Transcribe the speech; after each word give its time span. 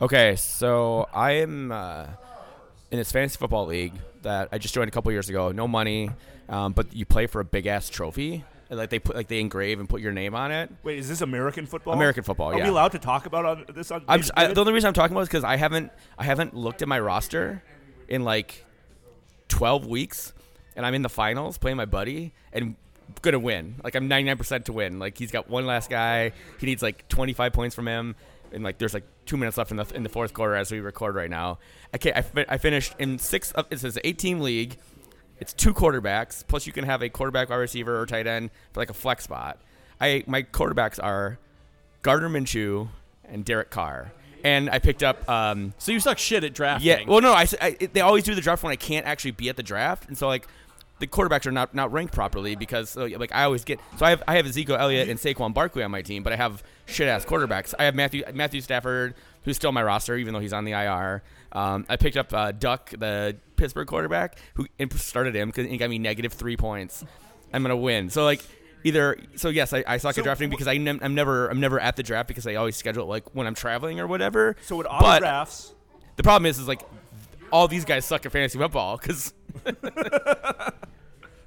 Okay, 0.00 0.36
so 0.36 1.08
I 1.14 1.32
am 1.32 1.72
uh, 1.72 2.06
in 2.90 2.98
this 2.98 3.10
fantasy 3.10 3.38
football 3.38 3.64
league 3.64 3.94
that 4.22 4.50
I 4.52 4.58
just 4.58 4.74
joined 4.74 4.88
a 4.88 4.90
couple 4.90 5.10
years 5.10 5.30
ago. 5.30 5.52
No 5.52 5.66
money, 5.66 6.10
um, 6.50 6.74
but 6.74 6.94
you 6.94 7.06
play 7.06 7.26
for 7.26 7.40
a 7.40 7.44
big 7.44 7.66
ass 7.66 7.88
trophy. 7.88 8.44
And, 8.68 8.78
Like 8.78 8.90
they 8.90 8.98
put, 8.98 9.16
like 9.16 9.28
they 9.28 9.40
engrave 9.40 9.80
and 9.80 9.88
put 9.88 10.02
your 10.02 10.12
name 10.12 10.34
on 10.34 10.52
it. 10.52 10.70
Wait, 10.82 10.98
is 10.98 11.08
this 11.08 11.22
American 11.22 11.64
football? 11.64 11.94
American 11.94 12.24
football, 12.24 12.50
yeah. 12.50 12.56
Are 12.56 12.58
yeah. 12.58 12.64
we 12.64 12.70
allowed 12.70 12.92
to 12.92 12.98
talk 12.98 13.24
about 13.24 13.46
on 13.46 13.64
this 13.74 13.90
on? 13.90 14.04
I'm 14.06 14.20
just, 14.20 14.32
I, 14.36 14.48
the 14.52 14.60
only 14.60 14.74
reason 14.74 14.88
I'm 14.88 14.94
talking 14.94 15.14
about 15.14 15.20
it 15.20 15.24
is 15.24 15.28
because 15.28 15.44
I 15.44 15.56
haven't 15.56 15.90
I 16.18 16.24
haven't 16.24 16.54
looked 16.54 16.82
at 16.82 16.88
my 16.88 17.00
roster 17.00 17.62
in 18.06 18.22
like 18.22 18.66
12 19.48 19.86
weeks, 19.86 20.34
and 20.74 20.84
I'm 20.84 20.92
in 20.92 21.02
the 21.02 21.08
finals 21.08 21.56
playing 21.56 21.78
my 21.78 21.86
buddy 21.86 22.34
and 22.52 22.76
gonna 23.22 23.38
win. 23.38 23.76
Like 23.82 23.94
I'm 23.94 24.08
99% 24.08 24.64
to 24.64 24.72
win. 24.72 24.98
Like 24.98 25.16
he's 25.16 25.30
got 25.30 25.48
one 25.48 25.66
last 25.66 25.88
guy. 25.88 26.32
He 26.58 26.66
needs 26.66 26.82
like 26.82 27.08
25 27.08 27.52
points 27.52 27.74
from 27.74 27.86
him, 27.88 28.16
and 28.52 28.62
like 28.64 28.78
there's 28.78 28.94
like 28.94 29.04
two 29.26 29.36
minutes 29.36 29.56
left 29.56 29.70
in 29.70 29.76
the 29.76 29.86
in 29.94 30.02
the 30.02 30.08
fourth 30.08 30.32
quarter 30.34 30.54
as 30.54 30.70
we 30.70 30.80
record 30.80 31.14
right 31.14 31.30
now. 31.30 31.58
Okay, 31.94 32.12
I, 32.14 32.22
fi- 32.22 32.46
I 32.48 32.58
finished 32.58 32.94
in 32.98 33.18
six. 33.18 33.52
Of, 33.52 33.66
it 33.70 33.80
says 33.80 33.98
eight 34.04 34.18
team 34.18 34.40
league. 34.40 34.76
It's 35.38 35.52
two 35.52 35.74
quarterbacks 35.74 36.46
plus 36.46 36.66
you 36.66 36.72
can 36.72 36.84
have 36.84 37.02
a 37.02 37.08
quarterback, 37.08 37.50
wide 37.50 37.56
receiver, 37.56 38.00
or 38.00 38.06
tight 38.06 38.26
end 38.26 38.50
for 38.72 38.80
like 38.80 38.90
a 38.90 38.94
flex 38.94 39.24
spot. 39.24 39.60
I 40.00 40.24
my 40.26 40.42
quarterbacks 40.42 41.02
are 41.02 41.38
Gardner 42.02 42.28
Minshew 42.28 42.88
and 43.24 43.44
Derek 43.44 43.70
Carr. 43.70 44.12
And 44.44 44.70
I 44.70 44.78
picked 44.78 45.02
up, 45.02 45.28
um, 45.28 45.74
So 45.78 45.90
you 45.90 45.98
suck 45.98 46.18
shit 46.18 46.44
at 46.44 46.54
drafting. 46.54 46.86
yeah. 46.86 47.00
Well, 47.08 47.20
no, 47.20 47.32
I, 47.32 47.46
I- 47.60 47.76
they 47.92 48.00
always 48.00 48.22
do 48.22 48.34
the 48.34 48.40
draft 48.40 48.62
when 48.62 48.70
I 48.70 48.76
can't 48.76 49.04
actually 49.04 49.32
be 49.32 49.48
at 49.48 49.56
the 49.56 49.62
draft, 49.62 50.06
and 50.08 50.16
so 50.16 50.28
like 50.28 50.46
the 50.98 51.06
quarterbacks 51.06 51.46
are 51.46 51.52
not, 51.52 51.74
not 51.74 51.92
ranked 51.92 52.14
properly 52.14 52.56
because 52.56 52.96
uh, 52.96 53.08
like 53.18 53.34
I 53.34 53.44
always 53.44 53.64
get. 53.64 53.80
So 53.98 54.06
I 54.06 54.10
have 54.10 54.22
I 54.26 54.36
have 54.36 54.46
Ezekiel 54.46 54.76
Elliott 54.76 55.08
and 55.08 55.18
Saquon 55.18 55.52
Barkley 55.52 55.82
on 55.82 55.90
my 55.90 56.02
team, 56.02 56.22
but 56.22 56.32
I 56.32 56.36
have 56.36 56.62
shit 56.86 57.08
ass 57.08 57.24
quarterbacks. 57.24 57.74
I 57.78 57.84
have 57.84 57.94
Matthew 57.94 58.24
Matthew 58.34 58.60
Stafford, 58.60 59.14
who's 59.44 59.56
still 59.56 59.68
on 59.68 59.74
my 59.74 59.82
roster 59.82 60.16
even 60.16 60.32
though 60.32 60.40
he's 60.40 60.52
on 60.52 60.64
the 60.64 60.72
IR. 60.72 61.22
Um, 61.52 61.86
I 61.88 61.96
picked 61.96 62.16
up 62.16 62.32
uh, 62.32 62.52
Duck, 62.52 62.90
the 62.90 63.36
Pittsburgh 63.56 63.86
quarterback, 63.86 64.38
who 64.54 64.66
started 64.94 65.34
him 65.34 65.48
because 65.48 65.66
he 65.66 65.76
got 65.76 65.90
me 65.90 65.98
negative 65.98 66.32
three 66.32 66.56
points. 66.56 67.04
I'm 67.52 67.62
gonna 67.62 67.76
win. 67.76 68.10
So 68.10 68.24
like 68.24 68.42
either 68.84 69.18
so 69.36 69.48
yes, 69.48 69.72
I, 69.72 69.84
I 69.86 69.98
suck 69.98 70.14
So 70.14 70.20
at 70.20 70.24
drafting 70.24 70.48
because 70.48 70.66
I 70.66 70.72
I'm 70.72 71.14
never 71.14 71.48
I'm 71.48 71.60
never 71.60 71.78
at 71.78 71.96
the 71.96 72.02
draft 72.02 72.28
because 72.28 72.46
I 72.46 72.54
always 72.54 72.76
schedule 72.76 73.04
it 73.04 73.08
like 73.08 73.34
when 73.34 73.46
I'm 73.46 73.54
traveling 73.54 74.00
or 74.00 74.06
whatever. 74.06 74.56
so 74.62 74.76
with 74.76 74.86
but 74.86 75.04
autographs, 75.04 75.74
the 76.16 76.22
problem 76.22 76.46
is 76.46 76.58
is 76.58 76.68
like 76.68 76.82
all 77.52 77.68
these 77.68 77.84
guys 77.84 78.04
suck 78.04 78.24
at 78.26 78.32
fantasy 78.32 78.58
football 78.58 78.96
because 78.96 79.32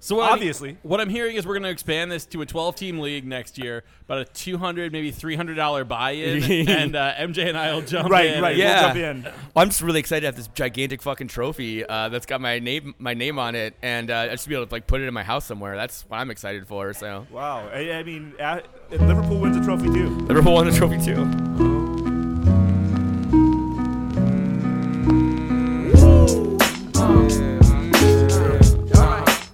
So 0.01 0.15
what 0.15 0.23
I'm- 0.25 0.33
Obviously. 0.35 0.77
what 0.83 1.01
I'm 1.01 1.09
hearing 1.09 1.35
is 1.35 1.45
we're 1.45 1.55
going 1.55 1.63
to 1.63 1.69
expand 1.69 2.09
this 2.09 2.25
to 2.27 2.41
a 2.41 2.45
12 2.45 2.75
team 2.75 2.99
league 2.99 3.25
next 3.25 3.57
year, 3.57 3.83
about 4.05 4.19
a 4.21 4.25
200 4.25 4.93
maybe 4.93 5.11
300 5.11 5.55
dollar 5.55 5.83
buy-in, 5.83 6.41
and 6.69 6.95
uh, 6.95 7.13
MJ 7.15 7.47
and 7.49 7.57
I 7.57 7.73
will 7.73 7.81
jump 7.81 8.09
right, 8.09 8.27
in. 8.27 8.41
right. 8.41 8.51
and- 8.51 8.59
Yeah. 8.59 8.93
We'll 8.93 9.03
jump 9.13 9.25
in. 9.25 9.33
I'm 9.55 9.67
just 9.69 9.81
really 9.81 9.99
excited 9.99 10.21
to 10.21 10.27
have 10.27 10.35
this 10.37 10.47
gigantic 10.47 11.01
fucking 11.01 11.27
trophy 11.27 11.85
uh, 11.85 12.07
that's 12.09 12.25
got 12.25 12.39
my 12.39 12.59
name 12.59 12.95
my 12.97 13.13
name 13.13 13.37
on 13.39 13.55
it, 13.55 13.75
and 13.81 14.09
uh, 14.09 14.19
I 14.19 14.27
just 14.29 14.47
be 14.47 14.55
able 14.55 14.67
to 14.67 14.71
like 14.73 14.87
put 14.87 15.01
it 15.01 15.07
in 15.07 15.13
my 15.13 15.23
house 15.23 15.45
somewhere. 15.45 15.75
That's 15.75 16.03
what 16.03 16.17
I'm 16.17 16.31
excited 16.31 16.65
for. 16.67 16.93
So 16.93 17.27
Wow. 17.31 17.67
I, 17.67 17.91
I 17.91 18.03
mean, 18.03 18.33
at, 18.39 18.65
Liverpool 18.91 19.39
wins 19.39 19.57
a 19.57 19.63
trophy 19.63 19.87
too. 19.87 20.09
Liverpool 20.27 20.53
won 20.53 20.67
a 20.67 20.71
trophy 20.71 20.99
too. 21.03 21.78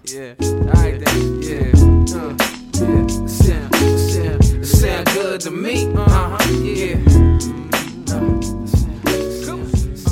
Yeah, 0.08 0.36
alright 0.42 1.04
then, 1.04 1.42
yeah, 1.42 1.72
uh, 2.14 2.36
yeah, 2.74 3.08
sound, 3.26 3.28
sound, 3.28 4.66
sound 4.66 5.06
good 5.08 5.42
to 5.42 5.50
me, 5.50 5.88
uh-huh, 5.96 6.38
yeah. 6.62 6.98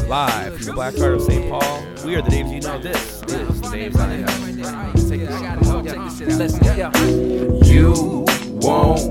Live 0.08 0.56
from 0.56 0.66
the 0.66 0.72
black 0.74 0.98
heart 0.98 1.14
of 1.14 1.22
St. 1.22 1.48
Paul, 1.48 1.84
we 2.04 2.16
are 2.16 2.24
the 2.24 2.30
names 2.32 2.52
you 2.52 2.62
know. 2.62 2.80
This. 2.80 3.22
Is 3.22 3.62
the 3.62 3.70
names 3.70 3.96
I 4.00 4.18
know. 4.18 4.34
You 7.64 8.26
want 8.62 9.02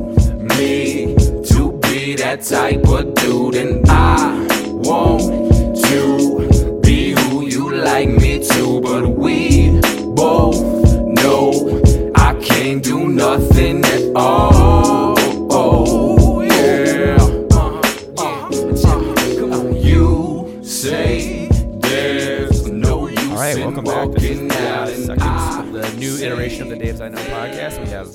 me 0.59 1.14
to 1.44 1.78
be 1.82 2.16
that 2.16 2.43
type 2.43 2.88
of 2.88 3.14
dude, 3.14 3.54
and 3.54 3.88
I 3.88 4.47
want 4.66 5.53
to 5.84 6.81
be 6.82 7.12
who 7.12 7.47
you 7.47 7.70
like 7.72 8.09
me 8.09 8.44
to, 8.49 8.81
but 8.81 9.09
we 9.10 9.72
both 10.22 10.62
know 11.21 11.83
I 12.15 12.34
can't 12.34 12.81
do 12.81 13.09
nothing 13.09 13.84
at 13.84 14.12
all. 14.15 15.16
Oh, 15.50 16.41
yeah. 16.43 17.19
You 19.75 20.62
say 20.62 21.49
there's 21.81 22.69
no 22.71 23.09
use 23.09 23.31
All 23.31 23.34
right, 23.34 23.56
welcome 23.56 23.84
back. 23.84 24.12
This 24.12 24.22
is 24.22 24.49
the, 24.49 24.62
out, 24.62 24.88
uh, 24.88 24.93
and 24.93 25.05
second, 25.05 25.72
the 25.72 25.93
new 25.99 26.16
iteration 26.19 26.62
of 26.62 26.69
the 26.69 26.77
Daves 26.77 27.00
I 27.00 27.09
Know 27.09 27.19
podcast. 27.22 27.81
We 27.81 27.88
have, 27.88 28.06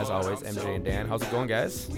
as 0.00 0.10
always, 0.10 0.40
MJ 0.40 0.76
and 0.76 0.84
Dan. 0.86 1.08
How's 1.08 1.20
it 1.20 1.30
going, 1.30 1.46
guys? 1.46 1.88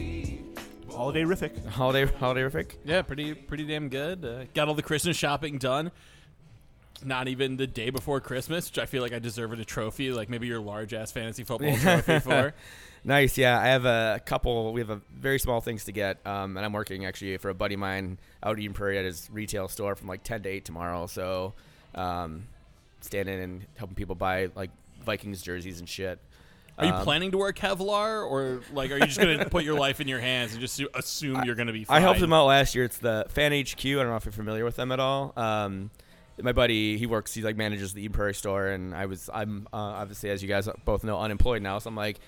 Holiday 0.91 1.23
rific. 1.23 1.65
Holiday, 1.67 2.13
holiday 2.13 2.43
rific. 2.43 2.79
Yeah, 2.85 3.03
pretty 3.03 3.35
pretty 3.35 3.65
damn 3.65 3.89
good. 3.89 4.25
Uh, 4.25 4.45
got 4.55 4.67
all 4.67 4.75
the 4.75 4.83
Christmas 4.83 5.17
shopping 5.17 5.59
done. 5.59 5.93
Not 7.05 7.29
even 7.29 7.57
the 7.57 7.67
day 7.67 7.91
before 7.91 8.21
Christmas, 8.21 8.71
which 8.71 8.79
I 8.79 8.87
feel 8.87 9.03
like 9.03 9.13
I 9.13 9.19
deserve 9.19 9.53
a 9.53 9.65
trophy, 9.65 10.13
like 10.13 10.29
maybe 10.29 10.47
your 10.47 10.61
large 10.61 10.95
ass 10.95 11.11
fantasy 11.13 11.45
football 11.45 11.77
trophy 11.79 12.19
for. 12.21 12.55
Nice, 13.05 13.37
yeah. 13.37 13.59
I 13.59 13.67
have 13.67 13.85
a 13.85 14.21
couple. 14.25 14.73
We 14.73 14.81
have 14.81 14.91
a 14.91 15.01
very 15.13 15.41
small 15.41 15.61
things 15.61 15.87
to 15.87 15.93
get, 15.93 16.25
um, 16.25 16.57
and 16.57 16.65
I'm 16.65 16.73
working 16.73 17.05
actually 17.05 17.37
for 17.39 17.49
a 17.49 17.55
buddy 17.55 17.75
of 17.75 17.81
mine 17.81 18.17
out 18.45 18.61
in 18.61 18.73
Prairie 18.75 18.97
at 18.97 19.05
his 19.05 19.29
retail 19.33 19.67
store 19.67 19.97
from 19.97 20.07
like 20.07 20.23
10 20.23 20.45
to 20.45 20.49
8 20.49 20.65
tomorrow. 20.65 21.09
So, 21.09 21.53
um, 21.97 22.45
standing 23.01 23.41
and 23.43 23.67
helping 23.77 23.97
people 23.97 24.15
buy 24.15 24.51
like 24.55 24.71
Vikings 25.05 25.43
jerseys 25.43 25.81
and 25.81 25.89
shit. 25.89 26.21
Are 26.79 26.87
you 26.87 26.93
Um, 26.93 27.03
planning 27.03 27.33
to 27.33 27.39
wear 27.39 27.53
Kevlar, 27.53 28.25
or 28.25 28.61
like 28.73 28.93
are 28.93 28.99
you 28.99 29.07
just 29.07 29.19
gonna 29.19 29.47
put 29.49 29.65
your 29.65 29.77
life 29.79 30.01
in 30.01 30.07
your 30.07 30.21
hands 30.21 30.53
and 30.53 30.61
just 30.61 30.75
su- 30.77 30.89
assume 30.95 31.43
you're 31.45 31.57
gonna 31.57 31.73
be? 31.73 31.85
I 31.89 31.99
helped 31.99 32.21
fine? 32.21 32.25
him 32.29 32.33
out 32.33 32.47
last 32.47 32.77
year. 32.77 32.85
It's 32.85 32.99
the 32.99 33.27
Fan 33.31 33.51
HQ. 33.53 33.85
I 33.85 33.91
don't 33.95 34.11
know 34.11 34.17
if 34.17 34.25
you're 34.27 34.31
familiar 34.33 34.65
with 34.65 34.77
them 34.77 34.93
at 34.93 35.01
all. 35.01 35.33
Um, 35.37 35.91
my 36.41 36.53
buddy, 36.53 36.97
he 36.97 37.07
works. 37.07 37.35
He 37.35 37.43
like 37.43 37.57
manages 37.57 37.93
the 37.93 38.03
Eden 38.03 38.13
Prairie 38.13 38.35
store, 38.35 38.69
and 38.69 38.95
I 38.95 39.07
was. 39.07 39.29
I'm 39.33 39.67
uh, 39.73 39.77
obviously, 39.77 40.31
as 40.31 40.43
you 40.43 40.49
guys 40.49 40.69
both 40.85 41.05
know, 41.05 41.19
unemployed 41.21 41.63
now. 41.63 41.79
So 41.79 41.89
I'm 41.89 41.97
like, 41.97 42.19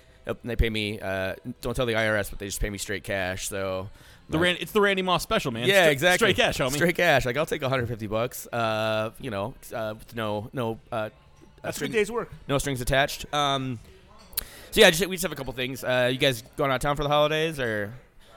they 0.45 0.57
pay 0.57 0.71
me. 0.71 1.01
Uh, 1.01 1.35
don't 1.61 1.75
tell 1.75 1.87
the 1.87 1.95
IRS, 1.95 2.31
but 2.31 2.39
they 2.39 2.47
just 2.47 2.61
pay 2.61 2.71
me 2.71 2.79
straight 2.79 3.05
cash. 3.05 3.49
So 3.49 3.89
The 4.29 4.37
like- 4.37 4.43
Ran- 4.45 4.57
it's 4.61 4.73
the 4.73 4.81
Randy 4.81 5.03
Moss 5.03 5.23
special, 5.23 5.53
man. 5.53 5.67
Yeah, 5.69 5.87
exactly. 5.87 6.33
Straight 6.33 6.37
cash, 6.37 6.59
homie. 6.59 6.73
Straight 6.75 6.97
cash. 6.97 7.25
Like 7.27 7.37
I'll 7.37 7.47
take 7.47 7.63
150 7.63 8.07
bucks. 8.07 8.47
Uh, 8.53 9.11
you 9.21 9.31
know, 9.31 9.55
uh, 9.75 9.95
with 9.99 10.15
no 10.17 10.49
no 10.53 10.79
uh, 10.93 11.11
That's 11.63 11.77
string- 11.77 11.91
good 11.91 11.99
day's 11.99 12.11
work. 12.11 12.31
no 12.49 12.59
strings 12.59 12.81
attached. 12.81 13.27
Um, 13.35 13.79
so 14.71 14.81
yeah, 14.81 14.91
just 14.91 15.07
we 15.07 15.17
just 15.17 15.23
have 15.23 15.33
a 15.33 15.37
couple 15.37 15.53
things. 15.53 15.85
Uh, 15.85 16.09
you 16.13 16.19
guys 16.19 16.43
going 16.57 16.71
out 16.71 16.77
of 16.77 16.81
town 16.81 16.97
for 16.97 17.03
the 17.05 17.09
holidays, 17.09 17.61
or 17.61 17.93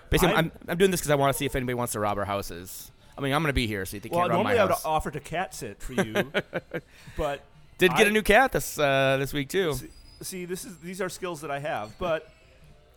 basically, 0.10 0.36
I'm- 0.36 0.52
I'm, 0.64 0.70
I'm 0.72 0.78
doing 0.78 0.92
this 0.92 1.00
because 1.02 1.12
I 1.12 1.16
want 1.16 1.34
to 1.34 1.38
see 1.38 1.46
if 1.46 1.56
anybody 1.56 1.74
wants 1.74 1.94
to 1.94 2.00
rob 2.00 2.18
our 2.18 2.26
houses. 2.26 2.92
I 3.18 3.22
mean, 3.22 3.34
I'm 3.34 3.42
gonna 3.42 3.54
be 3.54 3.68
here, 3.68 3.86
so 3.86 3.98
they 4.00 4.10
Well, 4.10 4.22
can't 4.22 4.32
rob 4.32 4.44
my 4.44 4.44
normally 4.54 4.60
I 4.60 4.64
would 4.66 4.72
house. 4.72 4.86
offer 4.86 5.10
to 5.12 5.20
cat 5.20 5.54
sit 5.56 5.82
for 5.82 5.94
you, 5.94 6.32
but 7.18 7.42
Did 7.78 7.92
get 7.92 8.08
I- 8.08 8.10
a 8.10 8.12
new 8.12 8.22
cat 8.22 8.52
this 8.52 8.78
uh, 8.78 9.18
this 9.20 9.34
week 9.34 9.50
too. 9.50 9.74
See- 9.74 9.90
see, 10.22 10.46
this 10.46 10.66
is 10.66 10.78
these 10.80 11.02
are 11.02 11.10
skills 11.10 11.42
that 11.42 11.52
I 11.52 11.60
have, 11.60 11.98
but 12.00 12.30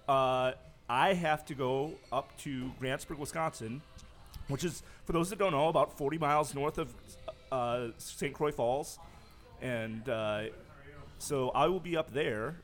uh, 0.09 0.53
I 0.89 1.15
have 1.15 1.45
to 1.47 1.55
go 1.55 1.93
up 2.13 2.37
to 2.39 2.71
Grantsburg, 2.81 3.19
Wisconsin, 3.19 3.81
which 4.49 4.65
is, 4.65 4.83
for 5.05 5.13
those 5.13 5.31
that 5.31 5.39
don't 5.39 5.53
know, 5.53 5.69
about 5.69 5.97
40 5.97 6.19
miles 6.19 6.55
north 6.55 6.79
of 6.79 6.93
uh, 7.53 7.89
St. 7.99 8.35
Croix 8.35 8.51
Falls, 8.53 8.99
and 9.63 10.09
uh, 10.09 10.45
so 11.19 11.51
I 11.51 11.67
will 11.67 11.81
be 11.81 11.97
up 11.97 12.13
there, 12.13 12.57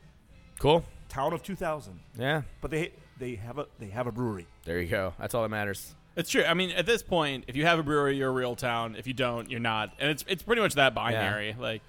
Cool. 0.59 0.83
town 1.09 1.33
of 1.33 1.41
2,000. 1.43 1.99
Yeah. 2.19 2.41
But 2.61 2.71
they 2.71 2.91
they 3.19 3.35
have 3.35 3.57
a 3.57 3.65
they 3.79 3.87
have 3.87 4.05
a 4.07 4.11
brewery. 4.11 4.45
There 4.65 4.79
you 4.79 4.87
go. 4.89 5.13
That's 5.19 5.33
all 5.33 5.43
that 5.43 5.49
matters. 5.49 5.95
It's 6.17 6.29
true. 6.29 6.43
I 6.43 6.53
mean, 6.53 6.71
at 6.71 6.85
this 6.85 7.01
point, 7.03 7.45
if 7.47 7.55
you 7.55 7.65
have 7.65 7.79
a 7.79 7.83
brewery, 7.83 8.17
you're 8.17 8.29
a 8.29 8.33
real 8.33 8.55
town. 8.55 8.95
If 8.97 9.07
you 9.07 9.13
don't, 9.13 9.49
you're 9.49 9.59
not. 9.61 9.93
And 9.99 10.09
it's 10.11 10.25
it's 10.27 10.43
pretty 10.43 10.61
much 10.61 10.73
that 10.73 10.93
binary. 10.93 11.55
Like 11.57 11.81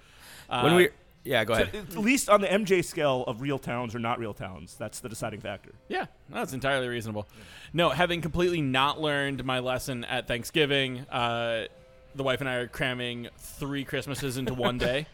uh, 0.49 0.61
when 0.61 0.75
we 0.75 0.89
yeah, 1.25 1.43
go 1.43 1.55
So 1.55 1.63
ahead. 1.63 1.75
at 1.75 1.97
least 1.97 2.29
on 2.29 2.39
the 2.39 2.47
MJ 2.47 2.83
scale 2.85 3.23
of 3.27 3.41
real 3.41 3.59
towns 3.59 3.93
or 3.93 3.99
not 3.99 4.19
real 4.19 4.33
towns, 4.33 4.75
that's 4.79 4.99
the 5.01 5.09
deciding 5.09 5.41
factor. 5.41 5.71
Yeah, 5.89 6.05
that's 6.29 6.53
entirely 6.53 6.87
reasonable. 6.87 7.27
No, 7.73 7.89
having 7.89 8.21
completely 8.21 8.61
not 8.61 9.01
learned 9.01 9.43
my 9.43 9.59
lesson 9.59 10.05
at 10.05 10.27
Thanksgiving, 10.27 10.99
uh, 11.09 11.65
the 12.15 12.23
wife 12.23 12.39
and 12.39 12.49
I 12.49 12.55
are 12.55 12.67
cramming 12.67 13.27
three 13.37 13.83
Christmases 13.83 14.37
into 14.37 14.53
one 14.53 14.77
day. 14.89 15.07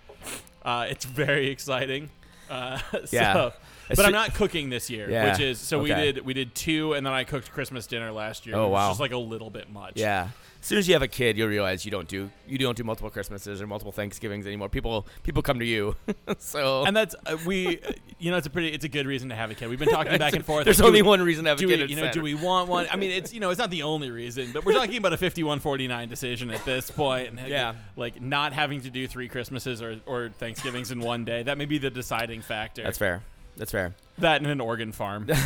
Uh, 0.63 0.87
it's 0.89 1.05
very 1.05 1.47
exciting. 1.49 2.09
Uh, 2.49 2.79
Yeah. 3.11 3.33
So, 3.33 3.53
but 3.89 4.05
I'm 4.05 4.11
not 4.11 4.33
cooking 4.33 4.69
this 4.69 4.89
year, 4.89 5.09
Yeah, 5.09 5.31
which 5.31 5.39
is 5.41 5.59
so 5.59 5.81
we 5.81 5.91
okay. 5.93 6.11
did 6.13 6.25
we 6.25 6.33
did 6.33 6.55
two, 6.55 6.93
and 6.93 7.05
then 7.05 7.13
I 7.13 7.23
cooked 7.23 7.51
Christmas 7.51 7.87
dinner 7.87 8.11
last 8.11 8.45
year. 8.45 8.55
Oh, 8.55 8.63
which 8.65 8.71
was 8.71 8.73
wow. 8.73 8.89
just 8.89 8.99
like 8.99 9.11
a 9.11 9.17
little 9.17 9.49
bit 9.49 9.69
much. 9.69 9.93
Yeah. 9.95 10.29
As 10.61 10.67
soon 10.69 10.79
as 10.79 10.87
you 10.87 10.95
have 10.95 11.03
a 11.03 11.07
kid, 11.07 11.37
you'll 11.37 11.47
realize 11.47 11.85
you 11.85 11.91
don't 11.91 12.07
do 12.07 12.31
you 12.47 12.57
don't 12.57 12.75
do 12.75 12.83
multiple 12.83 13.11
Christmases 13.11 13.61
or 13.61 13.67
multiple 13.67 13.91
Thanksgivings 13.91 14.47
anymore. 14.47 14.67
People 14.67 15.05
people 15.21 15.43
come 15.43 15.59
to 15.59 15.65
you. 15.65 15.95
so 16.39 16.85
and 16.85 16.95
that's 16.97 17.13
uh, 17.27 17.37
we, 17.45 17.79
uh, 17.81 17.91
you 18.17 18.31
know, 18.31 18.37
it's 18.37 18.47
a 18.47 18.49
pretty, 18.49 18.69
it's 18.69 18.83
a 18.83 18.89
good 18.89 19.05
reason 19.05 19.29
to 19.29 19.35
have 19.35 19.51
a 19.51 19.53
kid. 19.53 19.69
We've 19.69 19.77
been 19.77 19.89
talking 19.89 20.17
back 20.17 20.33
and 20.33 20.43
forth. 20.45 20.65
there's 20.65 20.79
like, 20.79 20.85
do 20.85 20.87
only 20.87 21.01
we- 21.03 21.07
one 21.07 21.21
reason 21.21 21.43
to 21.43 21.51
have 21.51 21.59
a 21.59 21.61
Do 21.61 21.67
kid. 21.67 21.81
we, 21.87 21.95
you 21.95 22.01
know, 22.01 22.11
do 22.11 22.23
we 22.23 22.33
want 22.33 22.67
one? 22.67 22.87
I 22.89 22.95
mean, 22.95 23.11
it's 23.11 23.31
you 23.31 23.39
know, 23.39 23.51
it's 23.51 23.59
not 23.59 23.69
the 23.69 23.83
only 23.83 24.09
reason, 24.09 24.53
but 24.53 24.65
we're 24.65 24.73
talking 24.73 24.97
about 24.97 25.13
a 25.13 25.17
51-49 25.17 26.09
decision 26.09 26.49
at 26.49 26.65
this 26.65 26.89
point, 26.89 27.29
and 27.37 27.47
Yeah. 27.47 27.75
like 27.95 28.19
not 28.19 28.51
having 28.53 28.81
to 28.81 28.89
do 28.89 29.07
three 29.07 29.27
Christmases 29.29 29.83
or, 29.83 29.97
or 30.07 30.29
Thanksgivings 30.29 30.89
in 30.89 30.99
one 30.99 31.25
day. 31.25 31.43
That 31.43 31.59
may 31.59 31.65
be 31.65 31.77
the 31.77 31.91
deciding 31.91 32.41
factor. 32.41 32.81
That's 32.81 32.97
fair. 32.97 33.21
That's 33.57 33.71
fair. 33.71 33.95
That 34.17 34.41
and 34.41 34.47
an 34.49 34.61
organ 34.61 34.91
farm. 34.91 35.27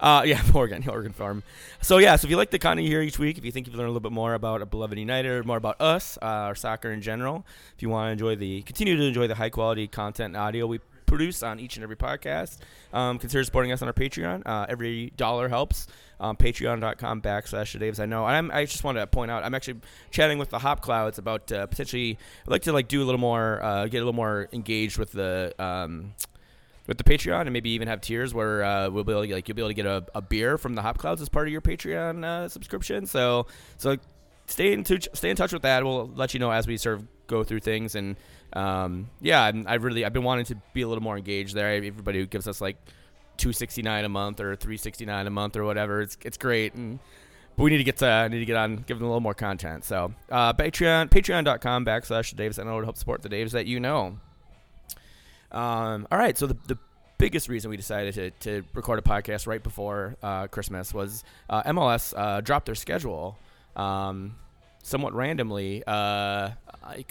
Uh, 0.00 0.22
yeah, 0.26 0.42
Oregon, 0.54 0.84
Oregon 0.88 1.12
Farm. 1.14 1.42
So 1.80 1.98
yeah, 1.98 2.16
so 2.16 2.26
if 2.26 2.30
you 2.30 2.36
like 2.36 2.50
the 2.50 2.58
content 2.58 2.84
you 2.84 2.90
hear 2.90 3.02
each 3.02 3.18
week, 3.18 3.38
if 3.38 3.44
you 3.44 3.52
think 3.52 3.66
you've 3.66 3.76
learned 3.76 3.88
a 3.88 3.92
little 3.92 4.00
bit 4.00 4.12
more 4.12 4.34
about 4.34 4.62
a 4.62 4.66
beloved 4.66 4.98
United 4.98 5.46
more 5.46 5.56
about 5.56 5.80
us, 5.80 6.18
uh, 6.20 6.24
our 6.26 6.54
soccer 6.54 6.90
in 6.90 7.00
general, 7.00 7.46
if 7.74 7.82
you 7.82 7.88
want 7.88 8.08
to 8.08 8.12
enjoy 8.12 8.36
the 8.36 8.62
continue 8.62 8.96
to 8.96 9.02
enjoy 9.02 9.26
the 9.26 9.34
high 9.34 9.50
quality 9.50 9.86
content 9.86 10.34
and 10.34 10.36
audio 10.36 10.66
we 10.66 10.80
produce 11.06 11.42
on 11.42 11.60
each 11.60 11.76
and 11.76 11.84
every 11.84 11.96
podcast, 11.96 12.58
um, 12.92 13.18
consider 13.18 13.42
supporting 13.44 13.72
us 13.72 13.80
on 13.80 13.88
our 13.88 13.94
Patreon. 13.94 14.42
Uh, 14.44 14.66
every 14.68 15.12
dollar 15.16 15.48
helps. 15.48 15.86
Um, 16.18 16.36
Patreon.com 16.36 17.20
backslash 17.20 17.78
the 17.78 17.78
Daves. 17.78 18.00
I 18.00 18.06
know. 18.06 18.24
I'm, 18.24 18.50
I 18.50 18.64
just 18.64 18.82
want 18.84 18.96
to 18.96 19.06
point 19.06 19.30
out. 19.30 19.44
I'm 19.44 19.54
actually 19.54 19.80
chatting 20.10 20.38
with 20.38 20.48
the 20.48 20.58
Hop 20.58 20.80
Clouds 20.80 21.18
about 21.18 21.52
uh, 21.52 21.66
potentially. 21.66 22.18
I'd 22.46 22.50
like 22.50 22.62
to 22.62 22.72
like 22.72 22.88
do 22.88 23.02
a 23.02 23.04
little 23.04 23.20
more, 23.20 23.62
uh, 23.62 23.84
get 23.84 23.98
a 23.98 24.00
little 24.00 24.12
more 24.14 24.48
engaged 24.52 24.98
with 24.98 25.12
the. 25.12 25.54
Um, 25.58 26.14
with 26.86 26.98
the 26.98 27.04
Patreon 27.04 27.42
and 27.42 27.52
maybe 27.52 27.70
even 27.70 27.88
have 27.88 28.00
tiers 28.00 28.32
where 28.32 28.62
uh, 28.64 28.88
we'll 28.90 29.04
be 29.04 29.12
able 29.12 29.26
to, 29.26 29.34
like 29.34 29.48
you'll 29.48 29.56
be 29.56 29.62
able 29.62 29.70
to 29.70 29.74
get 29.74 29.86
a, 29.86 30.04
a 30.14 30.22
beer 30.22 30.58
from 30.58 30.74
the 30.74 30.82
Hop 30.82 30.98
Clouds 30.98 31.20
as 31.20 31.28
part 31.28 31.46
of 31.46 31.52
your 31.52 31.60
Patreon 31.60 32.24
uh, 32.24 32.48
subscription. 32.48 33.06
So 33.06 33.46
so 33.78 33.96
stay 34.46 34.72
in 34.72 34.84
touch 34.84 35.08
stay 35.12 35.30
in 35.30 35.36
touch 35.36 35.52
with 35.52 35.62
that. 35.62 35.84
We'll 35.84 36.08
let 36.08 36.34
you 36.34 36.40
know 36.40 36.50
as 36.50 36.66
we 36.66 36.76
sort 36.76 36.96
of 36.96 37.06
go 37.26 37.42
through 37.42 37.60
things 37.60 37.94
and 37.94 38.16
um, 38.52 39.10
yeah, 39.20 39.42
I'm, 39.42 39.64
I've 39.66 39.84
really 39.84 40.04
I've 40.04 40.12
been 40.12 40.24
wanting 40.24 40.44
to 40.46 40.56
be 40.72 40.82
a 40.82 40.88
little 40.88 41.02
more 41.02 41.16
engaged 41.16 41.54
there. 41.54 41.74
Everybody 41.74 42.20
who 42.20 42.26
gives 42.26 42.46
us 42.46 42.60
like 42.60 42.76
two 43.36 43.52
sixty 43.52 43.82
nine 43.82 44.04
a 44.04 44.08
month 44.08 44.40
or 44.40 44.56
three 44.56 44.76
sixty 44.76 45.04
nine 45.04 45.26
a 45.26 45.30
month 45.30 45.56
or 45.56 45.64
whatever, 45.64 46.00
it's 46.00 46.16
it's 46.24 46.36
great 46.36 46.74
and. 46.74 46.98
But 47.56 47.62
we 47.62 47.70
need 47.70 47.78
to 47.78 47.84
get 47.84 47.96
to 47.98 48.06
I 48.06 48.28
need 48.28 48.40
to 48.40 48.44
get 48.44 48.56
on, 48.56 48.76
give 48.86 48.98
them 48.98 49.06
a 49.06 49.08
little 49.08 49.22
more 49.22 49.32
content. 49.32 49.82
So, 49.82 50.12
uh, 50.30 50.52
Patreon, 50.52 51.08
Patreon.com 51.08 51.86
backslash 51.86 52.36
the 52.36 52.42
Daves. 52.42 52.58
I 52.58 52.64
know 52.64 52.78
to 52.80 52.84
help 52.84 52.98
support 52.98 53.22
the 53.22 53.30
Daves 53.30 53.52
that 53.52 53.64
you 53.64 53.80
know. 53.80 54.18
Um, 55.56 56.06
all 56.12 56.18
right, 56.18 56.36
so 56.36 56.46
the, 56.46 56.56
the 56.66 56.78
biggest 57.16 57.48
reason 57.48 57.70
we 57.70 57.78
decided 57.78 58.14
to, 58.14 58.30
to 58.62 58.68
record 58.74 58.98
a 58.98 59.02
podcast 59.02 59.46
right 59.46 59.62
before 59.62 60.16
uh, 60.22 60.48
Christmas 60.48 60.92
was 60.92 61.24
uh, 61.48 61.62
MLS 61.62 62.12
uh, 62.14 62.42
dropped 62.42 62.66
their 62.66 62.74
schedule 62.74 63.38
um, 63.74 64.34
somewhat 64.82 65.14
randomly 65.14 65.82
uh, 65.86 66.50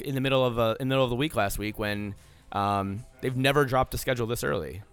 in 0.04 0.14
the 0.14 0.22
middle 0.22 0.46
of 0.46 0.60
a, 0.60 0.78
in 0.80 0.88
the 0.90 0.94
middle 0.94 1.04
of 1.04 1.10
the 1.10 1.16
week 1.16 1.36
last 1.36 1.58
week 1.58 1.80
when 1.80 2.14
um, 2.52 3.04
they've 3.22 3.36
never 3.36 3.66
dropped 3.66 3.96
a 3.96 3.98
schedule 3.98 4.28
this 4.28 4.44
early. 4.44 4.84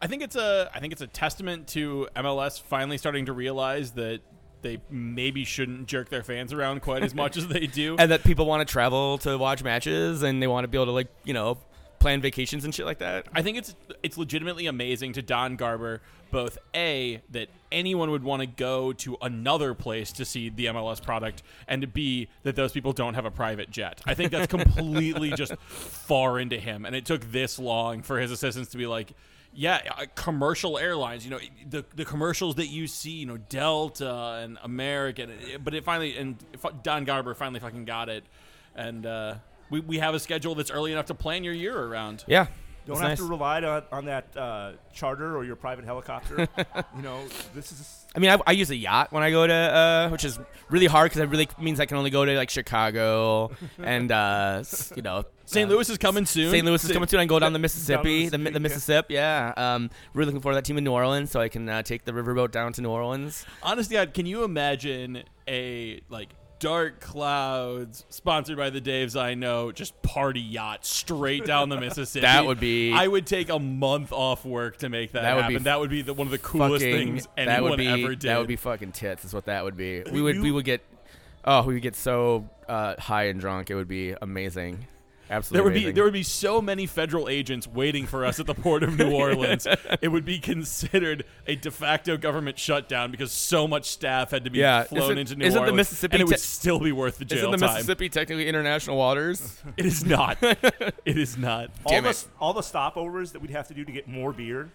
I 0.00 0.06
think 0.06 0.22
it's 0.22 0.36
a 0.36 0.70
I 0.72 0.78
think 0.78 0.92
it's 0.92 1.02
a 1.02 1.06
testament 1.08 1.66
to 1.68 2.08
MLS 2.16 2.62
finally 2.62 2.98
starting 2.98 3.26
to 3.26 3.32
realize 3.32 3.90
that 3.92 4.20
they 4.62 4.80
maybe 4.88 5.44
shouldn't 5.44 5.88
jerk 5.88 6.08
their 6.08 6.22
fans 6.22 6.52
around 6.52 6.82
quite 6.82 7.02
as 7.02 7.14
much 7.14 7.36
as 7.36 7.48
they 7.48 7.66
do. 7.66 7.96
And 7.98 8.10
that 8.10 8.24
people 8.24 8.46
want 8.46 8.66
to 8.66 8.70
travel 8.70 9.18
to 9.18 9.36
watch 9.36 9.62
matches 9.62 10.22
and 10.22 10.42
they 10.42 10.46
want 10.46 10.64
to 10.64 10.68
be 10.68 10.78
able 10.78 10.86
to 10.86 10.92
like 10.92 11.08
you 11.24 11.34
know 11.34 11.58
plan 12.00 12.20
vacations 12.20 12.64
and 12.64 12.74
shit 12.74 12.86
like 12.86 12.98
that. 12.98 13.26
I 13.32 13.42
think 13.42 13.58
it's 13.58 13.74
it's 14.02 14.18
legitimately 14.18 14.66
amazing 14.66 15.12
to 15.12 15.22
Don 15.22 15.54
Garber 15.54 16.00
both 16.30 16.58
a 16.74 17.20
that 17.30 17.48
anyone 17.70 18.10
would 18.10 18.24
want 18.24 18.40
to 18.40 18.46
go 18.46 18.92
to 18.92 19.16
another 19.20 19.74
place 19.74 20.12
to 20.12 20.24
see 20.24 20.48
the 20.48 20.66
MLS 20.66 21.02
product 21.02 21.42
and 21.68 21.92
b 21.92 22.28
that 22.42 22.56
those 22.56 22.72
people 22.72 22.92
don't 22.92 23.14
have 23.14 23.26
a 23.26 23.30
private 23.30 23.70
jet. 23.70 24.00
I 24.06 24.14
think 24.14 24.32
that's 24.32 24.46
completely 24.46 25.30
just 25.36 25.54
far 25.58 26.38
into 26.38 26.58
him 26.58 26.84
and 26.84 26.96
it 26.96 27.04
took 27.04 27.30
this 27.30 27.58
long 27.58 28.02
for 28.02 28.18
his 28.18 28.30
assistants 28.30 28.70
to 28.72 28.78
be 28.78 28.86
like 28.86 29.12
yeah, 29.52 29.80
uh, 29.98 30.06
commercial 30.14 30.78
airlines, 30.78 31.24
you 31.24 31.30
know, 31.32 31.40
the 31.68 31.84
the 31.96 32.04
commercials 32.04 32.54
that 32.54 32.68
you 32.68 32.86
see, 32.86 33.10
you 33.10 33.26
know, 33.26 33.36
Delta 33.36 34.40
and 34.42 34.58
American, 34.62 35.32
but 35.62 35.74
it 35.74 35.84
finally 35.84 36.16
and 36.16 36.36
Don 36.82 37.04
Garber 37.04 37.34
finally 37.34 37.60
fucking 37.60 37.84
got 37.84 38.08
it 38.08 38.24
and 38.76 39.04
uh 39.04 39.34
we, 39.70 39.80
we 39.80 39.98
have 39.98 40.14
a 40.14 40.20
schedule 40.20 40.54
that's 40.54 40.70
early 40.70 40.92
enough 40.92 41.06
to 41.06 41.14
plan 41.14 41.44
your 41.44 41.54
year 41.54 41.78
around. 41.78 42.24
Yeah. 42.26 42.46
Don't 42.86 42.94
It's 42.96 43.00
have 43.02 43.10
nice. 43.10 43.18
to 43.18 43.24
rely 43.24 43.62
on, 43.62 43.82
on 43.92 44.04
that 44.06 44.36
uh, 44.36 44.72
charter 44.92 45.36
or 45.36 45.44
your 45.44 45.54
private 45.54 45.84
helicopter. 45.84 46.48
you 46.96 47.02
know, 47.02 47.22
this 47.54 47.72
is 47.72 48.06
I 48.16 48.18
mean, 48.18 48.30
I, 48.30 48.38
I 48.46 48.52
use 48.52 48.70
a 48.70 48.76
yacht 48.76 49.12
when 49.12 49.22
I 49.22 49.30
go 49.30 49.46
to, 49.46 49.52
uh, 49.52 50.08
which 50.08 50.24
is 50.24 50.38
really 50.70 50.86
hard 50.86 51.10
because 51.10 51.20
it 51.22 51.28
really 51.28 51.48
means 51.60 51.78
I 51.78 51.86
can 51.86 51.96
only 51.98 52.10
go 52.10 52.24
to 52.24 52.36
like 52.36 52.50
Chicago 52.50 53.52
and, 53.78 54.10
uh, 54.10 54.64
you 54.96 55.02
know, 55.02 55.24
St. 55.44 55.70
uh, 55.70 55.74
Louis 55.74 55.88
is 55.88 55.98
coming 55.98 56.26
soon. 56.26 56.50
St. 56.50 56.64
Louis 56.64 56.82
is 56.82 56.90
coming 56.90 57.08
soon. 57.08 57.20
I 57.20 57.22
can 57.22 57.28
go 57.28 57.38
down 57.38 57.52
the 57.52 57.58
Mississippi, 57.58 58.28
the, 58.28 58.38
Mississippi, 58.38 58.38
Mi- 58.38 58.50
the 58.50 58.58
yeah. 58.58 58.62
Mississippi. 58.62 59.14
Yeah. 59.14 59.52
Um, 59.56 59.90
really 60.14 60.26
looking 60.26 60.40
forward 60.40 60.54
to 60.54 60.56
that 60.56 60.64
team 60.64 60.78
in 60.78 60.84
New 60.84 60.92
Orleans, 60.92 61.30
so 61.30 61.40
I 61.40 61.48
can 61.48 61.68
uh, 61.68 61.82
take 61.82 62.04
the 62.04 62.12
riverboat 62.12 62.50
down 62.50 62.72
to 62.72 62.82
New 62.82 62.90
Orleans. 62.90 63.44
Honestly, 63.62 63.94
God, 63.94 64.14
can 64.14 64.26
you 64.26 64.42
imagine 64.42 65.22
a 65.46 66.00
like 66.08 66.30
dark 66.60 67.00
clouds 67.00 68.04
sponsored 68.10 68.56
by 68.56 68.70
the 68.70 68.80
Daves 68.80 69.20
I 69.20 69.34
know, 69.34 69.72
just 69.72 70.00
party 70.02 70.40
yacht 70.40 70.84
straight 70.86 71.44
down 71.44 71.68
the 71.70 71.76
Mississippi? 71.80 72.20
That 72.22 72.46
would 72.46 72.60
be- 72.60 72.92
I 72.92 73.08
would 73.08 73.26
take 73.26 73.48
a 73.48 73.58
month 73.58 74.12
off 74.12 74.44
work 74.44 74.76
to 74.78 74.88
make 74.88 75.12
that, 75.12 75.22
That 75.22 75.34
would 75.34 75.42
happen. 75.42 75.56
be 75.58 75.62
that 75.64 75.80
would 75.80 75.90
be 75.90 76.02
the, 76.02 76.14
one 76.14 76.28
of 76.28 76.30
the 76.30 76.38
coolest 76.38 76.84
Fucking, 76.84 76.92
things 76.94 77.28
that 77.36 77.48
anyone 77.48 77.70
would 77.72 77.78
be 77.78 77.88
ever 77.88 78.10
did. 78.10 78.20
that 78.28 78.38
would 78.38 78.46
be 78.46 78.56
fucking 78.56 78.92
tits. 78.92 79.24
Is 79.24 79.34
what 79.34 79.46
that 79.46 79.64
would 79.64 79.76
be. 79.76 80.02
We 80.12 80.22
would 80.22 80.36
You- 80.36 80.42
we 80.42 80.52
would 80.52 80.64
get, 80.64 80.82
oh, 81.44 81.62
we 81.64 81.74
would 81.74 81.82
get 81.82 81.96
so 81.96 82.48
uh, 82.68 82.94
high 83.00 83.24
and 83.24 83.40
drunk. 83.40 83.70
It 83.70 83.74
would 83.74 83.88
be 83.88 84.14
amazing. 84.22 84.86
Absolutely. 85.30 85.54
there 85.56 85.64
would 85.64 85.74
be 85.86 85.92
there 85.92 86.04
would 86.04 86.12
be 86.12 86.22
so 86.24 86.60
many 86.60 86.86
federal 86.86 87.28
agents 87.28 87.66
waiting 87.68 88.04
for 88.06 88.24
us 88.26 88.40
at 88.40 88.46
the 88.46 88.54
port 88.54 88.82
of 88.82 88.98
New 88.98 89.10
Orleans. 89.14 89.66
it 90.02 90.08
would 90.08 90.24
be 90.24 90.38
considered 90.40 91.24
a 91.46 91.54
de 91.54 91.70
facto 91.70 92.16
government 92.16 92.58
shutdown 92.58 93.10
because 93.12 93.30
so 93.30 93.68
much 93.68 93.88
staff 93.90 94.32
had 94.32 94.44
to 94.44 94.50
be 94.50 94.58
Yeah, 94.58 94.82
flown 94.82 95.02
isn't- 95.04 95.18
into 95.18 95.36
New 95.36 95.44
isn't 95.46 95.54
the 95.54 95.60
Orleans, 95.60 95.76
Mississippi 95.76 96.14
and 96.16 96.20
it 96.22 96.24
would 96.26 96.32
te- 96.36 96.38
still 96.40 96.80
be 96.80 96.90
worth 96.92 97.18
the 97.18 97.24
jail 97.24 97.38
Isn't 97.38 97.50
the 97.52 97.56
time. 97.58 97.74
Mississippi 97.76 98.08
technically 98.08 98.48
international 98.48 98.96
waters? 98.96 99.62
It 99.76 99.86
is 99.86 100.04
not. 100.04 100.38
it 100.42 101.16
is 101.16 101.38
not. 101.38 101.70
all 101.84 101.92
Damn 101.92 102.02
the 102.02 102.08
it. 102.08 102.12
s- 102.12 102.28
all 102.40 102.52
the 102.52 102.60
stopovers 102.62 103.32
that 103.32 103.40
we'd 103.40 103.50
have 103.52 103.68
to 103.68 103.74
do 103.74 103.84
to 103.84 103.92
get 103.92 104.08
more 104.08 104.32
beer 104.32 104.70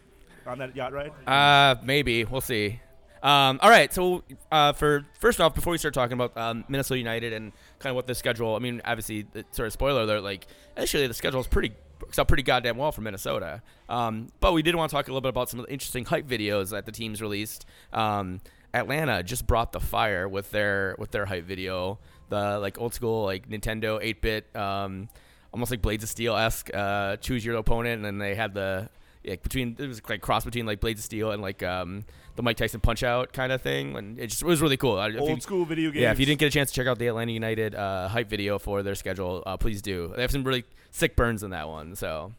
on 0.47 0.59
that 0.59 0.75
yacht 0.75 0.93
ride. 0.93 1.11
Uh, 1.27 1.75
maybe 1.83 2.23
we'll 2.23 2.39
see. 2.41 2.79
Um, 3.23 3.59
all 3.63 3.71
right, 3.71 3.91
so 3.91 4.23
uh, 4.51 4.71
for 4.73 5.03
first 5.19 5.41
off, 5.41 5.55
before 5.55 5.71
we 5.71 5.79
start 5.79 5.95
talking 5.95 6.13
about 6.13 6.37
um, 6.37 6.63
Minnesota 6.69 6.99
United 6.99 7.33
and 7.33 7.51
kind 7.79 7.91
of 7.91 7.95
what 7.95 8.07
the 8.07 8.15
schedule, 8.15 8.55
I 8.55 8.59
mean, 8.59 8.81
obviously, 8.85 9.25
sort 9.51 9.67
of 9.67 9.73
spoiler 9.73 10.01
alert, 10.01 10.23
like 10.23 10.47
actually 10.77 11.07
the 11.07 11.13
schedule 11.13 11.39
is 11.39 11.47
pretty 11.47 11.73
works 12.01 12.19
out 12.19 12.27
pretty 12.27 12.43
goddamn 12.43 12.77
well 12.77 12.91
for 12.91 13.01
Minnesota. 13.01 13.61
Um, 13.89 14.27
but 14.39 14.53
we 14.53 14.61
did 14.61 14.75
want 14.75 14.89
to 14.89 14.95
talk 14.95 15.07
a 15.07 15.11
little 15.11 15.21
bit 15.21 15.29
about 15.29 15.49
some 15.49 15.59
of 15.59 15.65
the 15.65 15.71
interesting 15.71 16.05
hype 16.05 16.27
videos 16.27 16.71
that 16.71 16.85
the 16.85 16.91
teams 16.91 17.21
released. 17.21 17.65
Um, 17.93 18.41
Atlanta 18.73 19.23
just 19.23 19.47
brought 19.47 19.71
the 19.71 19.79
fire 19.79 20.27
with 20.27 20.51
their 20.51 20.95
with 20.99 21.11
their 21.11 21.25
hype 21.25 21.45
video, 21.45 21.99
the 22.29 22.59
like 22.59 22.79
old 22.79 22.93
school 22.93 23.23
like 23.23 23.47
Nintendo 23.49 24.01
8-bit, 24.03 24.53
um, 24.55 25.07
almost 25.53 25.71
like 25.71 25.81
Blades 25.81 26.03
of 26.03 26.09
Steel 26.09 26.35
esque, 26.35 26.69
uh, 26.73 27.15
choose 27.17 27.45
your 27.45 27.55
opponent, 27.55 27.95
and 27.95 28.05
then 28.05 28.17
they 28.17 28.35
had 28.35 28.53
the 28.53 28.89
like 29.25 29.41
between 29.41 29.75
it 29.79 29.87
was 29.87 30.01
like 30.09 30.21
cross 30.21 30.43
between 30.43 30.65
like 30.65 30.81
Blades 30.81 30.99
of 30.99 31.05
Steel 31.05 31.31
and 31.31 31.41
like 31.41 31.63
um, 31.63 32.03
the 32.35 32.43
Mike 32.43 32.57
Tyson 32.57 32.79
Punch 32.81 33.01
Out 33.03 33.31
kind 33.33 33.51
of 33.51 33.61
thing, 33.61 33.95
and 33.95 34.19
it 34.19 34.27
just 34.27 34.41
it 34.41 34.45
was 34.45 34.61
really 34.61 34.77
cool. 34.77 34.99
If 35.01 35.13
you- 35.13 35.19
Old 35.19 35.41
school 35.41 35.65
video 35.65 35.89
games. 35.91 36.01
yeah, 36.01 36.11
if 36.11 36.19
you 36.19 36.25
didn't 36.25 36.39
get 36.39 36.47
a 36.47 36.51
chance 36.51 36.69
to 36.71 36.75
check 36.75 36.87
out 36.87 36.99
the 36.99 37.07
Atlanta 37.07 37.31
United 37.31 37.75
uh, 37.75 38.07
hype 38.09 38.29
video 38.29 38.59
for 38.59 38.83
their 38.83 38.95
schedule, 38.95 39.41
uh, 39.45 39.55
please 39.57 39.81
do. 39.81 40.11
They 40.15 40.21
have 40.21 40.31
some 40.31 40.43
really 40.43 40.65
sick 40.91 41.15
burns 41.15 41.43
in 41.43 41.51
that 41.51 41.67
one. 41.69 41.95
So 41.95 42.33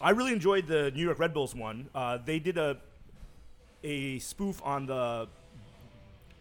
I 0.00 0.10
really 0.10 0.32
enjoyed 0.32 0.66
the 0.66 0.90
New 0.90 1.04
York 1.04 1.18
Red 1.18 1.32
Bulls 1.32 1.54
one. 1.54 1.88
Uh, 1.94 2.18
they 2.24 2.38
did 2.38 2.58
a 2.58 2.78
a 3.84 4.18
spoof 4.18 4.60
on 4.64 4.86
the 4.86 5.28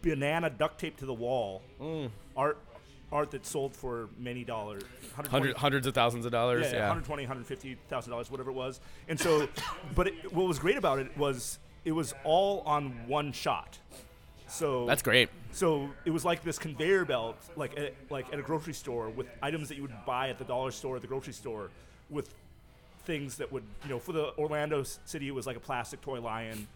banana 0.02 0.50
duct 0.50 0.80
tape 0.80 0.98
to 0.98 1.06
the 1.06 1.14
wall 1.14 1.62
art 2.36 2.58
art 3.12 3.32
that 3.32 3.46
sold 3.46 3.76
for 3.76 4.10
many 4.18 4.44
dollars, 4.44 4.82
120 5.14 5.30
hundred, 5.30 5.58
hundreds 5.58 5.88
of 5.88 5.94
thousands 5.94 6.26
of 6.26 6.32
dollars. 6.32 6.64
yeah, 6.66 6.72
Yeah, 6.72 6.76
yeah, 6.78 6.90
120 6.90 7.24
150,000 7.24 8.12
dollars 8.12 8.32
whatever 8.32 8.50
it 8.50 8.54
was. 8.56 8.80
And 9.08 9.20
so 9.20 9.48
but 9.94 10.08
it, 10.08 10.34
what 10.34 10.48
was 10.48 10.58
great 10.60 10.78
about 10.78 11.00
it 11.00 11.16
was 11.18 11.60
it 11.86 11.92
was 11.92 12.14
all 12.24 12.62
on 12.66 13.08
one 13.08 13.32
shot. 13.32 13.78
So 14.48 14.86
that's 14.86 15.02
great. 15.02 15.30
so 15.52 15.90
it 16.06 16.12
was 16.12 16.24
like 16.26 16.44
this 16.44 16.60
conveyor 16.60 17.06
belt, 17.06 17.38
like 17.56 17.78
at, 17.80 17.94
like 18.10 18.32
at 18.34 18.40
a 18.40 18.42
grocery 18.42 18.74
store, 18.74 19.10
with 19.10 19.28
items 19.42 19.70
that 19.70 19.76
you 19.76 19.82
would 19.84 20.06
buy 20.06 20.30
at 20.30 20.38
the 20.38 20.44
dollar 20.44 20.72
store, 20.72 20.98
at 20.98 21.02
the 21.02 21.08
grocery 21.08 21.34
store, 21.34 21.70
with 22.10 22.34
things 23.06 23.38
that 23.38 23.52
would, 23.52 23.64
you 23.84 23.90
know, 23.90 24.00
for 24.00 24.12
the 24.12 24.36
Orlando 24.38 24.84
city, 24.84 25.28
it 25.28 25.34
was 25.34 25.48
like 25.48 25.58
a 25.58 25.60
plastic 25.60 26.02
toy 26.02 26.20
lion, 26.22 26.68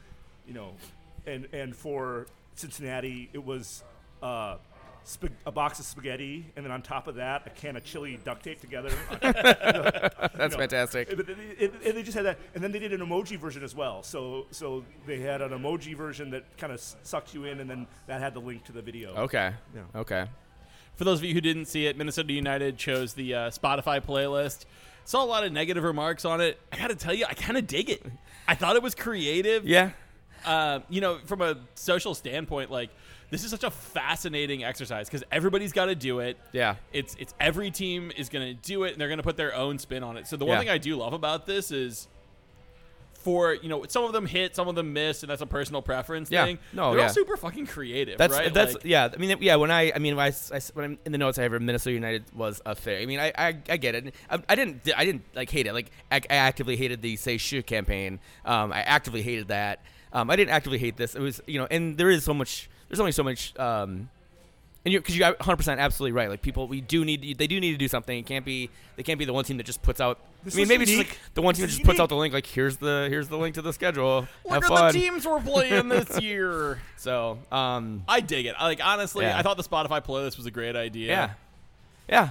you 0.47 0.53
know, 0.53 0.71
and 1.27 1.47
and 1.53 1.75
for 1.75 2.25
Cincinnati, 2.55 3.29
it 3.33 3.43
was 3.43 3.83
uh, 4.23 4.57
sp- 5.05 5.33
a 5.45 5.51
box 5.51 5.79
of 5.79 5.85
spaghetti, 5.85 6.45
and 6.55 6.65
then 6.65 6.71
on 6.71 6.81
top 6.81 7.07
of 7.07 7.15
that, 7.15 7.45
a 7.45 7.49
can 7.49 7.75
of 7.75 7.83
chili 7.83 8.19
duct 8.23 8.43
tape 8.43 8.59
together. 8.61 8.89
That's 9.21 10.53
know, 10.55 10.59
fantastic. 10.59 11.11
And, 11.11 11.19
and- 11.21 11.29
and- 11.59 11.73
and 11.85 11.97
they 11.97 12.03
just 12.03 12.15
had 12.15 12.25
that, 12.25 12.37
and 12.55 12.63
then 12.63 12.71
they 12.71 12.79
did 12.79 12.93
an 12.93 13.01
emoji 13.01 13.37
version 13.37 13.63
as 13.63 13.75
well. 13.75 14.03
So, 14.03 14.45
so 14.51 14.83
they 15.05 15.19
had 15.19 15.41
an 15.41 15.51
emoji 15.51 15.95
version 15.95 16.29
that 16.31 16.57
kind 16.57 16.71
of 16.73 16.79
sucks 17.03 17.33
you 17.33 17.45
in, 17.45 17.59
and 17.59 17.69
then 17.69 17.87
that 18.07 18.21
had 18.21 18.33
the 18.33 18.39
link 18.41 18.63
to 18.65 18.71
the 18.71 18.81
video. 18.81 19.15
Okay. 19.15 19.51
Yeah. 19.75 19.81
Okay. 20.01 20.25
For 20.95 21.03
those 21.05 21.19
of 21.19 21.25
you 21.25 21.33
who 21.33 21.41
didn't 21.41 21.65
see 21.65 21.85
it, 21.87 21.97
Minnesota 21.97 22.33
United 22.33 22.77
chose 22.77 23.13
the 23.13 23.33
uh, 23.33 23.49
Spotify 23.51 24.01
playlist. 24.01 24.65
Saw 25.05 25.23
a 25.23 25.25
lot 25.25 25.43
of 25.45 25.51
negative 25.53 25.83
remarks 25.83 26.25
on 26.25 26.41
it. 26.41 26.59
I 26.71 26.77
got 26.77 26.89
to 26.89 26.95
tell 26.95 27.13
you, 27.13 27.25
I 27.25 27.33
kind 27.33 27.57
of 27.57 27.65
dig 27.67 27.89
it. 27.89 28.05
I 28.47 28.55
thought 28.55 28.75
it 28.75 28.83
was 28.83 28.95
creative. 28.95 29.65
Yeah. 29.65 29.91
uh, 30.45 30.79
you 30.89 31.01
know, 31.01 31.19
from 31.25 31.41
a 31.41 31.57
social 31.75 32.13
standpoint, 32.13 32.69
like 32.69 32.89
this 33.31 33.43
is 33.43 33.51
such 33.51 33.63
a 33.63 33.71
fascinating 33.71 34.63
exercise 34.63 35.07
because 35.07 35.23
everybody's 35.31 35.71
got 35.71 35.85
to 35.85 35.95
do 35.95 36.19
it. 36.19 36.37
Yeah. 36.51 36.75
It's 36.93 37.15
it's 37.19 37.33
every 37.39 37.71
team 37.71 38.11
is 38.17 38.29
going 38.29 38.47
to 38.47 38.53
do 38.53 38.83
it 38.83 38.93
and 38.93 39.01
they're 39.01 39.07
going 39.07 39.17
to 39.19 39.23
put 39.23 39.37
their 39.37 39.55
own 39.55 39.77
spin 39.79 40.03
on 40.03 40.17
it. 40.17 40.27
So 40.27 40.35
the 40.37 40.45
one 40.45 40.55
Yeah. 40.55 40.59
thing 40.61 40.69
I 40.69 40.77
do 40.77 40.95
love 40.95 41.13
about 41.13 41.45
this 41.45 41.71
is 41.71 42.07
for 43.13 43.53
you 43.53 43.67
know 43.67 43.85
some 43.89 44.05
of 44.05 44.13
them 44.13 44.25
hit, 44.25 44.55
some 44.55 44.69
of 44.69 44.75
them 44.75 44.93
miss, 44.93 45.23
and 45.23 45.29
that's 45.29 45.41
a 45.41 45.45
personal 45.45 45.81
preference 45.81 46.31
Yeah. 46.31 46.45
thing. 46.45 46.57
No, 46.71 46.91
they're 46.91 46.99
yeah. 47.01 47.07
all 47.07 47.13
super 47.13 47.35
fucking 47.35 47.67
creative. 47.67 48.17
That's 48.17 48.33
right? 48.33 48.53
that's 48.53 48.75
Like, 48.75 48.85
yeah. 48.85 49.09
I 49.13 49.17
mean 49.17 49.37
yeah. 49.41 49.57
When 49.57 49.71
I 49.71 49.91
I 49.93 49.99
mean 49.99 50.15
when 50.15 50.25
I, 50.25 50.55
I 50.55 50.61
when 50.73 50.85
I'm 50.85 50.99
in 51.05 51.11
the 51.11 51.17
notes 51.17 51.37
I 51.37 51.43
have 51.43 51.51
Minnesota 51.61 51.93
United 51.93 52.23
was 52.33 52.61
a 52.65 52.75
thing. 52.75 53.03
I 53.03 53.05
mean 53.05 53.19
I 53.19 53.33
I, 53.37 53.47
I 53.69 53.77
get 53.77 53.95
it. 53.95 54.15
I, 54.29 54.41
I 54.47 54.55
didn't 54.55 54.89
I 54.95 55.03
didn't 55.05 55.23
like 55.35 55.49
hate 55.49 55.67
it. 55.67 55.73
Like 55.73 55.91
I, 56.09 56.21
I 56.29 56.35
actively 56.35 56.77
hated 56.77 57.01
the 57.01 57.17
say 57.17 57.37
shoot 57.37 57.67
campaign. 57.67 58.19
Um, 58.45 58.71
I 58.71 58.81
actively 58.83 59.21
hated 59.21 59.49
that. 59.49 59.83
Um, 60.13 60.29
I 60.31 60.37
didn't 60.37 60.51
actively 60.51 60.79
hate 60.79 60.95
this. 60.95 61.13
It 61.13 61.19
was 61.21 61.41
you 61.45 61.59
know 61.59 61.67
and 61.69 61.97
there 61.97 62.09
is 62.09 62.23
so 62.23 62.33
much. 62.33 62.69
There's 62.89 62.99
only 62.99 63.11
so 63.11 63.23
much. 63.23 63.57
Um, 63.57 64.09
and 64.85 64.93
you 64.93 64.99
because 64.99 65.17
you're 65.17 65.27
100 65.27 65.57
percent 65.57 65.79
absolutely 65.79 66.13
right. 66.13 66.29
Like 66.29 66.41
people, 66.41 66.67
we 66.67 66.81
do 66.81 67.03
need 67.03 67.37
they 67.37 67.47
do 67.47 67.59
need 67.59 67.71
to 67.71 67.77
do 67.77 67.87
something. 67.87 68.17
It 68.17 68.25
can't 68.25 68.45
be 68.45 68.69
they 68.95 69.03
can't 69.03 69.19
be 69.19 69.25
the 69.25 69.33
one 69.33 69.43
team 69.43 69.57
that 69.57 69.65
just 69.65 69.81
puts 69.81 69.99
out. 69.99 70.19
This 70.43 70.55
I 70.55 70.57
mean 70.59 70.67
maybe 70.69 70.83
it's 70.83 70.91
just 70.91 71.09
like 71.09 71.19
the 71.33 71.41
one 71.41 71.53
team 71.53 71.63
that 71.63 71.67
just 71.67 71.81
is 71.81 71.85
puts 71.85 71.99
out 71.99 72.07
the 72.09 72.15
link. 72.15 72.33
Like 72.33 72.45
here's 72.45 72.77
the 72.77 73.07
here's 73.09 73.27
the 73.27 73.37
link 73.37 73.55
to 73.55 73.61
the 73.61 73.73
schedule. 73.73 74.27
Look 74.49 74.63
at 74.63 74.93
the 74.93 74.99
teams 74.99 75.25
we're 75.25 75.41
playing 75.41 75.89
this 75.89 76.19
year. 76.21 76.79
So 76.95 77.39
um, 77.51 78.03
I 78.07 78.21
dig 78.21 78.45
it. 78.45 78.55
Like 78.59 78.79
honestly, 78.83 79.25
Yeah. 79.25 79.37
I 79.37 79.41
thought 79.41 79.57
the 79.57 79.63
Spotify 79.63 80.03
playlist 80.03 80.37
was 80.37 80.45
a 80.45 80.51
great 80.51 80.77
idea. 80.77 81.07
Yeah, 81.07 81.29
yeah. 82.07 82.29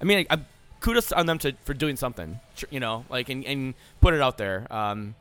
I 0.00 0.04
mean, 0.04 0.26
I, 0.28 0.34
I, 0.34 0.40
kudos 0.80 1.12
on 1.12 1.24
them 1.24 1.38
to 1.38 1.54
for 1.64 1.72
doing 1.72 1.96
something. 1.96 2.38
You 2.70 2.80
know, 2.80 3.06
like 3.08 3.30
and, 3.30 3.42
and 3.46 3.74
put 4.02 4.12
it 4.12 4.20
out 4.20 4.36
there. 4.36 4.66
Um, 4.70 5.14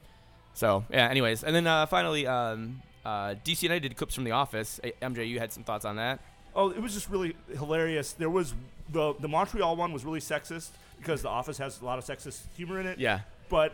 so 0.54 0.84
yeah. 0.92 1.08
Anyways, 1.08 1.46
and 1.46 1.56
then 1.56 1.68
uh, 1.68 1.86
finally, 1.86 2.28
um, 2.28 2.82
uh, 3.06 3.36
DC 3.46 3.64
United 3.64 3.90
did 3.90 3.98
clips 3.98 4.16
from 4.16 4.24
The 4.24 4.32
Office. 4.32 4.80
MJ, 5.02 5.28
you 5.28 5.40
had 5.40 5.54
some 5.54 5.64
thoughts 5.64 5.86
on 5.86 5.98
that? 5.98 6.20
Oh, 6.56 6.72
it 6.72 6.82
was 6.82 6.94
just 6.94 7.10
really 7.10 7.36
hilarious. 7.58 8.14
There 8.14 8.30
was 8.30 8.54
the 8.92 9.14
the 9.20 9.28
Montreal 9.28 9.76
one 9.76 9.94
was 9.94 10.04
really 10.06 10.20
sexist 10.20 10.70
because 10.98 11.22
The 11.22 11.30
Office 11.30 11.58
has 11.58 11.82
a 11.82 11.86
lot 11.86 12.00
of 12.00 12.06
sexist 12.06 12.42
humor 12.56 12.80
in 12.80 12.88
it. 12.88 12.98
Yeah. 12.98 13.22
But 13.50 13.74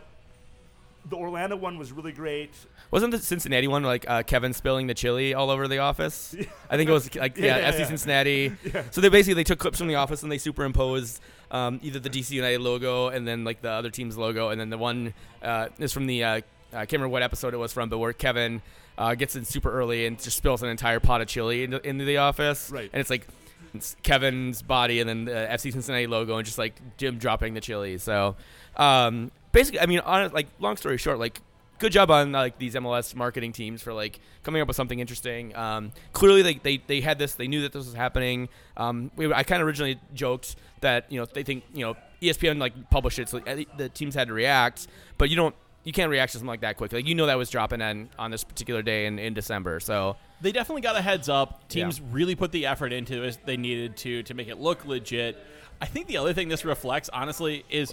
the 1.08 1.16
Orlando 1.16 1.56
one 1.56 1.78
was 1.78 1.92
really 1.92 2.12
great. 2.12 2.50
Wasn't 2.90 3.10
the 3.10 3.18
Cincinnati 3.18 3.66
one 3.68 3.82
like 3.82 4.04
uh, 4.08 4.22
Kevin 4.22 4.52
spilling 4.52 4.86
the 4.86 4.94
chili 4.94 5.32
all 5.34 5.50
over 5.50 5.66
the 5.66 5.78
office? 5.78 6.34
I 6.70 6.76
think 6.76 6.90
it 6.90 6.92
was 6.92 7.14
like 7.14 7.36
yeah, 7.38 7.58
Yeah, 7.58 7.58
yeah, 7.58 7.72
FC. 7.72 7.86
Cincinnati. 7.86 8.52
So 8.90 9.00
they 9.00 9.08
basically 9.08 9.34
they 9.34 9.44
took 9.44 9.58
clips 9.58 9.78
from 9.78 9.88
the 9.88 9.94
office 9.96 10.22
and 10.22 10.30
they 10.30 10.38
superimposed 10.38 11.20
um, 11.50 11.80
either 11.82 11.98
the 11.98 12.10
DC 12.10 12.30
United 12.32 12.60
logo 12.60 13.08
and 13.08 13.26
then 13.26 13.44
like 13.44 13.62
the 13.62 13.70
other 13.70 13.90
team's 13.90 14.16
logo, 14.18 14.50
and 14.50 14.60
then 14.60 14.70
the 14.70 14.78
one 14.78 15.14
uh, 15.42 15.68
is 15.78 15.92
from 15.92 16.06
the 16.06 16.24
uh, 16.24 16.40
I 16.72 16.86
can't 16.86 16.92
remember 16.92 17.08
what 17.12 17.22
episode 17.22 17.54
it 17.54 17.58
was 17.58 17.72
from, 17.72 17.88
but 17.88 17.98
where 17.98 18.12
Kevin 18.12 18.62
uh, 19.02 19.14
gets 19.16 19.34
in 19.34 19.44
super 19.44 19.72
early 19.72 20.06
and 20.06 20.16
just 20.22 20.36
spills 20.36 20.62
an 20.62 20.68
entire 20.68 21.00
pot 21.00 21.20
of 21.20 21.26
chili 21.26 21.64
into, 21.64 21.84
into 21.86 22.04
the 22.04 22.18
office, 22.18 22.70
Right. 22.70 22.88
And 22.92 23.00
it's 23.00 23.10
like 23.10 23.26
it's 23.74 23.96
Kevin's 24.04 24.62
body 24.62 25.00
and 25.00 25.08
then 25.08 25.24
the 25.24 25.32
FC 25.32 25.72
Cincinnati 25.72 26.06
logo 26.06 26.36
and 26.36 26.46
just 26.46 26.58
like 26.58 26.80
Jim 26.98 27.18
dropping 27.18 27.54
the 27.54 27.60
chili. 27.60 27.98
So 27.98 28.36
um, 28.76 29.32
basically, 29.50 29.80
I 29.80 29.86
mean, 29.86 29.98
on 30.00 30.30
like 30.32 30.46
long 30.60 30.76
story 30.76 30.98
short, 30.98 31.18
like 31.18 31.40
good 31.80 31.90
job 31.90 32.12
on 32.12 32.30
like 32.30 32.58
these 32.58 32.76
MLS 32.76 33.12
marketing 33.16 33.52
teams 33.52 33.82
for 33.82 33.92
like 33.92 34.20
coming 34.44 34.62
up 34.62 34.68
with 34.68 34.76
something 34.76 35.00
interesting. 35.00 35.56
Um, 35.56 35.90
clearly, 36.12 36.42
they, 36.42 36.54
they 36.54 36.76
they 36.86 37.00
had 37.00 37.18
this. 37.18 37.34
They 37.34 37.48
knew 37.48 37.62
that 37.62 37.72
this 37.72 37.84
was 37.84 37.94
happening. 37.94 38.48
Um, 38.76 39.10
we, 39.16 39.32
I 39.32 39.42
kind 39.42 39.60
of 39.60 39.66
originally 39.66 39.98
joked 40.14 40.54
that 40.80 41.10
you 41.10 41.18
know 41.18 41.26
they 41.26 41.42
think 41.42 41.64
you 41.74 41.84
know 41.84 41.96
ESPN 42.20 42.60
like 42.60 42.90
published 42.90 43.18
it, 43.18 43.28
so 43.28 43.38
uh, 43.38 43.64
the 43.76 43.88
teams 43.88 44.14
had 44.14 44.28
to 44.28 44.34
react. 44.34 44.86
But 45.18 45.28
you 45.28 45.34
don't. 45.36 45.56
You 45.84 45.92
can't 45.92 46.10
react 46.10 46.32
to 46.32 46.38
something 46.38 46.48
like 46.48 46.60
that 46.60 46.76
quickly. 46.76 46.98
Like 47.00 47.08
you 47.08 47.14
know 47.14 47.26
that 47.26 47.36
was 47.38 47.50
dropping 47.50 47.82
on 47.82 48.08
on 48.18 48.30
this 48.30 48.44
particular 48.44 48.82
day 48.82 49.06
in, 49.06 49.18
in 49.18 49.34
December. 49.34 49.80
So 49.80 50.16
they 50.40 50.52
definitely 50.52 50.82
got 50.82 50.96
a 50.96 51.02
heads 51.02 51.28
up. 51.28 51.68
Teams 51.68 51.98
Yeah. 51.98 52.04
really 52.10 52.34
put 52.34 52.52
the 52.52 52.66
effort 52.66 52.92
into 52.92 53.22
it 53.24 53.38
they 53.44 53.56
needed 53.56 53.96
to 53.98 54.22
to 54.24 54.34
make 54.34 54.48
it 54.48 54.58
look 54.60 54.84
legit. 54.84 55.36
I 55.80 55.86
think 55.86 56.06
the 56.06 56.16
other 56.18 56.32
thing 56.32 56.48
this 56.48 56.64
reflects, 56.64 57.08
honestly, 57.12 57.64
is 57.68 57.92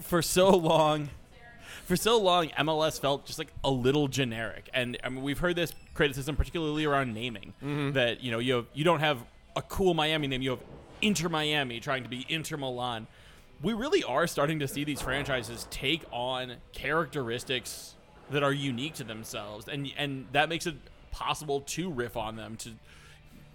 for 0.00 0.20
so 0.20 0.50
long, 0.50 1.08
for 1.86 1.96
so 1.96 2.18
long, 2.20 2.48
MLS 2.48 3.00
felt 3.00 3.24
just 3.24 3.38
like 3.38 3.52
a 3.64 3.70
little 3.70 4.08
generic, 4.08 4.68
and 4.74 4.98
I 5.02 5.08
mean 5.08 5.22
we've 5.22 5.38
heard 5.38 5.56
this 5.56 5.72
criticism, 5.94 6.36
particularly 6.36 6.84
around 6.84 7.14
naming, 7.14 7.54
mm-hmm. 7.62 7.92
that 7.92 8.22
you 8.22 8.30
know 8.30 8.38
you 8.38 8.54
have, 8.54 8.66
you 8.74 8.84
don't 8.84 9.00
have 9.00 9.24
a 9.56 9.62
cool 9.62 9.94
Miami 9.94 10.26
name, 10.26 10.42
you 10.42 10.50
have 10.50 10.60
Inter 11.00 11.28
Miami 11.30 11.80
trying 11.80 12.02
to 12.02 12.08
be 12.08 12.26
Inter 12.28 12.56
Milan. 12.58 13.06
We 13.62 13.72
really 13.74 14.02
are 14.02 14.26
starting 14.26 14.58
to 14.60 14.68
see 14.68 14.84
these 14.84 15.00
franchises 15.00 15.66
take 15.70 16.04
on 16.10 16.54
characteristics 16.72 17.94
that 18.30 18.42
are 18.42 18.52
unique 18.52 18.94
to 18.94 19.04
themselves, 19.04 19.68
and 19.68 19.90
and 19.96 20.26
that 20.32 20.48
makes 20.48 20.66
it 20.66 20.74
possible 21.10 21.60
to 21.60 21.90
riff 21.90 22.16
on 22.16 22.36
them 22.36 22.56
to 22.56 22.70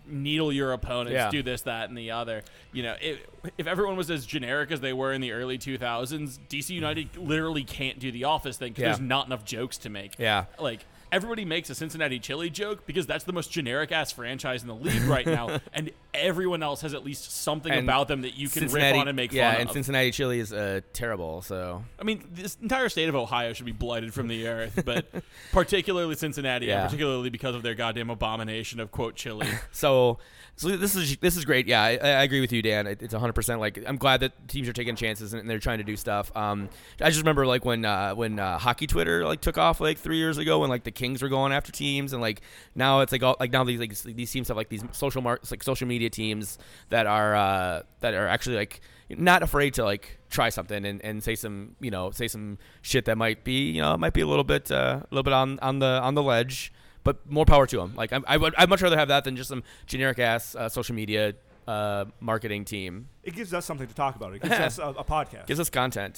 needle 0.09 0.53
your 0.53 0.71
opponents, 0.71 1.11
Yeah. 1.15 1.29
do 1.29 1.43
this, 1.43 1.63
that, 1.63 1.89
and 1.89 1.97
the 1.97 2.11
other. 2.11 2.43
You 2.71 2.83
know, 2.83 2.95
if, 3.01 3.19
if 3.57 3.67
everyone 3.67 3.97
was 3.97 4.09
as 4.09 4.25
generic 4.25 4.71
as 4.71 4.79
they 4.79 4.93
were 4.93 5.11
in 5.11 5.19
the 5.19 5.33
early 5.33 5.57
2000s, 5.57 6.39
DC 6.47 6.69
United 6.69 7.17
literally 7.17 7.65
can't 7.65 7.99
do 7.99 8.09
the 8.11 8.23
Office 8.23 8.55
thing 8.57 8.69
because 8.71 8.81
Yeah. 8.83 8.87
there's 8.89 8.99
not 9.01 9.25
enough 9.25 9.43
jokes 9.43 9.77
to 9.79 9.89
make. 9.89 10.17
Yeah. 10.17 10.45
Like, 10.59 10.85
everybody 11.11 11.45
makes 11.45 11.69
a 11.69 11.75
Cincinnati 11.75 12.19
chili 12.19 12.49
joke 12.49 12.85
because 12.85 13.05
that's 13.07 13.23
the 13.23 13.33
most 13.33 13.51
generic 13.51 13.91
ass 13.91 14.11
franchise 14.11 14.61
in 14.61 14.67
the 14.67 14.75
league 14.75 15.03
right 15.03 15.25
now, 15.25 15.59
and 15.73 15.91
everyone 16.13 16.63
else 16.63 16.81
has 16.81 16.93
at 16.93 17.03
least 17.05 17.31
something 17.31 17.71
And 17.71 17.85
about 17.85 18.07
them 18.07 18.21
that 18.21 18.35
you 18.37 18.49
can 18.49 18.63
riff 18.63 18.71
Cincinnati- 18.71 18.99
on 18.99 19.07
and 19.07 19.15
make 19.15 19.31
fun 19.31 19.37
of. 19.37 19.37
yeah, 19.37 19.51
fun 19.51 19.61
and 19.61 19.69
of. 19.69 19.73
Cincinnati 19.73 20.11
chili 20.11 20.39
is 20.39 20.51
uh, 20.53 20.81
terrible. 20.93 21.41
So 21.41 21.83
I 21.99 22.03
mean, 22.03 22.23
this 22.31 22.57
entire 22.61 22.89
state 22.89 23.09
of 23.09 23.15
Ohio 23.15 23.53
should 23.53 23.65
be 23.65 23.71
blighted 23.71 24.13
from 24.13 24.27
the 24.27 24.47
earth, 24.47 24.81
but 24.85 25.07
particularly 25.51 26.15
Cincinnati, 26.15 26.67
Yeah. 26.67 26.81
and 26.81 26.89
particularly 26.89 27.29
because 27.29 27.55
of 27.55 27.63
their 27.63 27.75
goddamn 27.75 28.09
abomination 28.09 28.79
of 28.79 28.91
quote 28.91 29.15
chili. 29.15 29.47
So, 29.71 30.17
so 30.57 30.75
this 30.75 30.95
is 30.95 31.15
this 31.17 31.37
is 31.37 31.45
great. 31.45 31.67
Yeah, 31.67 31.81
I, 31.81 31.91
I 31.91 32.23
agree 32.23 32.41
with 32.41 32.51
you, 32.51 32.61
Dan. 32.61 32.87
It- 32.87 33.01
It's 33.01 33.13
100. 33.13 33.33
percent 33.33 33.59
Like 33.59 33.81
I'm 33.87 33.95
glad 33.97 34.19
that 34.21 34.47
teams 34.47 34.67
are 34.67 34.73
taking 34.73 34.95
chances 34.95 35.33
and 35.33 35.49
they're 35.49 35.59
trying 35.59 35.77
to 35.77 35.83
do 35.83 35.95
stuff. 35.95 36.35
Um, 36.35 36.69
I 36.99 37.09
just 37.09 37.19
remember 37.19 37.45
like 37.45 37.63
when 37.63 37.85
uh, 37.85 38.13
when 38.15 38.39
uh, 38.39 38.57
hockey 38.57 38.87
Twitter 38.87 39.23
like 39.25 39.39
took 39.39 39.57
off 39.57 39.79
like 39.79 39.97
three 39.97 40.17
years 40.17 40.37
ago 40.37 40.59
when 40.59 40.69
like 40.69 40.83
the 40.83 40.91
Kings 40.91 41.21
were 41.21 41.29
going 41.29 41.53
after 41.53 41.71
teams 41.71 42.11
and 42.11 42.21
like 42.21 42.41
now 42.75 42.99
it's 43.01 43.11
like 43.11 43.23
all 43.23 43.37
like 43.39 43.51
now 43.51 43.63
these 43.63 43.79
like 43.79 43.93
these 44.15 44.31
teams 44.31 44.47
have 44.49 44.57
like 44.57 44.69
these 44.69 44.83
social 44.91 45.21
mar- 45.21 45.39
like 45.51 45.63
social 45.63 45.87
media 45.87 46.09
teams 46.09 46.57
that 46.89 47.05
are 47.05 47.35
uh, 47.35 47.83
that 48.01 48.13
are 48.13 48.27
actually 48.27 48.55
like 48.57 48.81
not 49.09 49.41
afraid 49.43 49.73
to 49.75 49.83
like 49.85 50.17
try 50.29 50.49
something 50.49 50.85
and, 50.85 51.01
and 51.05 51.23
say 51.23 51.33
some 51.35 51.75
you 51.79 51.89
know 51.89 52.11
say 52.11 52.27
some 52.27 52.57
shit 52.81 53.05
that 53.05 53.17
might 53.17 53.43
be 53.45 53.69
you 53.71 53.81
know 53.81 53.95
might 53.95 54.13
be 54.13 54.19
a 54.21 54.27
little 54.27 54.43
bit 54.43 54.69
uh, 54.71 54.99
a 55.01 55.07
little 55.11 55.23
bit 55.23 55.33
on 55.33 55.57
on 55.59 55.79
the 55.79 55.85
on 55.85 56.13
the 56.15 56.23
ledge 56.23 56.73
but 57.07 57.25
more 57.31 57.45
power 57.45 57.65
to 57.65 57.77
them. 57.77 57.93
Like 57.95 58.11
I, 58.11 58.19
I 58.27 58.35
would, 58.35 58.53
I'd 58.57 58.67
much 58.67 58.81
rather 58.81 58.97
have 58.97 59.07
that 59.07 59.23
than 59.23 59.37
just 59.37 59.47
some 59.47 59.63
generic 59.85 60.19
ass 60.19 60.55
uh, 60.55 60.67
social 60.67 60.93
media 60.93 61.35
uh, 61.65 62.03
marketing 62.19 62.65
team. 62.65 63.07
It 63.23 63.33
gives 63.33 63.53
us 63.53 63.63
something 63.65 63.87
to 63.87 63.95
talk 63.95 64.17
about. 64.17 64.33
It 64.33 64.41
gives 64.41 64.53
us 64.59 64.77
a, 64.77 64.87
a 64.87 65.05
podcast. 65.05 65.47
Gives 65.47 65.61
us 65.61 65.69
content. 65.69 66.17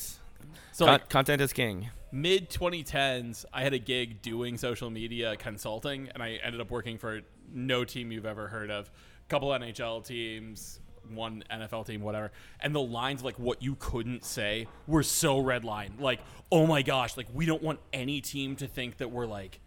So, 0.72 0.86
Con- 0.86 0.94
like, 0.94 1.08
content 1.08 1.42
is 1.44 1.54
king. 1.54 1.90
mid 2.12 2.50
2010s, 2.50 3.46
I 3.54 3.62
had 3.62 3.74
a 3.74 3.78
gig 3.78 4.24
doing 4.24 4.58
social 4.58 4.90
media 4.90 5.36
consulting, 5.36 6.10
and 6.12 6.24
I 6.24 6.40
ended 6.44 6.60
up 6.60 6.72
working 6.72 6.98
for 6.98 7.22
no 7.54 7.86
team 7.86 8.12
you've 8.12 8.26
ever 8.26 8.48
heard 8.48 8.72
of, 8.72 8.90
a 8.90 9.30
couple 9.30 9.50
NHL 9.50 10.04
teams, 10.04 10.80
one 11.14 11.44
NFL 11.52 11.86
team, 11.86 12.02
whatever. 12.02 12.32
And 12.62 12.74
the 12.74 12.82
lines 12.82 13.22
of 13.22 13.26
like 13.26 13.38
what 13.38 13.62
you 13.62 13.76
couldn't 13.76 14.26
say 14.26 14.68
were 14.88 15.04
so 15.04 15.38
red 15.38 15.64
line. 15.64 15.98
Like, 16.00 16.22
oh 16.52 16.66
my 16.66 16.82
gosh, 16.82 17.16
like 17.16 17.28
we 17.32 17.46
don't 17.46 17.62
want 17.62 17.80
any 17.94 18.22
team 18.22 18.56
to 18.56 18.68
think 18.68 18.98
that 18.98 19.12
we're 19.12 19.28
like 19.28 19.60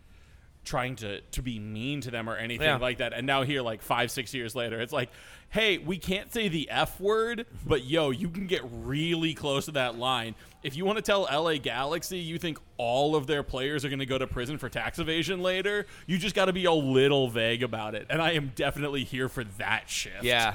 trying 0.64 0.96
to 0.96 1.20
to 1.20 1.42
be 1.42 1.58
mean 1.58 2.00
to 2.02 2.10
them 2.10 2.28
or 2.28 2.36
anything 2.36 2.66
Yeah. 2.66 2.76
like 2.76 2.98
that. 2.98 3.12
And 3.12 3.26
now 3.26 3.42
here, 3.42 3.62
like 3.62 3.82
five 3.82 4.10
six 4.10 4.32
years 4.32 4.54
later, 4.54 4.80
it's 4.80 4.92
like, 4.92 5.10
hey, 5.50 5.78
we 5.78 5.98
can't 5.98 6.32
say 6.32 6.48
the 6.48 6.70
f 6.70 7.00
word, 7.00 7.46
but 7.66 7.84
yo, 7.84 8.10
you 8.10 8.28
can 8.28 8.46
get 8.46 8.62
really 8.70 9.34
close 9.34 9.64
to 9.66 9.72
that 9.72 9.98
line. 9.98 10.34
If 10.62 10.76
you 10.76 10.84
want 10.84 10.96
to 10.96 11.02
tell 11.02 11.22
LA 11.22 11.56
Galaxy 11.58 12.18
you 12.18 12.38
think 12.38 12.58
all 12.76 13.16
of 13.16 13.26
their 13.26 13.42
players 13.42 13.84
are 13.84 13.88
going 13.88 13.98
to 13.98 14.06
go 14.06 14.16
to 14.18 14.26
prison 14.28 14.56
for 14.58 14.68
tax 14.68 14.98
evasion 15.00 15.42
later, 15.42 15.86
you 16.06 16.18
just 16.18 16.36
got 16.36 16.44
to 16.44 16.52
be 16.52 16.64
a 16.66 16.72
little 16.72 17.28
vague 17.28 17.64
about 17.64 17.94
it. 17.96 18.06
And 18.08 18.22
I 18.22 18.32
am 18.32 18.52
definitely 18.54 19.02
here 19.02 19.28
for 19.28 19.42
that 19.58 19.90
shift. 19.90 20.22
Yeah. 20.22 20.54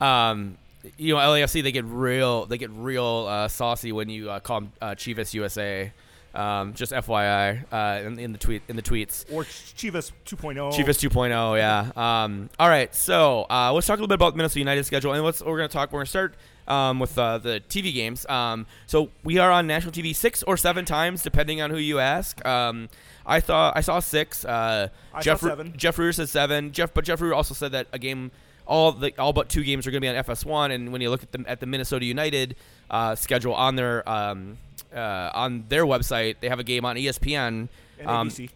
Um, 0.00 0.56
you 0.96 1.14
know, 1.14 1.20
LAFC 1.20 1.62
they 1.62 1.70
get 1.70 1.84
real 1.84 2.46
they 2.46 2.58
get 2.58 2.70
real 2.70 3.26
uh, 3.28 3.48
saucy 3.48 3.92
when 3.92 4.08
you 4.08 4.30
uh, 4.30 4.40
call 4.40 4.60
them 4.62 4.72
uh, 4.80 4.90
Chivas 4.96 5.34
USA. 5.34 5.92
Um, 6.34 6.72
just 6.72 6.92
FYI 6.92 7.64
uh, 7.70 8.06
in, 8.06 8.18
in 8.18 8.32
the 8.32 8.38
tweet 8.38 8.62
in 8.68 8.76
the 8.76 8.82
tweets. 8.82 9.30
Or 9.32 9.44
Chivas 9.44 10.12
2.0. 10.24 10.72
Chivas 10.72 11.08
2.0, 11.10 11.58
yeah. 11.58 12.24
Um, 12.24 12.48
all 12.58 12.68
right, 12.68 12.94
so 12.94 13.46
uh, 13.50 13.72
let's 13.72 13.86
talk 13.86 13.98
a 13.98 14.00
little 14.00 14.08
bit 14.08 14.14
about 14.14 14.34
Minnesota 14.34 14.60
United 14.60 14.84
schedule, 14.84 15.12
and 15.12 15.22
let's 15.24 15.42
we're 15.42 15.58
gonna 15.58 15.68
talk. 15.68 15.92
We're 15.92 16.00
gonna 16.00 16.06
start 16.06 16.34
um, 16.68 17.00
with 17.00 17.18
uh, 17.18 17.38
the 17.38 17.62
TV 17.68 17.92
games. 17.92 18.26
Um, 18.26 18.66
so 18.86 19.10
we 19.24 19.38
are 19.38 19.50
on 19.50 19.66
national 19.66 19.92
TV 19.92 20.14
six 20.14 20.42
or 20.42 20.56
seven 20.56 20.84
times, 20.84 21.22
depending 21.22 21.60
on 21.60 21.70
who 21.70 21.76
you 21.76 21.98
ask. 21.98 22.44
Um, 22.46 22.88
I 23.26 23.40
thought 23.40 23.76
I 23.76 23.80
saw 23.80 24.00
six. 24.00 24.44
Uh, 24.44 24.88
I 25.12 25.18
saw 25.18 25.22
Jeff 25.22 25.40
seven. 25.40 25.74
Jeff 25.76 25.98
Rueter 25.98 26.12
said 26.12 26.28
seven. 26.28 26.72
Jeff, 26.72 26.94
but 26.94 27.04
Jeff 27.04 27.20
Rueter 27.20 27.34
also 27.34 27.54
said 27.54 27.72
that 27.72 27.86
a 27.92 27.98
game, 27.98 28.30
all 28.66 28.92
the 28.92 29.12
all 29.18 29.32
but 29.32 29.48
two 29.48 29.64
games 29.64 29.86
are 29.86 29.90
going 29.90 30.00
to 30.00 30.04
be 30.04 30.08
on 30.08 30.24
FS1. 30.24 30.72
And 30.72 30.92
when 30.92 31.00
you 31.00 31.10
look 31.10 31.22
at 31.22 31.32
the 31.32 31.44
at 31.46 31.60
the 31.60 31.66
Minnesota 31.66 32.04
United 32.04 32.56
uh, 32.90 33.14
schedule 33.14 33.54
on 33.54 33.76
their 33.76 34.08
um, 34.08 34.58
uh, 34.94 35.30
on 35.34 35.64
their 35.68 35.84
website, 35.84 36.36
they 36.40 36.48
have 36.48 36.58
a 36.58 36.64
game 36.64 36.84
on 36.84 36.96
ESPN. 36.96 37.68
And 37.98 38.08
um, 38.08 38.28
ABC. 38.28 38.50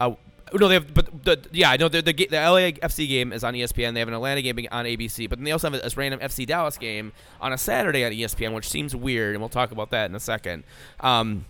uh, 0.00 0.12
no, 0.52 0.68
they 0.68 0.74
have, 0.74 0.92
but 0.92 1.24
the 1.24 1.38
yeah, 1.52 1.70
I 1.70 1.76
know 1.76 1.88
the, 1.88 2.02
the 2.02 2.12
the 2.12 2.36
LAFC 2.36 3.08
game 3.08 3.32
is 3.32 3.44
on 3.44 3.54
ESPN. 3.54 3.94
They 3.94 4.00
have 4.00 4.08
an 4.08 4.14
Atlanta 4.14 4.42
game 4.42 4.58
on 4.72 4.84
ABC, 4.84 5.28
but 5.28 5.38
then 5.38 5.44
they 5.44 5.52
also 5.52 5.70
have 5.70 5.80
this 5.80 5.96
random 5.96 6.20
FC 6.20 6.46
Dallas 6.46 6.76
game 6.76 7.12
on 7.40 7.52
a 7.52 7.58
Saturday 7.58 8.04
on 8.04 8.12
ESPN, 8.12 8.52
which 8.52 8.68
seems 8.68 8.94
weird, 8.96 9.34
and 9.34 9.40
we'll 9.40 9.48
talk 9.48 9.70
about 9.70 9.90
that 9.90 10.10
in 10.10 10.16
a 10.16 10.20
second. 10.20 10.64
Um, 11.00 11.44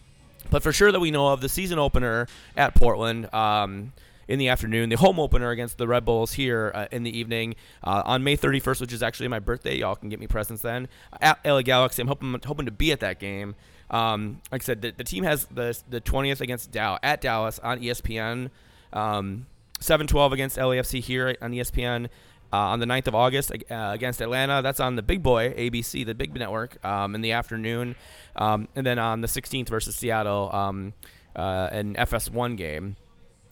but 0.51 0.63
for 0.63 0.73
sure 0.73 0.93
that 0.93 1.01
we 1.01 1.11
know 1.11 1.29
of 1.29 1.41
the 1.41 1.49
season 1.49 1.79
opener 1.79 2.27
at 2.57 2.75
Portland. 2.75 3.33
Um, 3.33 3.93
in 4.29 4.39
the 4.39 4.49
afternoon, 4.49 4.91
the 4.91 4.97
home 4.97 5.19
opener 5.19 5.51
against 5.51 5.77
the 5.77 5.89
Red 5.89 6.05
Bulls 6.05 6.35
here 6.35 6.71
uh, 6.73 6.87
in 6.93 7.03
the 7.03 7.19
evening 7.19 7.57
uh, 7.83 8.03
on 8.05 8.23
May 8.23 8.37
31st, 8.37 8.81
which 8.81 8.93
is 8.93 9.03
actually 9.03 9.27
my 9.27 9.41
birthday. 9.41 9.77
Y'all 9.77 9.97
can 9.97 10.09
get 10.09 10.21
me 10.21 10.29
presents 10.29 10.63
then 10.63 10.87
at 11.21 11.45
LA 11.45 11.63
Galaxy. 11.63 12.01
I'm 12.01 12.07
hoping 12.07 12.41
hoping 12.47 12.67
to 12.67 12.71
be 12.71 12.93
at 12.93 13.01
that 13.01 13.19
game. 13.19 13.57
Um, 13.91 14.41
like 14.53 14.63
I 14.63 14.65
said, 14.65 14.83
the, 14.83 14.93
the 14.93 15.05
team 15.05 15.25
has 15.25 15.47
the 15.47 15.79
the 15.89 16.01
20th 16.01 16.41
against 16.41 16.71
Dow 16.71 16.99
at 17.03 17.21
Dallas 17.21 17.59
on 17.59 17.81
ESPN. 17.81 18.51
Um, 18.93 19.47
7-12 19.81 20.33
against 20.33 20.57
LAFC 20.59 21.01
here 21.01 21.37
on 21.41 21.53
ESPN. 21.53 22.09
Uh, 22.53 22.57
on 22.57 22.81
the 22.81 22.87
9th 22.87 23.07
of 23.07 23.15
August 23.15 23.53
uh, 23.53 23.91
against 23.95 24.21
Atlanta. 24.21 24.61
That's 24.61 24.81
on 24.81 24.97
the 24.97 25.03
big 25.03 25.23
boy, 25.23 25.55
ABC, 25.57 26.05
the 26.05 26.17
big 26.17 26.35
network, 26.35 26.85
um, 26.85 27.15
in 27.15 27.21
the 27.21 27.31
afternoon. 27.31 27.95
Um, 28.35 28.67
and 28.75 28.85
then 28.85 28.99
on 28.99 29.21
the 29.21 29.29
16th 29.29 29.69
versus 29.69 29.95
Seattle, 29.95 30.51
um, 30.53 30.93
uh, 31.37 31.69
an 31.71 31.95
FS1 31.95 32.57
game. 32.57 32.97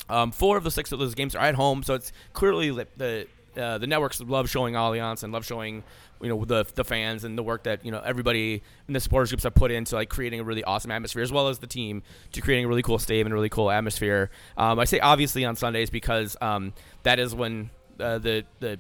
Um, 0.09 0.33
four 0.33 0.57
of 0.57 0.65
the 0.65 0.71
six 0.73 0.91
of 0.91 0.99
those 0.99 1.15
games 1.15 1.37
are 1.37 1.45
at 1.45 1.55
home, 1.55 1.85
so 1.85 1.95
it's 1.95 2.13
clearly 2.33 2.71
li- 2.71 2.85
the 2.97 3.29
uh, 3.57 3.79
the 3.79 3.87
networks 3.87 4.21
love 4.21 4.49
showing 4.49 4.75
Allianz 4.75 5.23
and 5.23 5.33
love 5.33 5.45
showing 5.45 5.83
you 6.21 6.29
know 6.29 6.45
the 6.45 6.65
the 6.75 6.85
fans 6.85 7.25
and 7.25 7.37
the 7.39 7.43
work 7.43 7.65
that 7.65 7.85
you 7.85 7.91
know 7.91 8.01
everybody 8.05 8.63
in 8.87 8.95
the 8.95 9.01
supporters 9.01 9.31
groups 9.31 9.45
have 9.45 9.55
put 9.55 9.71
into 9.71 9.95
like 9.95 10.09
creating 10.09 10.41
a 10.41 10.45
really 10.45 10.65
awesome 10.65 10.91
atmosphere 10.91 11.23
as 11.23 11.33
well 11.33 11.49
as 11.49 11.59
the 11.59 11.67
team 11.67 12.03
to 12.33 12.41
creating 12.41 12.65
a 12.65 12.69
really 12.69 12.83
cool 12.83 12.99
stadium 12.99 13.27
and 13.27 13.35
really 13.35 13.49
cool 13.49 13.71
atmosphere. 13.71 14.31
Um, 14.57 14.79
I 14.79 14.85
say 14.85 15.01
obviously 15.01 15.45
on 15.45 15.57
Sundays 15.57 15.91
because 15.91 16.37
um, 16.41 16.73
that 17.03 17.19
is 17.19 17.35
when 17.35 17.71
uh, 18.01 18.19
the 18.19 18.45
the 18.61 18.79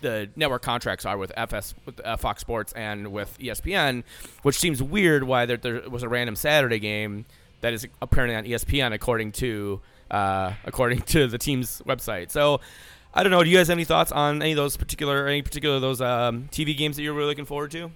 the 0.00 0.28
network 0.36 0.62
contracts 0.62 1.06
are 1.06 1.16
with 1.16 1.32
FS 1.36 1.74
with 1.84 2.04
uh, 2.04 2.16
Fox 2.16 2.40
Sports 2.40 2.72
and 2.74 3.12
with 3.12 3.38
ESPN, 3.38 4.04
which 4.42 4.58
seems 4.58 4.82
weird 4.82 5.24
why 5.24 5.46
there, 5.46 5.56
there 5.56 5.88
was 5.88 6.02
a 6.02 6.08
random 6.08 6.36
Saturday 6.36 6.78
game 6.78 7.24
that 7.60 7.72
is 7.72 7.86
apparently 8.02 8.36
on 8.36 8.44
ESPN 8.44 8.92
according 8.92 9.32
to 9.32 9.80
uh, 10.10 10.52
according 10.64 11.00
to 11.02 11.26
the 11.26 11.38
team's 11.38 11.82
website. 11.86 12.30
So 12.30 12.60
I 13.14 13.22
don't 13.22 13.32
know. 13.32 13.42
Do 13.42 13.48
you 13.50 13.56
guys 13.56 13.68
have 13.68 13.76
any 13.76 13.84
thoughts 13.84 14.12
on 14.12 14.42
any 14.42 14.52
of 14.52 14.56
those 14.56 14.76
particular 14.76 15.26
any 15.26 15.42
particular 15.42 15.76
of 15.76 15.80
those 15.82 16.00
um, 16.00 16.48
TV 16.52 16.76
games 16.76 16.96
that 16.96 17.02
you're 17.02 17.14
really 17.14 17.28
looking 17.28 17.46
forward 17.46 17.70
to? 17.72 17.90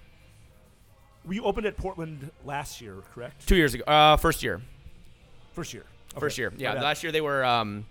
We 1.25 1.39
opened 1.39 1.67
at 1.67 1.77
Portland 1.77 2.31
last 2.45 2.81
year, 2.81 2.95
correct? 3.13 3.47
Two 3.47 3.55
years 3.55 3.73
ago, 3.75 3.83
uh, 3.85 4.17
first 4.17 4.41
year, 4.41 4.61
First 5.53 5.73
year. 5.73 5.83
first 6.19 6.37
year. 6.39 6.51
Yeah, 6.57 6.69
My 6.69 6.75
bad. 6.75 6.83
last 6.83 7.03
year 7.03 7.11
they 7.11 7.21
were. 7.21 7.43
Um, 7.45 7.85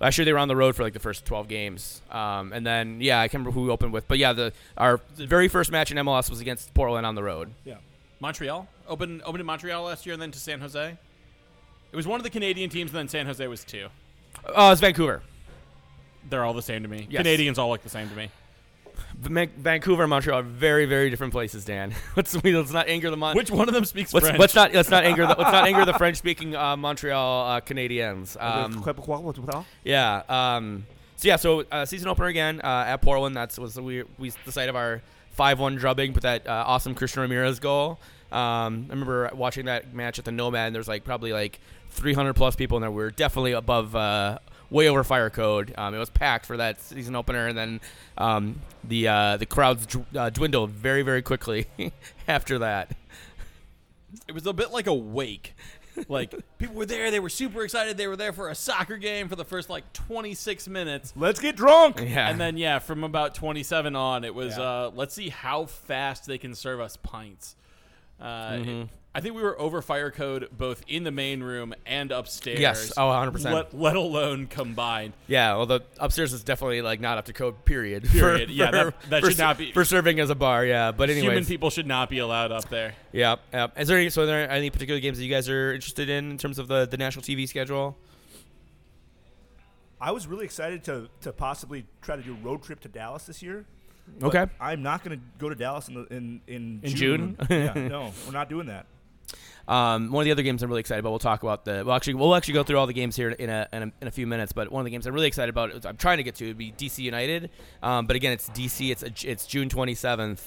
Last 0.00 0.16
year 0.16 0.24
they 0.24 0.32
were 0.32 0.38
on 0.38 0.46
the 0.46 0.54
road 0.54 0.76
for 0.76 0.84
like 0.84 0.92
the 0.92 1.00
first 1.00 1.24
12 1.24 1.48
games, 1.48 2.02
um, 2.12 2.52
and 2.52 2.64
then 2.64 3.00
yeah, 3.00 3.18
I 3.18 3.26
can't 3.26 3.40
remember 3.40 3.50
who 3.50 3.62
we 3.64 3.70
opened 3.70 3.92
with, 3.92 4.06
but 4.06 4.16
yeah, 4.18 4.32
the 4.32 4.52
our 4.76 5.00
the 5.16 5.26
very 5.26 5.48
first 5.48 5.72
match 5.72 5.90
in 5.90 5.96
MLS 5.96 6.30
was 6.30 6.40
against 6.40 6.72
Portland 6.72 7.04
on 7.04 7.16
the 7.16 7.22
road. 7.24 7.50
Yeah. 7.64 7.78
Montreal 8.20 8.68
opened 8.86 9.22
opened 9.22 9.40
in 9.40 9.46
Montreal 9.46 9.82
last 9.82 10.06
year 10.06 10.12
and 10.12 10.22
then 10.22 10.30
to 10.30 10.38
San 10.38 10.60
Jose. 10.60 10.96
It 11.90 11.96
was 11.96 12.06
one 12.06 12.20
of 12.20 12.22
the 12.22 12.30
Canadian 12.30 12.70
teams, 12.70 12.92
and 12.92 12.98
then 13.00 13.08
San 13.08 13.26
Jose 13.26 13.44
was 13.48 13.64
two. 13.64 13.88
Oh, 14.54 14.70
it's 14.70 14.80
Vancouver. 14.80 15.20
They're 16.28 16.44
all 16.44 16.54
the 16.54 16.62
same 16.62 16.82
to 16.82 16.88
me. 16.88 17.06
Yes. 17.10 17.20
Canadians 17.20 17.58
all 17.58 17.70
look 17.70 17.82
the 17.82 17.88
same 17.88 18.08
to 18.08 18.14
me. 18.14 18.30
Vancouver 19.20 20.04
and 20.04 20.10
Montreal 20.10 20.40
are 20.40 20.42
very, 20.42 20.86
very 20.86 21.10
different 21.10 21.32
places, 21.32 21.64
Dan. 21.64 21.94
let's 22.16 22.40
we, 22.42 22.56
let's 22.56 22.72
not 22.72 22.88
anger 22.88 23.10
the 23.10 23.16
Mon- 23.16 23.36
Which 23.36 23.50
one 23.50 23.68
of 23.68 23.74
them 23.74 23.84
speaks 23.84 24.14
let's, 24.14 24.26
French? 24.26 24.38
let's 24.38 24.54
not 24.54 24.72
let's 24.72 24.90
not 24.90 25.04
anger 25.04 25.26
the 25.26 25.34
let's 25.36 25.52
not 25.52 25.66
anger 25.66 25.84
the 25.84 25.94
French-speaking 25.94 26.54
uh, 26.54 26.76
Montreal 26.76 27.46
uh, 27.46 27.60
Canadians. 27.60 28.36
Um, 28.38 28.84
yeah. 29.84 30.22
Um, 30.28 30.86
so 31.16 31.28
yeah. 31.28 31.36
So 31.36 31.64
uh, 31.70 31.84
season 31.84 32.08
opener 32.08 32.28
again 32.28 32.60
uh, 32.62 32.84
at 32.86 33.02
Portland. 33.02 33.36
That's 33.36 33.58
was 33.58 33.80
we 33.80 34.04
we 34.18 34.30
the 34.44 34.52
site 34.52 34.68
of 34.68 34.76
our 34.76 35.02
five-one 35.32 35.76
drubbing, 35.76 36.12
but 36.12 36.22
that 36.22 36.46
uh, 36.46 36.64
awesome 36.66 36.94
Christian 36.94 37.22
Ramirez 37.22 37.58
goal. 37.60 37.98
Um, 38.30 38.86
I 38.88 38.92
remember 38.92 39.30
watching 39.34 39.66
that 39.66 39.94
match 39.94 40.18
at 40.18 40.24
the 40.24 40.32
Nomad. 40.32 40.68
And 40.68 40.74
there's 40.74 40.88
like 40.88 41.04
probably 41.04 41.32
like 41.32 41.60
300 41.90 42.34
plus 42.34 42.56
people 42.56 42.76
in 42.76 42.82
there. 42.82 42.90
We 42.90 43.02
were 43.02 43.10
definitely 43.10 43.52
above, 43.52 43.96
uh, 43.96 44.38
way 44.70 44.88
over 44.88 45.02
fire 45.04 45.30
code. 45.30 45.74
Um, 45.78 45.94
it 45.94 45.98
was 45.98 46.10
packed 46.10 46.46
for 46.46 46.56
that 46.58 46.80
season 46.80 47.14
opener, 47.16 47.46
and 47.46 47.56
then 47.58 47.80
um, 48.16 48.60
the 48.84 49.08
uh, 49.08 49.36
the 49.36 49.46
crowds 49.46 49.86
dw- 49.86 50.16
uh, 50.16 50.30
dwindled 50.30 50.70
very 50.70 51.02
very 51.02 51.22
quickly 51.22 51.66
after 52.28 52.58
that. 52.60 52.92
It 54.26 54.32
was 54.32 54.46
a 54.46 54.52
bit 54.52 54.70
like 54.70 54.86
a 54.86 54.94
wake. 54.94 55.54
Like 56.08 56.32
people 56.58 56.76
were 56.76 56.86
there, 56.86 57.10
they 57.10 57.18
were 57.18 57.28
super 57.28 57.64
excited. 57.64 57.96
They 57.96 58.06
were 58.06 58.14
there 58.16 58.32
for 58.32 58.48
a 58.50 58.54
soccer 58.54 58.96
game 58.98 59.28
for 59.28 59.34
the 59.34 59.44
first 59.44 59.68
like 59.68 59.92
26 59.94 60.68
minutes. 60.68 61.12
Let's 61.16 61.40
get 61.40 61.56
drunk. 61.56 62.00
Yeah. 62.00 62.28
And 62.30 62.40
then 62.40 62.56
yeah, 62.56 62.78
from 62.78 63.02
about 63.02 63.34
27 63.34 63.96
on, 63.96 64.22
it 64.24 64.32
was 64.32 64.56
Yeah. 64.56 64.62
uh, 64.62 64.90
let's 64.94 65.12
see 65.12 65.28
how 65.28 65.66
fast 65.66 66.26
they 66.26 66.38
can 66.38 66.54
serve 66.54 66.78
us 66.80 66.96
pints. 66.96 67.56
Uh, 68.20 68.24
Mm-hmm. 68.52 68.70
it- 68.82 68.88
I 69.18 69.20
think 69.20 69.34
we 69.34 69.42
were 69.42 69.60
over 69.60 69.82
fire 69.82 70.10
code 70.12 70.48
both 70.56 70.82
in 70.86 71.02
the 71.02 71.10
main 71.10 71.42
room 71.42 71.74
and 71.84 72.12
upstairs. 72.12 72.60
Yes. 72.60 72.92
Oh, 72.96 73.02
100%. 73.08 73.52
Let, 73.52 73.74
let 73.74 73.96
alone 73.96 74.46
combined. 74.46 75.12
Yeah, 75.26 75.56
well, 75.56 75.66
the 75.66 75.80
upstairs 75.98 76.32
is 76.32 76.44
definitely 76.44 76.82
like 76.82 77.00
not 77.00 77.18
up 77.18 77.24
to 77.24 77.32
code. 77.32 77.64
Period. 77.64 78.04
Period. 78.08 78.48
For- 78.48 78.52
Yeah, 78.54 78.70
that- 78.70 78.84
for- 79.02 79.08
that 79.08 79.20
for 79.22 79.30
should 79.30 79.38
not 79.38 79.58
be- 79.58 79.72
for 79.72 79.84
serving 79.84 80.20
as 80.20 80.30
a 80.30 80.34
bar. 80.36 80.64
Yeah, 80.64 80.92
but 80.92 81.10
anyways, 81.10 81.24
Human 81.30 81.44
people 81.44 81.70
should 81.70 81.86
not 81.88 82.08
be 82.08 82.20
allowed 82.20 82.52
up 82.52 82.68
there. 82.68 82.94
Yeah, 83.12 83.36
yeah. 83.52 83.66
Is 83.76 83.88
there 83.88 83.98
any, 83.98 84.10
so? 84.10 84.22
Are 84.22 84.26
there 84.26 84.48
any 84.50 84.70
particular 84.70 85.00
games 85.00 85.18
that 85.18 85.24
you 85.24 85.30
guys 85.30 85.48
are 85.48 85.74
interested 85.74 86.08
in 86.08 86.30
in 86.30 86.38
terms 86.38 86.58
of 86.60 86.68
the 86.68 86.86
the 86.86 86.96
national 86.96 87.24
TV 87.24 87.48
schedule? 87.48 87.96
I 90.00 90.12
was 90.12 90.26
really 90.26 90.44
excited 90.44 90.84
to 90.84 91.08
to 91.22 91.32
possibly 91.32 91.84
try 92.02 92.16
to 92.16 92.22
do 92.22 92.32
a 92.32 92.44
road 92.46 92.62
trip 92.62 92.80
to 92.80 92.88
Dallas 92.88 93.24
this 93.24 93.42
year. 93.42 93.64
but 94.20 94.28
Okay. 94.28 94.46
I'm 94.60 94.82
not 94.82 95.02
going 95.04 95.18
to 95.18 95.24
go 95.38 95.48
to 95.48 95.54
Dallas 95.54 95.88
in 95.88 95.94
the, 95.94 96.06
in 96.14 96.40
in, 96.46 96.80
In 96.84 96.94
June? 96.94 97.36
yeah, 97.50 97.72
no, 97.88 98.12
we're 98.24 98.32
not 98.32 98.48
doing 98.48 98.66
that. 98.68 98.86
Um, 99.68 100.10
one 100.10 100.22
of 100.22 100.24
the 100.24 100.32
other 100.32 100.42
games 100.42 100.62
I'm 100.62 100.70
really 100.70 100.80
excited 100.80 101.00
about. 101.00 101.10
We'll 101.10 101.18
talk 101.18 101.42
about 101.42 101.66
the. 101.66 101.84
Well, 101.86 101.94
actually, 101.94 102.14
we'll 102.14 102.34
actually 102.34 102.54
go 102.54 102.62
through 102.62 102.78
all 102.78 102.86
the 102.86 102.94
games 102.94 103.14
here 103.14 103.30
in 103.30 103.50
a 103.50 103.68
in 103.72 103.82
a, 103.82 103.92
in 104.00 104.08
a 104.08 104.10
few 104.10 104.26
minutes. 104.26 104.52
But 104.52 104.72
one 104.72 104.80
of 104.80 104.84
the 104.86 104.90
games 104.90 105.06
I'm 105.06 105.12
really 105.14 105.28
excited 105.28 105.50
about. 105.50 105.84
I'm 105.84 105.98
trying 105.98 106.16
to 106.16 106.22
get 106.22 106.36
to 106.36 106.48
would 106.48 106.58
be 106.58 106.72
DC 106.72 106.98
United. 106.98 107.50
Um, 107.82 108.06
but 108.06 108.16
again, 108.16 108.32
it's 108.32 108.48
DC. 108.50 108.90
It's 108.90 109.02
a, 109.02 109.30
it's 109.30 109.46
June 109.46 109.68
27th. 109.68 110.40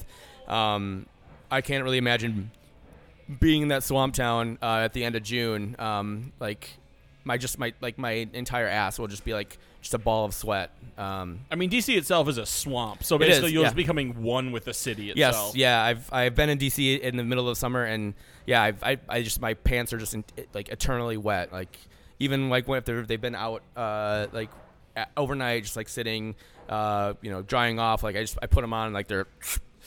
Um, 0.48 1.06
I 1.52 1.62
can't 1.62 1.84
really 1.84 2.00
imagine 2.00 2.50
being 3.40 3.62
in 3.62 3.68
that 3.68 3.84
swamp 3.84 4.16
town 4.16 4.58
uh, 4.62 4.82
at 4.84 4.94
the 4.94 5.04
end 5.04 5.16
of 5.16 5.22
June. 5.22 5.76
Um, 5.78 6.34
like 6.40 6.70
my 7.24 7.38
just 7.38 7.60
my 7.60 7.74
like 7.80 8.00
my 8.00 8.28
entire 8.34 8.68
ass 8.68 8.98
will 8.98 9.08
just 9.08 9.24
be 9.24 9.36
like 9.36 9.60
just 9.82 9.94
a 9.94 9.98
ball 9.98 10.26
of 10.26 10.34
sweat. 10.34 10.72
Um, 10.98 11.40
I 11.50 11.56
mean, 11.56 11.70
DC 11.70 11.96
itself 11.98 12.28
is 12.30 12.38
a 12.38 12.46
swamp, 12.46 13.04
so 13.04 13.16
It 13.16 13.24
is, 13.24 13.28
basically 13.30 13.52
you're 13.54 13.62
yeah. 13.64 13.68
just 13.68 13.76
becoming 13.76 14.22
one 14.22 14.52
with 14.52 14.66
the 14.66 14.74
city 14.74 15.10
itself. 15.10 15.56
Yes, 15.56 15.56
yeah, 15.56 15.84
I've 15.84 16.14
I've 16.14 16.36
been 16.36 16.50
in 16.50 16.58
DC 16.60 17.00
in 17.00 17.18
the 17.18 17.24
middle 17.24 17.50
of 17.50 17.58
summer, 17.58 17.84
and 17.84 18.14
yeah, 18.46 18.62
I've, 18.62 18.84
I 18.84 18.98
I 19.10 19.22
just 19.24 19.42
my 19.42 19.54
pants 19.56 19.94
are 19.94 19.98
just 19.98 20.14
in, 20.14 20.24
like 20.54 20.70
eternally 20.70 21.18
wet. 21.18 21.52
Like 21.52 21.76
even 22.20 22.50
like 22.50 22.68
when 22.68 22.78
if 22.78 22.86
they're, 22.86 23.02
they've 23.04 23.20
been 23.20 23.36
out 23.36 23.64
uh 23.76 24.28
like 24.32 24.50
overnight, 25.18 25.64
just 25.64 25.76
like 25.76 25.90
sitting, 25.90 26.36
uh 26.70 27.14
you 27.22 27.32
know 27.32 27.42
drying 27.42 27.80
off. 27.80 28.04
Like 28.04 28.16
I 28.16 28.22
just 28.22 28.38
I 28.42 28.46
put 28.46 28.62
them 28.62 28.74
on, 28.74 28.94
like 28.94 29.08
they're 29.08 29.28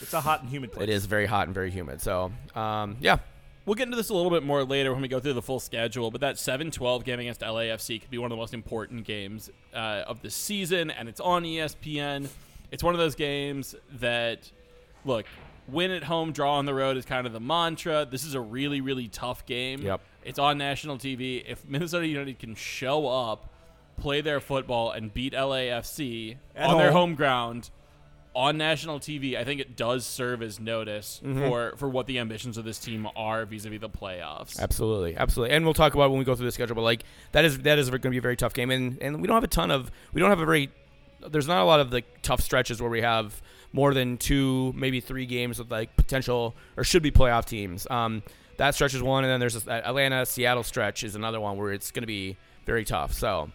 It's 0.01 0.13
a 0.13 0.19
hot 0.19 0.41
and 0.41 0.49
humid 0.49 0.73
place. 0.73 0.83
it 0.83 0.89
is 0.89 1.05
very 1.05 1.25
hot 1.27 1.47
and 1.47 1.53
very 1.55 1.71
humid. 1.71 2.01
So 2.01 2.31
um 2.55 2.97
yeah, 2.99 3.19
We'll 3.65 3.75
get 3.75 3.83
into 3.85 3.97
this 3.97 4.09
a 4.09 4.13
little 4.13 4.29
bit 4.29 4.43
more 4.43 4.63
later 4.63 4.93
when 4.93 5.01
we 5.01 5.07
go 5.07 5.19
through 5.19 5.33
the 5.33 5.41
full 5.41 5.59
schedule, 5.59 6.11
but 6.11 6.21
that 6.21 6.37
7 6.37 6.69
12 6.69 7.03
game 7.03 7.19
against 7.19 7.41
LAFC 7.41 7.99
could 7.99 8.11
be 8.11 8.19
one 8.19 8.31
of 8.31 8.35
the 8.35 8.39
most 8.39 8.53
important 8.53 9.05
games 9.05 9.49
uh, 9.73 10.03
of 10.07 10.21
the 10.21 10.29
season, 10.29 10.91
and 10.91 11.09
it's 11.09 11.19
on 11.19 11.43
ESPN. 11.43 12.27
It's 12.71 12.83
one 12.83 12.93
of 12.93 12.99
those 12.99 13.15
games 13.15 13.73
that, 13.99 14.51
look, 15.03 15.25
win 15.67 15.89
at 15.89 16.03
home, 16.03 16.31
draw 16.31 16.55
on 16.57 16.65
the 16.65 16.73
road 16.75 16.95
is 16.95 17.05
kind 17.05 17.25
of 17.25 17.33
the 17.33 17.39
mantra. 17.39 18.05
This 18.09 18.23
is 18.23 18.35
a 18.35 18.41
really, 18.41 18.81
really 18.81 19.07
tough 19.07 19.45
game. 19.47 19.81
Yep. 19.81 20.01
It's 20.23 20.39
on 20.39 20.57
national 20.59 20.97
TV. 20.97 21.43
If 21.47 21.67
Minnesota 21.67 22.05
United 22.05 22.37
can 22.37 22.53
show 22.55 23.07
up, 23.07 23.49
play 23.97 24.21
their 24.21 24.39
football, 24.39 24.91
and 24.91 25.13
beat 25.13 25.33
LAFC 25.33 26.37
At 26.55 26.69
on 26.69 26.77
their 26.77 26.91
home. 26.91 27.09
home 27.09 27.15
ground, 27.15 27.69
on 28.35 28.57
national 28.57 28.99
TV, 28.99 29.35
I 29.37 29.43
think 29.45 29.61
it 29.61 29.75
does 29.75 30.05
serve 30.05 30.41
as 30.41 30.59
notice 30.59 31.21
Mm-hmm. 31.23 31.39
for 31.47 31.73
for 31.77 31.87
what 31.89 32.05
the 32.05 32.19
ambitions 32.19 32.57
of 32.57 32.65
this 32.65 32.77
team 32.79 33.07
are 33.15 33.45
vis-a-vis 33.45 33.79
the 33.79 33.89
playoffs. 33.89 34.59
Absolutely, 34.59 35.15
absolutely, 35.15 35.55
and 35.55 35.63
we'll 35.65 35.73
talk 35.73 35.93
about 35.93 36.09
when 36.09 36.19
we 36.19 36.25
go 36.25 36.35
through 36.35 36.45
the 36.45 36.51
schedule. 36.51 36.75
But 36.75 36.81
like 36.81 37.03
that 37.31 37.45
is 37.45 37.59
that 37.59 37.79
is 37.79 37.89
going 37.89 38.01
to 38.01 38.09
be 38.09 38.17
a 38.17 38.21
very 38.21 38.35
tough 38.35 38.53
game, 38.53 38.69
and 38.71 39.01
and 39.01 39.21
we 39.21 39.27
don't 39.27 39.35
have 39.35 39.43
a 39.43 39.47
ton 39.47 39.71
of 39.71 39.89
we 40.13 40.19
don't 40.21 40.29
have 40.29 40.39
a 40.41 40.45
very 40.45 40.69
there's 41.27 41.47
not 41.47 41.61
a 41.61 41.65
lot 41.65 41.79
of 41.79 41.91
like 41.93 42.21
tough 42.21 42.41
stretches 42.41 42.81
where 42.81 42.89
we 42.91 43.01
have 43.01 43.41
more 43.73 43.93
than 43.93 44.17
two 44.17 44.73
maybe 44.75 44.99
three 44.99 45.25
games 45.25 45.57
with 45.59 45.71
like 45.71 45.95
potential 45.95 46.55
or 46.77 46.83
should 46.83 47.01
be 47.03 47.11
playoff 47.11 47.45
teams. 47.45 47.87
Um, 47.89 48.21
that 48.57 48.75
stretch 48.75 48.93
is 48.93 49.01
one, 49.01 49.23
and 49.23 49.31
then 49.31 49.39
there's 49.39 49.53
this, 49.53 49.67
Atlanta 49.67 50.25
Seattle 50.25 50.63
stretch 50.63 51.03
is 51.03 51.15
another 51.15 51.39
one 51.41 51.57
where 51.57 51.71
it's 51.73 51.91
going 51.91 52.03
to 52.03 52.07
be 52.07 52.37
very 52.65 52.85
tough. 52.85 53.13
So. 53.13 53.51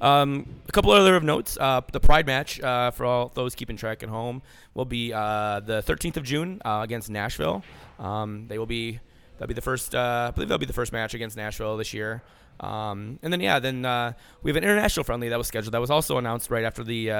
Um, 0.00 0.46
a 0.68 0.72
couple 0.72 0.92
other 0.92 1.14
of 1.14 1.22
notes. 1.22 1.58
Uh, 1.60 1.82
the 1.92 2.00
Pride 2.00 2.26
match 2.26 2.60
uh, 2.60 2.90
for 2.90 3.04
all 3.04 3.30
those 3.34 3.54
keeping 3.54 3.76
track 3.76 4.02
at 4.02 4.08
home 4.08 4.42
will 4.74 4.86
be 4.86 5.12
uh, 5.12 5.60
the 5.60 5.82
13th 5.82 6.16
of 6.16 6.24
June 6.24 6.60
uh, 6.64 6.80
against 6.82 7.10
Nashville. 7.10 7.62
Um, 7.98 8.46
they 8.48 8.58
will 8.58 8.66
be 8.66 8.98
that'll 9.38 9.48
be 9.48 9.54
the 9.54 9.60
first. 9.60 9.94
Uh, 9.94 10.28
I 10.28 10.30
believe 10.30 10.48
that'll 10.48 10.58
be 10.58 10.66
the 10.66 10.72
first 10.72 10.92
match 10.92 11.14
against 11.14 11.36
Nashville 11.36 11.76
this 11.76 11.92
year. 11.92 12.22
Um, 12.60 13.18
and 13.22 13.32
then 13.32 13.40
yeah, 13.40 13.58
then 13.58 13.84
uh, 13.84 14.12
we 14.42 14.50
have 14.50 14.56
an 14.56 14.64
international 14.64 15.04
friendly 15.04 15.28
that 15.28 15.38
was 15.38 15.48
scheduled. 15.48 15.74
That 15.74 15.80
was 15.80 15.90
also 15.90 16.18
announced 16.18 16.50
right 16.50 16.64
after 16.64 16.82
the. 16.82 17.10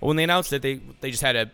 Well, 0.00 0.08
when 0.08 0.16
they 0.16 0.24
announced 0.24 0.52
it, 0.52 0.60
they 0.60 0.80
they 1.00 1.10
just 1.10 1.22
had 1.22 1.36
a, 1.36 1.50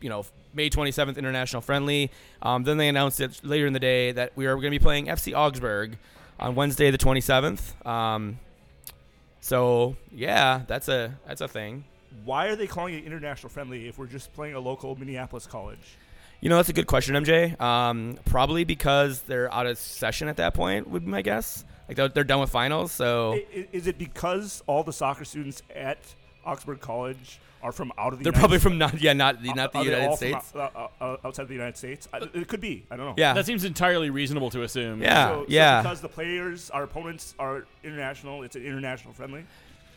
you 0.00 0.08
know, 0.08 0.24
May 0.54 0.70
27th 0.70 1.16
international 1.16 1.62
friendly. 1.62 2.12
Um, 2.40 2.62
then 2.62 2.76
they 2.76 2.88
announced 2.88 3.20
it 3.20 3.40
later 3.42 3.66
in 3.66 3.72
the 3.72 3.80
day 3.80 4.12
that 4.12 4.36
we 4.36 4.46
are 4.46 4.54
going 4.54 4.64
to 4.64 4.70
be 4.70 4.78
playing 4.78 5.06
FC 5.06 5.36
Augsburg 5.36 5.98
on 6.38 6.54
Wednesday 6.54 6.90
the 6.90 6.98
27th. 6.98 7.86
So 9.42 9.96
yeah, 10.10 10.62
that's 10.66 10.88
a 10.88 11.18
that's 11.26 11.40
a 11.42 11.48
thing. 11.48 11.84
Why 12.24 12.46
are 12.46 12.56
they 12.56 12.66
calling 12.68 12.94
it 12.94 13.04
international 13.04 13.50
friendly 13.50 13.88
if 13.88 13.98
we're 13.98 14.06
just 14.06 14.32
playing 14.32 14.54
a 14.54 14.60
local 14.60 14.94
Minneapolis 14.96 15.46
college? 15.46 15.96
You 16.40 16.48
know, 16.48 16.56
that's 16.56 16.68
a 16.68 16.72
good 16.72 16.86
question, 16.86 17.14
MJ. 17.16 17.60
Um, 17.60 18.18
probably 18.24 18.64
because 18.64 19.22
they're 19.22 19.52
out 19.52 19.66
of 19.66 19.78
session 19.78 20.28
at 20.28 20.36
that 20.36 20.54
point, 20.54 20.88
would 20.88 21.04
be 21.04 21.10
my 21.10 21.22
guess. 21.22 21.64
Like 21.88 21.96
they're, 21.96 22.08
they're 22.08 22.24
done 22.24 22.40
with 22.40 22.50
finals, 22.50 22.92
so 22.92 23.32
I- 23.34 23.46
i- 23.54 23.68
Is 23.72 23.86
it 23.88 23.98
because 23.98 24.62
all 24.66 24.82
the 24.84 24.92
soccer 24.92 25.24
students 25.24 25.62
at 25.74 25.98
Augsburg 26.44 26.80
College 26.80 27.38
are 27.62 27.70
from 27.72 27.92
out 27.96 28.12
of 28.12 28.18
the 28.18 28.24
they're 28.24 28.32
United 28.32 28.40
probably 28.40 28.58
States? 28.58 28.62
from 28.64 28.78
not 28.78 29.00
yeah 29.00 29.12
not 29.12 29.40
the 29.42 29.52
not 29.54 29.72
the 29.72 29.78
Are 29.78 29.84
they 29.84 29.90
United 29.90 30.08
all 30.08 30.16
States. 30.16 30.52
out- 30.56 30.72
uh, 31.00 31.04
uh, 31.04 31.16
outside 31.24 31.46
the 31.48 31.54
United 31.54 31.76
States? 31.76 32.08
I, 32.12 32.18
it 32.34 32.48
could 32.48 32.60
be. 32.60 32.84
I 32.90 32.96
don't 32.96 33.06
know. 33.06 33.14
Yeah, 33.16 33.34
That 33.34 33.46
seems 33.46 33.64
entirely 33.64 34.10
reasonable 34.10 34.50
to 34.50 34.62
assume. 34.62 35.00
yeah, 35.02 35.28
So, 35.28 35.34
so 35.42 35.46
yeah. 35.48 35.82
because 35.82 36.00
the 36.00 36.08
players, 36.08 36.70
our 36.70 36.82
opponents 36.82 37.34
are 37.38 37.64
international, 37.84 38.42
it's 38.42 38.56
an 38.56 38.64
international 38.64 39.12
friendly. 39.14 39.44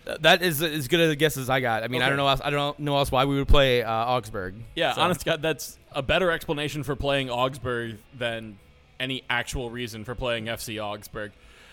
Th- 0.05 0.19
that 0.19 0.43
is 0.43 0.61
as 0.61 0.87
good 0.87 0.99
a 0.99 1.15
guess 1.15 1.37
as 1.37 1.49
I 1.49 1.59
got. 1.61 1.83
I 1.83 1.87
mean, 1.87 2.03
I 2.03 2.09
don't 2.09 2.17
know. 2.17 2.27
Else, 2.27 2.41
I 2.43 2.51
don't 2.51 2.77
know 2.79 2.95
else 2.97 3.11
why 3.11 3.25
we 3.25 3.35
would 3.37 3.47
play 3.47 3.81
uh, 3.81 3.91
Augsburg. 3.91 4.53
Yeah, 4.75 4.93
So- 4.93 5.01
honest 5.01 5.25
God, 5.25 5.41
that's 5.41 5.79
a 5.91 6.03
better 6.03 6.29
explanation 6.29 6.83
for 6.83 6.95
playing 6.95 7.31
Augsburg 7.31 7.97
than 8.15 8.59
any 8.99 9.23
actual 9.27 9.71
reason 9.71 10.05
for 10.05 10.13
playing 10.13 10.45
FC 10.45 10.79
Augsburg. 10.83 11.31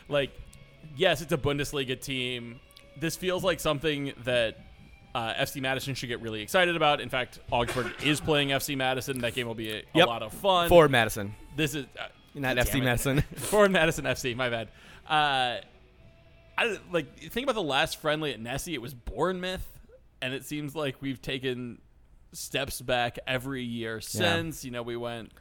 Like, 0.09 0.31
yes, 0.97 1.21
it's 1.21 1.33
a 1.33 1.37
Bundesliga 1.37 2.01
team. 2.01 2.59
This 2.99 3.17
feels 3.17 3.43
like 3.45 3.61
something 3.61 4.13
that 4.25 4.59
uh, 5.15 5.35
FC 5.35 5.61
Madison 5.61 5.95
should 5.95 6.09
get 6.09 6.21
really 6.21 6.41
excited 6.43 6.77
about. 6.77 7.01
In 7.01 7.09
fact, 7.09 7.39
Augsburg 7.51 7.93
is 8.05 8.21
playing 8.21 8.49
FC 8.49 8.77
Madison. 8.77 9.19
That 9.21 9.35
game 9.35 9.47
will 9.47 9.55
be 9.55 9.71
a, 9.71 9.77
a 9.79 9.83
Yep. 9.95 10.07
lot 10.07 10.23
of 10.23 10.33
fun. 10.33 10.69
Forward 10.69 10.91
Madison, 10.91 11.35
this 11.57 11.75
is 11.75 11.87
uh, 11.99 12.07
not 12.35 12.57
FC 12.57 12.77
it. 12.77 12.85
Madison. 12.85 13.21
Forward 13.37 13.71
Madison 13.73 14.05
FC. 14.05 14.35
My 14.37 14.49
bad. 14.49 14.69
Uh, 15.09 15.59
I 16.57 16.79
like 16.93 17.19
think 17.31 17.45
about 17.45 17.55
the 17.55 17.63
last 17.63 18.01
friendly 18.01 18.33
at 18.33 18.41
Nessie. 18.41 18.75
It 18.75 18.83
was 18.83 18.95
Bournemouth, 18.95 19.67
and 20.21 20.33
it 20.35 20.45
seems 20.45 20.75
like 20.77 20.97
we've 21.01 21.21
taken 21.21 21.79
steps 22.33 22.81
back 22.81 23.19
every 23.27 23.63
year 23.65 24.01
since. 24.01 24.65
You 24.65 24.71
know, 24.71 24.83
we 24.83 24.97
went 24.97 25.33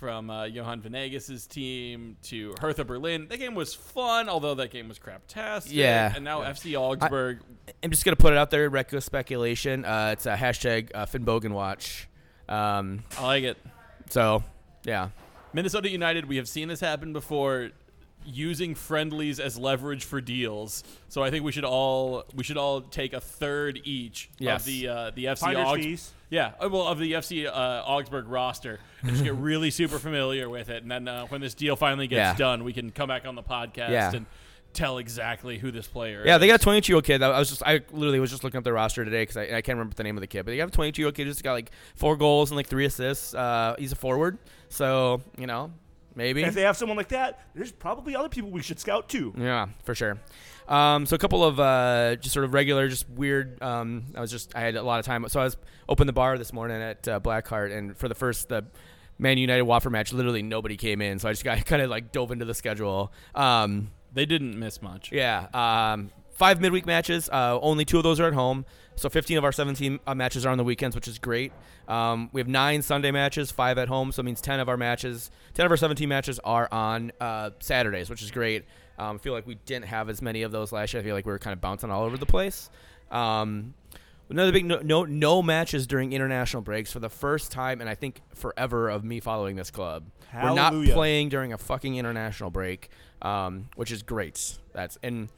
from 0.00 0.30
uh, 0.30 0.44
Johan 0.44 0.80
Venegas's 0.80 1.46
team 1.46 2.16
to 2.22 2.54
Hertha 2.58 2.86
Berlin. 2.86 3.26
That 3.28 3.36
game 3.36 3.54
was 3.54 3.74
fun, 3.74 4.30
although 4.30 4.54
that 4.54 4.70
game 4.70 4.88
was 4.88 4.98
craptastic. 4.98 5.72
Yeah. 5.72 6.14
and 6.16 6.24
now 6.24 6.40
FC 6.40 6.74
Augsburg. 6.74 7.40
I'm 7.82 7.90
just 7.90 8.06
gonna 8.06 8.16
put 8.16 8.32
it 8.32 8.38
out 8.38 8.50
there. 8.50 8.70
Reckless 8.70 9.04
speculation. 9.04 9.84
Uh, 9.84 10.08
it's 10.14 10.24
a 10.24 10.34
hashtag 10.34 10.90
uh, 10.94 11.04
Finn 11.04 11.26
Bogan 11.26 11.50
watch. 11.50 12.08
Um, 12.48 13.04
I 13.18 13.26
like 13.26 13.44
it. 13.44 13.58
so 14.08 14.42
yeah, 14.84 15.10
Minnesota 15.52 15.90
United, 15.90 16.24
we 16.26 16.36
have 16.36 16.48
seen 16.48 16.68
this 16.68 16.80
happen 16.80 17.12
before 17.12 17.68
using 18.24 18.74
friendlies 18.74 19.40
as 19.40 19.58
leverage 19.58 20.04
for 20.04 20.20
deals. 20.20 20.84
So 21.08 21.22
I 21.22 21.30
think 21.30 21.44
we 21.44 21.52
should 21.52 21.64
all 21.64 22.24
we 22.34 22.44
should 22.44 22.56
all 22.56 22.80
take 22.82 23.12
a 23.12 23.20
third 23.20 23.80
each 23.84 24.30
Yes. 24.38 24.60
of 24.60 24.66
the 24.66 24.88
uh, 24.88 25.10
the 25.14 25.24
FC 25.26 25.38
Finder's 25.40 25.66
Augs- 25.66 26.10
Yeah, 26.28 26.52
uh, 26.62 26.68
well 26.68 26.86
of 26.86 26.98
the 26.98 27.12
FC 27.12 27.46
uh, 27.46 27.50
Augsburg 27.86 28.28
roster 28.28 28.78
and 29.02 29.10
just 29.10 29.24
get 29.24 29.34
really 29.36 29.70
super 29.70 29.98
familiar 29.98 30.48
with 30.48 30.68
it 30.68 30.82
and 30.82 30.90
then 30.90 31.08
uh, 31.08 31.26
when 31.26 31.40
this 31.40 31.54
deal 31.54 31.76
finally 31.76 32.06
gets 32.06 32.18
Yeah. 32.18 32.36
done, 32.36 32.64
we 32.64 32.72
can 32.72 32.90
come 32.90 33.08
back 33.08 33.26
on 33.26 33.34
the 33.34 33.42
podcast 33.42 33.90
Yeah. 33.90 34.12
and 34.14 34.26
tell 34.72 34.98
exactly 34.98 35.58
who 35.58 35.72
this 35.72 35.88
player 35.88 36.20
is. 36.20 36.26
yeah. 36.26 36.36
is. 36.36 36.40
They 36.40 36.46
got 36.46 36.60
a 36.60 36.62
22 36.62 36.92
year 36.92 36.96
old 36.96 37.04
kid. 37.04 37.22
I 37.22 37.36
was 37.38 37.48
just 37.50 37.62
I 37.66 37.80
literally 37.90 38.20
was 38.20 38.30
just 38.30 38.44
looking 38.44 38.58
up 38.58 38.64
their 38.64 38.74
roster 38.74 39.04
today 39.04 39.22
because 39.22 39.36
I, 39.38 39.42
I 39.44 39.62
can't 39.62 39.76
remember 39.78 39.94
the 39.94 40.04
name 40.04 40.16
of 40.16 40.20
the 40.20 40.26
kid, 40.28 40.44
but 40.44 40.52
they 40.52 40.58
got 40.58 40.68
a 40.68 40.72
22 40.72 41.00
year 41.02 41.06
old 41.08 41.14
kid 41.16 41.26
who's 41.26 41.42
got 41.42 41.54
like 41.54 41.70
four 41.96 42.16
goals 42.16 42.50
and 42.50 42.56
like 42.56 42.68
three 42.68 42.84
assists. 42.84 43.34
Uh, 43.34 43.74
he's 43.78 43.90
a 43.92 43.96
forward, 43.96 44.38
so 44.68 45.22
you 45.38 45.46
know 45.48 45.72
maybe. 46.14 46.42
And 46.42 46.48
if 46.48 46.54
they 46.54 46.62
have 46.62 46.76
someone 46.76 46.96
like 46.96 47.08
that, 47.08 47.40
there's 47.54 47.72
probably 47.72 48.14
other 48.16 48.28
people 48.28 48.50
we 48.50 48.62
should 48.62 48.78
scout 48.80 49.08
too. 49.08 49.32
Yeah, 49.36 49.68
for 49.84 49.94
sure. 49.94 50.18
Um, 50.68 51.06
so 51.06 51.16
a 51.16 51.18
couple 51.18 51.42
of 51.44 51.58
uh, 51.58 52.16
just 52.16 52.32
sort 52.32 52.44
of 52.44 52.52
regular, 52.54 52.88
just 52.88 53.08
weird. 53.10 53.60
Um, 53.62 54.04
I 54.16 54.20
was 54.20 54.30
just 54.30 54.54
I 54.54 54.60
had 54.60 54.76
a 54.76 54.82
lot 54.82 55.00
of 55.00 55.06
time, 55.06 55.26
so 55.28 55.40
I 55.40 55.44
was 55.44 55.56
open 55.88 56.06
the 56.06 56.12
bar 56.12 56.38
this 56.38 56.52
morning 56.52 56.80
at 56.80 57.08
uh, 57.08 57.18
Blackheart, 57.20 57.76
and 57.76 57.96
for 57.96 58.08
the 58.08 58.14
first 58.14 58.48
the 58.48 58.64
Man 59.18 59.36
United 59.36 59.62
Watford 59.62 59.92
match, 59.92 60.12
literally 60.12 60.42
nobody 60.42 60.76
came 60.76 61.02
in, 61.02 61.18
so 61.18 61.28
I 61.28 61.32
just 61.32 61.44
got 61.44 61.64
kind 61.66 61.82
of 61.82 61.90
like 61.90 62.12
dove 62.12 62.30
into 62.30 62.44
the 62.44 62.54
schedule. 62.54 63.12
Um, 63.34 63.90
They 64.12 64.26
didn't 64.26 64.58
miss 64.58 64.80
much. 64.80 65.10
yeah, 65.12 65.46
um, 65.52 66.10
five 66.32 66.60
midweek 66.60 66.86
matches. 66.86 67.28
Uh, 67.28 67.58
only 67.60 67.84
two 67.84 67.96
of 67.98 68.04
those 68.04 68.20
are 68.20 68.26
at 68.28 68.34
home. 68.34 68.64
So 69.00 69.08
15 69.08 69.38
of 69.38 69.44
our 69.44 69.52
17 69.52 69.98
uh, 70.06 70.14
matches 70.14 70.44
are 70.44 70.50
on 70.50 70.58
the 70.58 70.64
weekends, 70.64 70.94
which 70.94 71.08
is 71.08 71.18
great. 71.18 71.54
Um, 71.88 72.28
we 72.34 72.40
have 72.42 72.48
nine 72.48 72.82
Sunday 72.82 73.10
matches, 73.10 73.50
five 73.50 73.78
at 73.78 73.88
home, 73.88 74.12
so 74.12 74.20
it 74.20 74.24
means 74.24 74.42
10 74.42 74.60
of 74.60 74.68
our 74.68 74.76
matches, 74.76 75.30
10 75.54 75.64
of 75.64 75.72
our 75.72 75.78
17 75.78 76.06
matches 76.06 76.38
are 76.40 76.68
on 76.70 77.10
uh, 77.18 77.48
Saturdays, 77.60 78.10
which 78.10 78.20
is 78.20 78.30
great. 78.30 78.66
Um, 78.98 79.16
I 79.16 79.18
feel 79.18 79.32
like 79.32 79.46
we 79.46 79.54
didn't 79.54 79.86
have 79.86 80.10
as 80.10 80.20
many 80.20 80.42
of 80.42 80.52
those 80.52 80.70
last 80.70 80.92
year. 80.92 81.00
I 81.00 81.04
feel 81.04 81.14
like 81.14 81.24
we 81.24 81.32
were 81.32 81.38
kind 81.38 81.54
of 81.54 81.62
bouncing 81.62 81.90
all 81.90 82.04
over 82.04 82.18
the 82.18 82.26
place. 82.26 82.68
Um, 83.10 83.72
another 84.28 84.52
big 84.52 84.66
no, 84.66 84.80
no 84.80 85.06
no 85.06 85.40
matches 85.40 85.86
during 85.86 86.12
international 86.12 86.60
breaks 86.60 86.92
for 86.92 87.00
the 87.00 87.08
first 87.08 87.50
time, 87.50 87.80
and 87.80 87.88
I 87.88 87.94
think 87.94 88.20
forever 88.34 88.90
of 88.90 89.02
me 89.02 89.20
following 89.20 89.56
this 89.56 89.70
club. 89.70 90.04
We're 90.34 90.52
not 90.52 90.74
playing 90.92 91.30
during 91.30 91.54
a 91.54 91.58
fucking 91.58 91.96
international 91.96 92.50
break, 92.50 92.90
um, 93.22 93.70
which 93.76 93.92
is 93.92 94.02
great. 94.02 94.58
That's 94.74 94.98
and 95.02 95.30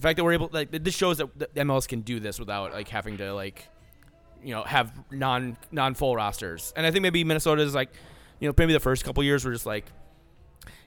the 0.00 0.08
fact 0.08 0.16
that 0.16 0.24
we're 0.24 0.32
able 0.32 0.48
like 0.50 0.70
this 0.70 0.94
shows 0.94 1.18
that 1.18 1.38
the 1.38 1.46
MLS 1.60 1.86
can 1.86 2.00
do 2.00 2.20
this 2.20 2.38
without 2.40 2.72
like 2.72 2.88
having 2.88 3.18
to 3.18 3.34
like 3.34 3.68
you 4.42 4.54
know 4.54 4.62
have 4.62 4.90
non 5.10 5.58
non 5.70 5.92
full 5.92 6.16
rosters. 6.16 6.72
And 6.74 6.86
I 6.86 6.90
think 6.90 7.02
maybe 7.02 7.22
Minnesota 7.22 7.60
is 7.60 7.74
like 7.74 7.90
you 8.38 8.48
know 8.48 8.54
maybe 8.56 8.72
the 8.72 8.80
first 8.80 9.04
couple 9.04 9.22
years 9.22 9.44
we're 9.44 9.52
just 9.52 9.66
like 9.66 9.84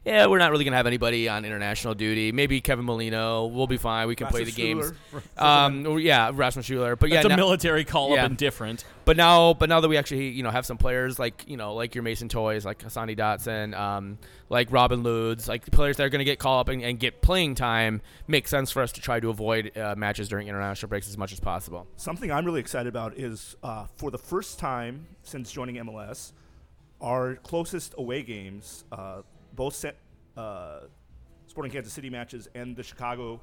yeah 0.05 0.25
we're 0.25 0.37
not 0.37 0.51
really 0.51 0.65
gonna 0.65 0.77
have 0.77 0.87
anybody 0.87 1.29
on 1.29 1.45
international 1.45 1.93
duty. 1.93 2.31
Maybe 2.31 2.61
Kevin 2.61 2.85
Molino 2.85 3.45
We'll 3.45 3.67
be 3.67 3.77
fine. 3.77 4.07
We 4.07 4.15
can 4.15 4.27
play 4.27 4.43
the 4.43 4.51
Rasmus 4.51 4.55
games. 4.55 4.93
Schuler. 5.09 5.23
Um, 5.37 5.99
yeah, 5.99 6.31
Rasmus 6.33 6.65
Schuler. 6.65 6.95
But 6.95 7.09
That's 7.09 7.23
yeah, 7.23 7.27
a 7.27 7.29
now- 7.29 7.35
military 7.35 7.85
call 7.85 8.11
up 8.11 8.17
yeah. 8.17 8.25
and 8.25 8.37
different. 8.37 8.85
but 9.05 9.17
now, 9.17 9.53
but 9.53 9.69
now 9.69 9.79
that 9.79 9.87
we 9.87 9.97
actually, 9.97 10.29
you 10.29 10.43
know, 10.43 10.51
have 10.51 10.65
some 10.65 10.77
players 10.77 11.19
like, 11.19 11.43
you 11.47 11.57
know, 11.57 11.73
like 11.73 11.95
your 11.95 12.03
Mason 12.03 12.29
Toyes, 12.29 12.65
like 12.65 12.79
Hassani 12.79 13.17
Dotson, 13.17 13.77
um, 13.77 14.17
like 14.49 14.71
Robin 14.71 15.03
Lods, 15.03 15.47
like 15.47 15.65
players 15.71 15.97
that 15.97 16.03
are 16.03 16.09
going 16.09 16.19
to 16.19 16.25
get 16.25 16.39
called 16.39 16.61
up 16.61 16.69
and, 16.73 16.81
and 16.83 16.99
get 16.99 17.21
playing 17.21 17.55
time, 17.55 18.01
makes 18.27 18.49
sense 18.49 18.71
for 18.71 18.81
us 18.81 18.91
to 18.93 19.01
try 19.01 19.19
to 19.19 19.29
avoid 19.29 19.75
uh, 19.77 19.95
matches 19.97 20.29
during 20.29 20.47
international 20.47 20.89
breaks 20.89 21.09
as 21.09 21.17
much 21.17 21.33
as 21.33 21.39
possible. 21.39 21.87
Something 21.97 22.31
I'm 22.31 22.45
really 22.45 22.59
excited 22.61 22.87
about 22.87 23.17
is 23.17 23.55
uh, 23.63 23.85
for 23.97 24.11
the 24.11 24.17
first 24.17 24.59
time 24.59 25.07
since 25.23 25.51
joining 25.51 25.75
MLS, 25.77 26.31
our 27.01 27.35
closest 27.35 27.93
away 27.97 28.23
games, 28.23 28.85
uh, 28.91 29.21
both 29.55 29.75
set, 29.75 29.97
uh, 30.37 30.81
Sporting 31.47 31.71
Kansas 31.71 31.93
City 31.93 32.09
matches 32.09 32.47
and 32.55 32.75
the 32.75 32.83
Chicago 32.83 33.39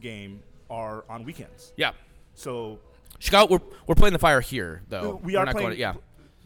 game, 0.00 0.42
are 0.70 1.04
on 1.08 1.24
weekends. 1.24 1.72
Yeah, 1.76 1.92
So 2.34 2.78
Chicago, 3.18 3.52
we're, 3.54 3.60
we're 3.86 3.94
playing 3.94 4.12
the 4.14 4.18
fire 4.18 4.40
here 4.40 4.82
though. 4.88 5.20
we 5.22 5.34
not 5.34 5.48
playing 5.52 5.66
going 5.68 5.74
to, 5.76 5.80
yeah, 5.80 5.94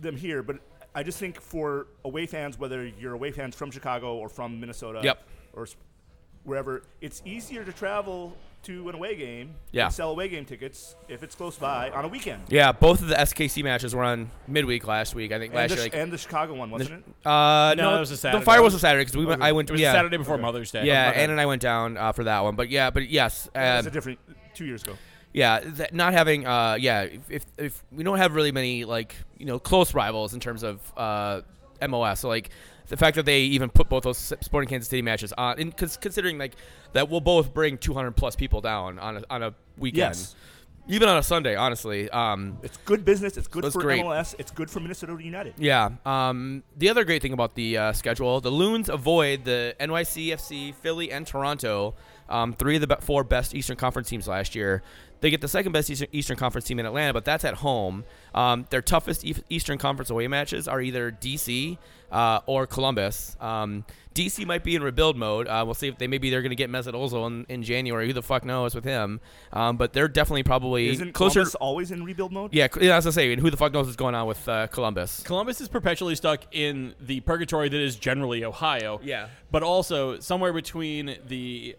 them 0.00 0.16
here, 0.16 0.42
but 0.42 0.56
I 0.94 1.02
just 1.02 1.18
think 1.18 1.40
for 1.40 1.86
away 2.04 2.26
fans, 2.26 2.58
whether 2.58 2.84
you're 2.86 3.14
away 3.14 3.30
fans 3.30 3.54
from 3.54 3.70
Chicago 3.70 4.16
or 4.16 4.28
from 4.28 4.58
Minnesota, 4.60 5.00
Yep. 5.02 5.22
or 5.54 5.68
wherever, 6.44 6.82
it's 7.00 7.22
easier 7.24 7.64
to 7.64 7.72
travel 7.72 8.36
to 8.68 8.88
an 8.88 8.94
away 8.94 9.14
game, 9.16 9.54
Yeah. 9.72 9.86
and 9.86 9.92
sell 9.94 10.10
away 10.10 10.28
game 10.28 10.44
tickets 10.44 10.94
if 11.08 11.22
it's 11.22 11.34
close 11.34 11.56
by 11.56 11.90
on 11.90 12.04
a 12.04 12.08
weekend. 12.08 12.42
yeah. 12.48 12.72
Both 12.72 13.02
of 13.02 13.08
the 13.08 13.16
SKC 13.16 13.62
matches 13.64 13.94
were 13.94 14.04
on 14.04 14.30
midweek 14.46 14.86
last 14.86 15.14
week. 15.14 15.32
I 15.32 15.38
think 15.38 15.52
And 15.52 15.60
last 15.60 15.70
the, 15.70 15.74
year, 15.76 15.84
like, 15.84 15.94
and 15.96 16.12
the 16.12 16.18
Chicago 16.18 16.54
one, 16.54 16.70
wasn't 16.70 16.90
it? 17.04 17.26
uh, 17.26 17.74
No, 17.76 17.90
no, 17.90 17.96
it 17.96 18.00
was 18.00 18.10
a 18.10 18.16
Saturday. 18.16 18.40
the 18.40 18.44
fire 18.44 18.62
was 18.62 18.74
a 18.74 18.78
Saturday 18.78 19.02
because 19.02 19.16
we 19.16 19.24
went. 19.26 19.40
Okay. 19.40 19.48
I 19.48 19.52
went. 19.52 19.68
It 19.68 19.72
was 19.72 19.80
yeah, 19.80 19.92
Saturday 19.92 20.16
before 20.16 20.34
Okay. 20.34 20.42
Mother's 20.42 20.70
Day. 20.70 20.84
Yeah, 20.86 21.10
Okay. 21.10 21.22
Ann 21.24 21.30
and 21.30 21.40
I 21.40 21.46
went 21.46 21.60
down 21.62 21.96
uh, 21.96 22.12
for 22.12 22.24
that 22.24 22.40
one. 22.44 22.54
But 22.56 22.68
yeah, 22.70 22.90
but 22.90 23.08
yes, 23.08 23.48
That's 23.52 23.86
um, 23.86 23.90
a 23.90 23.90
different 23.94 24.18
two 24.54 24.64
years 24.64 24.82
ago. 24.82 24.94
yeah, 25.32 25.60
that 25.64 25.94
not 25.94 26.12
having 26.12 26.46
uh, 26.46 26.76
yeah, 26.78 27.02
if, 27.02 27.20
if 27.30 27.44
if 27.58 27.84
we 27.92 28.04
don't 28.04 28.18
have 28.18 28.34
really 28.34 28.52
many 28.52 28.84
like 28.84 29.14
you 29.36 29.46
know 29.46 29.58
close 29.58 29.94
rivals 29.94 30.34
in 30.34 30.40
terms 30.40 30.62
of 30.62 30.80
uh, 30.96 31.40
MLS, 31.82 32.18
so 32.18 32.28
like 32.28 32.50
the 32.88 32.96
fact 32.96 33.16
that 33.16 33.26
they 33.26 33.40
even 33.42 33.70
put 33.70 33.88
both 33.88 34.02
those 34.04 34.32
Sporting 34.40 34.68
Kansas 34.68 34.88
City 34.88 35.02
matches 35.02 35.32
on, 35.38 35.58
and 35.60 35.76
considering 35.76 36.38
like 36.38 36.54
that 36.92 37.08
will 37.08 37.20
both 37.20 37.54
bring 37.54 37.78
200 37.78 38.12
plus 38.16 38.34
people 38.36 38.60
down 38.60 38.98
on 38.98 39.18
a, 39.18 39.22
on 39.30 39.42
a 39.42 39.54
weekend, 39.76 40.16
Yes. 40.16 40.34
even 40.88 41.08
on 41.08 41.18
a 41.18 41.22
Sunday, 41.22 41.54
honestly. 41.54 42.08
Um, 42.10 42.58
It's 42.62 42.78
good 42.78 43.04
business. 43.04 43.36
It's 43.36 43.46
good 43.48 43.70
for 43.72 43.80
great. 43.82 44.02
MLS. 44.02 44.34
It's 44.38 44.50
good 44.50 44.70
for 44.70 44.80
Minnesota 44.80 45.16
United. 45.22 45.54
Yeah. 45.58 45.90
Um, 46.06 46.62
the 46.76 46.88
other 46.88 47.04
great 47.04 47.20
thing 47.22 47.32
about 47.34 47.54
the 47.54 47.76
uh, 47.76 47.92
schedule, 47.92 48.40
the 48.40 48.50
Loons 48.50 48.88
avoid 48.88 49.44
the 49.44 49.76
NYCFC, 49.78 50.74
Philly, 50.74 51.12
and 51.12 51.26
Toronto, 51.26 51.94
um, 52.30 52.52
three 52.54 52.76
of 52.76 52.80
the 52.80 52.86
be- 52.86 52.96
four 53.00 53.22
best 53.24 53.54
Eastern 53.54 53.76
Conference 53.76 54.08
teams 54.08 54.26
last 54.28 54.54
year. 54.54 54.82
They 55.20 55.30
get 55.30 55.40
the 55.40 55.48
second 55.48 55.72
best 55.72 55.90
Eastern, 55.90 56.08
Eastern 56.12 56.36
Conference 56.36 56.66
team 56.66 56.78
in 56.78 56.86
Atlanta, 56.86 57.12
but 57.12 57.24
that's 57.24 57.44
at 57.44 57.54
home. 57.54 58.04
Um, 58.34 58.66
their 58.70 58.82
toughest 58.82 59.24
Eastern 59.48 59.78
Conference 59.78 60.10
away 60.10 60.28
matches 60.28 60.68
are 60.68 60.80
either 60.80 61.10
DC 61.10 61.78
uh, 62.12 62.40
or 62.46 62.66
Columbus. 62.66 63.36
Um, 63.40 63.84
DC 64.14 64.44
might 64.46 64.64
be 64.64 64.74
in 64.74 64.82
rebuild 64.82 65.16
mode. 65.16 65.46
Uh, 65.46 65.62
we'll 65.64 65.74
see 65.74 65.86
if 65.86 65.96
they 65.98 66.08
maybe 66.08 66.28
they're 66.30 66.42
going 66.42 66.50
to 66.50 66.56
get 66.56 66.70
Mesut 66.70 66.92
Ozil 66.92 67.26
in, 67.26 67.46
in 67.48 67.62
January. 67.62 68.06
Who 68.06 68.12
the 68.12 68.22
fuck 68.22 68.44
knows 68.44 68.74
with 68.74 68.84
him? 68.84 69.20
Um, 69.52 69.76
but 69.76 69.92
they're 69.92 70.08
definitely 70.08 70.42
probably 70.42 70.88
Isn't 70.88 71.12
closer. 71.12 71.40
Columbus 71.40 71.54
always 71.56 71.90
in 71.90 72.04
rebuild 72.04 72.32
mode? 72.32 72.52
yeah, 72.52 72.66
yeah, 72.80 72.96
as 72.96 73.06
I 73.06 73.10
say, 73.10 73.36
who 73.36 73.50
the 73.50 73.56
fuck 73.56 73.72
knows 73.72 73.86
what's 73.86 73.96
going 73.96 74.14
on 74.14 74.26
with 74.26 74.48
uh, 74.48 74.66
Columbus? 74.68 75.22
Columbus 75.22 75.60
is 75.60 75.68
perpetually 75.68 76.16
stuck 76.16 76.44
in 76.52 76.94
the 77.00 77.20
purgatory 77.20 77.68
that 77.68 77.80
is 77.80 77.96
generally 77.96 78.44
Ohio. 78.44 79.00
Yeah. 79.04 79.28
But 79.50 79.62
also 79.62 80.18
somewhere 80.18 80.52
between 80.52 81.16
the 81.26 81.76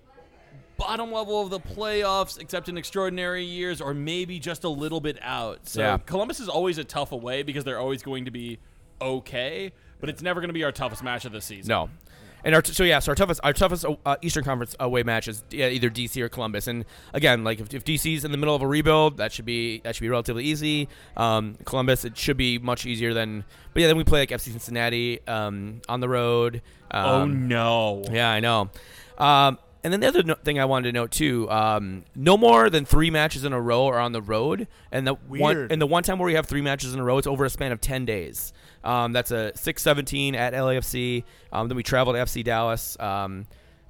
bottom 0.80 1.12
level 1.12 1.42
of 1.42 1.50
the 1.50 1.60
playoffs, 1.60 2.40
except 2.40 2.70
in 2.70 2.78
extraordinary 2.78 3.44
years, 3.44 3.82
or 3.82 3.94
maybe 3.94 4.40
just 4.40 4.64
a 4.64 4.70
little 4.70 5.00
bit 5.02 5.20
out. 5.22 5.68
So 5.68 5.82
Yeah. 5.82 5.98
Columbus 5.98 6.40
is 6.40 6.50
always 6.50 6.78
a 6.78 6.84
tough 6.84 7.12
away 7.12 7.44
because 7.44 7.64
they're 7.64 7.80
always 7.80 8.02
going 8.02 8.26
to 8.26 8.32
be 8.32 8.58
okay, 9.02 9.72
but 10.00 10.10
it's 10.10 10.22
never 10.22 10.40
going 10.42 10.50
to 10.50 10.54
be 10.54 10.64
our 10.64 10.72
toughest 10.72 11.04
match 11.04 11.26
of 11.26 11.32
the 11.32 11.42
season. 11.42 11.70
No. 11.70 11.90
And 12.42 12.56
our 12.56 12.64
so 12.64 12.86
yeah, 12.86 13.00
so 13.00 13.12
our 13.12 13.16
toughest 13.16 13.42
our 13.44 13.52
toughest 13.52 13.86
uh, 14.06 14.16
Eastern 14.22 14.46
Conference 14.46 14.74
away 14.80 15.04
match 15.04 15.28
is 15.28 15.44
yeah, 15.52 15.68
either 15.68 15.90
DC 15.90 16.22
or 16.22 16.30
Columbus. 16.30 16.68
And 16.68 16.86
again, 17.14 17.44
like 17.44 17.60
if, 17.60 17.74
if 17.74 17.84
DC's 17.84 18.24
in 18.24 18.32
the 18.32 18.38
middle 18.38 18.56
of 18.56 18.62
a 18.62 18.68
rebuild, 18.68 19.18
that 19.18 19.34
should 19.34 19.44
be 19.44 19.80
that 19.82 19.94
should 19.94 20.04
be 20.04 20.10
relatively 20.10 20.46
easy. 20.46 20.88
Um, 21.18 21.58
Columbus, 21.66 22.06
it 22.06 22.18
should 22.18 22.38
be 22.38 22.58
much 22.58 22.86
easier 22.86 23.14
than. 23.14 23.44
But 23.74 23.82
yeah, 23.82 23.88
then 23.88 23.98
we 23.98 24.06
play 24.06 24.22
like 24.22 24.30
FC 24.30 24.52
Cincinnati 24.52 25.20
um, 25.28 25.82
on 25.90 26.00
the 26.00 26.08
road. 26.08 26.62
Um, 26.92 27.06
Oh 27.06 27.26
no. 27.26 28.04
Yeah, 28.10 28.30
I 28.32 28.40
know. 28.40 28.70
Um, 29.18 29.58
and 29.84 29.94
then 29.94 30.00
the 30.02 30.08
other 30.08 30.24
no- 30.24 30.36
thing 30.36 30.60
I 30.60 30.66
wanted 30.66 30.90
to 30.90 30.92
note 30.94 31.12
too, 31.12 31.50
um, 31.50 32.04
no 32.16 32.38
more 32.38 32.70
than 32.70 32.86
three 32.86 33.10
matches 33.10 33.44
in 33.44 33.54
a 33.54 33.62
row 33.62 33.88
are 33.88 34.00
on 34.00 34.12
the 34.12 34.22
road, 34.22 34.68
and 34.92 35.06
the 35.08 35.14
one 35.14 35.56
and 35.72 35.82
the 35.82 35.88
one 35.88 36.04
time 36.04 36.20
where 36.20 36.28
we 36.28 36.34
have 36.34 36.46
three 36.48 36.62
matches 36.62 36.94
in 36.94 37.00
a 37.00 37.04
row, 37.04 37.18
it's 37.18 37.28
over 37.28 37.46
a 37.46 37.50
span 37.50 37.72
of 37.72 37.80
ten 37.82 38.06
days. 38.06 38.54
Um, 38.84 39.14
that's 39.14 39.32
a 39.32 39.56
six 39.56 39.82
seventeen 39.82 40.36
at 40.36 40.54
LAFC. 40.54 41.24
Um, 41.52 41.68
then 41.68 41.76
we 41.78 41.84
travel 41.84 42.14
to 42.14 42.20
FC 42.20 42.44
Dallas. 42.44 42.98
Um, 43.00 43.46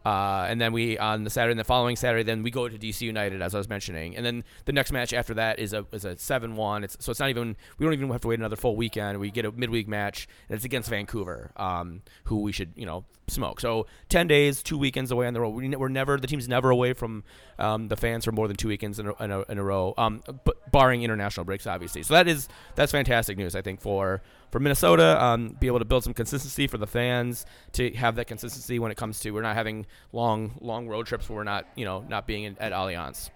uh, 0.06 0.46
and 0.50 0.62
then 0.62 0.72
we 0.72 0.98
on 0.98 1.24
the 1.24 1.30
Saturday 1.30 1.52
and 1.52 1.60
the 1.60 1.66
following 1.66 1.96
Saturday, 1.96 2.24
then 2.24 2.42
we 2.42 2.52
go 2.52 2.70
to 2.70 2.78
DC 2.78 3.02
United, 3.02 3.42
as 3.42 3.54
I 3.54 3.58
was 3.58 3.68
mentioning, 3.68 4.16
and 4.16 4.26
then 4.26 4.44
the 4.66 4.72
next 4.72 4.92
match 4.92 5.14
after 5.14 5.34
that 5.34 5.60
is 5.60 5.74
a 5.74 5.86
is 5.92 6.06
a 6.06 6.18
seven 6.18 6.56
one. 6.56 6.84
It's 6.84 6.98
so 7.00 7.12
it's 7.12 7.20
not 7.20 7.30
even 7.30 7.58
we 7.78 7.86
don't 7.86 7.94
even 7.94 8.10
have 8.12 8.22
to 8.22 8.30
wait 8.30 8.40
another 8.40 8.56
full 8.56 8.76
weekend. 8.76 9.20
We 9.20 9.30
get 9.30 9.46
a 9.46 9.52
midweek 9.52 9.88
match, 9.88 10.28
and 10.48 10.56
it's 10.56 10.66
against 10.66 10.90
Vancouver, 10.90 11.52
um, 11.58 12.02
who 12.26 12.42
we 12.42 12.52
should 12.52 12.72
you 12.76 12.86
know 12.86 13.04
smoke. 13.28 13.60
So 13.60 13.88
ten 14.08 14.28
days, 14.28 14.64
two 14.64 14.78
weekends 14.78 15.12
away 15.12 15.28
on 15.28 15.34
the 15.34 15.42
road. 15.42 15.50
We, 15.50 15.68
we're 15.76 15.90
never 15.90 16.18
the 16.18 16.28
team's 16.28 16.48
never 16.48 16.70
away 16.70 16.94
from 16.94 17.24
um, 17.58 17.90
the 17.90 17.98
fans 17.98 18.24
for 18.24 18.32
more 18.32 18.48
than 18.48 18.56
two 18.56 18.70
weekends 18.70 19.00
in 19.00 19.08
a, 19.08 19.24
in 19.24 19.32
a, 19.32 19.42
in 19.44 19.58
a 19.58 19.64
row, 19.64 19.94
um, 19.98 20.22
but 20.46 20.72
barring 20.72 21.04
international 21.04 21.44
breaks, 21.44 21.68
obviously. 21.68 22.04
So 22.04 22.14
that 22.14 22.28
is 22.28 22.48
that's 22.76 22.94
fantastic 22.94 23.38
news, 23.38 23.54
I 23.56 23.62
think, 23.62 23.82
for 23.82 24.22
for 24.52 24.60
Minnesota. 24.60 25.24
Um, 25.24 25.56
be 25.60 25.68
able 25.68 25.80
to 25.80 25.86
build 25.86 26.04
some 26.04 26.14
consistency 26.14 26.68
for 26.68 26.78
the 26.78 26.88
fans 26.88 27.46
to 27.74 27.92
have 27.92 28.16
that 28.16 28.26
consistency 28.28 28.80
when 28.80 28.92
it 28.92 28.98
comes 28.98 29.20
to 29.22 29.32
we're 29.32 29.42
not 29.42 29.56
having 29.56 29.86
long 30.12 30.54
long 30.62 30.88
road 30.88 31.06
trips 31.06 31.30
where 31.30 31.38
we're 31.38 31.44
not 31.44 31.66
you 31.76 31.86
know 31.86 32.04
not 32.08 32.28
being 32.28 32.44
in, 32.44 32.58
at 32.60 32.72
Allianz. 32.72 33.30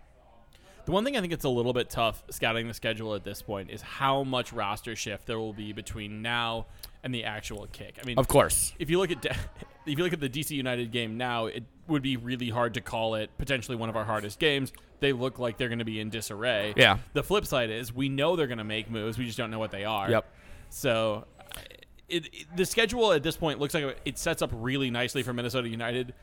The 0.85 0.91
one 0.91 1.05
thing 1.05 1.15
I 1.15 1.21
think 1.21 1.31
it's 1.31 1.45
a 1.45 1.49
little 1.49 1.71
bit 1.71 1.89
tough 1.89 2.21
scouting 2.29 2.67
the 2.67 2.73
schedule 2.73 3.15
at 3.15 3.23
this 3.23 3.41
point 3.41 3.69
is 3.69 3.81
how 3.81 4.23
much 4.23 4.51
roster 4.51 4.97
shift 4.97 5.25
there 5.27 5.39
will 5.39 5.53
be 5.53 5.71
between 5.71 6.21
now 6.21 6.65
and 7.05 7.15
the 7.15 7.23
actual 7.23 7.67
kick. 7.71 7.97
I 8.01 8.05
mean, 8.05 8.17
Of 8.19 8.27
course. 8.27 8.73
if 8.79 8.89
you 8.89 8.99
look 8.99 9.09
at 9.09 9.21
De- 9.21 9.29
if 9.85 9.97
you 9.97 10.03
look 10.03 10.11
at 10.11 10.19
the 10.19 10.27
DC 10.27 10.51
United 10.51 10.91
game 10.91 11.17
now, 11.17 11.45
it 11.45 11.63
would 11.87 12.01
be 12.01 12.17
really 12.17 12.49
hard 12.49 12.73
to 12.73 12.81
call 12.81 13.15
it 13.15 13.29
potentially 13.37 13.77
one 13.77 13.87
of 13.87 13.95
our 13.95 14.03
hardest 14.03 14.39
games. 14.39 14.73
They 14.99 15.13
look 15.13 15.39
like 15.39 15.57
they're 15.57 15.69
going 15.69 15.79
to 15.79 15.85
be 15.85 16.01
in 16.01 16.09
disarray. 16.09 16.73
Yeah. 16.75 16.97
The 17.13 17.23
flip 17.23 17.45
side 17.45 17.69
is 17.69 17.93
we 17.93 18.09
know 18.09 18.35
they're 18.35 18.47
going 18.47 18.57
to 18.57 18.63
make 18.65 18.91
moves. 18.91 19.17
We 19.17 19.25
just 19.25 19.37
don't 19.37 19.51
know 19.51 19.59
what 19.59 19.71
they 19.71 19.85
are. 19.85 20.09
Yep. 20.09 20.25
So, 20.73 21.25
it, 22.09 22.25
it- 22.33 22.45
the 22.55 22.65
schedule 22.65 23.13
at 23.13 23.23
this 23.23 23.37
point 23.37 23.59
looks 23.59 23.73
like 23.73 23.97
it 24.05 24.17
sets 24.17 24.41
up 24.41 24.49
really 24.53 24.89
nicely 24.89 25.23
for 25.23 25.33
Minnesota 25.33 25.67
United. 25.69 26.13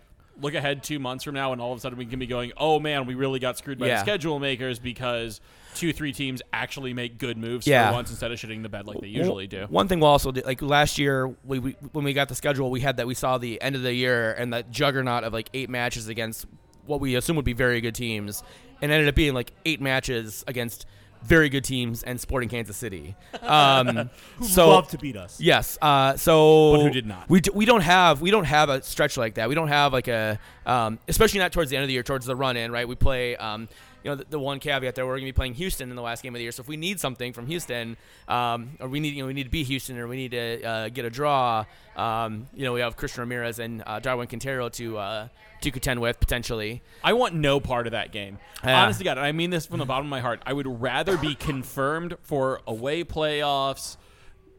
Look 0.40 0.54
ahead 0.54 0.82
two 0.82 0.98
months 0.98 1.22
from 1.24 1.34
now, 1.34 1.52
and 1.52 1.60
all 1.60 1.72
of 1.72 1.78
a 1.78 1.80
sudden 1.80 1.98
we 1.98 2.06
can 2.06 2.18
be 2.18 2.26
going, 2.26 2.52
"Oh 2.56 2.80
man, 2.80 3.04
we 3.06 3.14
really 3.14 3.38
got 3.40 3.58
screwed 3.58 3.78
by 3.78 3.88
Yeah. 3.88 3.96
the 3.96 4.00
schedule 4.00 4.38
makers 4.38 4.78
because 4.78 5.40
two, 5.74 5.92
three 5.92 6.12
teams 6.12 6.40
actually 6.52 6.94
make 6.94 7.18
good 7.18 7.36
moves 7.36 7.66
Yeah. 7.66 7.88
for 7.90 7.94
once 7.96 8.10
instead 8.10 8.32
of 8.32 8.38
shitting 8.38 8.62
the 8.62 8.68
bed 8.70 8.86
like 8.86 9.00
they 9.00 9.08
usually 9.08 9.46
do." 9.46 9.66
One 9.68 9.86
thing 9.86 10.00
we'll 10.00 10.08
also 10.10 10.32
do, 10.32 10.40
like 10.46 10.62
last 10.62 10.98
year, 10.98 11.28
we, 11.44 11.58
we 11.58 11.72
when 11.92 12.04
we 12.04 12.12
got 12.14 12.28
the 12.28 12.34
schedule, 12.34 12.70
we 12.70 12.80
had 12.80 12.96
that 12.96 13.06
we 13.06 13.14
saw 13.14 13.36
the 13.38 13.60
end 13.60 13.76
of 13.76 13.82
the 13.82 13.92
year 13.92 14.32
and 14.32 14.52
that 14.54 14.70
juggernaut 14.70 15.24
of 15.24 15.32
like 15.34 15.50
eight 15.52 15.68
matches 15.68 16.08
against 16.08 16.46
what 16.86 17.00
we 17.00 17.16
assume 17.16 17.36
would 17.36 17.44
be 17.44 17.52
very 17.52 17.80
good 17.82 17.94
teams, 17.94 18.42
and 18.80 18.90
ended 18.90 19.08
up 19.08 19.14
being 19.14 19.34
like 19.34 19.52
eight 19.66 19.80
matches 19.82 20.42
against 20.46 20.86
very 21.22 21.48
good 21.48 21.64
teams 21.64 22.02
and 22.02 22.20
Sporting 22.20 22.48
Kansas 22.48 22.76
City. 22.76 23.16
Um, 23.42 24.10
Who 24.38 24.44
so 24.44 24.68
love 24.70 24.88
to 24.88 24.98
beat 24.98 25.16
us. 25.16 25.40
Yes. 25.40 25.78
Uh, 25.80 26.16
so 26.16 26.72
But 26.72 26.82
who 26.82 26.90
did 26.90 27.06
not? 27.06 27.28
We, 27.28 27.40
d- 27.40 27.50
we 27.54 27.64
don't 27.64 27.82
have 27.82 28.20
we 28.20 28.30
don't 28.30 28.44
have 28.44 28.68
a 28.68 28.82
stretch 28.82 29.16
like 29.16 29.34
that. 29.34 29.48
We 29.48 29.54
don't 29.54 29.68
have 29.68 29.92
like 29.92 30.08
a 30.08 30.38
um, 30.66 30.98
especially 31.08 31.40
not 31.40 31.52
towards 31.52 31.70
the 31.70 31.76
end 31.76 31.82
of 31.84 31.88
the 31.88 31.94
year, 31.94 32.02
towards 32.02 32.26
the 32.26 32.36
run 32.36 32.56
in. 32.56 32.72
Right. 32.72 32.88
We 32.88 32.94
play. 32.94 33.36
Um, 33.36 33.68
you 34.02 34.10
know 34.10 34.14
the, 34.16 34.24
the 34.30 34.38
one 34.38 34.60
caveat 34.60 34.94
there, 34.94 35.06
we're 35.06 35.14
going 35.14 35.26
to 35.26 35.32
be 35.32 35.36
playing 35.36 35.54
Houston 35.54 35.90
in 35.90 35.96
the 35.96 36.02
last 36.02 36.22
game 36.22 36.34
of 36.34 36.38
the 36.38 36.42
year. 36.42 36.52
So 36.52 36.62
if 36.62 36.68
we 36.68 36.76
need 36.76 37.00
something 37.00 37.32
from 37.32 37.46
Houston, 37.46 37.96
um, 38.28 38.70
or 38.80 38.88
we 38.88 39.00
need 39.00 39.14
you 39.14 39.22
know 39.22 39.26
we 39.26 39.34
need 39.34 39.44
to 39.44 39.50
beat 39.50 39.66
Houston, 39.66 39.98
or 39.98 40.06
we 40.08 40.16
need 40.16 40.30
to 40.32 40.62
uh, 40.62 40.88
get 40.88 41.04
a 41.04 41.10
draw, 41.10 41.64
um, 41.96 42.46
you 42.54 42.64
know 42.64 42.72
we 42.72 42.80
have 42.80 42.96
Christian 42.96 43.20
Ramirez 43.20 43.58
and 43.58 43.82
uh, 43.86 44.00
Darwin 44.00 44.28
Quintero 44.28 44.68
to 44.70 44.98
uh, 44.98 45.28
to 45.60 45.70
contend 45.70 46.00
with 46.00 46.18
potentially. 46.20 46.82
I 47.04 47.12
want 47.12 47.34
no 47.34 47.60
part 47.60 47.86
of 47.86 47.92
that 47.92 48.12
game. 48.12 48.38
Yeah. 48.64 48.82
Honest 48.82 48.98
to 48.98 49.04
God, 49.04 49.18
I 49.18 49.32
mean 49.32 49.50
this 49.50 49.66
from 49.66 49.78
the 49.78 49.86
bottom 49.86 50.06
of 50.06 50.10
my 50.10 50.20
heart. 50.20 50.40
I 50.46 50.52
would 50.52 50.80
rather 50.80 51.16
be 51.16 51.34
confirmed 51.34 52.16
for 52.22 52.60
away 52.66 53.04
playoffs 53.04 53.96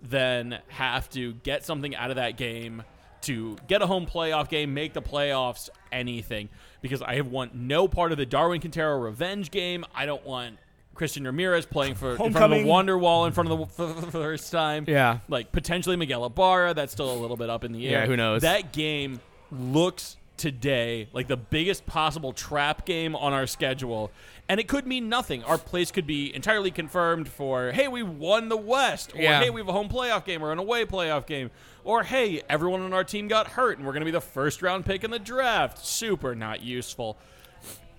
than 0.02 0.60
have 0.70 1.10
to 1.12 1.34
get 1.34 1.64
something 1.66 1.96
out 1.96 2.10
of 2.10 2.16
that 2.16 2.38
game 2.38 2.84
to 3.22 3.56
get 3.68 3.82
a 3.82 3.88
home 3.88 4.06
playoff 4.06 4.50
game, 4.50 4.74
make 4.74 4.94
the 4.94 5.02
playoffs, 5.02 5.70
anything. 5.92 6.50
Because 6.82 7.02
I 7.02 7.16
have 7.16 7.28
want 7.28 7.54
no 7.56 7.88
part 7.88 8.12
of 8.12 8.18
the 8.18 8.26
Darwin 8.26 8.60
Quintero 8.62 8.98
revenge 9.00 9.52
game. 9.52 9.86
I 9.94 10.06
don't 10.06 10.26
want 10.26 10.58
Christian 10.96 11.24
Ramirez 11.26 11.66
playing 11.66 11.96
for 11.96 12.12
in 12.12 12.18
front 12.18 12.36
of 12.36 12.42
Homecoming. 12.42 12.66
a 12.66 12.68
wonder 12.68 12.98
wall 12.98 13.26
in 13.26 13.34
front 13.34 13.52
of 13.52 13.60
the 13.60 13.66
for 13.68 13.86
the 14.02 14.12
first 14.12 14.52
time. 14.52 14.86
Yeah. 14.88 15.20
like 15.30 15.52
potentially 15.52 15.96
Miguel 15.96 16.26
Ibarra. 16.26 16.74
That's 16.74 16.92
still 16.92 17.12
a 17.12 17.20
little 17.20 17.38
bit 17.38 17.50
up 17.50 17.64
in 17.64 17.72
the 17.72 17.88
air. 17.88 18.02
Yeah, 18.02 18.06
who 18.08 18.18
knows? 18.18 18.42
That 18.42 18.72
game 18.74 19.20
looks 19.52 20.18
today 20.38 21.08
like 21.14 21.28
the 21.28 21.38
biggest 21.38 21.86
possible 21.86 22.34
trap 22.34 22.86
game 22.86 23.16
on 23.16 23.32
our 23.32 23.46
schedule. 23.46 24.10
And 24.50 24.60
it 24.60 24.68
could 24.68 24.86
mean 24.88 25.08
nothing. 25.08 25.44
Our 25.44 25.58
place 25.58 25.92
could 25.92 26.08
be 26.08 26.34
entirely 26.36 26.72
confirmed 26.72 27.30
for, 27.30 27.72
hey, 27.72 27.88
we 27.88 28.04
won 28.04 28.50
the 28.50 28.58
West. 28.58 29.14
Or, 29.16 29.22
Yeah. 29.22 29.40
hey, 29.40 29.50
we 29.50 29.62
have 29.62 29.70
a 29.70 29.72
home 29.72 29.88
playoff 29.88 30.26
game 30.26 30.44
or 30.44 30.52
an 30.52 30.58
away 30.60 30.84
playoff 30.84 31.26
game. 31.26 31.52
Or, 31.84 32.04
hey, 32.04 32.42
everyone 32.50 32.82
on 32.82 32.94
our 32.94 33.04
team 33.04 33.28
got 33.28 33.48
hurt 33.48 33.78
and 33.78 33.86
we're 33.86 33.94
going 33.94 34.02
to 34.02 34.06
be 34.06 34.12
the 34.12 34.22
first 34.22 34.62
round 34.62 34.86
pick 34.86 35.04
in 35.04 35.12
the 35.12 35.20
draft. 35.20 35.84
Super 35.84 36.36
not 36.36 36.62
useful. 36.62 37.18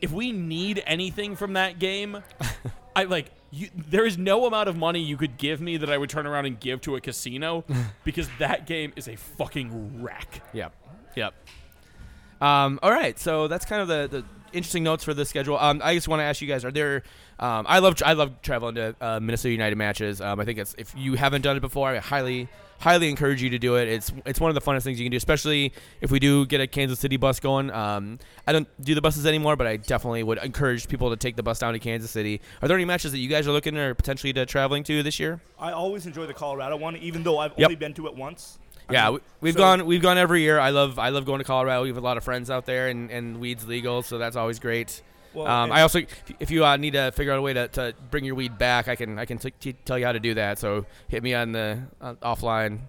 If 0.01 0.13
we 0.13 0.33
need 0.33 0.83
anything 0.87 1.37
from 1.37 1.55
that 1.55 1.79
game, 1.79 2.23
I 2.97 3.05
like 3.05 3.31
you, 3.51 3.69
there 3.75 4.07
is 4.07 4.19
no 4.19 4.47
amount 4.47 4.69
of 4.69 4.77
money 4.77 5.01
you 5.01 5.17
could 5.17 5.37
give 5.37 5.61
me 5.61 5.77
that 5.77 5.91
I 5.91 5.99
would 5.99 6.11
turn 6.11 6.27
around 6.27 6.47
and 6.47 6.59
give 6.59 6.81
to 6.83 6.97
a 6.97 7.01
casino 7.01 7.65
because 8.05 8.29
that 8.39 8.67
game 8.67 8.93
is 8.97 9.09
a 9.09 9.17
fucking 9.17 10.03
wreck. 10.03 10.43
Yep. 10.53 10.73
Yep. 11.17 11.35
Um, 12.41 12.81
all 12.83 12.91
right, 12.91 13.19
so 13.19 13.47
that's 13.47 13.65
kind 13.65 13.83
of 13.83 13.89
the, 13.89 14.09
the 14.09 14.25
interesting 14.53 14.83
notes 14.83 15.05
for 15.05 15.15
the 15.15 15.25
schedule. 15.25 15.57
Um, 15.59 15.81
I 15.85 15.95
just 15.95 16.09
want 16.09 16.21
to 16.21 16.25
ask 16.25 16.41
you 16.41 16.49
guys: 16.49 16.65
Are 16.65 16.71
there? 16.71 17.03
Um, 17.39 17.67
I 17.69 17.79
love 17.81 18.01
I 18.05 18.13
love 18.13 18.41
traveling 18.43 18.75
to 18.77 18.95
uh, 19.01 19.21
Minnesota 19.21 19.51
United 19.53 19.77
matches. 19.77 20.21
Um, 20.21 20.39
I 20.41 20.45
think 20.45 20.59
it's 20.59 20.75
if 20.79 20.95
you 20.97 21.15
haven't 21.15 21.43
done 21.43 21.57
it 21.57 21.61
before, 21.61 21.89
I 21.89 21.99
highly 21.99 22.49
highly 22.79 23.09
encourage 23.09 23.41
you 23.43 23.51
to 23.51 23.59
do 23.59 23.77
it. 23.77 23.89
It's 23.89 24.13
it's 24.27 24.41
one 24.41 24.51
of 24.51 24.55
the 24.55 24.61
funnest 24.61 24.83
things 24.83 24.99
you 25.01 25.05
can 25.05 25.11
do, 25.13 25.17
especially 25.17 25.73
if 26.01 26.11
we 26.11 26.19
do 26.19 26.47
get 26.47 26.61
a 26.61 26.67
Kansas 26.67 26.99
City 27.01 27.17
bus 27.17 27.41
going. 27.41 27.71
Um, 27.71 28.19
I 28.47 28.53
don't 28.53 28.69
do 28.85 28.95
the 28.95 29.01
buses 29.01 29.25
anymore, 29.27 29.57
but 29.57 29.67
I 29.67 29.77
definitely 29.77 30.23
would 30.23 30.39
encourage 30.39 30.89
people 30.89 31.11
to 31.11 31.17
take 31.17 31.37
the 31.37 31.43
bus 31.43 31.59
down 31.59 31.73
to 31.73 31.79
Kansas 31.79 32.11
City. 32.11 32.41
Are 32.61 32.69
there 32.69 32.77
any 32.77 32.85
matches 32.85 33.13
that 33.13 33.19
you 33.19 33.29
guys 33.29 33.47
are 33.49 33.53
looking 33.53 33.77
or 33.77 33.95
potentially 33.95 34.33
to 34.35 34.47
traveling 34.47 34.83
to 34.85 35.03
this 35.03 35.19
year? 35.21 35.41
I 35.59 35.73
always 35.73 36.07
enjoy 36.07 36.27
the 36.27 36.35
Colorado 36.35 36.77
one, 36.77 36.97
even 36.97 37.23
though 37.23 37.39
I've 37.39 37.53
Yep. 37.57 37.67
only 37.67 37.77
been 37.77 37.95
to 37.95 38.07
it 38.07 38.15
once. 38.17 38.59
Yeah, 38.93 39.11
mean, 39.11 39.21
we've 39.41 39.55
so- 39.55 39.59
gone 39.61 39.87
we've 39.87 40.03
gone 40.03 40.19
every 40.19 40.43
year. 40.43 40.59
I 40.59 40.71
love 40.71 40.99
I 40.99 41.09
love 41.11 41.25
going 41.25 41.39
to 41.39 41.45
Colorado. 41.45 41.83
We 41.83 41.89
have 41.89 41.97
a 41.97 42.01
lot 42.01 42.17
of 42.17 42.25
friends 42.25 42.51
out 42.51 42.67
there, 42.67 42.89
and, 42.89 43.11
and 43.11 43.41
weeds 43.41 43.67
legal, 43.67 44.03
so 44.03 44.19
that's 44.19 44.37
always 44.37 44.59
great. 44.59 45.03
Well, 45.35 45.47
um, 45.47 45.73
I 45.73 45.81
also, 45.81 46.01
if 46.41 46.51
you 46.51 46.65
uh, 46.65 46.77
need 46.77 46.93
to 46.93 47.11
figure 47.13 47.33
out 47.33 47.39
a 47.39 47.43
way 47.43 47.55
to, 47.55 47.67
to 47.69 47.95
bring 48.11 48.25
your 48.25 48.35
weed 48.35 48.59
back, 48.59 48.89
I 48.89 48.97
can 48.97 49.19
I 49.19 49.25
can 49.25 49.39
t- 49.39 49.53
t- 49.59 49.73
tell 49.85 49.99
you 49.99 50.05
how 50.05 50.13
to 50.13 50.21
do 50.21 50.35
that. 50.35 50.59
So 50.59 50.85
hit 51.09 51.23
me 51.23 51.33
on 51.33 51.53
the 51.53 51.81
uh, 52.03 52.15
offline 52.23 52.81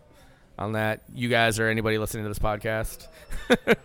on 0.60 0.74
that. 0.74 1.04
You 1.16 1.30
guys 1.30 1.58
or 1.60 1.70
anybody 1.70 1.98
listening 1.98 2.24
to 2.24 2.30
this 2.30 2.40
podcast. 2.40 3.08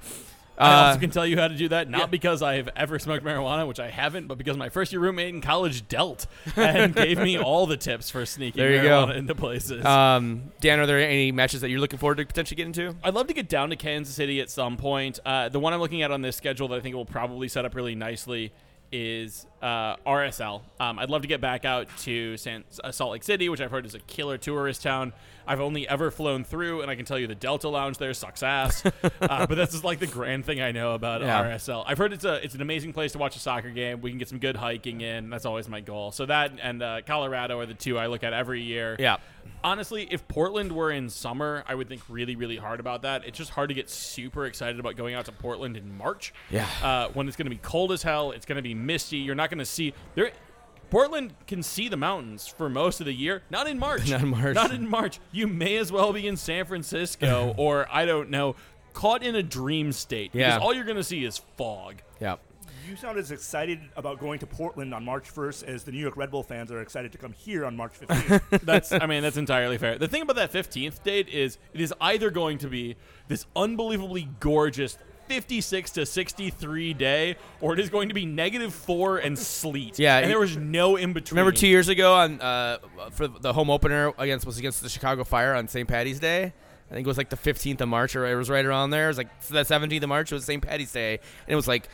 I 0.59 0.71
Uh, 0.71 0.87
also 0.89 1.01
can 1.01 1.11
tell 1.11 1.27
you 1.27 1.39
how 1.39 1.49
to 1.49 1.55
do 1.55 1.69
that, 1.69 1.89
not 1.89 2.01
yeah. 2.01 2.07
because 2.07 2.43
I 2.43 2.57
have 2.57 2.69
ever 2.77 2.99
smoked 2.99 3.25
marijuana, 3.25 3.67
which 3.69 3.79
I 3.81 3.89
haven't, 3.91 4.27
but 4.27 4.39
because 4.39 4.57
my 4.57 4.69
first 4.69 4.93
year 4.93 5.01
roommate 5.01 5.35
in 5.35 5.41
college 5.41 5.87
dealt 5.89 6.27
and 6.57 6.95
gave 6.95 7.19
me 7.19 7.39
all 7.43 7.67
the 7.67 7.77
tips 7.77 8.11
for 8.11 8.27
sneaking 8.27 8.61
There 8.63 8.75
you 8.75 8.83
go. 8.83 9.07
marijuana 9.07 9.17
into 9.17 9.35
places. 9.35 9.85
um, 9.85 10.51
Dan, 10.61 10.81
are 10.81 10.87
there 10.87 10.99
any 10.99 11.31
matches 11.33 11.61
that 11.61 11.71
you're 11.71 11.81
looking 11.81 11.99
forward 11.99 12.17
to 12.19 12.27
potentially 12.27 12.57
getting 12.57 12.73
to? 12.75 12.97
I'd 13.05 13.15
love 13.15 13.29
to 13.29 13.35
get 13.35 13.49
down 13.49 13.71
to 13.71 13.77
Kansas 13.77 14.15
City 14.15 14.41
at 14.41 14.51
some 14.51 14.77
point. 14.77 15.21
Uh, 15.25 15.49
the 15.49 15.61
one 15.61 15.73
I'm 15.73 15.81
looking 15.81 16.03
at 16.03 16.11
on 16.11 16.23
this 16.23 16.37
schedule 16.37 16.69
that 16.69 16.77
I 16.77 16.81
think 16.81 16.97
will 16.97 17.05
probably 17.07 17.49
set 17.49 17.65
up 17.65 17.75
really 17.75 17.95
nicely 17.95 18.53
is 18.91 19.47
uh, 19.63 19.97
RSL. 20.07 20.63
Um, 20.81 20.99
I'd 20.99 21.11
love 21.11 21.23
to 21.23 21.29
get 21.29 21.41
back 21.41 21.65
out 21.65 21.89
to 22.01 22.37
San, 22.37 22.65
uh, 22.83 22.93
Salt 22.93 23.13
Lake 23.13 23.23
City, 23.25 23.49
which 23.49 23.61
I've 23.61 23.71
heard 23.71 23.87
is 23.87 23.95
a 23.95 23.99
killer 24.01 24.39
tourist 24.39 24.83
town. 24.83 25.13
I've 25.47 25.61
only 25.61 25.89
ever 25.89 26.11
flown 26.11 26.45
through, 26.45 26.83
and 26.83 26.91
I 26.91 26.95
can 26.95 27.07
tell 27.07 27.19
you 27.19 27.27
the 27.27 27.35
Delta 27.35 27.71
Lounge 27.71 27.97
there 27.97 28.13
sucks 28.13 28.43
ass. 28.43 28.85
uh, 29.21 29.47
but 29.47 29.55
that's 29.57 29.73
just 29.73 29.83
like 29.85 29.99
the 29.99 30.07
grand 30.07 30.45
thing 30.45 30.61
I 30.61 30.73
know 30.73 30.93
about 30.93 31.23
Yeah. 31.23 31.43
RSL. 31.43 31.85
I've 31.87 31.97
heard 31.97 32.13
it's 32.13 32.25
a 32.27 32.35
it's 32.45 32.55
an 32.55 32.61
amazing 32.61 32.93
place 32.93 33.13
to 33.13 33.19
watch 33.19 33.35
a 33.35 33.39
soccer 33.39 33.71
game. 33.71 34.03
We 34.03 34.11
can 34.11 34.19
get 34.19 34.29
some 34.29 34.39
good 34.41 34.57
hiking 34.57 35.01
in. 35.01 35.31
That's 35.31 35.47
always 35.47 35.67
my 35.69 35.81
goal. 35.81 36.13
So 36.13 36.27
that 36.27 36.53
and 36.63 36.83
uh, 36.83 37.01
Colorado 37.07 37.59
are 37.61 37.67
the 37.67 37.73
two 37.75 37.99
I 37.99 38.07
look 38.09 38.23
at 38.25 38.35
every 38.35 38.61
year 38.61 38.95
Yeah. 38.99 39.17
honestly, 39.65 40.07
if 40.11 40.29
Portland 40.29 40.71
were 40.71 40.91
in 40.91 41.09
summer, 41.09 41.65
I 41.67 41.75
would 41.75 41.89
think 41.89 42.03
really, 42.11 42.37
really 42.37 42.57
hard 42.59 42.79
about 42.79 43.03
that. 43.03 43.25
It's 43.27 43.39
just 43.39 43.51
hard 43.51 43.71
to 43.71 43.75
get 43.75 43.89
super 43.89 44.45
excited 44.45 44.79
about 44.79 44.97
going 44.97 45.15
out 45.15 45.25
to 45.25 45.33
Portland 45.33 45.79
in 45.79 45.97
March. 45.97 46.35
Yeah. 46.51 46.69
Uh, 46.83 47.09
when 47.15 47.27
it's 47.27 47.39
going 47.39 47.47
to 47.47 47.51
be 47.51 47.57
cold 47.63 47.91
as 47.93 48.03
hell, 48.03 48.33
it's 48.33 48.45
going 48.45 48.57
to 48.57 48.63
be 48.63 48.75
misty. 48.75 49.17
You're 49.17 49.35
not 49.35 49.48
going 49.51 49.59
to 49.59 49.65
see 49.65 49.95
there. 50.15 50.33
Portland 50.91 51.35
can 51.47 51.63
see 51.63 51.89
the 51.89 51.97
mountains 51.99 52.47
for 52.47 52.71
most 52.71 53.01
of 53.01 53.07
the 53.07 53.13
year. 53.13 53.43
Not 53.51 53.69
in 53.69 53.79
March. 53.79 54.09
Not 54.11 54.23
in 54.23 54.29
March. 54.31 54.55
Not 54.55 54.71
in 54.73 54.89
March. 54.89 55.21
You 55.33 55.47
may 55.47 55.77
as 55.77 55.93
well 55.93 56.13
be 56.13 56.27
in 56.27 56.37
San 56.37 56.65
Francisco 56.65 57.55
or 57.59 57.87
I 57.93 58.07
don't 58.07 58.31
know, 58.31 58.57
caught 58.95 59.23
in 59.23 59.37
a 59.37 59.43
dream 59.43 59.93
state. 59.93 60.31
Yeah. 60.33 60.55
Because 60.55 60.63
all 60.63 60.75
you're 60.75 60.85
going 60.85 60.97
to 60.97 61.05
see 61.05 61.25
is 61.25 61.39
fog. 61.57 62.03
Yeah. 62.21 62.37
You 62.89 62.97
sound 62.97 63.19
as 63.19 63.31
excited 63.33 63.81
about 63.97 64.19
going 64.19 64.39
to 64.39 64.47
Portland 64.47 64.95
on 64.95 65.05
March 65.05 65.31
1st 65.31 65.65
as 65.65 65.85
the 65.85 65.93
New 65.93 65.99
York 65.99 66.17
Red 66.17 66.31
Bull 66.31 66.43
fans 66.43 66.73
are 66.73 66.81
excited 66.81 67.13
to 67.13 67.19
come 67.19 67.35
here 67.35 67.67
on 67.67 67.77
March 67.77 67.93
15th. 68.01 68.61
That's 68.65 68.93
I 68.93 69.05
mean 69.05 69.23
that's 69.23 69.37
entirely 69.37 69.77
fair. 69.77 69.99
The 69.99 70.09
thing 70.09 70.23
about 70.23 70.37
that 70.37 70.53
15th 70.53 71.03
date 71.03 71.29
is 71.29 71.59
it 71.75 71.83
is 71.83 71.93
either 72.01 72.31
going 72.31 72.57
to 72.59 72.69
be 72.69 72.97
this 73.27 73.45
unbelievably 73.55 74.31
gorgeous 74.41 74.97
56 75.29 75.91
to 75.93 76.07
63 76.07 76.95
day 76.95 77.37
or 77.61 77.75
it 77.75 77.81
is 77.81 77.91
going 77.91 78.09
to 78.09 78.15
be 78.15 78.27
negative 78.27 78.75
4 78.75 79.19
and 79.19 79.39
sleet. 79.39 79.99
Yeah, 79.99 80.19
And 80.19 80.31
there 80.31 80.39
was 80.39 80.57
no 80.57 80.97
in 80.97 81.13
between. 81.13 81.39
Remember 81.39 81.57
two 81.57 81.69
years 81.69 81.89
ago 81.89 82.15
on 82.15 82.41
uh, 82.41 82.79
for 83.11 83.29
the 83.29 83.53
home 83.53 83.71
opener 83.71 84.13
against 84.19 84.47
was 84.47 84.59
against 84.59 84.83
the 84.83 84.89
Chicago 84.89 85.25
Fire 85.25 85.55
on 85.55 85.69
St. 85.69 85.89
Patty's 85.89 86.19
Day. 86.19 86.53
I 86.91 86.95
think 86.95 87.07
it 87.07 87.09
was 87.09 87.19
like 87.19 87.29
the 87.29 87.37
15th 87.37 87.83
of 87.83 87.89
March, 87.89 88.17
or 88.17 88.27
it 88.27 88.35
was 88.35 88.49
right 88.49 88.65
around 88.65 88.91
there. 88.91 89.05
It 89.05 89.09
was 89.09 89.19
like 89.19 89.41
the 89.43 89.61
17th 89.63 90.03
of 90.03 90.09
March 90.09 90.33
was 90.33 90.45
St. 90.47 90.63
Patty's 90.63 90.91
Day, 90.91 91.13
and 91.13 91.53
it 91.53 91.55
was 91.57 91.69
like 91.69 91.89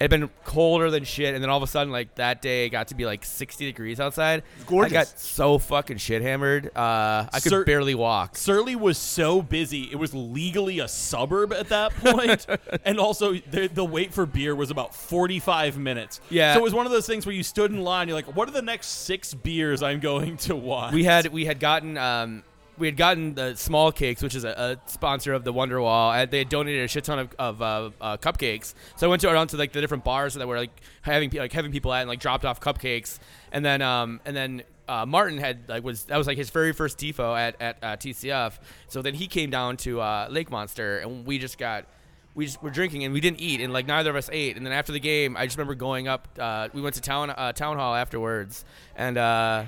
it 0.00 0.04
had 0.04 0.10
been 0.10 0.30
colder 0.44 0.90
than 0.90 1.04
shit. 1.04 1.34
And 1.34 1.44
then 1.44 1.50
all 1.50 1.58
of 1.58 1.62
a 1.62 1.66
sudden, 1.66 1.92
like 1.92 2.14
that 2.14 2.40
day, 2.40 2.64
it 2.64 2.70
got 2.70 2.88
to 2.88 2.94
be 2.94 3.04
like 3.04 3.22
60 3.22 3.66
degrees 3.66 4.00
outside. 4.00 4.42
gorgeous. 4.66 4.92
I 4.92 4.94
got 4.94 5.06
so 5.18 5.58
fucking 5.58 5.98
shit 5.98 6.22
hammered. 6.22 6.74
Uh, 6.74 7.26
I 7.30 7.40
could 7.42 7.50
Sir- 7.50 7.64
barely 7.66 7.94
walk. 7.94 8.34
Surly 8.34 8.74
was 8.74 8.96
so 8.96 9.42
busy; 9.42 9.90
it 9.92 9.96
was 9.96 10.14
legally 10.14 10.78
a 10.78 10.88
suburb 10.88 11.52
at 11.52 11.68
that 11.68 11.94
point, 11.96 12.46
and 12.86 12.98
also 12.98 13.34
the, 13.34 13.68
the 13.68 13.84
wait 13.84 14.14
for 14.14 14.24
beer 14.24 14.54
was 14.56 14.70
about 14.70 14.94
forty-five 14.94 15.76
minutes. 15.76 16.22
Yeah. 16.30 16.54
so 16.54 16.60
it 16.60 16.62
was 16.62 16.72
one 16.72 16.86
of 16.86 16.92
those 16.92 17.06
things 17.06 17.26
where 17.26 17.34
you 17.34 17.42
stood 17.42 17.70
in 17.70 17.82
line. 17.82 18.08
You're 18.08 18.16
like, 18.16 18.34
"What 18.34 18.48
are 18.48 18.52
the 18.52 18.62
next 18.62 18.86
six 18.86 19.34
beers 19.34 19.82
I'm 19.82 20.00
going 20.00 20.38
to 20.38 20.56
want?" 20.56 20.94
we 20.94 21.04
had 21.04 21.26
we 21.26 21.44
had 21.44 21.60
gotten 21.60 21.98
um, 21.98 22.42
we 22.80 22.86
had 22.86 22.96
gotten 22.96 23.34
the 23.34 23.54
small 23.54 23.92
cakes, 23.92 24.22
which 24.22 24.34
is 24.34 24.44
a, 24.44 24.78
a 24.86 24.90
sponsor 24.90 25.34
of 25.34 25.44
the 25.44 25.52
Wonderwall. 25.52 26.14
And 26.14 26.30
they 26.30 26.38
had 26.38 26.48
donated 26.48 26.82
a 26.82 26.88
shit 26.88 27.04
ton 27.04 27.18
of, 27.18 27.34
of 27.38 27.62
uh, 27.62 27.90
uh, 28.00 28.16
cupcakes. 28.16 28.74
So 28.96 29.06
I 29.06 29.10
went 29.10 29.20
to 29.20 29.30
around 29.30 29.48
to 29.48 29.56
like 29.56 29.72
the 29.72 29.80
different 29.80 30.02
bars 30.02 30.34
that 30.34 30.48
were 30.48 30.58
like 30.58 30.70
having 31.02 31.30
like 31.30 31.52
having 31.52 31.70
people 31.70 31.92
at 31.92 32.00
and 32.00 32.08
like 32.08 32.20
dropped 32.20 32.44
off 32.44 32.58
cupcakes. 32.60 33.18
And 33.52 33.64
then 33.64 33.82
um, 33.82 34.20
and 34.24 34.34
then 34.34 34.62
uh, 34.88 35.04
Martin 35.06 35.38
had 35.38 35.68
like 35.68 35.84
was 35.84 36.04
that 36.04 36.16
was 36.16 36.26
like 36.26 36.38
his 36.38 36.50
very 36.50 36.72
first 36.72 36.98
tifo 36.98 37.38
at 37.38 37.60
at 37.60 37.76
uh, 37.82 37.96
TCF. 37.96 38.58
So 38.88 39.02
then 39.02 39.14
he 39.14 39.26
came 39.26 39.50
down 39.50 39.76
to 39.78 40.00
uh, 40.00 40.28
Lake 40.30 40.50
Monster, 40.50 40.98
and 40.98 41.26
we 41.26 41.38
just 41.38 41.58
got. 41.58 41.86
We 42.32 42.46
just 42.46 42.62
were 42.62 42.70
drinking 42.70 43.02
and 43.02 43.12
we 43.12 43.20
didn't 43.20 43.40
eat 43.40 43.60
and 43.60 43.72
like 43.72 43.88
neither 43.88 44.08
of 44.08 44.14
us 44.14 44.30
ate 44.32 44.56
and 44.56 44.64
then 44.64 44.72
after 44.72 44.92
the 44.92 45.00
game 45.00 45.36
I 45.36 45.46
just 45.46 45.58
remember 45.58 45.74
going 45.74 46.06
up 46.06 46.28
uh, 46.38 46.68
we 46.72 46.80
went 46.80 46.94
to 46.94 47.00
town 47.00 47.28
uh, 47.28 47.52
town 47.52 47.76
hall 47.76 47.92
afterwards 47.92 48.64
and 48.94 49.18
uh, 49.18 49.64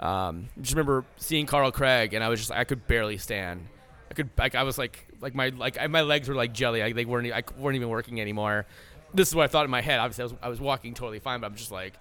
um, 0.00 0.48
just 0.60 0.74
remember 0.74 1.04
seeing 1.16 1.46
Carl 1.46 1.72
Craig, 1.72 2.14
and 2.14 2.22
I 2.22 2.28
was 2.28 2.40
just 2.40 2.52
I 2.52 2.64
could 2.64 2.86
barely 2.86 3.18
stand. 3.18 3.66
I 4.10 4.14
could 4.14 4.30
like 4.36 4.54
I 4.54 4.62
was 4.62 4.78
like 4.78 5.06
like 5.20 5.34
my 5.34 5.48
like 5.50 5.90
my 5.90 6.02
legs 6.02 6.28
were 6.28 6.34
like 6.34 6.52
jelly. 6.52 6.82
I, 6.82 6.92
they 6.92 7.04
weren't 7.04 7.32
I 7.32 7.42
weren't 7.58 7.76
even 7.76 7.88
working 7.88 8.20
anymore. 8.20 8.66
This 9.14 9.28
is 9.28 9.34
what 9.34 9.44
I 9.44 9.48
thought 9.48 9.64
in 9.64 9.70
my 9.70 9.80
head. 9.80 9.98
Obviously, 9.98 10.22
I 10.22 10.24
was, 10.24 10.34
I 10.42 10.48
was 10.48 10.60
walking 10.60 10.94
totally 10.94 11.18
fine, 11.18 11.40
but 11.40 11.46
I'm 11.46 11.54
just 11.54 11.72
like, 11.72 11.94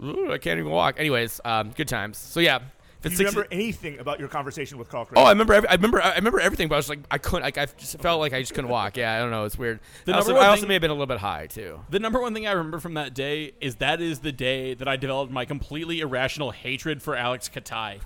I 0.00 0.38
can't 0.38 0.58
even 0.60 0.70
walk. 0.70 0.98
Anyways, 0.98 1.40
um, 1.44 1.70
good 1.70 1.88
times. 1.88 2.18
So 2.18 2.38
yeah, 2.40 2.60
if 3.02 3.04
Do 3.04 3.10
you 3.10 3.16
60 3.16 3.24
remember 3.36 3.48
anything 3.52 3.98
about 3.98 4.18
your 4.20 4.28
conversation 4.28 4.78
with 4.78 4.88
Carl 4.88 5.04
Craig? 5.06 5.18
Oh, 5.18 5.24
I 5.24 5.30
remember. 5.30 5.54
Every, 5.54 5.68
I 5.68 5.74
remember. 5.74 6.02
I 6.02 6.14
remember 6.16 6.40
everything, 6.40 6.68
but 6.68 6.74
I 6.74 6.78
was 6.78 6.88
like, 6.88 7.00
I 7.10 7.18
couldn't. 7.18 7.42
Like, 7.42 7.58
I 7.58 7.66
just 7.66 7.98
felt 8.00 8.20
like 8.20 8.32
I 8.32 8.40
just 8.40 8.54
couldn't 8.54 8.70
walk. 8.70 8.96
Yeah, 8.96 9.14
I 9.14 9.18
don't 9.18 9.30
know. 9.30 9.44
It's 9.44 9.58
weird. 9.58 9.80
The 10.04 10.12
I 10.12 10.16
also, 10.16 10.28
number 10.28 10.38
one 10.40 10.46
I 10.46 10.50
also 10.50 10.60
thing- 10.62 10.68
may 10.68 10.74
have 10.74 10.80
been 10.82 10.90
a 10.90 10.94
little 10.94 11.06
bit 11.06 11.18
high 11.18 11.46
too. 11.46 11.80
The 11.88 11.98
number 11.98 12.20
one 12.20 12.34
thing 12.34 12.46
I 12.46 12.52
remember 12.52 12.78
from 12.80 12.94
that 12.94 13.14
day 13.14 13.52
is 13.60 13.76
that 13.76 14.00
is 14.00 14.20
the 14.20 14.32
day 14.32 14.74
that 14.74 14.86
I 14.88 14.96
developed 14.96 15.32
my 15.32 15.44
completely 15.44 16.00
irrational 16.00 16.50
hatred 16.50 17.02
for 17.02 17.16
Alex 17.16 17.48
Katai, 17.48 18.00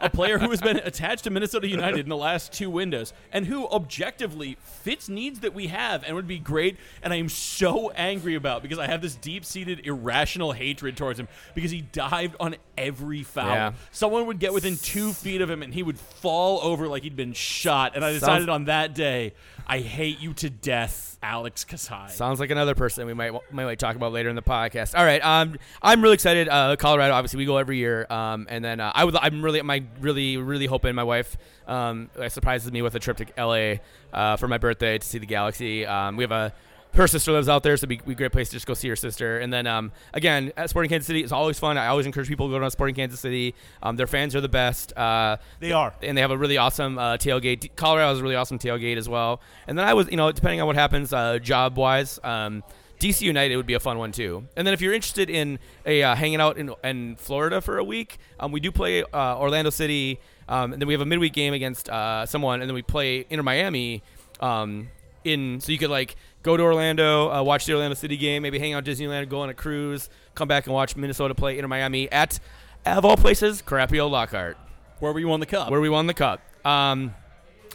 a 0.00 0.10
player 0.10 0.38
who 0.38 0.50
has 0.50 0.60
been 0.60 0.78
attached 0.78 1.24
to 1.24 1.30
Minnesota 1.30 1.68
United 1.68 2.00
in 2.00 2.08
the 2.08 2.16
last 2.16 2.52
two 2.52 2.70
windows 2.70 3.12
and 3.32 3.46
who 3.46 3.66
objectively 3.68 4.56
fits 4.62 5.08
needs 5.08 5.40
that 5.40 5.54
we 5.54 5.66
have 5.68 6.02
and 6.04 6.14
would 6.16 6.26
be 6.28 6.38
great. 6.38 6.76
And 7.02 7.12
I 7.12 7.16
am 7.16 7.28
so 7.28 7.90
angry 7.90 8.34
about 8.34 8.62
because 8.62 8.78
I 8.78 8.86
have 8.86 9.02
this 9.02 9.14
deep 9.14 9.44
seated 9.44 9.86
irrational 9.86 10.52
hatred 10.52 10.96
towards 10.96 11.18
him 11.20 11.28
because 11.54 11.70
he 11.70 11.80
dived 11.82 12.36
on 12.40 12.56
every 12.76 13.22
foul. 13.22 13.46
Yeah. 13.48 13.72
Someone 13.90 14.26
would 14.26 14.37
get 14.38 14.52
within 14.52 14.76
two 14.76 15.12
feet 15.12 15.40
of 15.40 15.50
him 15.50 15.62
and 15.62 15.74
he 15.74 15.82
would 15.82 15.98
fall 15.98 16.60
over 16.62 16.88
like 16.88 17.02
he'd 17.02 17.16
been 17.16 17.32
shot. 17.32 17.96
And 17.96 18.04
I 18.04 18.12
decided 18.12 18.46
Sounds- 18.46 18.48
on 18.48 18.64
that 18.66 18.94
day, 18.94 19.34
I 19.66 19.80
hate 19.80 20.20
you 20.20 20.32
to 20.34 20.48
death, 20.48 21.18
Alex 21.22 21.64
Katai. 21.64 22.10
Sounds 22.10 22.40
like 22.40 22.50
another 22.50 22.74
person 22.74 23.06
we 23.06 23.12
might 23.12 23.32
might, 23.52 23.78
talk 23.78 23.96
about 23.96 24.12
later 24.12 24.30
in 24.30 24.36
the 24.36 24.42
podcast. 24.42 24.96
All 24.98 25.04
right, 25.04 25.22
um, 25.22 25.56
I'm 25.82 26.00
really 26.00 26.14
excited. 26.14 26.48
Uh, 26.48 26.76
Colorado, 26.76 27.12
obviously, 27.12 27.38
we 27.38 27.44
go 27.44 27.58
every 27.58 27.76
year. 27.76 28.06
Um, 28.08 28.46
and 28.48 28.64
then 28.64 28.80
uh, 28.80 28.92
I 28.94 29.04
would, 29.04 29.14
I'm 29.16 29.42
really, 29.42 29.60
my 29.60 29.84
really, 30.00 30.38
really 30.38 30.64
hoping 30.66 30.94
my 30.94 31.04
wife 31.04 31.36
um, 31.66 32.08
surprises 32.28 32.72
me 32.72 32.80
with 32.80 32.94
a 32.94 32.98
trip 32.98 33.18
to 33.18 33.26
LA 33.36 33.74
uh, 34.12 34.36
for 34.36 34.48
my 34.48 34.56
birthday 34.56 34.96
to 34.96 35.06
see 35.06 35.18
the 35.18 35.26
Galaxy. 35.26 35.84
Um, 35.84 36.16
we 36.16 36.24
have 36.24 36.32
a 36.32 36.54
her 36.94 37.06
sister 37.06 37.32
lives 37.32 37.48
out 37.48 37.62
there, 37.62 37.76
so 37.76 37.80
it'd 37.84 37.88
be, 37.88 37.96
be 37.98 38.12
a 38.12 38.14
great 38.16 38.32
place 38.32 38.48
to 38.48 38.56
just 38.56 38.66
go 38.66 38.74
see 38.74 38.88
her 38.88 38.96
sister. 38.96 39.38
And 39.38 39.52
then 39.52 39.66
um, 39.66 39.92
again, 40.14 40.52
at 40.56 40.70
Sporting 40.70 40.88
Kansas 40.88 41.06
City, 41.06 41.22
it's 41.22 41.32
always 41.32 41.58
fun. 41.58 41.78
I 41.78 41.88
always 41.88 42.06
encourage 42.06 42.28
people 42.28 42.48
to 42.48 42.52
go 42.52 42.58
to 42.58 42.70
Sporting 42.70 42.94
Kansas 42.96 43.20
City. 43.20 43.54
Um, 43.82 43.96
their 43.96 44.06
fans 44.06 44.34
are 44.34 44.40
the 44.40 44.48
best. 44.48 44.96
Uh, 44.96 45.36
They 45.60 45.72
are. 45.72 45.94
and 46.02 46.16
they 46.16 46.22
have 46.22 46.30
a 46.30 46.36
really 46.38 46.56
awesome 46.56 46.98
uh, 46.98 47.16
tailgate. 47.16 47.76
Colorado 47.76 48.08
has 48.08 48.18
a 48.18 48.22
really 48.22 48.34
awesome 48.36 48.58
tailgate 48.58 48.96
as 48.96 49.08
well. 49.08 49.40
And 49.66 49.78
then 49.78 49.86
I 49.86 49.94
was, 49.94 50.10
you 50.10 50.16
know, 50.16 50.32
depending 50.32 50.60
on 50.60 50.66
what 50.66 50.76
happens 50.76 51.12
uh, 51.12 51.38
job 51.38 51.76
wise, 51.76 52.18
um, 52.24 52.64
DC 52.98 53.20
United 53.20 53.54
would 53.56 53.66
be 53.66 53.74
a 53.74 53.80
fun 53.80 53.98
one 53.98 54.10
too. 54.10 54.48
And 54.56 54.66
then 54.66 54.74
if 54.74 54.80
you're 54.80 54.92
interested 54.94 55.30
in 55.30 55.60
a 55.86 56.02
uh, 56.02 56.14
hanging 56.16 56.40
out 56.40 56.58
in, 56.58 56.72
in 56.82 57.14
Florida 57.16 57.60
for 57.60 57.78
a 57.78 57.84
week, 57.84 58.18
um, 58.40 58.50
we 58.50 58.58
do 58.58 58.72
play 58.72 59.04
uh, 59.04 59.38
Orlando 59.38 59.70
City, 59.70 60.18
um, 60.48 60.72
and 60.72 60.82
then 60.82 60.88
we 60.88 60.94
have 60.94 61.00
a 61.00 61.06
midweek 61.06 61.32
game 61.32 61.54
against 61.54 61.88
uh, 61.88 62.26
someone, 62.26 62.60
and 62.60 62.68
then 62.68 62.74
we 62.74 62.82
play 62.82 63.24
Inter 63.30 63.44
Miami. 63.44 64.02
Um, 64.40 64.88
in 65.24 65.60
so 65.60 65.72
you 65.72 65.78
could 65.78 65.90
like 65.90 66.14
go 66.42 66.56
to 66.56 66.62
Orlando, 66.62 67.30
uh, 67.32 67.42
watch 67.42 67.66
the 67.66 67.72
Orlando 67.74 67.94
City 67.94 68.16
game, 68.16 68.42
maybe 68.42 68.58
hang 68.58 68.72
out 68.74 68.86
at 68.88 68.94
Disneyland, 68.96 69.28
go 69.28 69.40
on 69.40 69.48
a 69.48 69.54
cruise, 69.54 70.08
come 70.34 70.48
back 70.48 70.66
and 70.66 70.74
watch 70.74 70.96
Minnesota 70.96 71.34
play 71.34 71.56
Inter 71.58 71.68
Miami 71.68 72.10
at, 72.10 72.38
of 72.86 73.04
all 73.04 73.16
places, 73.16 73.60
crappy 73.62 73.98
old 74.00 74.12
Lockhart 74.12 74.56
Where 75.00 75.12
were 75.12 75.20
you 75.20 75.30
on 75.32 75.40
the 75.40 75.46
cup? 75.46 75.70
where 75.70 75.80
we 75.80 75.88
won 75.88 76.06
the 76.06 76.14
cup. 76.14 76.40
Um, 76.64 77.14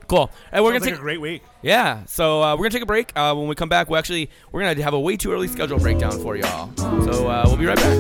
cool. 0.07 0.31
And 0.51 0.63
we're 0.63 0.71
Sounds 0.71 0.79
gonna 0.81 0.85
like 0.85 0.93
take 0.93 0.99
a 0.99 1.01
great 1.01 1.21
week. 1.21 1.41
yeah. 1.61 2.05
So 2.05 2.41
uh, 2.43 2.53
we're 2.55 2.63
gonna 2.63 2.69
take 2.71 2.83
a 2.83 2.87
break. 2.87 3.11
Uh, 3.15 3.33
when 3.35 3.47
we 3.47 3.55
come 3.55 3.69
back, 3.69 3.89
we 3.89 3.97
actually 3.97 4.29
we're 4.51 4.61
gonna 4.61 4.81
have 4.83 4.93
a 4.93 4.99
way 4.99 5.17
too 5.17 5.31
early 5.31 5.47
schedule 5.47 5.79
breakdown 5.79 6.19
for 6.21 6.35
y'all. 6.35 6.71
So 6.77 7.27
uh, 7.27 7.43
we'll 7.45 7.57
be 7.57 7.65
right 7.65 7.77
back. 7.77 7.97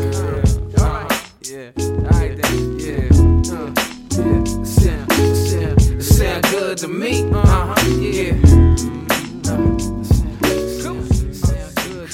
Yeah, 1.45 1.71
alright 1.77 2.41
then, 2.41 2.79
yeah, 2.79 3.09
uh, 3.53 3.73
yeah, 4.11 4.41
it 4.41 4.65
sound, 4.65 5.11
it 5.11 5.35
sound, 5.35 5.81
it 5.99 6.01
sound 6.03 6.43
good 6.45 6.77
to 6.79 6.87
me, 6.87 7.23
uh 7.31 7.45
huh, 7.45 7.89
yeah. 7.99 8.33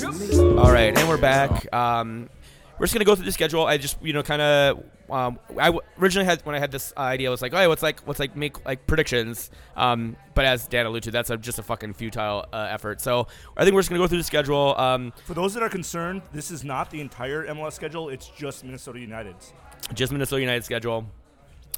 All 0.01 0.71
right, 0.71 0.97
and 0.97 1.09
we're 1.09 1.17
back. 1.17 1.71
Um, 1.73 2.29
we're 2.77 2.85
just 2.85 2.93
gonna 2.93 3.03
go 3.03 3.15
through 3.15 3.25
the 3.25 3.33
schedule. 3.33 3.65
I 3.65 3.77
just 3.77 4.01
you 4.01 4.13
know 4.13 4.23
kind 4.23 4.41
of 4.41 4.83
um, 5.09 5.39
I 5.57 5.65
w- 5.65 5.81
originally 5.99 6.23
had 6.25 6.39
when 6.45 6.55
I 6.55 6.59
had 6.59 6.71
this 6.71 6.93
idea 6.95 7.27
I 7.27 7.31
was 7.31 7.41
like, 7.41 7.53
oh, 7.53 7.67
what's 7.67 7.83
like 7.83 7.99
what's 8.07 8.17
like 8.19 8.33
make 8.33 8.63
like 8.65 8.87
predictions. 8.87 9.51
Um, 9.75 10.15
but 10.35 10.45
as 10.45 10.67
Dan 10.67 10.85
alluded 10.85 11.03
to, 11.03 11.11
that's 11.11 11.31
a, 11.31 11.37
just 11.37 11.59
a 11.59 11.63
fucking 11.63 11.95
futile 11.95 12.45
uh, 12.53 12.67
effort. 12.71 13.01
So 13.01 13.27
I 13.57 13.65
think 13.65 13.73
we're 13.73 13.81
just 13.81 13.89
gonna 13.89 13.99
go 14.01 14.07
through 14.07 14.19
the 14.19 14.23
schedule. 14.23 14.73
Um, 14.77 15.11
For 15.25 15.33
those 15.33 15.53
that 15.55 15.63
are 15.63 15.69
concerned, 15.69 16.21
this 16.31 16.49
is 16.49 16.63
not 16.63 16.89
the 16.91 17.01
entire 17.01 17.45
MLS 17.47 17.73
schedule. 17.73 18.07
It's 18.07 18.29
just 18.29 18.63
Minnesota 18.63 18.99
United's. 18.99 19.51
just 19.93 20.13
Minnesota 20.13 20.39
United 20.39 20.63
schedule. 20.63 21.05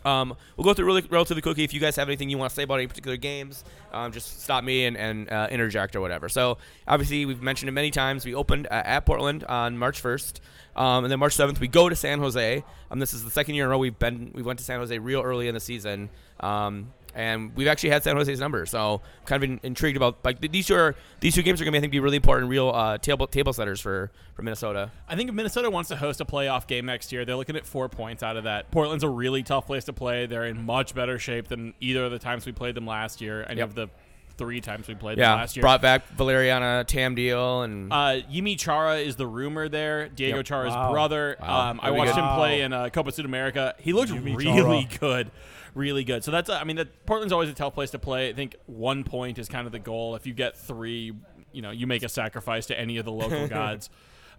Um, 0.06 0.36
we'll 0.58 0.66
go 0.66 0.74
through 0.74 0.86
really 0.86 1.02
relatively 1.10 1.41
quickly. 1.41 1.64
If 1.64 1.74
you 1.74 1.80
guys 1.80 1.95
have 1.95 2.08
anything 2.10 2.30
you 2.30 2.38
want 2.38 2.49
to 2.52 2.56
say 2.56 2.64
about 2.64 2.76
any 2.76 2.88
particular 2.88 3.18
games, 3.18 3.64
um, 3.91 4.12
just 4.12 4.41
stop 4.41 4.64
me 4.64 4.86
and, 4.86 4.97
and 4.97 5.32
uh, 5.32 5.47
interject 5.52 5.95
or 5.95 6.02
whatever. 6.02 6.30
So 6.30 6.58
obviously 6.88 7.26
we've 7.26 7.41
mentioned 7.41 7.70
it 7.70 7.74
many 7.74 7.91
times. 7.91 8.26
We 8.26 8.34
opened 8.34 8.68
uh, 8.68 8.82
at 8.86 9.06
Portland 9.06 9.43
on 9.43 9.78
March 9.78 10.02
1st, 10.02 10.39
um, 10.76 11.04
and 11.04 11.12
then 11.12 11.20
March 11.20 11.36
7th 11.36 11.60
we 11.60 11.68
go 11.68 11.89
to 11.89 11.95
San 11.95 12.20
Jose. 12.20 12.64
Um, 12.89 12.99
this 12.99 13.14
is 13.14 13.24
the 13.24 13.32
second 13.32 13.56
year 13.56 13.66
in 13.66 13.68
a 13.68 13.72
row 13.72 13.78
we've 13.78 13.97
been 13.97 14.32
we 14.34 14.41
went 14.41 14.60
to 14.60 14.66
San 14.66 14.80
Jose 14.80 14.97
real 14.97 15.22
early 15.22 15.47
in 15.47 15.54
the 15.54 15.60
season. 15.60 16.10
Um, 16.39 16.93
and 17.16 17.55
we've 17.55 17.68
actually 17.68 17.89
had 17.89 18.03
San 18.03 18.16
Jose's 18.16 18.39
number, 18.39 18.66
so 18.66 19.01
kind 19.26 19.43
of 19.43 19.49
in, 19.49 19.59
intrigued 19.64 19.97
about 19.97 20.18
like 20.24 20.39
these 20.39 20.68
two 20.68 20.76
are 20.76 20.95
these 21.20 21.36
two 21.36 21.41
games 21.41 21.59
are 21.62 21.66
going 21.66 21.74
to 21.74 21.78
I 21.78 21.82
think 21.82 21.91
be 21.91 21.99
really 21.99 22.18
important, 22.18 22.49
real 22.49 22.70
uh, 22.70 22.97
table 22.97 23.28
table 23.28 23.53
setters 23.53 23.80
for 23.82 24.12
for 24.34 24.41
Minnesota. 24.43 24.91
I 25.07 25.16
think 25.16 25.30
if 25.30 25.36
Minnesota 25.36 25.70
wants 25.70 25.89
to 25.89 25.95
host 25.95 26.22
a 26.22 26.26
playoff 26.26 26.68
game 26.68 26.86
next 26.86 27.12
year, 27.12 27.26
they're 27.26 27.36
looking 27.36 27.55
at 27.55 27.66
four 27.66 27.89
points 27.89 28.24
out 28.24 28.38
of 28.38 28.45
that. 28.45 28.72
Portland's 28.72 29.03
a 29.03 29.09
really 29.09 29.43
tough 29.43 29.66
place 29.68 29.84
to 29.86 29.93
play. 29.93 30.26
They're 30.26 30.45
in 30.45 30.66
much 30.66 30.95
better 30.95 31.20
shape 31.20 31.47
than 31.47 31.74
either 31.80 32.05
of 32.05 32.12
the 32.12 32.20
times 32.20 32.45
we 32.45 32.51
played 32.51 32.76
them 32.76 32.86
last 32.88 33.22
year, 33.22 33.45
any 33.49 33.59
Yep. 33.59 33.70
of 33.70 33.76
the 33.76 33.89
three 34.38 34.62
times 34.62 34.88
we 34.88 34.95
played 34.95 35.20
Yeah, 35.20 35.32
them 35.32 35.39
last 35.39 35.55
year. 35.55 35.62
brought 35.62 35.82
back 35.84 36.07
Valeriana 36.18 36.84
Tam 36.88 37.14
deal 37.14 37.62
and 37.62 37.91
Uh, 37.93 38.22
Yimi 38.32 38.57
Chara 38.57 38.95
is 38.95 39.16
the 39.16 39.28
rumor 39.28 39.70
there. 39.70 40.07
Diego 40.09 40.38
Yep. 40.38 40.45
Chara's 40.45 40.74
Wow. 40.74 40.91
brother. 40.91 41.36
Wow. 41.39 41.70
Um, 41.72 41.80
I 41.84 41.91
watched 41.91 42.16
good. 42.16 42.24
him 42.24 42.36
play 42.36 42.62
in 42.62 42.74
uh, 42.74 42.89
Copa 42.89 43.12
Sudamerica. 43.12 43.74
He 43.80 43.93
looked 43.93 44.12
Yimi 44.12 44.36
really 44.36 44.86
Chara. 44.86 44.97
good, 44.99 45.32
really 45.74 46.04
good. 46.04 46.24
So 46.24 46.32
that's 46.32 46.50
I 46.50 46.64
mean, 46.64 46.76
that 46.78 47.06
Portland's 47.06 47.34
always 47.34 47.50
a 47.50 47.54
tough 47.54 47.74
place 47.74 47.92
to 47.92 48.00
play. 48.00 48.30
I 48.30 48.34
think 48.34 48.56
one 48.66 49.04
point 49.04 49.40
is 49.40 49.48
kind 49.48 49.66
of 49.66 49.72
the 49.72 49.80
goal. 49.80 50.16
If 50.16 50.26
you 50.28 50.34
get 50.34 50.58
three, 50.58 51.14
you 51.52 51.62
know, 51.62 51.72
you 51.72 51.88
make 51.88 52.04
a 52.04 52.10
sacrifice 52.10 52.66
to 52.68 52.80
any 52.80 52.98
of 52.98 53.06
the 53.06 53.12
local 53.12 53.48
gods. 53.50 53.90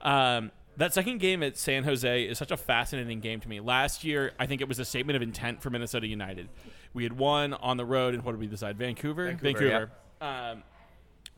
Um, 0.00 0.50
that 0.78 0.94
second 0.94 1.18
game 1.20 1.42
at 1.42 1.58
San 1.58 1.84
Jose 1.84 2.22
is 2.24 2.38
such 2.38 2.50
a 2.50 2.56
fascinating 2.56 3.20
game 3.20 3.40
to 3.40 3.48
me. 3.48 3.60
Last 3.60 4.04
year, 4.04 4.32
I 4.38 4.46
think 4.46 4.60
it 4.62 4.68
was 4.68 4.78
a 4.78 4.84
statement 4.84 5.16
of 5.16 5.22
intent 5.22 5.62
for 5.62 5.68
Minnesota 5.70 6.06
United. 6.06 6.48
We 6.94 7.02
had 7.02 7.12
won 7.12 7.52
on 7.54 7.76
the 7.76 7.84
road, 7.84 8.14
and 8.14 8.24
what 8.24 8.32
did 8.32 8.40
we 8.40 8.46
decide? 8.46 8.78
Vancouver. 8.78 9.32
Vancouver, 9.40 9.90
Um, 10.20 10.62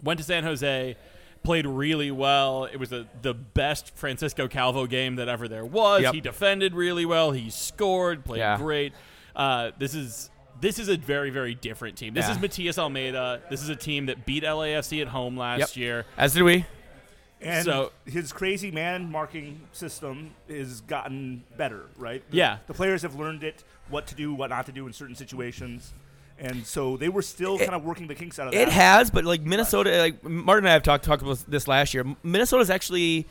went 0.02 0.18
to 0.18 0.24
San 0.24 0.44
Jose, 0.44 0.96
played 1.42 1.66
really 1.66 2.10
well. 2.12 2.64
It 2.66 2.76
was 2.76 2.92
a, 2.92 3.06
the 3.22 3.34
best 3.34 3.96
Francisco 3.96 4.46
Calvo 4.48 4.86
game 4.86 5.16
that 5.16 5.28
ever 5.28 5.48
there 5.48 5.64
was. 5.64 6.02
Yep. 6.02 6.14
He 6.14 6.20
defended 6.20 6.74
really 6.74 7.04
well. 7.04 7.32
He 7.32 7.50
scored, 7.50 8.24
played 8.24 8.38
Yeah. 8.38 8.56
great. 8.56 8.92
Uh, 9.34 9.70
this 9.78 9.94
is 9.94 10.30
this 10.60 10.78
is 10.78 10.88
a 10.88 10.96
very 10.96 11.30
very 11.30 11.54
different 11.54 11.96
team. 11.96 12.14
This 12.14 12.26
Yeah. 12.26 12.32
is 12.32 12.40
Matias 12.40 12.78
Almeyda. 12.78 13.42
This 13.50 13.62
is 13.62 13.68
a 13.68 13.76
team 13.76 14.06
that 14.06 14.24
beat 14.24 14.44
LAFC 14.44 15.00
at 15.02 15.08
home 15.08 15.36
last 15.36 15.58
Yep. 15.60 15.76
year. 15.76 16.06
as 16.16 16.34
did 16.34 16.42
we. 16.42 16.64
And 17.40 17.64
So- 17.64 17.92
his 18.06 18.32
crazy 18.32 18.70
man 18.70 19.10
marking 19.10 19.60
system 19.72 20.30
has 20.48 20.80
gotten 20.80 21.44
better, 21.58 21.86
right? 21.98 22.22
The- 22.30 22.36
Yeah. 22.38 22.58
The 22.68 22.72
players 22.74 23.02
have 23.02 23.16
learned 23.16 23.44
it, 23.44 23.64
what 23.90 24.06
to 24.06 24.14
do, 24.14 24.32
what 24.32 24.48
not 24.48 24.64
to 24.66 24.72
do 24.72 24.86
in 24.86 24.94
certain 24.94 25.14
situations. 25.16 25.92
And 26.38 26.66
so 26.66 26.96
they 26.96 27.08
were 27.10 27.20
still 27.22 27.58
kind 27.58 27.74
of 27.74 27.84
working 27.84 28.06
the 28.06 28.14
kinks 28.14 28.38
out 28.38 28.48
of 28.48 28.54
It 28.54 28.64
that. 28.66 28.72
has, 28.72 29.10
but 29.10 29.24
like 29.24 29.42
Minnesota, 29.42 29.98
like 29.98 30.24
Martin 30.24 30.64
and 30.64 30.70
I 30.70 30.72
have 30.72 30.82
talked 30.82 31.04
talked 31.04 31.22
about 31.22 31.44
this 31.46 31.68
last 31.68 31.92
year. 31.92 32.04
Minnesota's 32.22 32.70
actually 32.70 33.26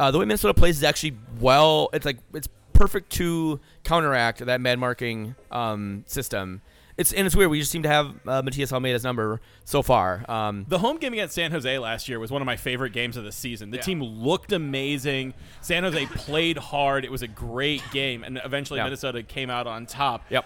uh, 0.00 0.10
the 0.10 0.18
way 0.18 0.24
Minnesota 0.24 0.54
plays 0.54 0.78
is 0.78 0.82
actually 0.82 1.16
well. 1.38 1.88
It's 1.92 2.04
like 2.04 2.18
it's 2.34 2.48
perfect 2.82 3.10
to 3.12 3.60
counteract 3.84 4.44
that 4.44 4.60
man 4.60 4.78
marking 4.80 5.34
um, 5.50 6.02
system. 6.06 6.60
It's 6.98 7.12
and 7.12 7.26
it's 7.26 7.34
weird. 7.34 7.50
We 7.50 7.58
just 7.58 7.70
seem 7.70 7.82
to 7.84 7.88
have 7.88 8.14
uh, 8.26 8.42
Matias 8.42 8.70
Almeyda's 8.70 9.02
number 9.02 9.40
so 9.64 9.80
far. 9.82 10.28
Um, 10.30 10.66
The 10.68 10.78
home 10.78 10.98
game 10.98 11.14
against 11.14 11.34
San 11.34 11.50
Jose 11.50 11.78
last 11.78 12.06
year 12.08 12.18
was 12.20 12.30
one 12.30 12.42
of 12.42 12.46
my 12.46 12.56
favorite 12.56 12.92
games 12.92 13.16
of 13.16 13.24
the 13.24 13.32
season. 13.32 13.70
The 13.70 13.78
Yeah. 13.78 13.82
team 13.82 14.02
looked 14.02 14.52
amazing. 14.52 15.32
San 15.62 15.84
Jose 15.84 16.04
played 16.06 16.58
hard. 16.58 17.04
It 17.06 17.10
was 17.10 17.22
a 17.22 17.28
great 17.28 17.82
game, 17.92 18.22
and 18.24 18.38
eventually 18.44 18.78
Yeah. 18.78 18.84
Minnesota 18.84 19.22
came 19.22 19.48
out 19.48 19.66
on 19.66 19.86
top. 19.86 20.24
yep. 20.28 20.44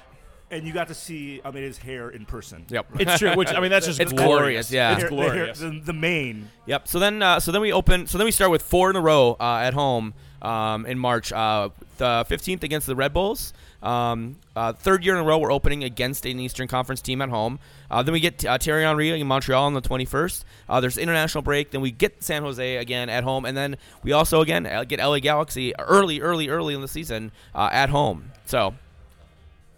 and 0.49 0.65
you 0.65 0.73
got 0.73 0.87
to 0.87 0.95
see 0.95 1.41
Almeyda's 1.45 1.79
hair 1.79 2.09
in 2.11 2.25
person. 2.25 2.65
Yep. 2.69 2.87
It's 3.01 3.19
true. 3.19 3.35
Which 3.35 3.49
I 3.53 3.59
mean, 3.59 3.71
that's 3.73 3.85
just 3.87 3.99
It's 3.99 4.13
glorious. 4.13 4.71
glorious, 4.71 4.71
yeah. 4.71 4.93
it's 4.93 5.03
The 5.03 5.09
hair- 5.09 5.11
the, 5.11 5.23
hair- 5.25 5.33
glorious. 5.35 5.59
the, 5.59 5.81
the 5.87 5.93
mane. 5.93 6.49
Yep. 6.67 6.87
So 6.87 7.01
then, 7.01 7.21
uh, 7.21 7.41
so 7.41 7.51
then 7.51 7.61
we 7.61 7.73
open. 7.73 8.07
So 8.07 8.17
then 8.19 8.25
we 8.27 8.31
start 8.31 8.53
with 8.53 8.63
four 8.63 8.89
in 8.89 8.95
a 8.95 9.01
row 9.01 9.37
uh, 9.41 9.57
at 9.65 9.75
home 9.75 10.15
um, 10.43 10.87
in 10.87 10.97
March. 11.01 11.33
Uh, 11.33 11.71
the 11.99 12.25
15th 12.29 12.63
against 12.63 12.87
the 12.87 12.97
Red 12.97 13.13
Bulls. 13.13 13.53
Um, 13.83 14.37
uh, 14.55 14.73
third 14.73 15.05
year 15.05 15.15
in 15.15 15.21
a 15.21 15.25
row, 15.25 15.39
we're 15.39 15.53
opening 15.53 15.85
against 15.85 16.25
an 16.27 16.41
Eastern 16.41 16.67
Conference 16.69 17.01
team 17.01 17.23
at 17.23 17.29
home. 17.29 17.59
Uh, 17.91 18.03
then 18.03 18.13
we 18.13 18.21
get 18.21 18.45
uh, 18.45 18.59
Thierry 18.59 18.83
Henry 18.85 19.11
in 19.21 19.27
Montreal 19.27 19.65
on 19.65 19.75
the 19.75 19.83
21st. 19.83 20.45
Uh, 20.69 20.81
there's 20.81 20.99
international 20.99 21.43
break. 21.43 21.71
Then 21.71 21.81
we 21.81 21.91
get 21.91 22.23
San 22.23 22.43
Jose 22.43 22.77
again 22.77 23.09
at 23.09 23.23
home, 23.25 23.45
and 23.45 23.57
then 23.57 23.77
we 24.03 24.13
also 24.13 24.41
again 24.41 24.67
uh, 24.67 24.85
get 24.85 24.99
LA 24.99 25.19
Galaxy 25.21 25.73
early, 25.79 26.21
early, 26.21 26.49
early 26.49 26.75
in 26.75 26.81
the 26.81 26.89
season 26.89 27.31
uh, 27.55 27.69
at 27.73 27.91
home. 27.91 28.33
So 28.47 28.75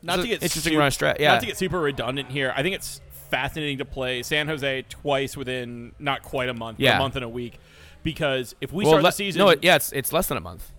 not 0.02 0.16
to 0.16 0.22
get 0.26 0.42
interesting 0.42 0.72
su- 0.72 0.78
run 0.78 0.86
of 0.86 0.94
stra- 0.94 1.16
yeah. 1.18 1.32
Not 1.32 1.40
to 1.40 1.46
get 1.46 1.56
super 1.56 1.80
redundant 1.80 2.30
here. 2.30 2.52
I 2.56 2.62
think 2.62 2.74
it's 2.76 3.00
fascinating 3.30 3.78
to 3.78 3.84
play 3.84 4.22
San 4.22 4.48
Jose 4.48 4.82
twice 4.88 5.36
within 5.36 5.92
not 5.98 6.22
quite 6.22 6.48
a 6.48 6.54
month, 6.54 6.80
Yeah. 6.80 6.96
a 6.96 6.98
month 6.98 7.16
and 7.16 7.24
a 7.24 7.28
week. 7.28 7.58
Because 8.02 8.54
if 8.60 8.72
we 8.72 8.84
well, 8.84 8.92
start 8.92 9.02
le- 9.02 9.08
the 9.08 9.12
season, 9.12 9.40
no, 9.40 9.48
it, 9.50 9.58
yeah, 9.62 9.74
it's 9.76 9.92
it's 9.92 10.12
less 10.12 10.28
than 10.28 10.38
a 10.38 10.40
month. 10.40 10.70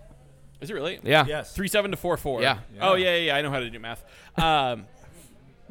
Is 0.60 0.70
it 0.70 0.74
really? 0.74 1.00
Yeah. 1.02 1.26
Yes. 1.26 1.52
Three 1.52 1.68
seven 1.68 1.90
to 1.90 1.96
four 1.96 2.16
four. 2.16 2.42
Yeah. 2.42 2.58
Oh 2.80 2.94
yeah, 2.94 3.16
yeah, 3.16 3.26
yeah. 3.26 3.36
I 3.36 3.42
know 3.42 3.50
how 3.50 3.60
to 3.60 3.70
do 3.70 3.78
math. 3.78 4.04
Um, 4.36 4.86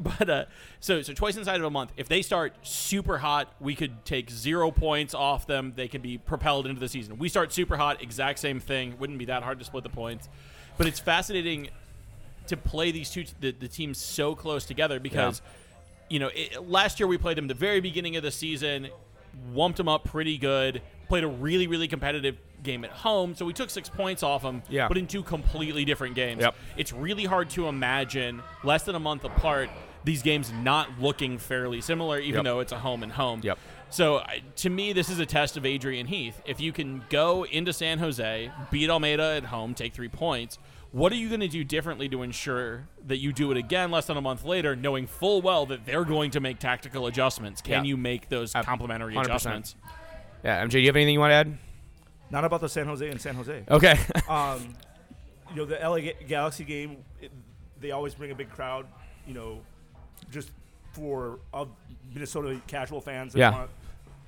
but 0.00 0.30
uh, 0.30 0.44
so 0.80 1.02
so 1.02 1.12
twice 1.12 1.36
inside 1.36 1.60
of 1.60 1.66
a 1.66 1.70
month. 1.70 1.92
If 1.96 2.08
they 2.08 2.22
start 2.22 2.54
super 2.62 3.18
hot, 3.18 3.52
we 3.60 3.74
could 3.74 4.04
take 4.04 4.30
zero 4.30 4.70
points 4.70 5.14
off 5.14 5.46
them. 5.46 5.74
They 5.76 5.88
could 5.88 6.02
be 6.02 6.18
propelled 6.18 6.66
into 6.66 6.80
the 6.80 6.88
season. 6.88 7.18
We 7.18 7.28
start 7.28 7.52
super 7.52 7.76
hot, 7.76 8.02
exact 8.02 8.38
same 8.38 8.60
thing. 8.60 8.98
Wouldn't 8.98 9.18
be 9.18 9.26
that 9.26 9.42
hard 9.42 9.58
to 9.58 9.64
split 9.64 9.84
the 9.84 9.90
points. 9.90 10.28
But 10.78 10.86
it's 10.86 10.98
fascinating 10.98 11.68
to 12.46 12.56
play 12.56 12.90
these 12.90 13.10
two 13.10 13.24
the, 13.40 13.52
the 13.52 13.68
teams 13.68 13.98
so 13.98 14.34
close 14.34 14.64
together 14.64 14.98
because 14.98 15.42
you 16.08 16.18
know 16.18 16.30
it, 16.34 16.68
last 16.68 16.98
year 16.98 17.06
we 17.06 17.18
played 17.18 17.36
them 17.36 17.46
the 17.46 17.54
very 17.54 17.80
beginning 17.80 18.16
of 18.16 18.22
the 18.22 18.30
season, 18.30 18.88
wumped 19.54 19.76
them 19.76 19.88
up 19.88 20.04
pretty 20.04 20.38
good. 20.38 20.80
Played 21.10 21.24
a 21.24 21.28
really 21.28 21.66
really 21.66 21.88
competitive 21.88 22.36
game 22.62 22.84
at 22.84 22.90
home, 22.90 23.34
so 23.34 23.44
we 23.44 23.52
took 23.52 23.68
six 23.68 23.88
points 23.88 24.22
off 24.22 24.42
them. 24.42 24.62
Yeah. 24.68 24.86
but 24.86 24.96
in 24.96 25.08
two 25.08 25.24
completely 25.24 25.84
different 25.84 26.14
games. 26.14 26.40
Yep. 26.40 26.54
It's 26.76 26.92
really 26.92 27.24
hard 27.24 27.50
to 27.50 27.66
imagine 27.66 28.42
less 28.62 28.84
than 28.84 28.94
a 28.94 29.00
month 29.00 29.24
apart 29.24 29.70
these 30.04 30.22
games 30.22 30.52
not 30.52 31.00
looking 31.00 31.36
fairly 31.36 31.80
similar, 31.80 32.20
even 32.20 32.36
Yep. 32.38 32.44
though 32.44 32.60
it's 32.60 32.70
a 32.72 32.78
home 32.78 33.02
and 33.02 33.10
home. 33.10 33.40
Yep. 33.42 33.58
So 33.90 34.22
to 34.56 34.70
me, 34.70 34.92
this 34.92 35.08
is 35.10 35.18
a 35.18 35.26
test 35.26 35.56
of 35.56 35.66
Adrian 35.66 36.06
Heath. 36.06 36.40
If 36.46 36.60
you 36.60 36.70
can 36.72 37.02
go 37.10 37.44
into 37.44 37.72
San 37.72 37.98
Jose, 37.98 38.52
beat 38.70 38.88
Almeyda 38.88 39.34
at 39.38 39.46
home, 39.46 39.74
take 39.74 39.92
three 39.92 40.08
points, 40.08 40.58
what 40.92 41.10
are 41.12 41.16
you 41.16 41.28
going 41.28 41.40
to 41.40 41.48
do 41.48 41.64
differently 41.64 42.08
to 42.08 42.22
ensure 42.22 42.86
that 43.06 43.16
you 43.18 43.32
do 43.32 43.50
it 43.50 43.56
again 43.56 43.90
less 43.90 44.06
than 44.06 44.16
a 44.16 44.20
month 44.20 44.44
later, 44.44 44.76
knowing 44.76 45.06
full 45.08 45.42
well 45.42 45.66
that 45.66 45.84
they're 45.86 46.04
going 46.04 46.30
to 46.30 46.40
make 46.40 46.60
tactical 46.60 47.06
adjustments? 47.08 47.60
Can 47.60 47.84
Yeah. 47.84 47.88
you 47.90 47.96
make 47.96 48.28
those 48.28 48.52
complementary 48.52 49.14
100%. 49.14 49.26
adjustments? 49.26 49.76
Yeah. 50.42 50.64
MJ, 50.64 50.70
do 50.72 50.78
you 50.80 50.86
have 50.86 50.96
anything 50.96 51.14
you 51.14 51.20
want 51.20 51.30
to 51.30 51.34
add? 51.36 51.58
Not 52.30 52.44
about 52.44 52.60
the 52.60 52.68
San 52.68 52.86
Jose 52.86 53.08
and 53.08 53.20
San 53.20 53.34
Jose. 53.34 53.64
Okay. 53.70 53.98
um, 54.28 54.74
you 55.50 55.56
know, 55.56 55.64
the 55.64 55.76
LA 55.76 55.98
Ga- 56.00 56.16
Galaxy 56.28 56.64
game, 56.64 56.98
it, 57.20 57.30
they 57.80 57.90
always 57.90 58.14
bring 58.14 58.30
a 58.30 58.34
big 58.34 58.50
crowd, 58.50 58.86
you 59.26 59.34
know, 59.34 59.60
just 60.30 60.50
for 60.92 61.40
of 61.52 61.68
Minnesota 62.14 62.60
casual 62.66 63.00
fans. 63.00 63.32
that 63.32 63.38
Yeah. 63.40 63.50
want- 63.50 63.70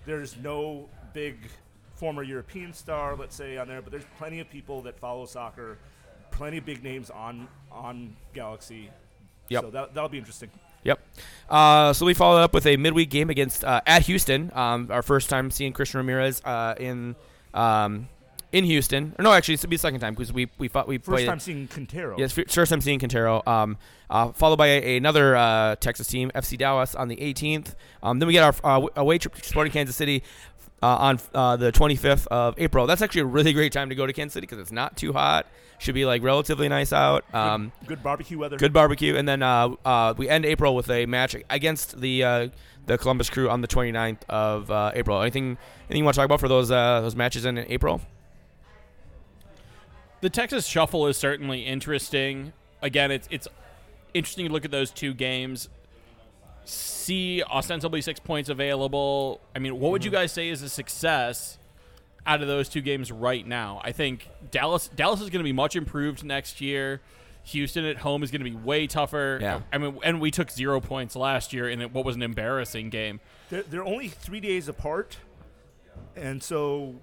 there's 0.05 0.37
no 0.39 0.89
big 1.13 1.37
former 1.95 2.25
European 2.25 2.73
star, 2.73 3.15
let's 3.15 3.37
say, 3.37 3.57
on 3.57 3.69
there, 3.69 3.81
but 3.81 3.93
there's 3.93 4.07
plenty 4.19 4.41
of 4.41 4.51
people 4.51 4.83
that 4.83 4.99
follow 4.99 5.25
soccer, 5.27 5.79
plenty 6.33 6.59
of 6.59 6.65
big 6.65 6.83
names 6.83 7.09
on 7.11 7.47
on 7.71 8.17
Galaxy. 8.35 8.91
Yep. 9.49 9.63
So 9.63 9.71
that, 9.71 9.95
that'll 9.95 10.09
be 10.09 10.19
interesting. 10.19 10.51
Yep. 10.85 11.01
Uh, 11.49 11.93
so 11.93 12.07
we 12.07 12.15
followed 12.15 12.41
up 12.41 12.55
with 12.55 12.67
a 12.67 12.77
midweek 12.77 13.11
game 13.11 13.29
against 13.31 13.65
uh, 13.65 13.81
at 13.87 14.03
Houston. 14.07 14.51
Um, 14.55 14.89
our 14.91 15.03
first 15.03 15.29
time 15.29 15.51
seeing 15.51 15.73
Christian 15.73 15.99
Ramirez 15.99 16.41
uh, 16.45 16.75
in 16.79 17.15
um, 17.53 18.09
in 18.53 18.65
Houston. 18.65 19.15
Or 19.19 19.23
no, 19.23 19.33
actually, 19.33 19.55
this 19.55 19.63
will 19.63 19.71
be 19.71 19.77
the 19.77 19.81
second 19.81 20.01
time 20.01 20.15
because 20.15 20.33
we 20.33 20.49
we 20.59 20.69
fought 20.69 20.89
we 20.89 20.99
First 20.99 21.09
played. 21.09 21.27
time 21.27 21.41
seeing 21.41 21.69
Quintero. 21.69 22.17
Yes, 22.19 22.37
f- 22.39 22.49
first 22.51 22.71
time 22.71 22.81
seeing 22.81 22.99
Quintero. 22.99 23.43
Um, 23.47 23.77
uh, 24.11 24.33
followed 24.33 24.57
by 24.57 24.67
a, 24.67 24.97
another 24.99 25.37
uh, 25.37 25.77
Texas 25.77 26.07
team, 26.07 26.31
FC 26.35 26.59
Dallas, 26.59 26.95
on 26.95 27.09
the 27.09 27.17
18th. 27.17 27.75
Um, 28.03 28.19
then 28.19 28.27
we 28.27 28.35
get 28.35 28.43
our 28.43 28.55
uh, 28.83 28.87
away 28.97 29.17
trip 29.19 29.35
to 29.35 29.43
Sporting 29.49 29.73
Kansas 29.73 29.97
City 29.97 30.23
uh, 30.83 30.87
on 30.97 31.21
uh, 31.35 31.57
the 31.57 31.71
25th 31.73 32.27
of 32.27 32.55
April. 32.59 32.87
That's 32.87 33.01
actually 33.03 33.23
a 33.23 33.27
really 33.27 33.53
great 33.53 33.73
time 33.73 33.89
to 33.89 33.95
go 33.95 34.07
to 34.07 34.13
Kansas 34.13 34.35
City 34.35 34.47
because 34.47 34.59
it's 34.59 34.73
not 34.73 34.97
too 34.97 35.13
hot. 35.13 35.47
Should 35.79 35.95
be 35.95 36.05
like 36.05 36.23
relatively 36.23 36.69
nice 36.69 36.93
out. 36.93 37.25
Um, 37.35 37.73
Good 37.87 38.03
barbecue 38.03 38.39
weather. 38.39 38.57
good 38.57 38.73
barbecue, 38.73 39.17
and 39.17 39.27
then 39.29 39.43
uh, 39.43 39.71
uh, 39.85 40.15
we 40.17 40.29
end 40.29 40.45
April 40.45 40.77
with 40.77 40.89
a 40.91 41.07
match 41.07 41.35
against 41.51 42.01
the 42.01 42.23
uh, 42.23 42.49
the 42.87 42.99
Columbus 42.99 43.31
Crew 43.31 43.49
on 43.51 43.63
the 43.63 43.69
29th 43.69 44.19
of 44.29 44.71
uh, 44.71 44.93
April. 44.95 45.21
Anything 45.21 45.59
anything 45.89 45.99
you 45.99 46.05
want 46.05 46.15
to 46.15 46.19
talk 46.21 46.27
about 46.27 46.39
for 46.41 46.49
those 46.49 46.71
uh, 46.71 47.01
those 47.01 47.17
matches 47.17 47.45
in 47.45 47.59
April? 47.59 48.01
the 50.21 50.31
Texas 50.31 50.67
Shuffle 50.67 51.09
is 51.09 51.17
certainly 51.17 51.63
interesting. 51.63 52.53
Again, 52.81 53.11
it's 53.11 53.27
it's 53.31 53.49
interesting 54.15 54.47
to 54.47 54.53
look 54.53 54.65
at 54.65 54.71
those 54.71 54.91
two 54.93 55.15
games. 55.15 55.69
See 56.65 57.43
ostensibly 57.43 58.01
six 58.01 58.21
points 58.21 58.49
available. 58.49 59.41
I 59.55 59.59
mean, 59.59 59.79
what 59.81 59.93
would 59.93 60.05
you 60.05 60.11
guys 60.11 60.33
say 60.33 60.49
is 60.49 60.63
a 60.63 60.69
success 60.69 61.59
out 62.25 62.41
of 62.41 62.49
those 62.49 62.69
two 62.69 62.81
games 62.81 63.11
right 63.11 63.47
now? 63.47 63.81
I 63.85 63.93
think 63.93 64.29
Dallas 64.51 64.89
Dallas 64.89 65.21
is 65.21 65.29
going 65.31 65.41
to 65.41 65.45
be 65.45 65.53
much 65.53 65.75
improved 65.77 66.25
next 66.25 66.61
year. 66.61 67.01
Houston 67.45 67.85
at 67.85 67.99
home 67.99 68.23
is 68.23 68.31
going 68.31 68.45
to 68.45 68.49
be 68.49 68.55
way 68.55 68.87
tougher. 68.87 69.39
Yeah. 69.41 69.63
I 69.73 69.79
mean, 69.79 69.99
and 70.05 70.21
we 70.21 70.31
took 70.31 70.51
zero 70.51 70.81
points 70.81 71.17
last 71.17 71.53
year 71.53 71.69
in 71.69 71.81
what 71.93 72.05
was 72.05 72.15
an 72.15 72.23
embarrassing 72.23 72.91
game. 72.91 73.21
They're, 73.51 73.65
they're 73.65 73.85
only 73.85 74.09
three 74.09 74.39
days 74.39 74.69
apart, 74.69 75.19
and 76.15 76.41
so 76.41 77.01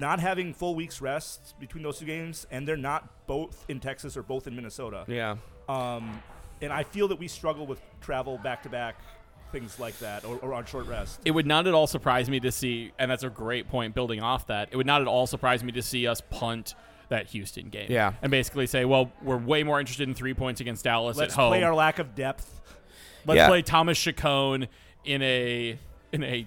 not 0.00 0.20
having 0.20 0.54
full 0.54 0.74
weeks 0.74 1.02
rest 1.02 1.54
between 1.60 1.82
those 1.82 1.98
two 1.98 2.06
games, 2.06 2.46
and 2.50 2.66
they're 2.66 2.76
not 2.78 3.26
both 3.26 3.64
in 3.68 3.78
Texas 3.78 4.16
or 4.16 4.22
both 4.22 4.46
in 4.46 4.56
Minnesota. 4.56 5.04
Yeah. 5.06 5.36
Um, 5.68 6.22
and 6.62 6.72
I 6.72 6.82
feel 6.84 7.08
that 7.08 7.18
we 7.18 7.28
struggle 7.28 7.66
with 7.66 7.80
travel 8.00 8.38
back 8.38 8.62
to 8.62 8.68
back, 8.68 8.96
things 9.52 9.78
like 9.78 9.98
that, 9.98 10.24
or, 10.24 10.36
or 10.38 10.54
on 10.54 10.64
short 10.64 10.86
rest. 10.86 11.20
It 11.24 11.32
would 11.32 11.46
not 11.46 11.66
at 11.66 11.74
all 11.74 11.86
surprise 11.86 12.30
me 12.30 12.40
to 12.40 12.50
see, 12.52 12.92
and 12.98 13.10
that's 13.10 13.24
a 13.24 13.28
great 13.30 13.68
point 13.68 13.94
building 13.94 14.20
off 14.22 14.46
that. 14.46 14.68
It 14.70 14.76
would 14.76 14.86
not 14.86 15.02
at 15.02 15.08
all 15.08 15.26
surprise 15.26 15.62
me 15.62 15.72
to 15.72 15.82
see 15.82 16.06
us 16.06 16.22
punt 16.30 16.74
that 17.08 17.26
Houston 17.28 17.68
game. 17.68 17.88
Yeah. 17.90 18.14
And 18.22 18.30
basically 18.30 18.66
say, 18.66 18.84
well, 18.86 19.12
we're 19.22 19.36
way 19.36 19.62
more 19.64 19.78
interested 19.80 20.08
in 20.08 20.14
three 20.14 20.32
points 20.32 20.60
against 20.62 20.84
Dallas 20.84 21.16
at 21.18 21.18
home. 21.18 21.22
Let's 21.24 21.34
at 21.34 21.36
home. 21.40 21.50
play 21.50 21.62
our 21.62 21.74
lack 21.74 21.98
of 21.98 22.14
depth. 22.14 22.60
Let's 23.26 23.36
Yeah. 23.36 23.48
play 23.48 23.60
Thomas 23.62 23.98
Chacon 23.98 24.66
in 25.04 25.20
a 25.22 25.78
in 26.12 26.22
a 26.24 26.46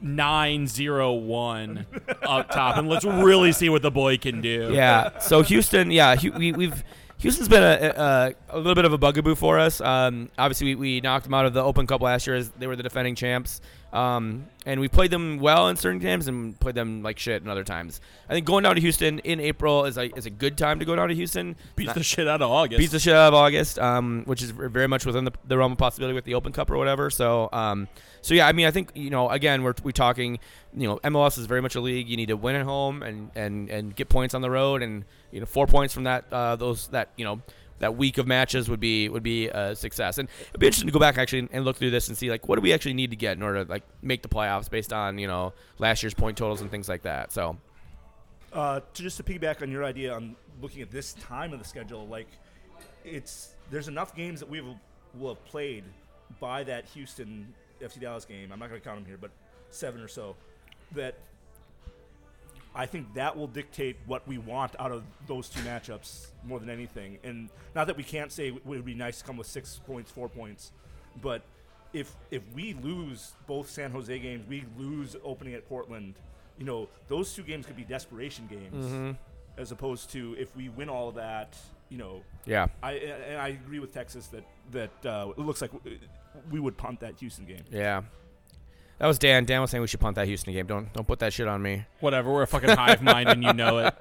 nine 0.00 0.66
zero 0.66 1.12
one 1.14 1.86
up 2.22 2.50
top, 2.50 2.76
and 2.78 2.88
let's 2.88 3.04
really 3.04 3.52
see 3.52 3.68
what 3.68 3.82
the 3.82 3.90
boy 3.90 4.16
can 4.18 4.40
do. 4.40 4.70
Yeah. 4.72 5.18
So 5.18 5.42
Houston, 5.42 5.90
yeah, 5.90 6.16
we, 6.36 6.52
we've 6.52 6.82
Houston's 7.18 7.48
been 7.48 7.62
a, 7.62 8.34
a, 8.50 8.56
a 8.56 8.58
little 8.58 8.74
bit 8.74 8.84
of 8.84 8.92
a 8.92 8.98
bugaboo 8.98 9.34
for 9.34 9.58
us. 9.58 9.80
Um, 9.80 10.28
obviously, 10.38 10.74
we, 10.74 10.74
we 10.74 11.00
knocked 11.00 11.24
them 11.24 11.34
out 11.34 11.46
of 11.46 11.54
the 11.54 11.62
Open 11.62 11.86
Cup 11.86 12.02
last 12.02 12.26
year 12.26 12.36
as 12.36 12.50
they 12.50 12.66
were 12.66 12.76
the 12.76 12.82
defending 12.82 13.14
champs, 13.14 13.60
um, 13.92 14.46
and 14.66 14.80
we 14.80 14.88
played 14.88 15.10
them 15.10 15.38
well 15.38 15.68
in 15.68 15.76
certain 15.76 16.00
games 16.00 16.26
and 16.28 16.58
played 16.58 16.74
them 16.74 17.02
like 17.02 17.18
shit 17.18 17.42
in 17.42 17.48
other 17.48 17.64
times. 17.64 18.00
I 18.28 18.34
think 18.34 18.44
going 18.44 18.64
down 18.64 18.74
to 18.74 18.80
Houston 18.80 19.20
in 19.20 19.40
April 19.40 19.84
is 19.84 19.96
a, 19.96 20.14
is 20.16 20.26
a 20.26 20.30
good 20.30 20.58
time 20.58 20.80
to 20.80 20.84
go 20.84 20.96
down 20.96 21.08
to 21.08 21.14
Houston. 21.14 21.56
Beats 21.76 21.86
Not- 21.88 21.96
the 21.96 22.02
shit 22.02 22.26
out 22.26 22.42
of 22.42 22.50
August. 22.50 22.78
beats 22.78 22.92
the 22.92 22.98
shit 22.98 23.14
out 23.14 23.28
of 23.28 23.34
August, 23.34 23.78
um, 23.78 24.24
which 24.26 24.42
is 24.42 24.50
very 24.50 24.88
much 24.88 25.06
within 25.06 25.24
the, 25.24 25.32
the 25.46 25.56
realm 25.56 25.72
of 25.72 25.78
possibility 25.78 26.14
with 26.14 26.24
the 26.24 26.34
Open 26.34 26.52
Cup 26.52 26.70
or 26.70 26.76
whatever. 26.76 27.10
So, 27.10 27.48
um, 27.52 27.88
so 28.22 28.34
yeah, 28.34 28.48
I 28.48 28.52
mean, 28.52 28.66
I 28.66 28.70
think 28.70 28.90
you 28.94 29.10
know, 29.10 29.30
again, 29.30 29.62
we're 29.62 29.74
we 29.84 29.92
talking, 29.92 30.40
you 30.76 30.88
know, 30.88 30.98
MLS 31.04 31.38
is 31.38 31.46
very 31.46 31.62
much 31.62 31.76
a 31.76 31.80
league. 31.80 32.08
You 32.08 32.16
need 32.16 32.28
to 32.28 32.36
win 32.36 32.56
at 32.56 32.64
home 32.64 33.02
and 33.02 33.30
and 33.34 33.70
and 33.70 33.94
get 33.94 34.08
points 34.08 34.34
on 34.34 34.42
the 34.42 34.50
road, 34.50 34.82
and 34.82 35.04
you 35.30 35.40
know, 35.40 35.46
four 35.46 35.66
points 35.66 35.94
from 35.94 36.04
that 36.04 36.24
uh, 36.32 36.56
those 36.56 36.88
that 36.88 37.10
you 37.16 37.24
know. 37.24 37.40
That 37.78 37.96
week 37.96 38.18
of 38.18 38.26
matches 38.26 38.68
would 38.68 38.80
be 38.80 39.08
would 39.08 39.22
be 39.22 39.48
a 39.48 39.76
success, 39.76 40.18
and 40.18 40.28
it'd 40.48 40.60
be 40.60 40.66
interesting 40.66 40.88
to 40.88 40.92
go 40.92 40.98
back 40.98 41.18
actually 41.18 41.48
and 41.52 41.64
look 41.64 41.76
through 41.76 41.90
this 41.90 42.08
and 42.08 42.16
see 42.16 42.30
like 42.30 42.48
what 42.48 42.56
do 42.56 42.62
we 42.62 42.72
actually 42.72 42.94
need 42.94 43.10
to 43.10 43.16
get 43.16 43.36
in 43.36 43.42
order 43.42 43.64
to 43.64 43.70
like 43.70 43.82
make 44.02 44.22
the 44.22 44.28
playoffs 44.28 44.70
based 44.70 44.92
on 44.92 45.18
you 45.18 45.26
know 45.26 45.52
last 45.78 46.02
year's 46.02 46.14
point 46.14 46.36
totals 46.38 46.60
and 46.60 46.70
things 46.70 46.88
like 46.88 47.02
that. 47.02 47.32
So 47.32 47.56
Uh, 48.52 48.80
to 48.94 49.02
just 49.02 49.16
to 49.18 49.22
piggyback 49.22 49.60
on 49.62 49.70
your 49.70 49.84
idea 49.84 50.14
on 50.14 50.36
looking 50.62 50.80
at 50.80 50.90
this 50.90 51.12
time 51.14 51.52
of 51.52 51.58
the 51.58 51.64
schedule, 51.64 52.06
like 52.08 52.28
it's 53.04 53.50
there's 53.70 53.88
enough 53.88 54.14
games 54.14 54.40
that 54.40 54.48
we 54.48 54.60
will, 54.60 54.78
have 55.28 55.44
played 55.44 55.84
by 56.40 56.62
that 56.64 56.84
Houston 56.94 57.52
FC 57.82 58.00
Dallas 58.00 58.24
game. 58.24 58.52
I'm 58.52 58.58
not 58.58 58.68
going 58.68 58.80
to 58.80 58.84
count 58.84 58.98
them 58.98 59.06
here, 59.06 59.18
but 59.20 59.30
seven 59.70 60.00
or 60.00 60.08
so. 60.08 60.36
That 60.92 61.18
I 62.76 62.84
think 62.86 63.14
that 63.14 63.36
will 63.36 63.46
dictate 63.46 63.96
what 64.06 64.28
we 64.28 64.36
want 64.36 64.76
out 64.78 64.92
of 64.92 65.02
those 65.26 65.48
two 65.48 65.60
matchups 65.60 66.26
more 66.44 66.60
than 66.60 66.68
anything. 66.68 67.18
And 67.24 67.48
not 67.74 67.86
that 67.86 67.96
we 67.96 68.02
can't 68.04 68.30
say 68.30 68.48
it 68.48 68.66
would 68.66 68.84
be 68.84 68.94
nice 68.94 69.18
to 69.20 69.24
come 69.24 69.38
with 69.38 69.46
six 69.46 69.80
points, 69.86 70.10
four 70.12 70.28
points, 70.28 70.72
but 71.22 71.42
if 71.94 72.14
if 72.30 72.42
we 72.54 72.74
lose 72.74 73.32
both 73.46 73.70
San 73.70 73.90
Jose 73.92 74.16
games, 74.18 74.44
we 74.46 74.64
lose 74.76 75.16
opening 75.24 75.54
at 75.54 75.66
Portland. 75.68 76.14
You 76.58 76.66
know, 76.66 76.88
those 77.08 77.32
two 77.34 77.42
games 77.42 77.64
could 77.66 77.76
be 77.76 77.84
desperation 77.84 78.46
games, 78.46 79.16
as 79.56 79.72
opposed 79.72 80.10
to 80.10 80.36
if 80.38 80.54
we 80.54 80.68
win 80.68 80.88
all 80.90 81.08
of 81.08 81.14
that. 81.14 81.56
You 81.88 81.98
know, 81.98 82.22
yeah, 82.44 82.66
I 82.82 82.92
and 82.92 83.40
I 83.40 83.48
agree 83.48 83.78
with 83.78 83.94
Texas 83.94 84.26
that 84.28 84.44
that 84.72 85.06
uh, 85.06 85.30
it 85.30 85.38
looks 85.40 85.62
like 85.62 85.70
we 86.50 86.60
would 86.60 86.76
punt 86.76 87.00
that 87.00 87.14
Houston 87.20 87.46
game. 87.46 87.64
yeah. 87.70 88.02
That 88.98 89.06
was 89.06 89.18
Dan. 89.18 89.44
Dan 89.44 89.60
was 89.60 89.70
saying 89.70 89.82
we 89.82 89.88
should 89.88 90.00
punt 90.00 90.16
that 90.16 90.26
Houston 90.26 90.52
game. 90.54 90.66
Don't 90.66 90.92
don't 90.92 91.06
put 91.06 91.18
that 91.18 91.32
shit 91.32 91.46
on 91.46 91.60
me. 91.62 91.84
Whatever. 92.00 92.32
We're 92.32 92.42
a 92.42 92.46
fucking 92.46 92.70
hive 92.70 93.02
mind, 93.02 93.28
and 93.28 93.42
you 93.44 93.52
know 93.52 93.78
it. 93.78 93.94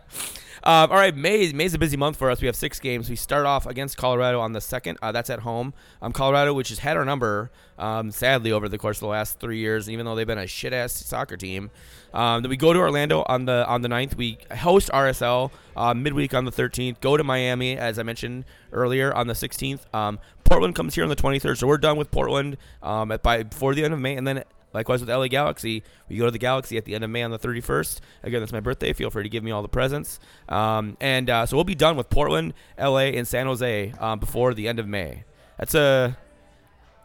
Um, 0.64 0.90
all 0.92 0.98
right, 0.98 1.16
May 1.16 1.52
May's 1.52 1.74
a 1.74 1.78
busy 1.78 1.98
month 1.98 2.16
for 2.16 2.32
us. 2.32 2.40
We 2.40 2.48
have 2.48 2.56
six 2.56 2.80
games. 2.80 3.10
We 3.10 3.18
start 3.18 3.46
off 3.46 3.66
against 3.66 3.98
Colorado 3.98 4.40
on 4.40 4.54
the 4.54 4.62
second. 4.62 4.98
Uh, 5.02 5.12
that's 5.12 5.30
at 5.30 5.40
home. 5.40 5.74
Um, 6.02 6.14
Colorado, 6.14 6.54
which 6.54 6.70
has 6.70 6.80
had 6.80 6.96
our 6.96 7.04
number, 7.04 7.52
um, 7.78 8.10
sadly 8.10 8.54
over 8.54 8.70
the 8.70 8.78
course 8.78 8.98
of 8.98 9.02
the 9.02 9.08
last 9.08 9.40
three 9.40 9.58
years, 9.58 9.90
even 9.90 10.06
though 10.06 10.16
they've 10.16 10.26
been 10.26 10.38
a 10.38 10.48
shit 10.48 10.72
ass 10.72 10.94
soccer 10.94 11.36
team. 11.36 11.72
Um, 12.14 12.44
then 12.44 12.50
we 12.50 12.56
go 12.56 12.72
to 12.72 12.80
Orlando 12.80 13.26
on 13.28 13.44
the 13.44 13.66
on 13.68 13.82
the 13.82 13.90
9th. 13.90 14.16
We 14.16 14.38
host 14.60 14.90
RSL 14.94 15.52
uh, 15.76 15.94
midweek 15.94 16.34
on 16.34 16.46
the 16.46 16.52
13th. 16.52 17.02
Go 17.02 17.18
to 17.18 17.24
Miami, 17.26 17.78
as 17.78 18.00
I 18.00 18.04
mentioned 18.04 18.46
earlier, 18.72 19.14
on 19.14 19.28
the 19.28 19.34
16th. 19.34 19.94
Um, 19.94 20.20
Portland 20.46 20.76
comes 20.76 20.96
here 20.96 21.04
on 21.04 21.10
the 21.10 21.16
23rd, 21.18 21.58
so 21.58 21.68
we're 21.68 21.78
done 21.78 21.98
with 21.98 22.12
Portland 22.12 22.56
um, 22.82 23.12
at, 23.12 23.22
by 23.22 23.44
before 23.44 23.76
the 23.76 23.84
end 23.84 23.94
of 23.94 24.00
May, 24.00 24.16
and 24.16 24.26
then 24.26 24.46
Likewise 24.76 25.00
with 25.00 25.10
LA 25.10 25.28
Galaxy, 25.28 25.84
we 26.10 26.18
go 26.18 26.26
to 26.26 26.32
the 26.32 26.38
Galaxy 26.38 26.78
at 26.78 26.84
the 26.86 26.94
end 26.94 27.04
of 27.04 27.10
May 27.10 27.24
on 27.24 27.32
the 27.32 27.40
31st. 27.40 28.00
Again, 28.24 28.42
that's 28.42 28.52
my 28.52 28.60
birthday. 28.60 28.92
Feel 28.94 29.10
free 29.10 29.24
to 29.24 29.30
give 29.30 29.42
me 29.44 29.50
all 29.50 29.62
the 29.62 29.70
presents. 29.70 30.20
Um, 30.50 30.98
and 31.00 31.30
uh, 31.30 31.46
so 31.46 31.56
we'll 31.56 31.64
be 31.64 31.76
done 31.76 31.96
with 31.96 32.10
Portland, 32.10 32.54
LA, 32.78 33.08
and 33.16 33.26
San 33.28 33.48
Jose 33.48 33.94
um, 34.00 34.20
before 34.20 34.54
the 34.54 34.68
end 34.68 34.78
of 34.80 34.88
May. 34.88 35.24
That's 35.58 35.74
a 35.74 36.18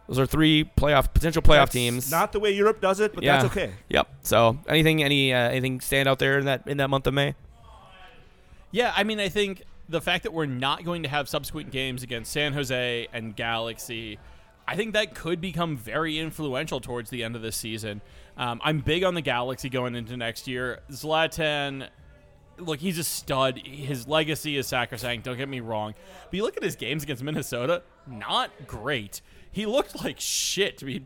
those 0.07 0.19
are 0.19 0.25
three 0.25 0.69
playoff 0.75 1.13
potential 1.13 1.41
playoff 1.41 1.67
That's 1.67 1.71
teams. 1.71 2.11
Not 2.11 2.33
the 2.33 2.41
way 2.41 2.51
Europe 2.51 2.81
does 2.81 2.99
it, 2.99 3.13
but 3.15 3.23
Yeah. 3.23 3.41
that's 3.41 3.55
okay. 3.55 3.71
Yep. 3.87 4.09
So 4.23 4.59
anything 4.67 5.01
any 5.01 5.33
uh, 5.33 5.37
anything 5.37 5.79
stand 5.79 6.09
out 6.09 6.19
there 6.19 6.37
in 6.39 6.45
that 6.45 6.67
in 6.67 6.77
that 6.77 6.89
month 6.89 7.07
of 7.07 7.13
May? 7.13 7.35
Yeah, 8.71 8.91
I 8.95 9.03
mean, 9.05 9.19
I 9.21 9.29
think 9.29 9.63
the 9.87 10.01
fact 10.01 10.23
that 10.23 10.33
we're 10.33 10.45
not 10.45 10.83
going 10.83 11.03
to 11.03 11.09
have 11.09 11.29
subsequent 11.29 11.71
games 11.71 12.03
against 12.03 12.31
San 12.31 12.51
Jose 12.53 13.07
and 13.13 13.35
Galaxy, 13.35 14.19
I 14.71 14.75
think 14.77 14.93
that 14.93 15.13
could 15.13 15.41
become 15.41 15.75
very 15.75 16.17
influential 16.17 16.79
towards 16.79 17.09
the 17.09 17.25
end 17.25 17.35
of 17.35 17.41
the 17.41 17.51
season. 17.51 17.99
Um, 18.37 18.61
I'm 18.63 18.79
big 18.79 19.03
on 19.03 19.15
the 19.15 19.21
Galaxy 19.21 19.67
going 19.67 19.95
into 19.95 20.15
next 20.15 20.47
year. 20.47 20.79
Zlatan, 20.89 21.89
look, 22.57 22.79
he's 22.79 22.97
a 22.97 23.03
stud. 23.03 23.59
His 23.65 24.07
legacy 24.07 24.55
is 24.55 24.67
sacrosanct. 24.67 25.25
Don't 25.25 25.35
get 25.35 25.49
me 25.49 25.59
wrong. 25.59 25.93
But 26.23 26.33
you 26.33 26.43
look 26.43 26.55
at 26.55 26.63
his 26.63 26.77
games 26.77 27.03
against 27.03 27.21
Minnesota, 27.21 27.83
not 28.07 28.49
great. 28.65 29.19
He 29.51 29.65
looked 29.65 30.01
like 30.05 30.21
shit 30.21 30.77
to 30.77 30.85
be 30.85 31.03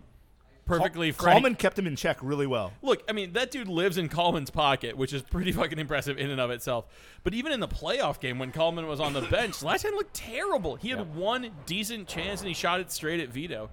perfectly 0.66 1.12
frank. 1.12 1.34
Coleman 1.36 1.56
kept 1.56 1.78
him 1.78 1.88
in 1.88 1.96
check 1.96 2.18
really 2.22 2.48
well. 2.48 2.74
Look, 2.82 3.04
I 3.08 3.14
mean, 3.14 3.34
that 3.34 3.52
dude 3.52 3.68
lives 3.68 3.98
in 3.98 4.10
Coleman's 4.10 4.50
pocket, 4.50 4.98
which 4.98 5.14
is 5.14 5.22
pretty 5.22 5.52
fucking 5.54 5.80
impressive 5.80 6.18
in 6.18 6.30
and 6.32 6.42
of 6.42 6.50
itself. 6.52 6.86
But 7.24 7.34
even 7.34 7.52
in 7.52 7.60
the 7.60 7.68
playoff 7.68 8.20
game 8.20 8.40
when 8.40 8.52
Coleman 8.52 8.88
was 8.88 9.00
on 9.00 9.14
the 9.14 9.22
bench, 9.22 9.62
last 9.64 9.84
Zlatan 9.86 9.92
looked 9.94 10.14
terrible. 10.14 10.76
He 10.76 10.90
had 10.90 11.16
one 11.16 11.52
decent 11.66 12.08
chance 12.08 12.42
and 12.42 12.48
he 12.48 12.54
shot 12.54 12.80
it 12.80 12.92
straight 12.92 13.20
at 13.20 13.30
Vito. 13.30 13.70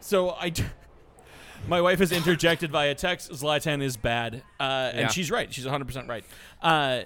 So 0.00 0.30
I. 0.30 0.52
My 1.66 1.80
wife 1.80 1.98
has 1.98 2.12
interjected 2.12 2.70
via 2.70 2.94
text. 2.94 3.32
Zlatan 3.32 3.82
is 3.82 3.96
bad, 3.96 4.36
uh, 4.60 4.92
Yeah. 4.94 5.00
and 5.00 5.10
she's 5.10 5.28
right. 5.28 5.52
She's 5.52 5.64
100 5.64 5.86
percent 5.86 6.08
right. 6.08 6.24
Uh, 6.62 7.02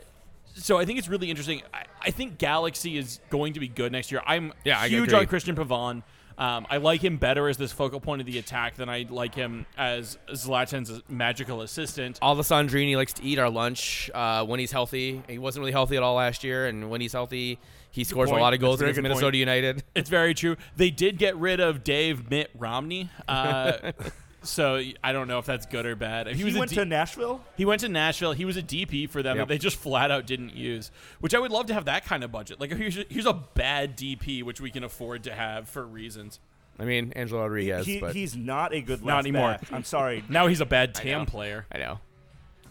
so 0.55 0.79
I 0.79 0.85
think 0.85 0.99
it's 0.99 1.09
really 1.09 1.31
interesting. 1.31 1.63
I, 1.73 1.85
I 2.03 2.11
think 2.11 2.37
Galaxy 2.37 2.99
is 2.99 3.21
going 3.31 3.55
to 3.55 3.61
be 3.61 3.69
good 3.69 3.93
next 3.93 4.13
year. 4.13 4.21
I'm 4.27 4.53
Yeah, 4.65 4.85
huge 4.87 5.13
on 5.15 5.27
Cristian 5.27 5.55
Pavon. 5.57 6.03
Um, 6.43 6.67
I 6.69 6.79
like 6.79 7.05
him 7.05 7.19
better 7.19 7.49
as 7.49 7.57
this 7.57 7.71
focal 7.71 8.01
point 8.01 8.21
of 8.21 8.27
the 8.27 8.37
attack 8.39 8.75
than 8.75 8.89
I 8.89 9.07
like 9.09 9.33
him 9.33 9.65
as 9.79 10.19
Zlatan's 10.31 11.01
magical 11.09 11.61
assistant. 11.61 12.19
Alessandrini 12.19 12.97
likes 12.97 13.13
to 13.13 13.23
eat 13.23 13.39
our 13.39 13.49
lunch 13.49 14.11
uh, 14.13 14.45
when 14.45 14.59
he's 14.59 14.73
healthy. 14.73 15.23
He 15.29 15.39
wasn't 15.39 15.61
really 15.61 15.71
healthy 15.71 15.97
at 15.97 16.03
all 16.03 16.17
last 16.17 16.43
year, 16.43 16.67
and 16.67 16.91
when 16.91 17.01
he's 17.01 17.13
healthy, 17.13 17.61
he 17.93 18.03
scores 18.03 18.29
a 18.31 18.35
lot 18.35 18.55
of 18.55 18.59
goals 18.59 18.81
That's 18.81 18.91
against 18.91 19.03
Minnesota 19.03 19.27
point. 19.27 19.37
United. 19.37 19.85
It's 19.95 20.11
very 20.11 20.35
true. 20.35 20.57
They 20.77 20.91
did 20.91 21.17
get 21.17 21.37
rid 21.37 21.61
of 21.61 21.85
Dave 21.85 22.29
Mitt 22.29 22.51
Romney. 22.59 23.09
Uh, 23.29 23.93
so 24.43 24.83
I 25.05 25.13
don't 25.13 25.29
know 25.29 25.39
if 25.39 25.47
that's 25.47 25.67
good 25.67 25.87
or 25.87 25.95
bad. 25.97 26.27
He, 26.29 26.35
He, 26.35 26.45
was 26.45 26.55
went 26.57 26.71
D- 26.71 26.77
to 26.77 26.85
Nashville. 26.85 27.41
he 27.57 27.65
went 27.65 27.81
to 27.83 27.89
Nashville. 27.89 28.33
He 28.33 28.45
was 28.45 28.57
a 28.57 28.63
DP 28.63 29.09
for 29.09 29.23
them 29.23 29.37
Yep. 29.37 29.49
that 29.49 29.55
they 29.55 29.59
just 29.59 29.77
flat 29.77 30.11
out 30.11 30.27
didn't 30.27 30.55
use. 30.55 30.91
Which 31.21 31.35
I 31.35 31.39
would 31.39 31.51
love 31.53 31.67
to 31.67 31.75
have 31.75 31.85
that 31.87 32.05
kind 32.05 32.25
of 32.25 32.33
budget. 32.33 32.61
Like 32.61 32.73
here's 32.73 32.99
a, 32.99 33.05
here's 33.09 33.27
a 33.27 33.33
bad 33.33 33.97
DP 33.97 34.43
which 34.43 34.61
we 34.61 34.71
can 34.71 34.85
afford 34.85 35.25
to 35.25 35.35
have 35.35 35.69
for 35.69 35.85
reasons. 35.87 36.41
I 36.79 36.85
mean, 36.85 37.13
Angelo 37.15 37.43
Rodriguez, 37.43 37.87
he, 37.87 38.01
but 38.01 38.15
he's 38.15 38.35
not 38.35 38.73
a 38.75 38.81
good 38.81 39.05
Not 39.05 39.17
left 39.17 39.27
anymore. 39.29 39.49
back. 39.61 39.73
I'm 39.73 39.85
sorry. 39.85 40.25
Now 40.29 40.47
he's 40.47 40.61
a 40.61 40.67
bad 40.67 40.91
I 40.97 41.03
TAM 41.03 41.19
know. 41.21 41.25
player. 41.27 41.67
I 41.71 41.79
know. 41.79 42.01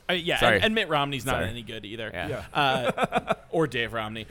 I 0.10 0.16
mean, 0.16 0.26
yeah, 0.26 0.40
Sorry. 0.40 0.56
and, 0.56 0.66
and 0.66 0.76
Mitt 0.76 0.90
Romney's 0.90 1.26
not 1.26 1.36
Sorry. 1.36 1.50
any 1.50 1.62
good 1.62 1.86
either. 1.86 2.10
Yeah. 2.14 2.28
Yeah. 2.28 2.44
uh, 2.54 3.34
or 3.52 3.68
Dave 3.68 3.94
Romney. 3.94 4.26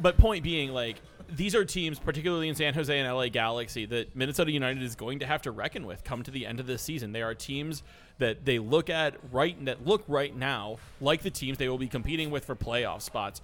But 0.00 0.16
point 0.16 0.42
being, 0.42 0.70
like 0.70 0.96
these 1.34 1.54
are 1.54 1.64
teams, 1.64 1.98
particularly 1.98 2.48
in 2.48 2.54
San 2.54 2.74
Jose 2.74 2.96
and 2.96 3.12
LA 3.12 3.28
Galaxy, 3.28 3.86
that 3.86 4.14
Minnesota 4.14 4.52
United 4.52 4.82
is 4.82 4.94
going 4.94 5.18
to 5.20 5.26
have 5.26 5.42
to 5.42 5.50
reckon 5.50 5.86
with 5.86 6.04
come 6.04 6.22
to 6.22 6.30
the 6.30 6.46
end 6.46 6.60
of 6.60 6.66
this 6.66 6.82
season. 6.82 7.12
They 7.12 7.22
are 7.22 7.34
teams 7.34 7.82
that 8.18 8.44
they 8.44 8.58
look 8.58 8.90
at 8.90 9.14
right 9.32 9.62
that 9.64 9.86
look 9.86 10.04
right 10.08 10.34
now 10.36 10.76
like 11.00 11.22
the 11.22 11.30
teams 11.30 11.58
they 11.58 11.68
will 11.68 11.78
be 11.78 11.88
competing 11.88 12.30
with 12.30 12.44
for 12.44 12.54
playoff 12.54 13.00
spots. 13.02 13.40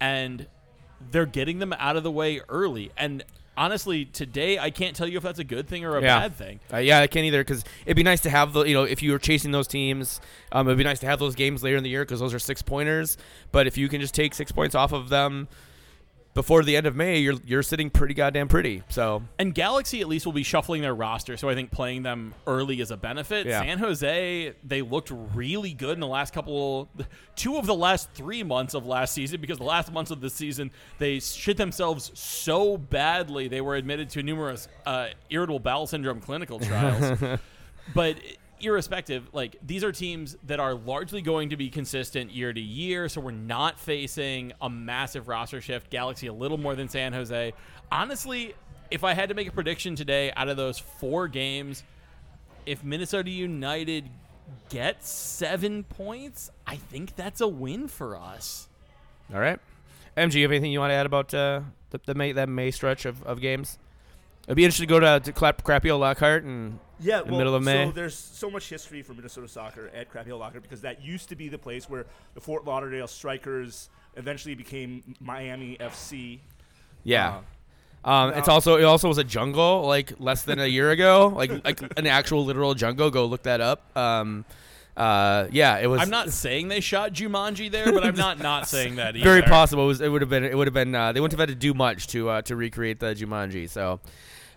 and 0.00 0.46
they're 1.10 1.26
getting 1.26 1.58
them 1.58 1.72
out 1.78 1.96
of 1.96 2.02
the 2.04 2.10
way 2.12 2.40
early. 2.48 2.92
And 2.96 3.24
honestly, 3.56 4.04
today 4.04 4.58
I 4.58 4.70
can't 4.70 4.94
tell 4.94 5.08
you 5.08 5.16
if 5.16 5.22
that's 5.24 5.40
a 5.40 5.44
good 5.44 5.66
thing 5.68 5.84
or 5.84 5.96
a 5.96 6.02
Yeah. 6.02 6.20
bad 6.20 6.36
thing. 6.36 6.60
Uh, 6.72 6.76
yeah, 6.78 7.00
I 7.00 7.08
can't 7.08 7.24
either 7.26 7.40
because 7.42 7.64
it'd 7.86 7.96
be 7.96 8.04
nice 8.04 8.20
to 8.20 8.30
have 8.30 8.52
the 8.52 8.62
you 8.62 8.74
know 8.74 8.84
if 8.84 9.02
you 9.02 9.10
were 9.10 9.18
chasing 9.18 9.50
those 9.50 9.66
teams, 9.66 10.20
um, 10.52 10.68
it'd 10.68 10.78
be 10.78 10.84
nice 10.84 11.00
to 11.00 11.06
have 11.06 11.18
those 11.18 11.34
games 11.34 11.62
later 11.64 11.76
in 11.76 11.82
the 11.82 11.90
year 11.90 12.04
because 12.04 12.20
those 12.20 12.32
are 12.34 12.38
six 12.38 12.62
pointers. 12.62 13.16
But 13.50 13.66
if 13.66 13.76
you 13.76 13.88
can 13.88 14.00
just 14.00 14.14
take 14.14 14.32
six 14.34 14.52
points 14.52 14.74
off 14.76 14.92
of 14.92 15.08
them 15.08 15.48
before 16.34 16.62
the 16.62 16.76
end 16.76 16.86
of 16.86 16.96
May, 16.96 17.18
you're 17.18 17.36
you're 17.44 17.62
sitting 17.62 17.90
pretty 17.90 18.14
goddamn 18.14 18.48
pretty. 18.48 18.82
So 18.88 19.22
And 19.38 19.54
Galaxy 19.54 20.00
at 20.00 20.08
least 20.08 20.24
will 20.24 20.32
be 20.32 20.42
shuffling 20.42 20.82
their 20.82 20.94
roster, 20.94 21.36
so 21.36 21.48
I 21.48 21.54
think 21.54 21.70
playing 21.70 22.02
them 22.02 22.34
early 22.46 22.80
is 22.80 22.90
a 22.90 22.96
benefit. 22.96 23.46
Yeah. 23.46 23.60
San 23.60 23.78
Jose, 23.78 24.54
they 24.64 24.82
looked 24.82 25.10
really 25.34 25.74
good 25.74 25.94
in 25.94 26.00
the 26.00 26.06
last 26.06 26.32
couple, 26.32 26.88
two 27.36 27.56
of 27.58 27.66
the 27.66 27.74
last 27.74 28.10
three 28.12 28.42
months 28.42 28.74
of 28.74 28.86
last 28.86 29.12
season, 29.12 29.40
because 29.40 29.58
the 29.58 29.64
last 29.64 29.92
months 29.92 30.10
of 30.10 30.20
the 30.20 30.30
season 30.30 30.70
they 30.98 31.20
shit 31.20 31.56
themselves 31.56 32.10
so 32.14 32.78
badly 32.78 33.48
they 33.48 33.60
were 33.60 33.74
admitted 33.74 34.08
to 34.10 34.22
numerous 34.22 34.68
uh, 34.86 35.08
irritable 35.28 35.60
bowel 35.60 35.86
syndrome 35.86 36.20
clinical 36.20 36.58
trials. 36.58 37.18
but 37.94 38.16
irrespective, 38.62 39.28
like 39.32 39.56
these 39.62 39.84
are 39.84 39.92
teams 39.92 40.36
that 40.44 40.60
are 40.60 40.74
largely 40.74 41.22
going 41.22 41.50
to 41.50 41.56
be 41.56 41.68
consistent 41.70 42.30
year 42.30 42.52
to 42.52 42.60
year, 42.60 43.08
so 43.08 43.20
we're 43.20 43.30
not 43.30 43.78
facing 43.78 44.52
a 44.60 44.70
massive 44.70 45.28
roster 45.28 45.60
shift. 45.60 45.90
Galaxy 45.90 46.26
a 46.26 46.32
little 46.32 46.58
more 46.58 46.74
than 46.74 46.88
San 46.88 47.12
Jose. 47.12 47.52
Honestly, 47.90 48.54
if 48.90 49.04
I 49.04 49.14
had 49.14 49.28
to 49.28 49.34
make 49.34 49.48
a 49.48 49.52
prediction 49.52 49.96
today 49.96 50.32
out 50.36 50.48
of 50.48 50.56
those 50.56 50.78
four 50.78 51.28
games, 51.28 51.82
if 52.66 52.84
Minnesota 52.84 53.30
United 53.30 54.08
gets 54.68 55.08
seven 55.08 55.84
points, 55.84 56.50
I 56.66 56.76
think 56.76 57.16
that's 57.16 57.40
a 57.40 57.48
win 57.48 57.88
for 57.88 58.16
us. 58.16 58.68
all 59.32 59.40
right, 59.40 59.58
MG, 60.16 60.34
you 60.34 60.42
have 60.42 60.52
anything 60.52 60.72
you 60.72 60.80
want 60.80 60.90
to 60.90 60.94
add 60.94 61.06
about 61.06 61.32
uh, 61.32 61.62
the, 61.90 62.00
the 62.06 62.14
May 62.14 62.32
that 62.32 62.48
May 62.48 62.70
stretch 62.70 63.04
of, 63.04 63.22
of 63.24 63.40
games? 63.40 63.78
It'd 64.46 64.56
be 64.56 64.64
interesting 64.64 64.88
to 64.88 64.94
go 64.94 65.00
to, 65.00 65.20
to 65.20 65.32
clap 65.32 65.62
crappy 65.62 65.90
old 65.90 66.00
Lockhart 66.00 66.44
and 66.44 66.78
Yeah, 66.98 67.18
the 67.22 67.26
well, 67.30 67.38
middle 67.38 67.54
of 67.54 67.62
May. 67.62 67.86
So 67.86 67.92
there's 67.92 68.16
so 68.16 68.50
much 68.50 68.68
history 68.68 69.02
for 69.02 69.14
Minnesota 69.14 69.46
soccer 69.48 69.90
at 69.94 70.08
Crappy 70.10 70.30
Hill 70.30 70.38
Lockhart 70.38 70.62
because 70.62 70.80
that 70.80 71.02
used 71.02 71.28
to 71.28 71.36
be 71.36 71.48
the 71.48 71.58
place 71.58 71.88
where 71.88 72.06
the 72.34 72.40
Fort 72.40 72.64
Lauderdale 72.64 73.06
Strikers 73.06 73.88
eventually 74.16 74.54
became 74.54 75.14
Miami 75.20 75.76
FC. 75.78 76.40
yeah. 77.04 77.36
Uh, 78.04 78.10
Um, 78.10 78.32
it's 78.34 78.48
also 78.48 78.78
it 78.78 78.82
also 78.82 79.06
was 79.06 79.18
a 79.18 79.22
jungle 79.24 79.82
like 79.86 80.14
less 80.18 80.42
than 80.42 80.58
a 80.58 80.66
year 80.66 80.90
ago, 80.90 81.32
like 81.36 81.64
like 81.64 81.80
an 81.96 82.08
actual 82.08 82.44
literal 82.44 82.74
jungle. 82.74 83.10
Go 83.12 83.26
look 83.26 83.44
that 83.44 83.60
up. 83.60 83.96
Um, 83.96 84.44
uh, 84.96 85.46
yeah, 85.52 85.78
it 85.78 85.86
was. 85.86 86.00
I'm 86.02 86.10
not 86.10 86.30
saying 86.30 86.66
they 86.66 86.80
shot 86.80 87.12
Jumanji 87.12 87.70
there, 87.70 87.92
but 87.92 88.04
I'm 88.04 88.16
not 88.16 88.40
not 88.40 88.66
saying 88.74 88.96
that 88.96 89.14
either. 89.14 89.24
very 89.24 89.42
possible. 89.42 89.84
It, 89.84 89.86
was, 89.86 90.00
it 90.00 90.08
would 90.08 90.20
have 90.20 90.28
been. 90.28 90.42
It 90.44 90.56
would 90.58 90.66
have 90.66 90.74
been. 90.74 90.92
Uh, 90.92 91.12
they 91.12 91.20
wouldn't 91.20 91.38
have 91.38 91.48
had 91.48 91.54
to 91.56 91.60
do 91.60 91.74
much 91.74 92.08
to 92.08 92.28
uh, 92.28 92.42
to 92.42 92.56
recreate 92.56 92.98
the 92.98 93.14
Jumanji. 93.14 93.70
So, 93.70 94.00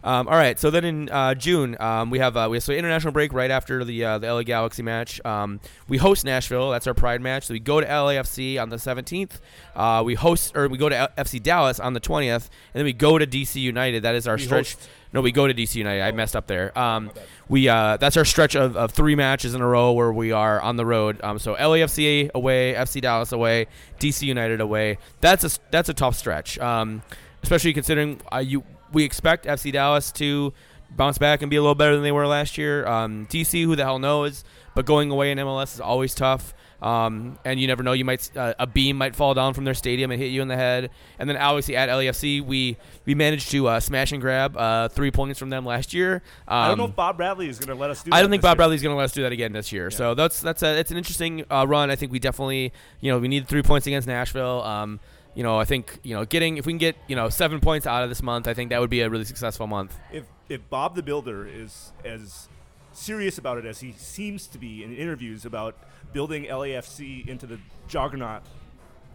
um, 0.06 0.28
all 0.28 0.36
right. 0.36 0.58
So 0.58 0.70
then 0.70 0.86
in 0.86 1.10
uh, 1.10 1.34
June, 1.36 1.76
um, 1.82 2.10
we 2.10 2.20
have 2.20 2.38
uh, 2.38 2.48
we 2.50 2.56
have 2.58 2.64
so 2.64 2.72
international 2.72 3.12
break 3.12 3.34
right 3.34 3.52
after 3.52 3.84
the 3.84 4.06
uh, 4.06 4.18
the 4.20 4.32
LA 4.32 4.44
Galaxy 4.44 4.84
match. 4.84 5.20
Um, 5.26 5.60
we 5.88 5.98
host 5.98 6.24
Nashville. 6.24 6.70
That's 6.70 6.88
our 6.88 6.94
Pride 6.94 7.22
match. 7.22 7.48
So 7.48 7.54
we 7.54 7.60
go 7.60 7.82
to 7.82 7.88
LAFC 7.88 8.62
on 8.62 8.70
the 8.70 8.78
17th. 8.78 9.40
Uh, 9.76 10.04
we 10.06 10.14
host 10.16 10.56
or 10.56 10.68
we 10.70 10.78
go 10.78 10.88
to 10.90 10.96
L- 10.96 11.10
FC 11.18 11.42
Dallas 11.42 11.80
on 11.80 11.94
the 11.94 12.00
20th, 12.00 12.32
and 12.34 12.50
then 12.74 12.86
we 12.86 12.94
go 12.94 13.18
to 13.18 13.26
DC 13.28 13.56
United. 13.62 14.04
That 14.04 14.16
is 14.16 14.28
our 14.28 14.36
We 14.36 14.44
stretch. 14.44 14.74
host. 14.76 14.90
No, 15.12 15.22
we 15.22 15.32
go 15.32 15.48
to 15.48 15.54
DC 15.54 15.76
United. 15.76 16.02
I 16.04 16.12
messed 16.12 16.36
up 16.36 16.46
there. 16.48 16.78
Um, 16.78 17.10
we 17.50 17.68
uh, 17.70 17.98
that's 17.98 18.18
our 18.18 18.26
stretch 18.26 18.56
of, 18.56 18.76
of 18.78 18.92
three 18.92 19.16
matches 19.16 19.56
in 19.56 19.62
a 19.62 19.68
row 19.68 19.94
where 19.94 20.12
we 20.12 20.32
are 20.34 20.60
on 20.62 20.76
the 20.76 20.86
road. 20.86 21.20
Um, 21.24 21.40
so 21.40 21.56
LAFC 21.56 22.30
away, 22.36 22.74
FC 22.74 23.02
Dallas 23.02 23.32
away, 23.32 23.68
DC 24.00 24.24
United 24.24 24.62
away. 24.62 24.98
That's 25.22 25.44
a 25.46 25.60
that's 25.72 25.90
a 25.90 25.94
tough 25.94 26.16
stretch. 26.16 26.60
Um, 26.60 27.02
especially 27.44 27.74
considering 27.74 28.20
uh, 28.34 28.40
you 28.40 28.64
we 28.96 29.04
expect 29.04 29.46
FC 29.46 29.74
Dallas 29.74 30.12
to 30.14 30.54
bounce 30.90 31.18
back 31.18 31.42
and 31.42 31.50
be 31.50 31.58
a 31.58 31.62
little 31.62 31.76
better 31.76 31.94
than 31.94 32.04
they 32.04 32.14
were 32.14 32.26
last 32.26 32.58
year. 32.58 32.88
Um, 32.88 33.28
DC, 33.28 33.64
who 33.66 33.76
the 33.76 33.84
hell 33.84 34.00
knows? 34.00 34.46
But 34.74 34.86
going 34.86 35.12
away 35.12 35.32
in 35.32 35.38
MLS 35.38 35.74
is 35.74 35.82
always 35.82 36.16
tough. 36.16 36.54
Um, 36.82 37.38
and 37.44 37.60
you 37.60 37.68
never 37.68 37.84
know. 37.84 37.94
You 37.94 38.06
might 38.06 38.30
uh, 38.38 38.54
a 38.58 38.68
beam 38.68 38.98
might 38.98 39.16
fall 39.16 39.34
down 39.34 39.54
from 39.54 39.66
their 39.66 39.74
stadium 39.74 40.12
and 40.12 40.22
hit 40.22 40.28
you 40.28 40.42
in 40.42 40.48
the 40.48 40.56
head. 40.56 40.92
And 41.20 41.30
then 41.30 41.36
obviously 41.36 41.76
at 41.76 41.90
LAFC, 41.90 42.42
we 42.42 42.78
we 43.06 43.16
managed 43.16 43.52
to 43.52 43.68
uh, 43.68 43.80
smash 43.80 44.12
and 44.12 44.22
grab 44.22 44.56
uh, 44.56 44.88
three 44.90 45.12
points 45.12 45.40
from 45.40 45.50
them 45.50 45.66
last 45.66 45.94
year. 45.94 46.16
Um, 46.48 46.58
I 46.58 46.68
don't 46.70 46.78
know 46.78 46.86
if 46.86 46.96
Bob 46.96 47.18
Bradley 47.18 47.50
is 47.50 47.60
going 47.60 47.76
to 47.76 47.82
let 47.82 47.90
us 47.90 48.04
do. 48.04 48.12
I 48.14 48.22
don't 48.22 48.30
think 48.30 48.44
Bob 48.44 48.58
Bradley 48.58 48.76
is 48.76 48.82
going 48.82 48.94
to 48.94 48.98
let 48.98 49.06
us 49.06 49.14
do 49.14 49.24
that 49.24 49.32
again 49.32 49.52
this 49.52 49.72
year. 49.72 49.90
So 49.92 50.14
that's 50.14 50.42
that's 50.42 50.64
a 50.64 50.78
it's 50.78 50.92
an 50.92 50.98
interesting 50.98 51.44
uh, 51.50 51.66
run. 51.68 51.90
I 51.90 51.96
think 51.96 52.12
we 52.12 52.20
definitely 52.20 52.72
you 53.02 53.12
know 53.12 53.20
we 53.20 53.28
need 53.28 53.48
three 53.48 53.64
points 53.64 53.88
against 53.88 54.08
Nashville. 54.08 54.62
Um, 54.64 55.00
you 55.36 55.44
know 55.44 55.60
I 55.60 55.66
think 55.66 56.00
you 56.04 56.16
know 56.16 56.26
getting 56.26 56.58
if 56.58 56.66
we 56.66 56.74
can 56.74 56.78
get 56.78 56.96
you 57.08 57.16
know 57.16 57.30
seven 57.30 57.60
points 57.60 57.86
out 57.86 58.04
of 58.04 58.10
this 58.10 58.24
month, 58.24 58.48
I 58.48 58.54
think 58.54 58.70
that 58.72 58.82
would 58.82 58.90
be 58.90 59.02
a 59.02 59.10
really 59.10 59.26
successful 59.26 59.68
month. 59.68 59.98
If 60.12 60.26
if 60.50 60.68
Bob 60.70 60.96
the 60.96 61.04
Builder 61.04 61.48
is 61.48 61.92
as 62.04 62.48
serious 62.94 63.38
about 63.38 63.58
it 63.58 63.66
as 63.66 63.80
he 63.80 63.92
seems 63.92 64.48
to 64.48 64.58
be 64.58 64.84
in 64.84 64.96
interviews 64.96 65.46
about 65.46 65.76
building 66.14 66.46
LAFC 66.46 67.28
into 67.28 67.46
the 67.46 67.60
juggernaut 67.88 68.42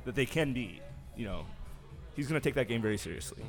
that 0.05 0.14
they 0.14 0.27
can 0.27 0.53
be, 0.53 0.81
you 1.16 1.25
know, 1.25 1.47
he's 2.14 2.27
going 2.29 2.39
to 2.41 2.47
take 2.47 2.55
that 2.55 2.68
game 2.68 2.83
very 2.83 2.99
seriously. 2.99 3.43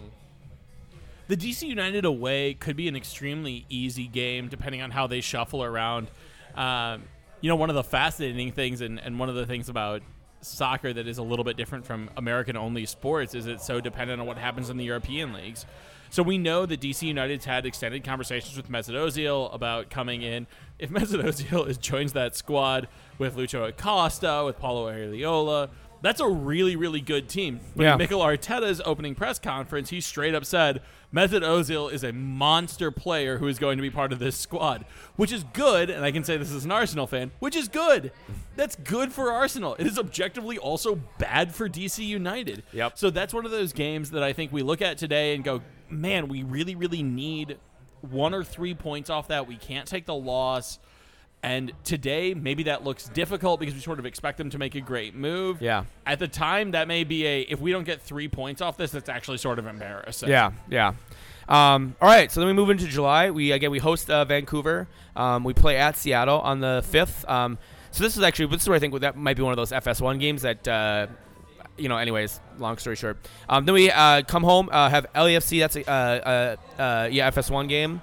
The 1.28 1.38
DC 1.38 1.68
United 1.68 2.06
away 2.06 2.54
could 2.54 2.76
be 2.76 2.88
an 2.88 2.96
extremely 2.96 3.66
easy 3.70 4.08
game, 4.08 4.48
depending 4.48 4.82
on 4.82 4.92
how 4.92 5.08
they 5.08 5.22
shuffle 5.22 5.64
around. 5.64 6.08
Um, 6.56 7.04
you 7.42 7.50
know, 7.50 7.56
one 7.56 7.70
of 7.70 7.76
the 7.76 7.84
fascinating 7.84 8.52
things, 8.52 8.82
and, 8.82 9.00
and 9.00 9.20
one 9.20 9.30
of 9.30 9.36
the 9.36 9.46
things 9.46 9.70
about 9.70 10.02
soccer 10.42 10.94
that 10.94 11.08
is 11.08 11.18
a 11.18 11.24
little 11.24 11.46
bit 11.46 11.58
different 11.58 11.86
from 11.86 12.10
American 12.18 12.58
only 12.58 12.86
sports, 12.86 13.36
is 13.36 13.48
it's 13.48 13.66
so 13.66 13.80
dependent 13.80 14.20
on 14.22 14.28
what 14.28 14.38
happens 14.38 14.70
in 14.70 14.78
the 14.78 14.86
European 14.86 15.34
leagues. 15.34 15.66
So 16.10 16.24
we 16.24 16.38
know 16.38 16.66
that 16.66 16.82
DC 16.82 17.04
United's 17.04 17.46
had 17.46 17.66
extended 17.66 18.04
conversations 18.04 18.58
with 18.58 18.70
Mesut 18.70 18.96
Ozil 18.96 19.54
about 19.56 19.90
coming 19.90 20.22
in. 20.22 20.46
If 20.78 20.90
Mesut 20.92 21.24
Ozil 21.24 21.68
is, 21.70 21.78
joins 21.78 22.14
that 22.14 22.36
squad 22.36 22.90
with 23.18 23.38
Lucho 23.38 23.68
Acosta, 23.68 24.44
with 24.46 24.60
Paulo 24.60 24.92
Arriola, 24.92 25.70
that's 26.02 26.20
a 26.20 26.28
really, 26.28 26.76
really 26.76 27.02
good 27.02 27.30
team. 27.30 27.60
But 27.76 27.84
Yeah. 27.84 27.96
Mikel 27.96 28.20
Arteta's 28.20 28.82
opening 28.86 29.16
press 29.16 29.40
conference, 29.40 29.90
he 29.90 30.02
straight 30.02 30.34
up 30.34 30.46
said 30.46 30.82
Mesut 31.14 31.42
Ozil 31.42 31.92
is 31.92 32.04
a 32.04 32.14
monster 32.14 32.90
player 32.90 33.38
who 33.38 33.48
is 33.48 33.60
going 33.60 33.78
to 33.78 33.82
be 33.82 33.90
part 33.90 34.14
of 34.14 34.20
this 34.20 34.36
squad, 34.38 34.86
which 35.18 35.32
is 35.32 35.44
good. 35.54 35.90
And 35.90 36.06
I 36.06 36.12
can 36.12 36.24
say 36.24 36.38
this 36.38 36.52
as 36.52 36.66
an 36.66 36.72
Arsenal 36.72 37.06
fan, 37.06 37.32
which 37.40 37.56
is 37.56 37.68
good. 37.68 38.12
That's 38.56 38.76
good 38.76 39.12
for 39.12 39.32
Arsenal. 39.32 39.76
It 39.78 39.86
is 39.88 40.00
objectively 40.00 40.58
also 40.58 40.96
bad 41.18 41.54
for 41.54 41.68
DC 41.68 42.06
United. 42.06 42.64
Yep. 42.72 42.98
So 42.98 43.10
that's 43.10 43.34
one 43.34 43.46
of 43.46 43.52
those 43.52 43.74
games 43.74 44.12
that 44.12 44.24
I 44.24 44.34
think 44.34 44.52
we 44.52 44.62
look 44.62 44.82
at 44.82 44.98
today 44.98 45.36
and 45.36 45.44
go, 45.44 45.62
man, 45.90 46.28
we 46.28 46.44
really, 46.44 46.76
really 46.76 47.04
need 47.04 47.58
one 48.00 48.34
or 48.34 48.44
three 48.44 48.74
points 48.74 49.10
off 49.10 49.28
that. 49.28 49.48
We 49.48 49.58
can't 49.58 49.88
take 49.88 50.06
the 50.06 50.16
loss. 50.16 50.80
And 51.44 51.72
today, 51.84 52.36
maybe 52.36 52.64
that 52.64 52.84
looks 52.84 53.10
difficult 53.10 53.60
because 53.60 53.74
we 53.74 53.82
sort 53.82 53.98
of 53.98 54.06
expect 54.06 54.38
them 54.38 54.52
to 54.52 54.60
make 54.60 54.76
a 54.76 54.82
great 54.82 55.16
move. 55.16 55.60
Yeah. 55.60 55.86
At 56.06 56.20
the 56.20 56.28
time, 56.28 56.72
that 56.72 56.88
may 56.88 57.04
be 57.04 57.26
a 57.26 57.42
if 57.42 57.60
we 57.60 57.72
don't 57.72 57.84
get 57.84 58.02
three 58.02 58.28
points 58.28 58.62
off 58.62 58.78
this, 58.78 58.92
that's 58.92 59.10
actually 59.10 59.38
sort 59.38 59.58
of 59.58 59.66
embarrassing. 59.66 60.30
Yeah, 60.30 60.52
yeah. 60.70 60.94
Um, 61.50 61.96
all 62.00 62.08
right, 62.08 62.32
so 62.32 62.40
then 62.40 62.48
we 62.48 62.54
move 62.54 62.70
into 62.70 62.86
July. 62.86 63.32
We 63.32 63.52
again 63.52 63.72
we 63.72 63.80
host 63.80 64.10
uh, 64.10 64.24
Vancouver. 64.24 64.88
Um, 65.16 65.44
we 65.44 65.54
play 65.54 65.78
at 65.78 65.98
Seattle 65.98 66.40
on 66.42 66.60
the 66.60 66.84
fifth. 66.86 67.28
Um, 67.28 67.58
so 67.90 68.04
this 68.04 68.16
is 68.16 68.24
actually 68.24 68.46
this 68.48 68.62
is 68.62 68.70
where 68.70 68.76
I 68.76 68.80
think 68.80 69.00
that 69.00 69.18
might 69.18 69.36
be 69.36 69.42
one 69.42 69.52
of 69.52 69.58
those 69.58 69.72
FS1 69.72 70.20
games 70.20 70.44
that. 70.44 70.68
Uh, 70.68 71.08
you 71.78 71.90
know, 71.90 71.98
anyways, 71.98 72.40
long 72.60 72.78
story 72.78 72.96
short. 72.96 73.18
Um, 73.50 73.66
then 73.66 73.74
we 73.74 73.90
uh, 73.90 74.22
come 74.24 74.44
home, 74.44 74.70
uh, 74.72 74.90
have 74.90 75.08
LAFC. 75.14 75.60
That's 75.60 75.78
a 75.78 75.90
uh, 75.90 76.58
uh, 76.78 76.82
uh, 76.82 77.10
yeah 77.12 77.32
FS1 77.32 77.68
game. 77.70 78.02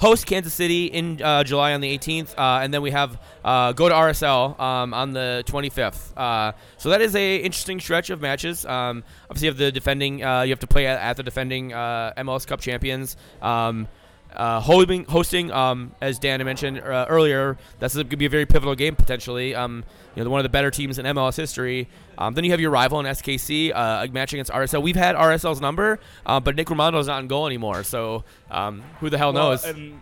Host 0.00 0.26
Kansas 0.26 0.52
City 0.52 0.86
in 0.86 1.20
uh, 1.22 1.44
July 1.44 1.74
on 1.74 1.80
the 1.80 1.98
18th, 1.98 2.34
uh, 2.36 2.62
and 2.62 2.72
then 2.72 2.82
we 2.82 2.90
have 2.90 3.20
uh, 3.44 3.72
go 3.72 3.88
to 3.88 3.94
RSL 3.94 4.58
um, 4.58 4.94
on 4.94 5.12
the 5.12 5.44
25th. 5.46 6.16
Uh, 6.16 6.52
so 6.78 6.88
that 6.90 7.00
is 7.00 7.14
a 7.14 7.36
interesting 7.36 7.80
stretch 7.80 8.10
of 8.10 8.20
matches. 8.20 8.64
Um, 8.66 9.04
obviously, 9.30 9.46
you 9.46 9.50
have 9.50 9.58
the 9.58 9.72
defending. 9.72 10.24
Uh, 10.24 10.42
you 10.42 10.50
have 10.50 10.60
to 10.60 10.66
play 10.66 10.86
at, 10.86 11.00
at 11.00 11.16
the 11.16 11.22
defending 11.22 11.72
uh, 11.72 12.12
MLS 12.18 12.46
Cup 12.46 12.60
champions. 12.60 13.16
Um, 13.42 13.88
uh, 14.34 14.60
hosting, 14.60 15.04
hosting 15.04 15.50
um, 15.52 15.92
as 16.00 16.18
Dan 16.18 16.44
mentioned 16.44 16.78
uh, 16.78 17.06
earlier, 17.08 17.56
that's 17.78 17.94
going 17.94 18.08
to 18.08 18.16
be 18.16 18.26
a 18.26 18.30
very 18.30 18.46
pivotal 18.46 18.74
game 18.74 18.96
potentially. 18.96 19.54
Um, 19.54 19.84
you 20.14 20.22
know, 20.22 20.30
one 20.30 20.40
of 20.40 20.44
the 20.44 20.48
better 20.50 20.70
teams 20.70 20.98
in 20.98 21.06
MLS 21.06 21.36
history. 21.36 21.88
Um, 22.18 22.34
then 22.34 22.44
you 22.44 22.50
have 22.52 22.60
your 22.60 22.70
rival 22.70 23.00
in 23.00 23.06
SKC, 23.06 23.72
uh, 23.74 24.04
a 24.06 24.12
match 24.12 24.32
against 24.32 24.50
RSL. 24.52 24.82
We've 24.82 24.94
had 24.96 25.16
RSL's 25.16 25.60
number, 25.60 25.98
uh, 26.24 26.38
but 26.40 26.54
Nick 26.56 26.68
Rimando's 26.70 27.06
not 27.08 27.20
in 27.22 27.28
goal 27.28 27.46
anymore. 27.46 27.82
So 27.82 28.24
um, 28.50 28.82
who 29.00 29.10
the 29.10 29.18
hell 29.18 29.32
Well, 29.32 29.50
knows? 29.50 29.64
And 29.64 30.00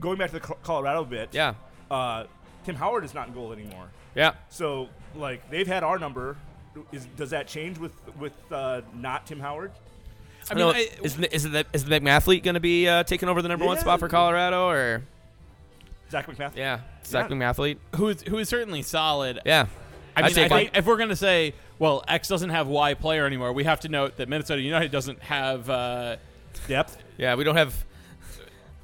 going 0.00 0.18
back 0.18 0.30
to 0.30 0.40
the 0.40 0.40
Colorado 0.40 1.04
bit, 1.04 1.28
yeah, 1.32 1.54
uh, 1.90 2.24
Tim 2.64 2.74
Howard 2.74 3.04
is 3.04 3.14
not 3.14 3.28
in 3.28 3.34
goal 3.34 3.52
anymore. 3.52 3.88
yeah. 4.14 4.34
So 4.48 4.88
like 5.14 5.48
they've 5.50 5.66
had 5.66 5.82
our 5.84 5.98
number. 5.98 6.36
Is 6.92 7.06
does 7.16 7.30
that 7.30 7.46
change 7.48 7.78
with 7.78 7.92
with 8.18 8.32
uh, 8.52 8.82
not 8.94 9.26
Tim 9.26 9.40
Howard? 9.40 9.72
I 10.50 10.54
mean, 10.54 10.66
I, 10.66 10.88
is 11.02 11.16
the, 11.16 11.34
is 11.34 11.42
the 11.50 11.66
is 11.72 11.84
the 11.84 12.00
McMathlete 12.00 12.42
going 12.42 12.54
to 12.54 12.60
be 12.60 12.88
uh, 12.88 13.02
taking 13.04 13.28
over 13.28 13.42
the 13.42 13.48
number 13.48 13.64
one 13.66 13.78
spot 13.78 13.98
for 14.00 14.08
Colorado 14.08 14.68
or 14.68 15.02
Zac 16.10 16.26
MacMath. 16.26 16.56
yeah, 16.56 16.80
Zach 17.04 17.28
Yeah. 17.30 17.36
McMathlete? 17.36 17.78
who 17.96 18.08
is 18.08 18.22
who 18.22 18.38
is 18.38 18.48
certainly 18.48 18.82
solid. 18.82 19.40
Yeah, 19.44 19.66
I 20.16 20.20
I'd 20.20 20.24
mean, 20.26 20.34
say 20.34 20.44
I 20.44 20.48
think 20.48 20.70
if 20.76 20.86
we're 20.86 20.96
gonna 20.96 21.16
say 21.16 21.54
Well, 21.78 22.02
X 22.08 22.28
doesn't 22.28 22.50
have 22.50 22.66
Y 22.66 22.94
player 22.94 23.26
anymore. 23.26 23.52
We 23.52 23.64
have 23.64 23.80
to 23.80 23.88
note 23.88 24.16
that 24.16 24.28
Minnesota 24.28 24.60
United 24.62 24.90
doesn't 24.90 25.20
have. 25.22 25.68
Uh, 25.68 26.16
Depth. 26.66 26.96
Yeah, 27.18 27.34
we 27.36 27.44
don't 27.44 27.56
have 27.56 27.84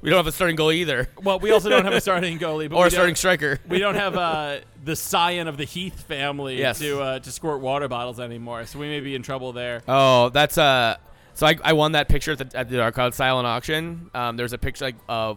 we 0.01 0.09
don't 0.11 0.17
have 0.17 0.27
a 0.27 0.31
starting 0.31 0.55
goal 0.55 0.71
either, 0.71 1.09
well, 1.23 1.39
we 1.39 1.49
also 1.49 1.67
don't 1.67 1.83
have 1.83 1.93
a 1.93 1.99
starting 1.99 2.37
goalie, 2.37 2.69
but 2.69 2.75
or 2.77 2.85
a 2.87 2.91
starting 2.91 3.15
striker. 3.15 3.59
we 3.67 3.79
don't 3.79 3.95
have 3.95 4.15
uh, 4.15 4.57
the 4.83 4.95
scion 4.95 5.47
of 5.47 5.57
the 5.57 5.63
Heath 5.63 6.01
family 6.03 6.59
Yes. 6.59 6.77
to 6.79 7.01
uh, 7.01 7.19
to 7.19 7.31
squirt 7.31 7.59
water 7.59 7.87
bottles 7.87 8.19
anymore. 8.19 8.65
So 8.67 8.77
we 8.77 8.87
may 8.87 8.99
be 8.99 9.15
in 9.15 9.23
trouble 9.23 9.51
there. 9.51 9.81
Oh, 9.87 10.29
that's 10.29 10.57
uh. 10.59 10.97
So 11.35 11.45
I, 11.45 11.55
I 11.63 11.73
won 11.73 11.91
that 11.91 12.07
picture 12.09 12.31
at 12.31 12.37
the 12.39 12.57
at 12.57 12.69
the 12.69 12.77
Dark 12.77 12.95
Cloud 12.95 13.13
silent 13.13 13.45
auction. 13.45 14.09
Um, 14.13 14.37
there's 14.37 14.53
a 14.53 14.57
picture 14.57 14.85
like 14.85 14.95
uh, 15.07 15.35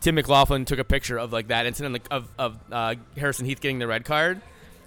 Tim 0.00 0.16
McLaughlin 0.16 0.64
took 0.64 0.78
a 0.78 0.84
picture 0.84 1.18
of 1.18 1.32
like 1.32 1.48
that 1.48 1.66
incident 1.66 1.92
like, 1.92 2.06
of 2.10 2.28
of 2.38 2.58
uh, 2.72 2.94
Harrison 3.16 3.46
Heath 3.46 3.60
getting 3.60 3.78
the 3.78 3.86
red 3.86 4.04
card. 4.04 4.40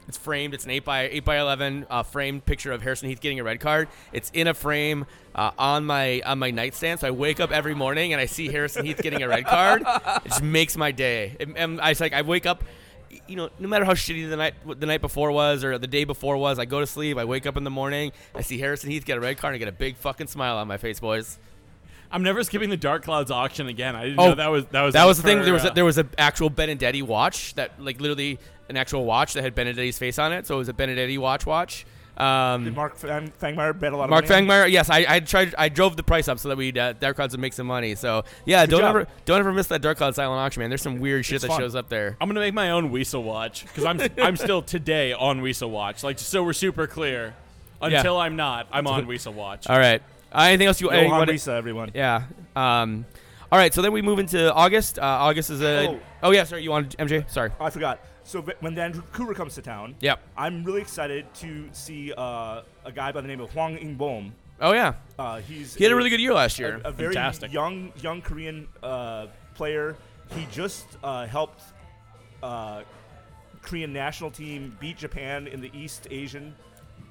It's 0.08 0.18
framed. 0.18 0.54
It's 0.54 0.64
an 0.64 0.72
eight 0.72 0.86
by 0.86 1.02
eight 1.10 1.26
by 1.26 1.38
eleven 1.38 1.86
uh, 1.90 2.02
framed 2.04 2.46
picture 2.46 2.72
of 2.72 2.82
Harrison 2.82 3.10
Heath 3.10 3.20
getting 3.22 3.40
a 3.40 3.44
red 3.44 3.60
card. 3.60 3.88
It's 4.14 4.32
in 4.34 4.48
a 4.48 4.54
frame 4.54 5.06
uh, 5.36 5.52
on 5.60 5.86
my 5.86 6.22
on 6.26 6.40
my 6.40 6.50
nightstand. 6.50 7.02
So 7.02 7.08
I 7.08 7.12
wake 7.12 7.40
up 7.40 7.52
every 7.52 7.76
morning 7.76 8.14
and 8.14 8.22
I 8.22 8.26
see 8.26 8.48
Harrison 8.48 8.86
Heath 8.86 9.02
getting 9.02 9.22
a 9.22 9.28
red 9.28 9.46
card. 9.46 9.84
It 9.86 10.30
just 10.30 10.42
makes 10.42 10.76
my 10.78 10.92
day. 10.92 11.36
It- 11.40 11.50
and 11.56 11.80
I 11.82 11.94
like 12.00 12.14
I 12.14 12.22
wake 12.24 12.46
up 12.46 12.64
you 13.28 13.36
know, 13.36 13.50
no 13.60 13.68
matter 13.68 13.86
how 13.86 13.94
shitty 13.94 14.30
the 14.30 14.36
night 14.38 14.54
the 14.80 14.86
night 14.86 15.02
before 15.02 15.32
was 15.32 15.64
or 15.64 15.78
the 15.78 15.88
day 15.88 16.04
before 16.04 16.38
was, 16.38 16.60
I 16.60 16.66
go 16.66 16.80
to 16.80 16.88
sleep. 16.88 17.18
I 17.18 17.26
wake 17.26 17.46
up 17.46 17.58
in 17.58 17.64
the 17.64 17.70
morning. 17.70 18.12
I 18.36 18.42
see 18.42 18.58
Harrison 18.60 18.90
Heath 18.90 19.06
get 19.06 19.18
a 19.18 19.22
red 19.22 19.38
card, 19.38 19.54
and 19.54 19.62
I 19.62 19.66
get 19.66 19.68
a 19.68 19.78
big 19.78 19.96
fucking 19.98 20.28
smile 20.28 20.58
on 20.58 20.68
my 20.68 20.78
face, 20.78 21.00
boys. 21.00 21.40
I'm 22.10 22.24
never 22.24 22.42
skipping 22.44 22.70
the 22.70 22.78
Dark 22.78 23.04
Clouds 23.04 23.32
auction 23.32 23.68
again. 23.68 23.96
I 23.96 24.06
didn't 24.06 24.20
Oh, 24.20 24.30
know 24.30 24.36
that 24.36 24.48
was 24.48 24.66
that 24.68 24.82
was 24.82 24.94
That 24.94 25.06
was 25.06 25.18
the 25.18 25.24
thing. 25.24 25.42
There 25.42 25.54
was 25.54 25.66
uh, 25.66 25.70
a, 25.70 25.74
there 25.74 25.86
was 25.86 25.98
an 25.98 26.10
actual 26.18 26.50
Benedetti 26.50 27.02
watch 27.02 27.54
that 27.56 27.82
like 27.82 28.00
literally 28.00 28.40
an 28.70 28.78
actual 28.78 29.04
watch 29.06 29.34
that 29.34 29.44
had 29.44 29.56
Benedetti's 29.56 29.98
face 29.98 30.18
on 30.18 30.32
it. 30.34 30.48
So 30.48 30.56
it 30.56 30.60
was 30.60 30.70
a 30.70 30.74
Benedetti 30.74 31.18
watch 31.18 31.46
watch. 31.46 31.86
Did 32.18 32.24
Um, 32.24 32.74
Mark 32.74 32.96
Fang- 32.96 33.32
Fangmeyer 33.40 33.80
bet 33.80 33.94
a 33.94 33.98
lot 33.98 34.06
of 34.06 34.10
Mark 34.10 34.28
money? 34.28 34.36
on 34.36 34.44
it? 34.44 34.48
Fangmeyer, 34.48 34.72
yes, 34.72 34.90
I, 34.90 35.06
I 35.08 35.20
tried. 35.20 35.54
I 35.56 35.70
drove 35.70 35.96
the 35.96 36.02
price 36.04 36.28
up 36.28 36.40
so 36.40 36.50
that 36.50 36.58
we 36.58 36.72
uh, 36.78 36.94
Dark 36.94 37.16
Clouds 37.16 37.34
would 37.36 37.42
make 37.42 37.54
some 37.54 37.68
money. 37.68 37.94
So 37.94 38.24
yeah, 38.46 38.66
Good 38.66 38.72
don't 38.72 38.82
job. 38.82 38.90
ever 38.96 39.08
don't 39.26 39.40
ever 39.40 39.54
miss 39.54 39.68
that 39.68 39.82
Dark 39.84 39.98
Cloud 40.00 40.16
silent 40.16 40.40
auction, 40.40 40.62
man. 40.62 40.70
There's 40.72 40.82
some 40.82 41.00
weird 41.00 41.26
shit 41.26 41.36
It's 41.36 41.42
that 41.44 41.50
fun. 41.50 41.60
shows 41.60 41.76
up 41.76 41.90
there. 41.90 42.18
I'm 42.20 42.28
gonna 42.28 42.40
make 42.40 42.56
my 42.56 42.72
own 42.72 42.90
Weasel 42.90 43.22
watch 43.24 43.64
because 43.68 43.86
I'm 43.86 44.02
I'm 44.18 44.36
still 44.36 44.64
today 44.64 45.14
on 45.14 45.42
Weasel 45.42 45.70
watch. 45.70 46.04
Like 46.04 46.18
so, 46.18 46.44
we're 46.44 46.54
super 46.54 46.88
clear. 46.88 47.36
Yeah. 47.82 47.98
Until 47.98 48.18
I'm 48.18 48.36
not, 48.36 48.68
I'm 48.72 48.88
on 48.88 49.06
Weasel 49.06 49.34
watch. 49.34 49.68
All 49.70 49.78
right. 49.78 50.02
Uh, 50.34 50.42
anything 50.42 50.66
else 50.68 50.82
you? 50.82 50.88
Johan 50.92 51.00
anyone- 51.06 51.28
Risa, 51.28 51.50
everyone. 51.56 51.92
Yeah. 51.94 52.24
Um, 52.56 53.06
all 53.52 53.60
right. 53.60 53.72
So 53.72 53.84
then 53.84 53.92
we 53.94 54.02
move 54.02 54.18
into 54.18 54.52
August. 54.52 54.98
Uh, 54.98 55.04
August 55.04 55.52
is 55.52 55.62
a. 55.62 55.88
Oh. 55.90 56.00
Oh. 56.24 56.32
yeah. 56.32 56.44
Sorry. 56.46 56.64
You 56.64 56.72
wanted 56.72 56.98
MJ? 56.98 57.30
Sorry. 57.30 57.52
I 57.60 57.70
forgot. 57.70 58.00
So 58.28 58.42
when 58.60 58.76
Vancouver 58.76 59.34
comes 59.34 59.56
to 59.56 59.62
town, 59.62 59.96
Yep. 60.02 60.20
I'm 60.38 60.64
really 60.66 60.82
excited 60.82 61.34
to 61.36 61.70
see 61.72 62.12
uh, 62.12 62.62
a 62.84 62.92
guy 62.94 63.14
by 63.14 63.22
the 63.22 63.28
name 63.28 63.40
of 63.40 63.50
Hwang 63.52 63.78
In-beom. 63.78 64.32
Oh 64.60 64.74
yeah. 64.74 64.96
Uh, 65.18 65.40
he's 65.40 65.74
He 65.76 65.84
had 65.86 65.94
a 65.94 65.96
really 65.96 66.10
good 66.10 66.20
year 66.20 66.34
last 66.34 66.60
year. 66.60 66.82
a 66.84 66.92
very 66.92 67.14
Fantastic. 67.14 67.54
young 67.54 67.94
young 68.02 68.22
Korean 68.22 68.68
uh, 68.84 69.28
player. 69.56 69.96
He 70.36 70.46
just 70.52 70.86
uh, 71.04 71.26
helped 71.26 71.62
uh, 72.44 72.82
Korean 73.62 73.94
national 73.94 74.32
team 74.32 74.76
beat 74.80 74.98
Japan 74.98 75.48
in 75.48 75.62
the 75.62 75.72
East 75.74 76.08
Asian 76.12 76.54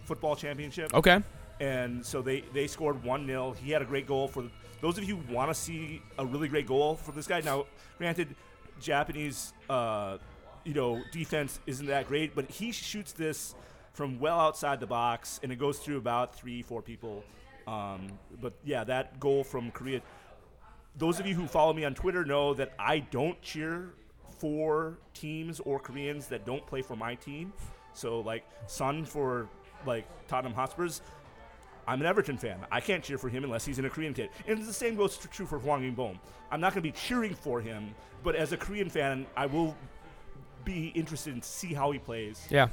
Football 0.05 0.37
Championship. 0.37 0.93
Okay. 0.93 1.23
and 1.61 2.05
so 2.05 2.21
they 2.21 2.43
they 2.53 2.67
scored 2.67 3.03
one 3.03 3.27
0 3.27 3.55
He 3.65 3.71
had 3.71 3.81
a 3.81 3.87
great 3.87 4.07
goal 4.07 4.29
for 4.29 4.45
those 4.83 4.99
of 4.99 5.05
you 5.05 5.17
who 5.17 5.33
want 5.35 5.49
to 5.51 5.55
see 5.55 6.03
a 6.19 6.27
really 6.27 6.49
great 6.49 6.67
goal 6.67 6.97
for 6.97 7.13
this 7.13 7.27
guy. 7.27 7.41
Now, 7.41 7.65
granted, 7.97 8.35
Japanese 8.81 9.55
uh, 9.71 10.19
you 10.67 10.75
know 10.75 11.01
defense 11.13 11.61
isn't 11.67 11.87
that 11.87 12.09
great, 12.09 12.35
but 12.35 12.51
he 12.51 12.73
shoots 12.73 13.13
this 13.13 13.55
from 13.93 14.19
well 14.19 14.39
outside 14.39 14.81
the 14.81 14.87
box, 14.87 15.41
and 15.43 15.53
it 15.53 15.57
goes 15.57 15.79
through 15.79 15.97
about 15.97 16.35
three 16.35 16.63
four 16.63 16.83
people. 16.83 17.25
Um, 17.67 18.09
but 18.41 18.53
yeah, 18.65 18.85
that 18.85 19.19
goal 19.19 19.45
from 19.45 19.71
Korea. 19.71 20.03
Those 20.97 21.21
of 21.21 21.27
you 21.27 21.35
who 21.35 21.47
follow 21.47 21.73
me 21.73 21.85
on 21.85 21.95
Twitter 21.95 22.25
know 22.25 22.55
that 22.55 22.73
I 22.79 23.01
don't 23.01 23.41
cheer 23.43 23.95
for 24.39 24.99
teams 25.15 25.61
or 25.61 25.79
Koreans 25.79 26.27
that 26.29 26.45
don't 26.45 26.67
play 26.67 26.83
for 26.83 26.97
my 26.97 27.15
team. 27.15 27.53
So 27.93 28.21
like 28.21 28.45
Son 28.67 29.05
for 29.05 29.49
like 29.87 30.07
Tottenham 30.27 30.55
Hotspurs, 30.55 31.03
I'm 31.87 32.01
an 32.01 32.07
Everton 32.07 32.37
fan. 32.37 32.59
I 32.71 32.81
can't 32.81 33.03
cheer 33.03 33.19
for 33.19 33.29
him 33.29 33.45
unless 33.45 33.65
he's 33.65 33.79
in 33.79 33.85
a 33.85 33.91
Korean 33.91 34.13
kit. 34.13 34.31
And 34.47 34.67
the 34.67 34.73
same 34.73 34.97
goes 34.97 35.17
true 35.17 35.47
for 35.47 35.59
Hwang 35.59 35.85
In-beom. 35.85 36.19
I'm 36.51 36.61
not 36.61 36.73
going 36.75 36.83
to 36.83 36.89
be 36.89 36.93
cheering 36.93 37.35
for 37.35 37.61
him, 37.61 37.95
but 38.23 38.35
as 38.35 38.53
a 38.53 38.57
Korean 38.57 38.89
fan, 38.89 39.27
I 39.37 39.47
will 39.47 39.77
be 40.67 40.89
interested 40.89 41.33
in 41.33 41.41
to 41.41 41.49
see 41.49 41.73
how 41.73 41.91
he 41.93 41.99
plays. 41.99 42.47
Yeah. 42.51 42.69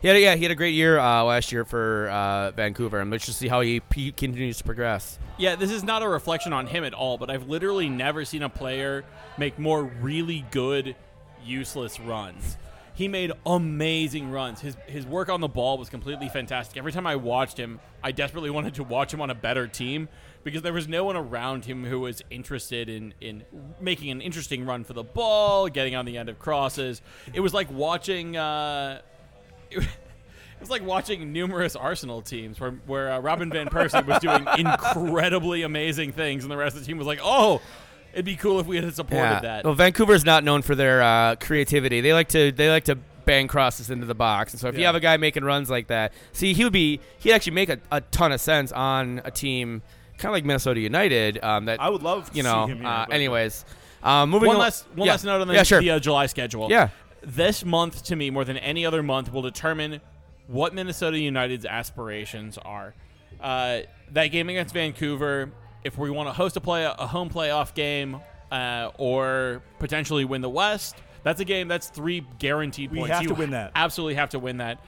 He 0.00 0.08
had 0.08 0.16
a, 0.16 0.20
yeah 0.20 0.34
he 0.36 0.44
had 0.44 0.52
a 0.52 0.54
great 0.54 0.74
year 0.74 0.98
uh, 0.98 1.24
last 1.24 1.50
year 1.52 1.64
for 1.64 2.08
uh, 2.08 2.52
Vancouver, 2.52 3.00
and 3.00 3.10
let's 3.10 3.26
just 3.26 3.38
see 3.38 3.48
how 3.48 3.60
he 3.60 3.80
p- 3.80 4.12
continues 4.12 4.58
to 4.58 4.64
progress. 4.64 5.18
Yeah, 5.36 5.56
this 5.56 5.70
is 5.70 5.82
not 5.82 6.02
a 6.02 6.08
reflection 6.08 6.52
on 6.52 6.66
him 6.68 6.84
at 6.84 6.94
all, 6.94 7.18
but 7.18 7.28
I've 7.28 7.48
literally 7.48 7.88
never 7.88 8.24
seen 8.24 8.42
a 8.42 8.48
player 8.48 9.04
make 9.36 9.58
more 9.58 9.84
really 9.84 10.46
good, 10.50 10.96
useless 11.44 12.00
runs. 12.00 12.56
He 12.94 13.08
made 13.08 13.32
amazing 13.44 14.30
runs. 14.30 14.60
His 14.60 14.76
his 14.86 15.06
work 15.06 15.28
on 15.28 15.40
the 15.40 15.48
ball 15.48 15.76
was 15.76 15.90
completely 15.90 16.28
fantastic. 16.28 16.78
Every 16.78 16.92
time 16.92 17.06
I 17.06 17.16
watched 17.16 17.58
him, 17.58 17.80
I 18.02 18.12
desperately 18.12 18.50
wanted 18.50 18.74
to 18.74 18.84
watch 18.84 19.12
him 19.12 19.20
on 19.20 19.28
a 19.28 19.34
better 19.34 19.66
team 19.66 20.08
because 20.44 20.62
there 20.62 20.72
was 20.72 20.88
no 20.88 21.04
one 21.04 21.16
around 21.16 21.64
him 21.64 21.84
who 21.84 22.00
was 22.00 22.22
interested 22.30 22.88
in 22.88 23.14
in 23.20 23.44
making 23.80 24.10
an 24.10 24.20
interesting 24.20 24.64
run 24.64 24.84
for 24.84 24.92
the 24.92 25.02
ball, 25.02 25.68
getting 25.68 25.94
on 25.94 26.04
the 26.04 26.16
end 26.16 26.28
of 26.28 26.38
crosses. 26.38 27.02
It 27.32 27.40
was 27.40 27.54
like 27.54 27.70
watching. 27.70 28.36
Uh, 28.36 29.00
it 29.70 29.86
was 30.58 30.70
like 30.70 30.84
watching 30.84 31.32
numerous 31.32 31.76
Arsenal 31.76 32.22
teams 32.22 32.60
where, 32.60 32.72
where 32.86 33.12
uh, 33.12 33.20
Robin 33.20 33.50
Van 33.50 33.68
Persie 33.68 34.04
was 34.04 34.18
doing 34.18 34.46
incredibly 34.58 35.62
amazing 35.62 36.12
things, 36.12 36.44
and 36.44 36.50
the 36.50 36.56
rest 36.56 36.76
of 36.76 36.82
the 36.82 36.86
team 36.86 36.98
was 36.98 37.06
like, 37.06 37.20
"Oh, 37.22 37.60
it'd 38.12 38.24
be 38.24 38.36
cool 38.36 38.60
if 38.60 38.66
we 38.66 38.76
had 38.76 38.94
supported 38.94 39.40
that." 39.42 39.64
Well, 39.64 39.74
Vancouver's 39.74 40.24
not 40.24 40.44
known 40.44 40.62
for 40.62 40.74
their 40.74 41.02
uh, 41.02 41.36
creativity. 41.36 42.00
They 42.00 42.12
like 42.12 42.28
to 42.30 42.52
they 42.52 42.70
like 42.70 42.84
to 42.84 42.98
bang 43.24 43.46
crosses 43.46 43.90
into 43.90 44.06
the 44.06 44.14
box. 44.14 44.52
And 44.52 44.60
so 44.60 44.68
if 44.68 44.78
you 44.78 44.86
have 44.86 44.94
a 44.94 45.00
guy 45.00 45.16
making 45.16 45.44
runs 45.44 45.70
like 45.70 45.86
that, 45.88 46.12
see 46.32 46.52
he 46.52 46.64
would 46.64 46.72
be 46.72 47.00
he'd 47.18 47.32
actually 47.32 47.52
make 47.52 47.68
a, 47.68 47.78
a 47.92 48.00
ton 48.00 48.32
of 48.32 48.40
sense 48.40 48.72
on 48.72 49.20
a 49.24 49.30
team 49.30 49.82
kind 50.20 50.30
of 50.30 50.34
like 50.34 50.44
Minnesota 50.44 50.80
United. 50.80 51.42
Um, 51.42 51.64
that 51.66 51.80
I 51.80 51.88
would 51.88 52.02
love 52.02 52.30
you 52.34 52.42
know. 52.42 52.66
see 52.66 52.72
him 52.72 52.78
here. 52.78 52.86
uh, 52.86 53.06
anyways, 53.10 53.64
um, 54.02 54.30
moving 54.30 54.46
One 54.48 54.56
al- 54.56 54.62
last 54.62 54.86
one 54.94 55.06
yeah. 55.06 55.12
last 55.12 55.24
note 55.24 55.40
on 55.40 55.48
the, 55.48 55.54
yeah, 55.54 55.62
sure. 55.62 55.80
the 55.80 55.90
uh, 55.90 55.98
July 55.98 56.26
schedule. 56.26 56.68
Yeah. 56.70 56.88
This 57.22 57.64
month, 57.64 58.04
to 58.04 58.16
me, 58.16 58.30
more 58.30 58.44
than 58.44 58.56
any 58.56 58.86
other 58.86 59.02
month, 59.02 59.32
will 59.32 59.42
determine 59.42 60.00
what 60.46 60.74
Minnesota 60.74 61.18
United's 61.18 61.66
aspirations 61.66 62.56
are. 62.58 62.94
Uh, 63.40 63.80
that 64.12 64.28
game 64.28 64.48
against 64.48 64.72
Vancouver, 64.74 65.50
if 65.84 65.98
we 65.98 66.10
want 66.10 66.28
to 66.28 66.32
host 66.32 66.56
a 66.56 66.60
play 66.60 66.84
a 66.84 67.06
home 67.06 67.28
playoff 67.30 67.74
game, 67.74 68.20
uh, 68.50 68.90
or 68.98 69.62
potentially 69.78 70.24
win 70.24 70.40
the 70.40 70.48
West, 70.48 70.96
that's 71.22 71.40
a 71.40 71.44
game 71.44 71.68
that's 71.68 71.88
three 71.90 72.24
guaranteed 72.38 72.90
We 72.90 72.98
points. 73.00 73.12
have 73.12 73.22
You 73.22 73.28
to 73.28 73.34
win 73.34 73.50
that. 73.50 73.72
Absolutely 73.74 74.14
have 74.14 74.30
to 74.30 74.38
win 74.38 74.56
that. 74.58 74.82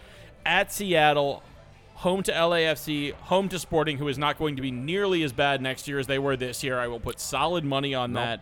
At 0.46 0.72
Seattle, 0.72 1.42
home 2.02 2.20
to 2.20 2.32
LAFC, 2.32 3.12
home 3.12 3.48
to 3.48 3.60
Sporting, 3.60 3.96
who 3.96 4.08
is 4.08 4.18
not 4.18 4.36
going 4.36 4.56
to 4.56 4.62
be 4.62 4.72
nearly 4.72 5.22
as 5.22 5.32
bad 5.32 5.62
next 5.62 5.86
year 5.86 6.00
as 6.00 6.08
they 6.08 6.18
were 6.18 6.36
this 6.36 6.64
year. 6.64 6.76
I 6.76 6.88
will 6.88 6.98
put 6.98 7.20
solid 7.20 7.64
money 7.64 7.94
on 7.94 8.14
that. 8.14 8.40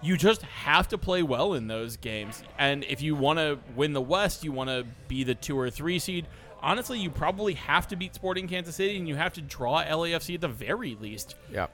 You 0.00 0.16
just 0.16 0.42
have 0.42 0.86
to 0.88 0.98
play 0.98 1.24
well 1.24 1.54
in 1.54 1.66
those 1.66 1.96
games. 1.96 2.44
And 2.56 2.84
if 2.84 3.02
you 3.02 3.16
want 3.16 3.40
to 3.40 3.58
win 3.74 3.94
the 3.94 4.00
West, 4.00 4.44
you 4.44 4.52
want 4.52 4.70
to 4.70 4.86
be 5.08 5.24
the 5.24 5.34
two 5.34 5.58
or 5.58 5.70
three 5.70 5.98
seed. 5.98 6.28
Honestly, 6.62 7.00
you 7.00 7.10
probably 7.10 7.54
have 7.54 7.88
to 7.88 7.96
beat 7.96 8.14
Sporting 8.14 8.46
Kansas 8.46 8.76
City, 8.76 8.96
and 8.96 9.08
you 9.08 9.16
have 9.16 9.32
to 9.32 9.40
draw 9.40 9.82
LAFC 9.82 10.36
at 10.36 10.40
the 10.40 10.48
very 10.48 10.96
least. 11.00 11.34
yeah. 11.52 11.66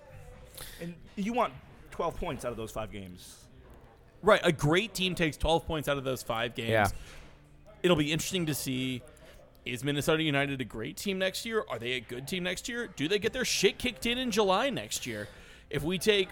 and 0.81 0.95
you 1.17 1.35
want 1.35 1.53
12 1.91 2.17
points 2.17 2.47
out 2.47 2.51
of 2.51 2.57
those 2.57 2.71
five 2.71 2.91
games. 2.91 3.45
Right, 4.23 4.41
a 4.43 4.53
great 4.53 4.95
team 4.95 5.15
takes 5.15 5.37
12 5.37 5.67
points 5.67 5.87
out 5.87 5.99
of 5.99 6.05
those 6.05 6.23
five 6.23 6.55
games. 6.55 6.71
Yeah. 6.71 6.89
It'll 7.83 7.97
be 7.97 8.11
interesting 8.11 8.47
to 8.47 8.55
see 8.55 9.03
is 9.67 9.83
Minnesota 9.85 10.23
United 10.23 10.61
a 10.61 10.65
great 10.65 10.97
team 10.97 11.19
next 11.19 11.45
year? 11.45 11.65
Are 11.69 11.79
they 11.79 11.93
a 11.93 12.01
good 12.01 12.27
team 12.29 12.45
next 12.45 12.69
year? 12.69 12.87
Do 12.87 13.09
they 13.09 13.19
get 13.19 13.33
their 13.33 13.45
shit 13.45 13.79
kicked 13.79 14.07
in 14.07 14.17
in 14.17 14.31
July 14.31 14.71
next 14.71 15.07
year? 15.07 15.29
If 15.69 15.83
we 15.83 15.99
take 15.99 16.29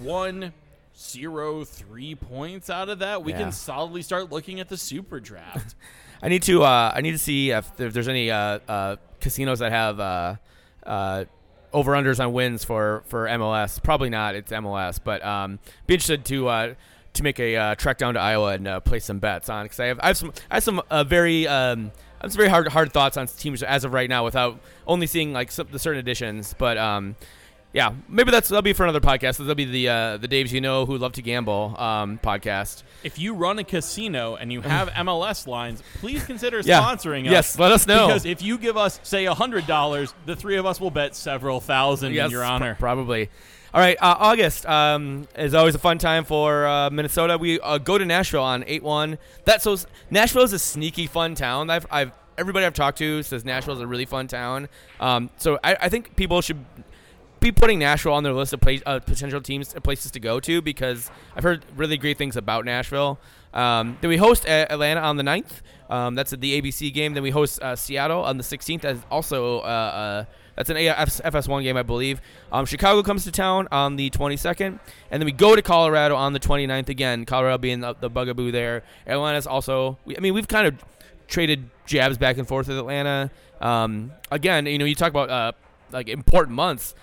one, 0.00 0.52
zero, 0.98 1.64
three 1.64 2.14
points 2.14 2.68
out 2.68 2.88
of 2.88 2.98
that, 2.98 3.22
we 3.24 3.32
Yeah. 3.32 3.38
can 3.38 3.52
solidly 3.52 4.02
start 4.02 4.30
looking 4.32 4.60
at 4.60 4.68
the 4.68 4.76
super 4.76 5.20
draft. 5.20 5.74
I 6.22 6.28
need 6.28 6.42
to 6.44 6.62
uh, 6.64 6.92
I 6.94 7.00
need 7.00 7.12
to 7.12 7.18
see 7.18 7.50
if, 7.50 7.76
there's 7.76 8.08
any 8.08 8.30
uh, 8.30 8.58
uh, 8.68 8.96
casinos 9.20 9.58
that 9.60 9.72
have 9.72 9.98
uh, 10.00 10.36
uh, 10.84 11.24
over 11.72 11.92
unders 11.92 12.22
on 12.24 12.32
wins 12.32 12.64
for, 12.64 13.02
for 13.06 13.26
MLS. 13.26 13.82
Probably 13.82 14.10
not. 14.10 14.34
It's 14.34 14.52
MLS, 14.52 15.00
but 15.02 15.24
um, 15.24 15.58
be 15.86 15.94
interested 15.94 16.24
to 16.26 16.48
uh, 16.48 16.74
to 17.14 17.22
make 17.22 17.38
a 17.40 17.56
uh, 17.56 17.74
trek 17.74 17.98
down 17.98 18.14
to 18.14 18.20
Iowa 18.20 18.52
and 18.54 18.66
uh, 18.68 18.80
place 18.80 19.04
some 19.04 19.18
bets 19.18 19.48
on 19.48 19.64
because 19.64 19.80
I 19.80 19.86
have 19.86 20.00
I 20.00 20.06
have 20.08 20.16
some 20.16 20.32
I 20.50 20.54
have 20.56 20.62
some 20.62 20.82
uh, 20.90 21.04
very 21.04 21.46
um, 21.48 21.90
I 22.22 22.26
have 22.26 22.32
some 22.32 22.38
very 22.38 22.48
hard 22.48 22.68
hard 22.68 22.92
thoughts 22.92 23.16
on 23.16 23.26
teams 23.26 23.62
as 23.64 23.82
of 23.84 23.92
right 23.92 24.08
now 24.08 24.24
without 24.24 24.60
only 24.86 25.08
seeing 25.08 25.32
like 25.32 25.50
some, 25.50 25.66
the 25.70 25.78
certain 25.78 25.98
additions, 25.98 26.54
but. 26.56 26.78
Um, 26.78 27.16
yeah, 27.74 27.94
maybe 28.06 28.30
that's 28.30 28.50
that'll 28.50 28.60
be 28.60 28.74
for 28.74 28.82
another 28.82 29.00
podcast. 29.00 29.38
That'll 29.38 29.54
be 29.54 29.64
the 29.64 29.88
uh, 29.88 30.16
the 30.18 30.28
Daves 30.28 30.52
you 30.52 30.60
know 30.60 30.84
who 30.84 30.98
love 30.98 31.12
to 31.12 31.22
gamble 31.22 31.74
um, 31.78 32.18
podcast. 32.22 32.82
If 33.02 33.18
you 33.18 33.32
run 33.32 33.58
a 33.58 33.64
casino 33.64 34.34
and 34.34 34.52
you 34.52 34.60
have 34.60 34.90
MLS 35.06 35.46
lines, 35.46 35.82
please 35.94 36.22
consider 36.22 36.60
Yeah. 36.60 36.82
sponsoring 36.82 37.24
us. 37.24 37.30
Yes, 37.32 37.58
let 37.58 37.72
us 37.72 37.86
know. 37.86 38.08
Because 38.08 38.26
if 38.26 38.42
you 38.42 38.58
give 38.58 38.76
us, 38.76 39.00
say, 39.04 39.24
hundred 39.24 39.66
dollars, 39.66 40.12
the 40.26 40.36
three 40.36 40.58
of 40.58 40.66
us 40.66 40.82
will 40.82 40.90
bet 40.90 41.16
several 41.16 41.60
thousand 41.62 42.12
Yes, 42.12 42.26
in 42.26 42.32
your 42.32 42.42
pr- 42.42 42.46
honor. 42.46 42.76
probably. 42.78 43.30
All 43.74 43.80
right, 43.80 43.96
uh, 44.02 44.16
August 44.18 44.66
um, 44.66 45.26
is 45.34 45.54
always 45.54 45.74
a 45.74 45.78
fun 45.78 45.96
time 45.96 46.24
for 46.26 46.66
uh, 46.66 46.90
Minnesota. 46.90 47.38
We 47.38 47.58
uh, 47.58 47.78
go 47.78 47.96
to 47.96 48.04
Nashville 48.04 48.42
on 48.42 48.64
eight 48.66 48.82
one. 48.82 49.16
That's 49.46 49.64
so 49.64 49.78
Nashville 50.10 50.42
is 50.42 50.52
a 50.52 50.58
sneaky 50.58 51.06
fun 51.06 51.34
town. 51.34 51.70
I've, 51.70 51.86
I've 51.90 52.12
everybody 52.36 52.66
I've 52.66 52.74
talked 52.74 52.98
to 52.98 53.22
says 53.22 53.46
Nashville 53.46 53.72
is 53.72 53.80
a 53.80 53.86
really 53.86 54.04
fun 54.04 54.26
town. 54.26 54.68
Um, 55.00 55.30
so 55.38 55.58
I, 55.64 55.76
I 55.80 55.88
think 55.88 56.16
people 56.16 56.42
should 56.42 56.62
be 57.40 57.50
putting 57.50 57.78
Nashville 57.78 58.12
on 58.12 58.24
their 58.24 58.34
list 58.34 58.52
of 58.52 58.60
place, 58.60 58.82
uh, 58.84 59.00
potential 59.00 59.40
teams 59.40 59.72
places 59.82 60.10
to 60.10 60.20
go 60.20 60.38
to 60.40 60.60
because 60.60 61.10
I've 61.34 61.42
heard 61.42 61.64
really 61.74 61.96
great 61.96 62.18
things 62.18 62.36
about 62.36 62.66
Nashville. 62.66 63.18
Um, 63.54 63.96
then 64.02 64.10
we 64.10 64.18
host 64.18 64.44
uh, 64.46 64.66
Atlanta 64.68 65.00
on 65.00 65.16
the 65.16 65.22
9th. 65.22 65.62
Um, 65.92 66.14
that's 66.14 66.32
at 66.32 66.40
the 66.40 66.60
ABC 66.60 66.92
game. 66.92 67.12
Then 67.12 67.22
we 67.22 67.30
host 67.30 67.60
uh, 67.60 67.76
Seattle 67.76 68.22
on 68.22 68.38
the 68.38 68.42
16th. 68.42 68.80
That's 68.80 69.00
also 69.10 69.58
uh, 69.58 69.62
uh, 69.62 70.24
that's 70.56 70.70
an 70.70 70.78
AF- 70.78 71.20
FS1 71.22 71.62
game, 71.62 71.76
I 71.76 71.82
believe. 71.82 72.20
Um, 72.50 72.64
Chicago 72.64 73.02
comes 73.02 73.24
to 73.24 73.30
town 73.30 73.68
on 73.70 73.96
the 73.96 74.08
22nd, 74.10 74.78
and 75.10 75.20
then 75.20 75.24
we 75.24 75.32
go 75.32 75.54
to 75.54 75.60
Colorado 75.60 76.16
on 76.16 76.32
the 76.32 76.40
29th 76.40 76.88
again. 76.88 77.26
Colorado 77.26 77.58
being 77.58 77.80
the, 77.80 77.94
the 77.94 78.08
bugaboo 78.08 78.50
there. 78.52 78.84
Atlanta's 79.06 79.46
also. 79.46 79.98
We, 80.06 80.16
I 80.16 80.20
mean, 80.20 80.32
we've 80.32 80.48
kind 80.48 80.66
of 80.66 80.82
traded 81.28 81.68
jabs 81.84 82.16
back 82.16 82.38
and 82.38 82.48
forth 82.48 82.68
with 82.68 82.78
Atlanta. 82.78 83.30
Um, 83.60 84.12
again, 84.30 84.64
you 84.66 84.78
know, 84.78 84.86
you 84.86 84.94
talk 84.94 85.10
about 85.10 85.28
uh, 85.28 85.52
like 85.90 86.08
important 86.08 86.56
months. 86.56 86.94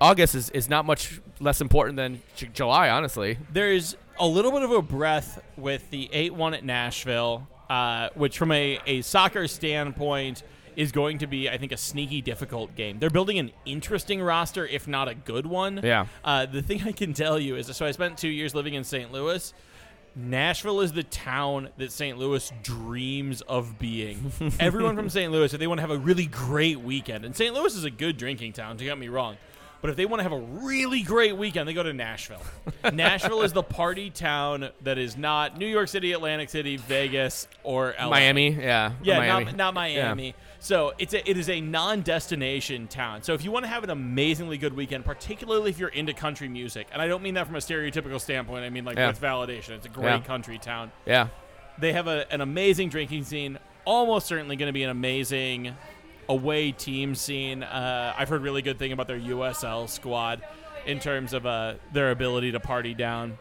August 0.00 0.34
is, 0.34 0.50
is 0.50 0.68
not 0.68 0.84
much 0.84 1.20
less 1.40 1.60
important 1.60 1.96
than 1.96 2.22
J- 2.36 2.50
July, 2.52 2.88
honestly. 2.88 3.38
There's 3.52 3.96
a 4.18 4.26
little 4.26 4.50
bit 4.50 4.62
of 4.62 4.70
a 4.70 4.82
breath 4.82 5.40
with 5.56 5.90
the 5.90 6.08
8 6.12 6.34
1 6.34 6.54
at 6.54 6.64
Nashville, 6.64 7.46
uh, 7.72 8.10
which, 8.14 8.36
from 8.36 8.52
a, 8.52 8.78
a 8.86 9.00
soccer 9.00 9.48
standpoint, 9.48 10.42
is 10.76 10.92
going 10.92 11.16
to 11.18 11.26
be, 11.26 11.48
I 11.48 11.56
think, 11.56 11.72
a 11.72 11.78
sneaky 11.78 12.20
difficult 12.20 12.74
game. 12.76 12.98
They're 12.98 13.08
building 13.08 13.38
an 13.38 13.50
interesting 13.64 14.20
roster, 14.20 14.66
if 14.66 14.86
not 14.86 15.08
a 15.08 15.14
good 15.14 15.46
one. 15.46 15.80
Yeah. 15.82 16.04
Uh, 16.22 16.44
the 16.44 16.60
thing 16.60 16.82
I 16.84 16.92
can 16.92 17.14
tell 17.14 17.38
you 17.38 17.56
is 17.56 17.74
so 17.74 17.86
I 17.86 17.92
spent 17.92 18.18
two 18.18 18.28
years 18.28 18.54
living 18.54 18.74
in 18.74 18.84
St. 18.84 19.10
Louis. 19.10 19.54
Nashville 20.14 20.82
is 20.82 20.92
the 20.92 21.02
town 21.02 21.70
that 21.78 21.90
St. 21.90 22.18
Louis 22.18 22.52
dreams 22.62 23.40
of 23.40 23.78
being. 23.78 24.30
Everyone 24.60 24.94
from 24.94 25.08
St. 25.08 25.32
Louis, 25.32 25.54
if 25.54 25.58
they 25.58 25.66
want 25.66 25.78
to 25.78 25.82
have 25.82 25.90
a 25.90 25.96
really 25.96 26.26
great 26.26 26.78
weekend, 26.78 27.24
and 27.24 27.34
St. 27.34 27.54
Louis 27.54 27.74
is 27.74 27.84
a 27.84 27.90
good 27.90 28.18
drinking 28.18 28.52
town, 28.52 28.76
don't 28.76 28.86
get 28.86 28.98
me 28.98 29.08
wrong, 29.08 29.38
but 29.82 29.90
if 29.90 29.96
they 29.96 30.06
want 30.06 30.20
to 30.20 30.22
have 30.22 30.32
a 30.32 30.38
really 30.64 31.02
great 31.02 31.36
weekend, 31.36 31.68
they 31.68 31.74
go 31.74 31.82
to 31.82 31.92
Nashville. 31.92 32.40
Nashville 32.92 33.42
is 33.42 33.52
the 33.52 33.62
party 33.62 34.08
town 34.08 34.70
that 34.82 34.96
is 34.96 35.16
not 35.18 35.58
New 35.58 35.66
York 35.66 35.88
City, 35.88 36.12
Atlantic 36.12 36.48
City, 36.48 36.76
Vegas, 36.78 37.46
or 37.64 37.94
LA. 38.00 38.08
Miami, 38.08 38.50
yeah. 38.52 38.92
Yeah, 39.02 39.18
Miami. 39.18 39.44
not, 39.46 39.56
not 39.56 39.74
Miami. 39.74 40.34
So 40.60 40.92
it's 40.98 41.12
a, 41.12 41.28
it 41.28 41.36
is 41.36 41.50
a 41.50 41.60
non-destination 41.60 42.86
town. 42.88 43.22
So 43.22 43.34
if 43.34 43.42
you 43.44 43.50
want 43.50 43.64
to 43.64 43.68
have 43.68 43.82
an 43.84 43.90
amazingly 43.90 44.58
good 44.58 44.74
weekend, 44.74 45.04
particularly 45.04 45.70
if 45.70 45.78
you're 45.78 45.88
into 45.88 46.12
country 46.14 46.48
music, 46.48 46.86
and 46.92 47.02
I 47.02 47.08
don't 47.08 47.22
mean 47.22 47.34
that 47.34 47.46
from 47.46 47.56
a 47.56 47.60
stereotypical 47.60 48.20
standpoint, 48.20 48.64
I 48.64 48.70
mean 48.70 48.84
like 48.84 48.96
Yeah. 48.96 49.08
with 49.08 49.20
validation. 49.20 49.70
It's 49.70 49.86
a 49.86 49.90
great 49.90 50.04
Yeah. 50.06 50.20
country 50.20 50.58
town. 50.58 50.92
Yeah. 51.06 51.28
They 51.78 51.92
have 51.92 52.06
a, 52.06 52.30
an 52.32 52.40
amazing 52.40 52.90
drinking 52.90 53.24
scene. 53.24 53.58
Almost 53.84 54.26
certainly 54.28 54.54
going 54.54 54.68
to 54.68 54.72
be 54.72 54.84
an 54.84 54.90
amazing 54.90 55.74
away 56.28 56.72
team 56.72 57.14
scene. 57.14 57.62
Uh, 57.62 58.14
I've 58.16 58.28
heard 58.28 58.42
really 58.42 58.62
good 58.62 58.78
thing 58.78 58.92
about 58.92 59.06
their 59.06 59.18
USL 59.18 59.88
squad 59.88 60.42
in 60.86 60.98
terms 60.98 61.32
of 61.32 61.46
uh, 61.46 61.74
their 61.92 62.10
ability 62.10 62.52
to 62.52 62.60
party 62.60 62.94
down. 62.94 63.38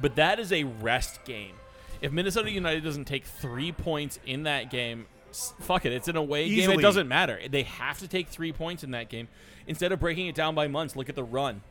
But 0.00 0.16
that 0.16 0.38
is 0.38 0.52
a 0.52 0.64
rest 0.64 1.24
game. 1.24 1.54
If 2.00 2.12
Minnesota 2.12 2.50
United 2.50 2.84
doesn't 2.84 3.06
take 3.06 3.24
three 3.24 3.72
points 3.72 4.20
in 4.24 4.44
that 4.44 4.70
game, 4.70 5.06
fuck 5.32 5.84
it. 5.84 5.92
It's 5.92 6.08
an 6.08 6.16
away 6.16 6.48
game. 6.48 6.70
It 6.70 6.80
doesn't 6.80 7.08
matter. 7.08 7.40
They 7.48 7.64
have 7.64 7.98
to 7.98 8.08
take 8.08 8.28
three 8.28 8.52
points 8.52 8.84
in 8.84 8.92
that 8.92 9.08
game. 9.08 9.28
Instead 9.66 9.92
of 9.92 10.00
breaking 10.00 10.26
it 10.26 10.34
down 10.34 10.54
by 10.54 10.68
months, 10.68 10.96
look 10.96 11.08
at 11.08 11.16
the 11.16 11.24
run. 11.24 11.62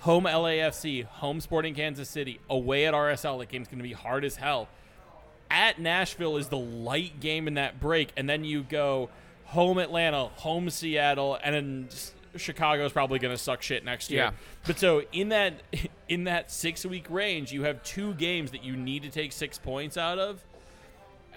Home 0.00 0.24
LAFC, 0.24 1.04
home 1.04 1.40
Sporting 1.40 1.74
Kansas 1.74 2.10
City, 2.10 2.38
away 2.50 2.84
at 2.86 2.92
RSL. 2.92 3.38
That 3.38 3.48
game's 3.48 3.68
going 3.68 3.78
to 3.78 3.84
be 3.84 3.92
hard 3.92 4.24
as 4.24 4.36
hell. 4.36 4.68
At 5.50 5.78
Nashville 5.78 6.36
is 6.36 6.48
the 6.48 6.58
light 6.58 7.20
game 7.20 7.48
in 7.48 7.54
that 7.54 7.80
break, 7.80 8.10
and 8.16 8.28
then 8.28 8.44
you 8.44 8.62
go 8.64 9.08
home 9.54 9.78
Atlanta, 9.78 10.26
home 10.36 10.68
Seattle, 10.68 11.38
and 11.42 11.54
then 11.54 11.88
s- 11.90 12.12
Chicago's 12.36 12.92
probably 12.92 13.18
going 13.20 13.32
to 13.34 13.38
suck 13.42 13.62
shit 13.62 13.84
next 13.84 14.10
year. 14.10 14.24
Yeah. 14.24 14.30
But 14.66 14.78
so 14.78 15.02
in 15.12 15.28
that 15.30 15.54
in 16.08 16.24
that 16.24 16.50
six 16.50 16.84
week 16.84 17.06
range, 17.08 17.52
you 17.52 17.62
have 17.62 17.82
two 17.82 18.14
games 18.14 18.50
that 18.50 18.62
you 18.64 18.76
need 18.76 19.02
to 19.04 19.10
take 19.10 19.32
six 19.32 19.56
points 19.58 19.96
out 19.96 20.18
of, 20.18 20.44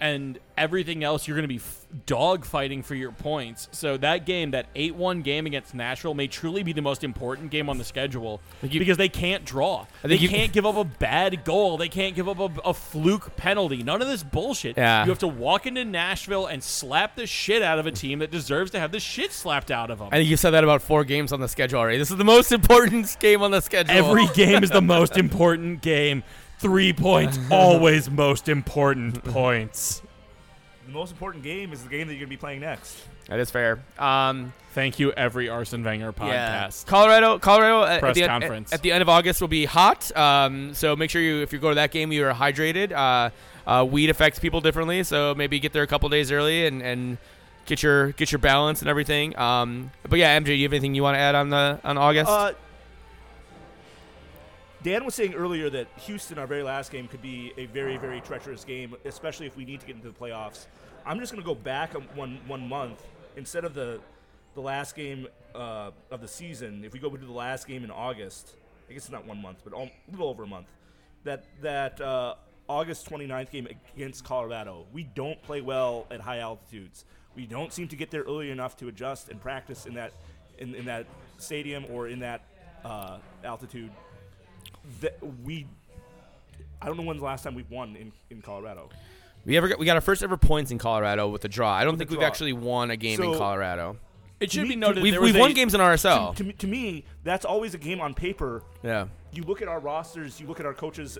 and 0.00 0.38
everything 0.56 1.02
else 1.04 1.26
you're 1.26 1.36
going 1.36 1.44
to 1.44 1.48
be 1.48 1.56
f- 1.56 1.86
dog 2.06 2.44
fighting 2.44 2.82
for 2.82 2.94
your 2.94 3.12
points. 3.12 3.68
So 3.72 3.96
that 3.98 4.26
game, 4.26 4.50
that 4.52 4.66
eight 4.74 4.94
one 4.94 5.22
game 5.22 5.46
against 5.46 5.74
Nashville, 5.74 6.14
may 6.14 6.26
truly 6.26 6.62
be 6.62 6.72
the 6.72 6.82
most 6.82 7.04
important 7.04 7.50
game 7.50 7.68
on 7.68 7.78
the 7.78 7.84
schedule 7.84 8.40
you- 8.62 8.78
because 8.80 8.96
they 8.96 9.08
can't 9.08 9.44
draw. 9.44 9.86
They 10.02 10.16
you- 10.16 10.28
can't 10.28 10.52
give 10.52 10.66
up 10.66 10.76
a 10.76 10.84
bad 10.84 11.44
goal. 11.44 11.76
They 11.78 11.88
can't 11.88 12.14
give 12.14 12.28
up 12.28 12.38
a, 12.38 12.60
a 12.62 12.74
fluke 12.74 13.36
penalty. 13.36 13.82
None 13.82 14.02
of 14.02 14.08
this 14.08 14.22
bullshit. 14.22 14.76
Yeah. 14.76 15.04
You 15.04 15.10
have 15.10 15.18
to 15.20 15.28
walk 15.28 15.66
into 15.66 15.84
Nashville 15.84 16.46
and 16.46 16.62
slap 16.62 17.16
the 17.16 17.26
shit 17.26 17.62
out 17.62 17.78
of 17.78 17.86
a 17.86 17.92
team 17.92 18.18
that 18.20 18.30
deserves 18.30 18.70
to 18.72 18.80
have 18.80 18.92
the 18.92 19.00
shit 19.00 19.32
slapped 19.32 19.70
out 19.70 19.90
of 19.90 19.98
them. 19.98 20.08
I 20.12 20.16
think 20.18 20.28
you 20.28 20.36
said 20.36 20.50
that 20.50 20.64
about 20.64 20.82
four 20.82 21.04
games 21.04 21.32
on 21.32 21.40
the 21.40 21.48
schedule 21.48 21.78
already. 21.80 21.98
This 21.98 22.10
is 22.10 22.16
the 22.16 22.24
most 22.24 22.52
important 22.58 23.16
game 23.20 23.42
on 23.42 23.50
the 23.50 23.60
schedule. 23.60 23.94
Every 23.94 24.26
game 24.28 24.62
is 24.64 24.70
the 24.70 24.82
most 24.82 25.16
important 25.16 25.82
game. 25.82 26.22
Three 26.58 26.92
points, 26.92 27.38
always 27.50 28.10
most 28.10 28.48
important 28.48 29.22
points. 29.32 30.02
The 30.86 30.92
most 30.92 31.12
important 31.12 31.44
game 31.44 31.72
is 31.72 31.82
the 31.82 31.88
game 31.90 32.06
that 32.08 32.14
you're 32.14 32.20
going 32.20 32.30
to 32.30 32.36
be 32.36 32.40
playing 32.40 32.60
next. 32.60 33.04
that 33.28 33.38
is 33.38 33.50
fair. 33.50 33.84
Um, 33.98 34.52
Thank 34.72 34.98
you, 34.98 35.12
every 35.12 35.48
Arsene 35.48 35.84
Wenger 35.84 36.14
yeah. 36.18 36.66
podcast. 36.66 36.86
Colorado, 36.86 37.38
Colorado 37.38 37.84
at, 37.84 38.00
Press 38.00 38.10
at 38.10 38.14
the 38.14 38.22
end, 38.22 38.30
conference. 38.30 38.72
at 38.72 38.82
the 38.82 38.92
end 38.92 39.02
of 39.02 39.08
August 39.08 39.40
will 39.40 39.48
be 39.48 39.66
hot. 39.66 40.16
Um, 40.16 40.72
so 40.72 40.96
make 40.96 41.10
sure 41.10 41.20
you, 41.20 41.42
if 41.42 41.52
you 41.52 41.58
go 41.58 41.68
to 41.68 41.74
that 41.74 41.90
game, 41.90 42.10
you 42.10 42.26
are 42.26 42.32
hydrated. 42.32 42.92
Uh, 42.92 43.30
uh, 43.68 43.84
weed 43.84 44.08
affects 44.08 44.38
people 44.38 44.60
differently, 44.60 45.02
so 45.02 45.34
maybe 45.34 45.60
get 45.60 45.72
there 45.72 45.82
a 45.82 45.86
couple 45.86 46.08
days 46.08 46.32
early 46.32 46.66
and, 46.66 46.80
and 46.80 47.18
get 47.66 47.82
your 47.82 48.12
get 48.12 48.32
your 48.32 48.38
balance 48.38 48.80
and 48.80 48.88
everything. 48.88 49.38
Um, 49.38 49.90
but 50.08 50.18
yeah, 50.18 50.38
MJ, 50.38 50.46
do 50.46 50.54
you 50.54 50.64
have 50.64 50.72
anything 50.72 50.94
you 50.94 51.02
want 51.02 51.16
to 51.16 51.20
add 51.20 51.34
on 51.34 51.50
the 51.50 51.78
on 51.84 51.98
August? 51.98 52.30
Uh, 52.30 52.52
Dan 54.82 55.04
was 55.04 55.14
saying 55.14 55.34
earlier 55.34 55.68
that 55.70 55.88
Houston, 56.02 56.38
our 56.38 56.46
very 56.46 56.62
last 56.62 56.92
game, 56.92 57.08
could 57.08 57.22
be 57.22 57.52
a 57.56 57.66
very, 57.66 57.96
very 57.96 58.20
treacherous 58.20 58.64
game, 58.64 58.94
especially 59.04 59.46
if 59.46 59.56
we 59.56 59.64
need 59.64 59.80
to 59.80 59.86
get 59.86 59.96
into 59.96 60.08
the 60.08 60.14
playoffs. 60.14 60.66
I'm 61.04 61.18
just 61.18 61.32
going 61.32 61.42
to 61.42 61.46
go 61.46 61.54
back 61.54 61.94
one 62.16 62.38
one 62.46 62.68
month 62.68 63.02
instead 63.36 63.64
of 63.64 63.74
the 63.74 64.00
the 64.54 64.60
last 64.60 64.94
game 64.94 65.26
uh, 65.54 65.90
of 66.10 66.20
the 66.20 66.28
season. 66.28 66.84
If 66.84 66.92
we 66.92 67.00
go 67.00 67.10
to 67.10 67.26
the 67.26 67.32
last 67.32 67.66
game 67.66 67.82
in 67.82 67.90
August, 67.90 68.54
I 68.88 68.92
guess 68.92 69.02
it's 69.02 69.10
not 69.10 69.26
one 69.26 69.42
month, 69.42 69.58
but 69.64 69.72
a 69.72 69.90
little 70.10 70.28
over 70.28 70.44
a 70.44 70.46
month. 70.46 70.68
That 71.24 71.44
that 71.60 72.00
uh, 72.00 72.34
August 72.68 73.10
29th 73.10 73.50
game 73.50 73.68
against 73.96 74.24
Colorado, 74.24 74.86
we 74.92 75.02
don't 75.02 75.42
play 75.42 75.60
well 75.60 76.06
at 76.10 76.20
high 76.20 76.38
altitudes. 76.38 77.04
We 77.34 77.46
don't 77.46 77.72
seem 77.72 77.88
to 77.88 77.96
get 77.96 78.10
there 78.10 78.22
early 78.22 78.50
enough 78.50 78.76
to 78.78 78.88
adjust 78.88 79.28
and 79.28 79.40
practice 79.40 79.86
in 79.86 79.94
that 79.94 80.12
in, 80.58 80.74
in 80.76 80.84
that 80.84 81.06
stadium 81.38 81.84
or 81.90 82.06
in 82.06 82.20
that 82.20 82.42
uh, 82.84 83.18
altitude. 83.42 83.90
That 85.00 85.18
we, 85.44 85.66
I 86.80 86.86
don't 86.86 86.96
know 86.96 87.02
when's 87.02 87.20
the 87.20 87.26
last 87.26 87.44
time 87.44 87.54
we've 87.54 87.70
won 87.70 87.96
in, 87.96 88.12
in 88.30 88.40
Colorado. 88.42 88.88
we 89.44 89.56
ever 89.56 89.68
got, 89.68 89.78
we 89.78 89.86
got 89.86 89.96
our 89.96 90.00
first 90.00 90.22
ever 90.22 90.36
points 90.36 90.70
in 90.70 90.78
Colorado 90.78 91.28
with 91.28 91.44
a 91.44 91.48
draw. 91.48 91.72
I 91.72 91.84
don't 91.84 91.92
With 91.94 91.96
a 91.96 91.98
think 92.00 92.10
we've 92.10 92.20
draw. 92.20 92.26
actually 92.28 92.52
won 92.54 92.90
a 92.90 92.96
game 92.96 93.20
in 93.22 93.34
Colorado. 93.36 93.96
It 94.40 94.52
should 94.52 94.62
me- 94.62 94.68
be 94.68 94.74
to- 94.74 94.80
noted 94.80 95.02
We've, 95.02 95.12
there 95.12 95.20
we've 95.20 95.34
was 95.34 95.40
won 95.40 95.50
a- 95.50 95.54
games 95.54 95.74
in 95.74 95.80
RSL. 95.80 96.34
To, 96.36 96.44
me, 96.44 96.52
to 96.54 96.66
me, 96.68 97.04
that's 97.24 97.44
always 97.44 97.74
a 97.74 97.78
game 97.78 98.00
on 98.00 98.14
paper. 98.14 98.62
yeah. 98.82 99.08
You 99.32 99.42
look 99.42 99.60
at 99.60 99.68
our 99.68 99.78
rosters, 99.80 100.40
you 100.40 100.46
look 100.46 100.58
at 100.60 100.64
our 100.66 100.72
coaches. 100.74 101.18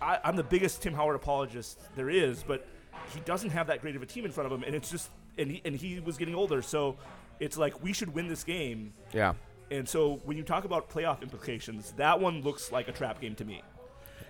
I, 0.00 0.18
I'm 0.24 0.36
the 0.36 0.42
biggest 0.42 0.82
Tim 0.82 0.94
Howard 0.94 1.16
apologist 1.16 1.78
there 1.96 2.08
is, 2.10 2.42
but 2.42 2.66
he 3.14 3.20
doesn't 3.20 3.50
have 3.50 3.66
that 3.66 3.80
great 3.82 3.96
of 3.96 4.02
a 4.02 4.06
team 4.06 4.24
in 4.24 4.30
front 4.32 4.50
of 4.50 4.58
him, 4.58 4.64
and 4.64 4.74
it's 4.74 4.90
just 4.90 5.10
and 5.38 5.50
he, 5.50 5.62
and 5.64 5.74
he 5.76 6.00
was 6.00 6.16
getting 6.16 6.34
older, 6.34 6.62
so 6.62 6.96
it's 7.40 7.58
like 7.58 7.82
we 7.82 7.92
should 7.92 8.14
win 8.14 8.26
this 8.28 8.42
game. 8.44 8.92
Yeah. 9.12 9.34
And 9.70 9.88
so 9.88 10.20
when 10.24 10.36
you 10.36 10.42
talk 10.44 10.64
about 10.64 10.88
playoff 10.90 11.22
implications, 11.22 11.92
that 11.96 12.20
one 12.20 12.42
looks 12.42 12.70
like 12.70 12.88
a 12.88 12.92
trap 12.92 13.20
game 13.20 13.34
to 13.36 13.44
me. 13.44 13.62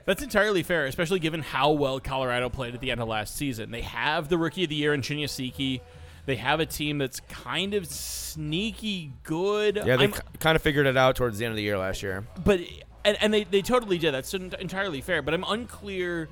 That's 0.06 0.22
entirely 0.22 0.62
fair, 0.62 0.86
especially 0.86 1.18
given 1.18 1.42
how 1.42 1.72
well 1.72 1.98
Colorado 2.00 2.48
played 2.48 2.74
at 2.74 2.80
the 2.80 2.90
end 2.90 3.00
of 3.00 3.08
last 3.08 3.36
season. 3.36 3.70
They 3.70 3.82
have 3.82 4.28
the 4.28 4.38
rookie 4.38 4.64
of 4.64 4.70
the 4.70 4.76
year 4.76 4.94
in 4.94 5.00
Shinyashiki. 5.02 5.80
They 6.26 6.36
have 6.36 6.60
a 6.60 6.66
team 6.66 6.98
that's 6.98 7.20
kind 7.28 7.74
of 7.74 7.86
sneaky 7.86 9.12
good. 9.24 9.76
Yeah, 9.84 9.96
they 9.96 10.04
I'm- 10.04 10.14
kind 10.38 10.56
of 10.56 10.62
figured 10.62 10.86
it 10.86 10.96
out 10.96 11.16
towards 11.16 11.38
the 11.38 11.44
end 11.44 11.52
of 11.52 11.56
the 11.56 11.62
year 11.62 11.78
last 11.78 12.02
year. 12.02 12.24
but 12.44 12.60
and, 13.04 13.16
and 13.20 13.32
they, 13.32 13.44
they 13.44 13.62
totally 13.62 13.98
did. 13.98 14.12
That's 14.12 14.32
en- 14.34 14.52
entirely 14.58 15.00
fair. 15.00 15.22
But 15.22 15.34
I'm 15.34 15.44
unclear 15.44 16.28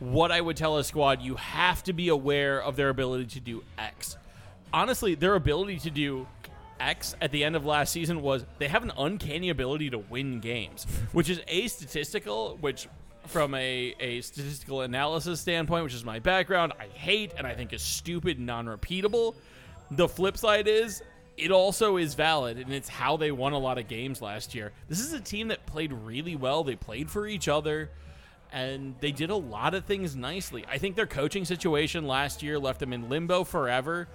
what 0.00 0.30
I 0.30 0.40
would 0.40 0.56
tell 0.56 0.76
a 0.76 0.84
squad. 0.84 1.22
You 1.22 1.36
have 1.36 1.82
to 1.84 1.92
be 1.94 2.08
aware 2.08 2.60
of 2.62 2.76
their 2.76 2.90
ability 2.90 3.26
to 3.26 3.40
do 3.40 3.64
X. 3.78 4.16
Honestly, 4.72 5.14
their 5.14 5.34
ability 5.34 5.78
to 5.78 5.90
do 5.90 6.26
X 6.80 7.14
at 7.20 7.30
the 7.30 7.44
end 7.44 7.56
of 7.56 7.64
last 7.64 7.92
season 7.92 8.22
was 8.22 8.44
they 8.58 8.68
have 8.68 8.82
an 8.82 8.92
uncanny 8.96 9.50
ability 9.50 9.90
to 9.90 9.98
win 9.98 10.40
games, 10.40 10.86
which 11.12 11.28
is 11.28 11.40
a 11.48 11.68
statistical, 11.68 12.56
which 12.60 12.88
from 13.26 13.54
a, 13.54 13.94
a 14.00 14.20
statistical 14.20 14.82
analysis 14.82 15.40
standpoint, 15.40 15.84
which 15.84 15.94
is 15.94 16.04
my 16.04 16.18
background, 16.18 16.72
I 16.78 16.86
hate 16.86 17.32
and 17.36 17.46
I 17.46 17.54
think 17.54 17.72
is 17.72 17.82
stupid 17.82 18.38
and 18.38 18.46
non 18.46 18.66
repeatable. 18.66 19.34
The 19.90 20.08
flip 20.08 20.36
side 20.36 20.68
is 20.68 21.02
it 21.36 21.50
also 21.50 21.96
is 21.96 22.14
valid 22.14 22.58
and 22.58 22.72
it's 22.72 22.88
how 22.88 23.16
they 23.16 23.32
won 23.32 23.52
a 23.52 23.58
lot 23.58 23.78
of 23.78 23.88
games 23.88 24.22
last 24.22 24.54
year. 24.54 24.72
This 24.88 25.00
is 25.00 25.12
a 25.12 25.20
team 25.20 25.48
that 25.48 25.66
played 25.66 25.92
really 25.92 26.36
well. 26.36 26.64
They 26.64 26.76
played 26.76 27.10
for 27.10 27.26
each 27.26 27.48
other 27.48 27.90
and 28.52 28.94
they 29.00 29.10
did 29.10 29.30
a 29.30 29.36
lot 29.36 29.74
of 29.74 29.84
things 29.84 30.14
nicely. 30.14 30.64
I 30.70 30.78
think 30.78 30.94
their 30.94 31.06
coaching 31.06 31.44
situation 31.44 32.06
last 32.06 32.42
year 32.42 32.58
left 32.58 32.80
them 32.80 32.92
in 32.92 33.08
limbo 33.08 33.42
forever. 33.42 34.08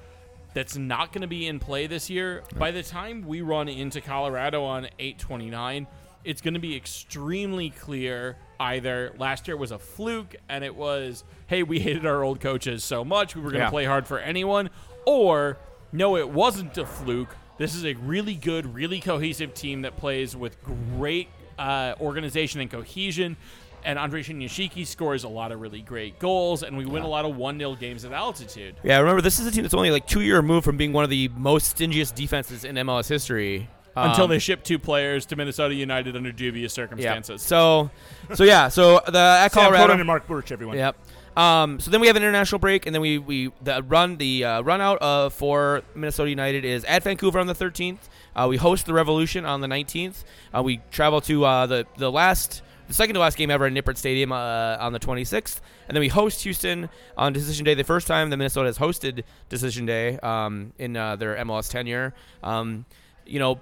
That's 0.53 0.75
not 0.77 1.11
going 1.13 1.21
to 1.21 1.27
be 1.27 1.47
in 1.47 1.59
play 1.59 1.87
this 1.87 2.09
year. 2.09 2.43
By 2.57 2.71
the 2.71 2.83
time 2.83 3.21
we 3.27 3.41
run 3.41 3.67
into 3.69 4.01
Colorado 4.01 4.63
on 4.63 4.85
829, 4.97 5.87
it's 6.25 6.41
going 6.41 6.53
to 6.55 6.59
be 6.59 6.75
extremely 6.75 7.69
clear 7.69 8.35
either 8.59 9.13
last 9.17 9.47
year 9.47 9.55
was 9.55 9.71
a 9.71 9.79
fluke 9.79 10.35
and 10.49 10.63
it 10.63 10.75
was, 10.75 11.23
hey, 11.47 11.63
we 11.63 11.79
hated 11.87 12.05
our 12.05 12.23
old 12.23 12.39
coaches 12.41 12.83
so 12.83 13.05
much, 13.05 13.35
we 13.35 13.41
were 13.41 13.51
going 13.51 13.59
to 13.61 13.65
Yeah. 13.67 13.69
play 13.69 13.85
hard 13.85 14.07
for 14.07 14.19
anyone, 14.19 14.69
or 15.05 15.57
no, 15.91 16.17
it 16.17 16.29
wasn't 16.29 16.77
a 16.77 16.85
fluke. 16.85 17.35
This 17.57 17.75
is 17.75 17.85
a 17.85 17.93
really 17.93 18.35
good, 18.35 18.73
really 18.73 18.99
cohesive 18.99 19.53
team 19.53 19.83
that 19.83 19.97
plays 19.97 20.35
with 20.35 20.61
great 20.63 21.27
uh, 21.57 21.93
organization 21.99 22.61
and 22.61 22.71
cohesion. 22.71 23.35
And 23.83 23.97
Andre 23.97 24.21
Shinyashiki 24.21 24.85
scores 24.85 25.23
a 25.23 25.29
lot 25.29 25.51
of 25.51 25.61
really 25.61 25.81
great 25.81 26.19
goals, 26.19 26.63
and 26.63 26.77
we 26.77 26.85
win 26.85 27.03
a 27.03 27.07
lot 27.07 27.25
of 27.25 27.35
1 27.35 27.57
0 27.57 27.75
games 27.75 28.05
at 28.05 28.11
altitude. 28.11 28.75
Yeah, 28.83 28.99
remember 28.99 29.21
this 29.21 29.39
is 29.39 29.47
a 29.47 29.51
team 29.51 29.63
that's 29.63 29.73
only 29.73 29.91
like 29.91 30.05
two 30.07 30.21
year 30.21 30.37
removed 30.37 30.65
from 30.65 30.77
being 30.77 30.93
one 30.93 31.03
of 31.03 31.09
the 31.09 31.29
most 31.29 31.77
stingiest 31.77 32.15
defenses 32.15 32.63
in 32.63 32.75
MLS 32.75 33.07
history. 33.07 33.69
Until 33.95 34.25
Um, 34.25 34.29
they 34.29 34.39
ship 34.39 34.63
two 34.63 34.79
players 34.79 35.25
to 35.27 35.35
Minnesota 35.35 35.73
United 35.73 36.15
under 36.15 36.31
dubious 36.31 36.71
yeah. 36.71 36.83
circumstances. 36.83 37.41
So, 37.41 37.89
so 38.33 38.43
yeah, 38.43 38.69
so 38.69 39.01
the 39.07 39.17
at 39.17 39.51
Colorado. 39.51 39.85
Cronin 39.85 39.99
and 39.99 40.07
Marc 40.07 40.27
Burch, 40.27 40.51
everyone. 40.51 40.77
Yep. 40.77 40.95
Um, 41.35 41.79
so 41.79 41.89
then 41.91 42.01
we 42.01 42.07
have 42.07 42.15
an 42.15 42.23
international 42.23 42.59
break, 42.59 42.85
and 42.85 42.93
then 42.93 43.01
we, 43.01 43.17
we 43.17 43.51
the 43.61 43.81
run 43.83 44.17
the 44.17 44.43
uh, 44.43 44.61
run 44.61 44.81
out 44.81 45.01
uh, 45.01 45.29
for 45.29 45.83
Minnesota 45.95 46.29
United 46.29 46.65
is 46.65 46.83
at 46.85 47.03
Vancouver 47.03 47.39
on 47.39 47.47
the 47.47 47.55
13th. 47.55 47.97
Uh, 48.35 48.47
we 48.49 48.57
host 48.57 48.85
the 48.85 48.93
Revolution 48.93 49.45
on 49.45 49.61
the 49.61 49.67
19th. 49.67 50.23
Uh, 50.55 50.61
we 50.63 50.81
travel 50.91 51.21
to 51.21 51.45
uh, 51.45 51.65
the 51.65 51.85
the 51.97 52.11
last 52.11 52.61
the 52.89 52.95
second 52.95 53.13
to 53.13 53.19
last 53.19 53.37
game 53.37 53.51
ever 53.51 53.67
at 53.67 53.71
Nippert 53.71 53.97
Stadium 53.97 54.31
uh, 54.31 54.75
on 54.79 54.93
the 54.93 54.99
26th, 54.99 55.61
and 55.87 55.95
then 55.95 56.01
we 56.01 56.07
host 56.07 56.41
Houston 56.41 56.89
on 57.15 57.31
Decision 57.31 57.63
Day. 57.63 57.75
The 57.75 57.83
first 57.83 58.07
time 58.07 58.31
that 58.31 58.37
Minnesota 58.37 58.65
has 58.67 58.79
hosted 58.79 59.23
Decision 59.47 59.85
Day 59.85 60.17
um, 60.19 60.73
in 60.79 60.97
uh, 60.97 61.15
their 61.15 61.35
MLS 61.35 61.69
tenure. 61.69 62.15
Um, 62.43 62.85
you 63.27 63.37
know, 63.37 63.59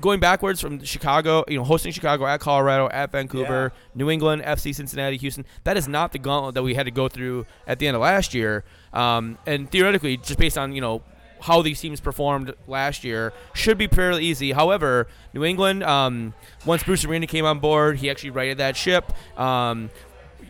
going 0.00 0.20
backwards 0.20 0.60
from 0.60 0.84
Chicago, 0.84 1.44
you 1.48 1.58
know, 1.58 1.64
hosting 1.64 1.90
Chicago 1.90 2.24
at 2.24 2.38
Colorado, 2.38 2.88
at 2.88 3.10
Vancouver, 3.10 3.72
New 3.96 4.10
England, 4.10 4.42
FC 4.42 4.72
Cincinnati, 4.72 5.16
Houston. 5.16 5.44
That 5.64 5.76
is 5.76 5.88
not 5.88 6.12
the 6.12 6.20
gauntlet 6.20 6.54
that 6.54 6.62
we 6.62 6.74
had 6.74 6.86
to 6.86 6.92
go 6.92 7.08
through 7.08 7.46
at 7.66 7.80
the 7.80 7.88
end 7.88 7.96
of 7.96 8.02
last 8.02 8.32
year. 8.32 8.62
Um, 8.92 9.38
and 9.44 9.68
theoretically, 9.68 10.18
just 10.18 10.38
based 10.38 10.56
on 10.56 10.72
you 10.72 10.80
know 10.80 11.02
how 11.40 11.62
these 11.62 11.80
teams 11.80 12.00
performed 12.00 12.54
last 12.66 13.04
year, 13.04 13.32
should 13.54 13.78
be 13.78 13.86
fairly 13.86 14.24
easy. 14.24 14.52
However, 14.52 15.06
New 15.32 15.44
England, 15.44 15.82
um, 15.82 16.34
once 16.66 16.82
Bruce 16.82 17.04
Arena 17.04 17.26
came 17.26 17.44
on 17.44 17.58
board, 17.58 17.98
he 17.98 18.10
actually 18.10 18.30
righted 18.30 18.58
that 18.58 18.76
ship. 18.76 19.12
Um, 19.38 19.90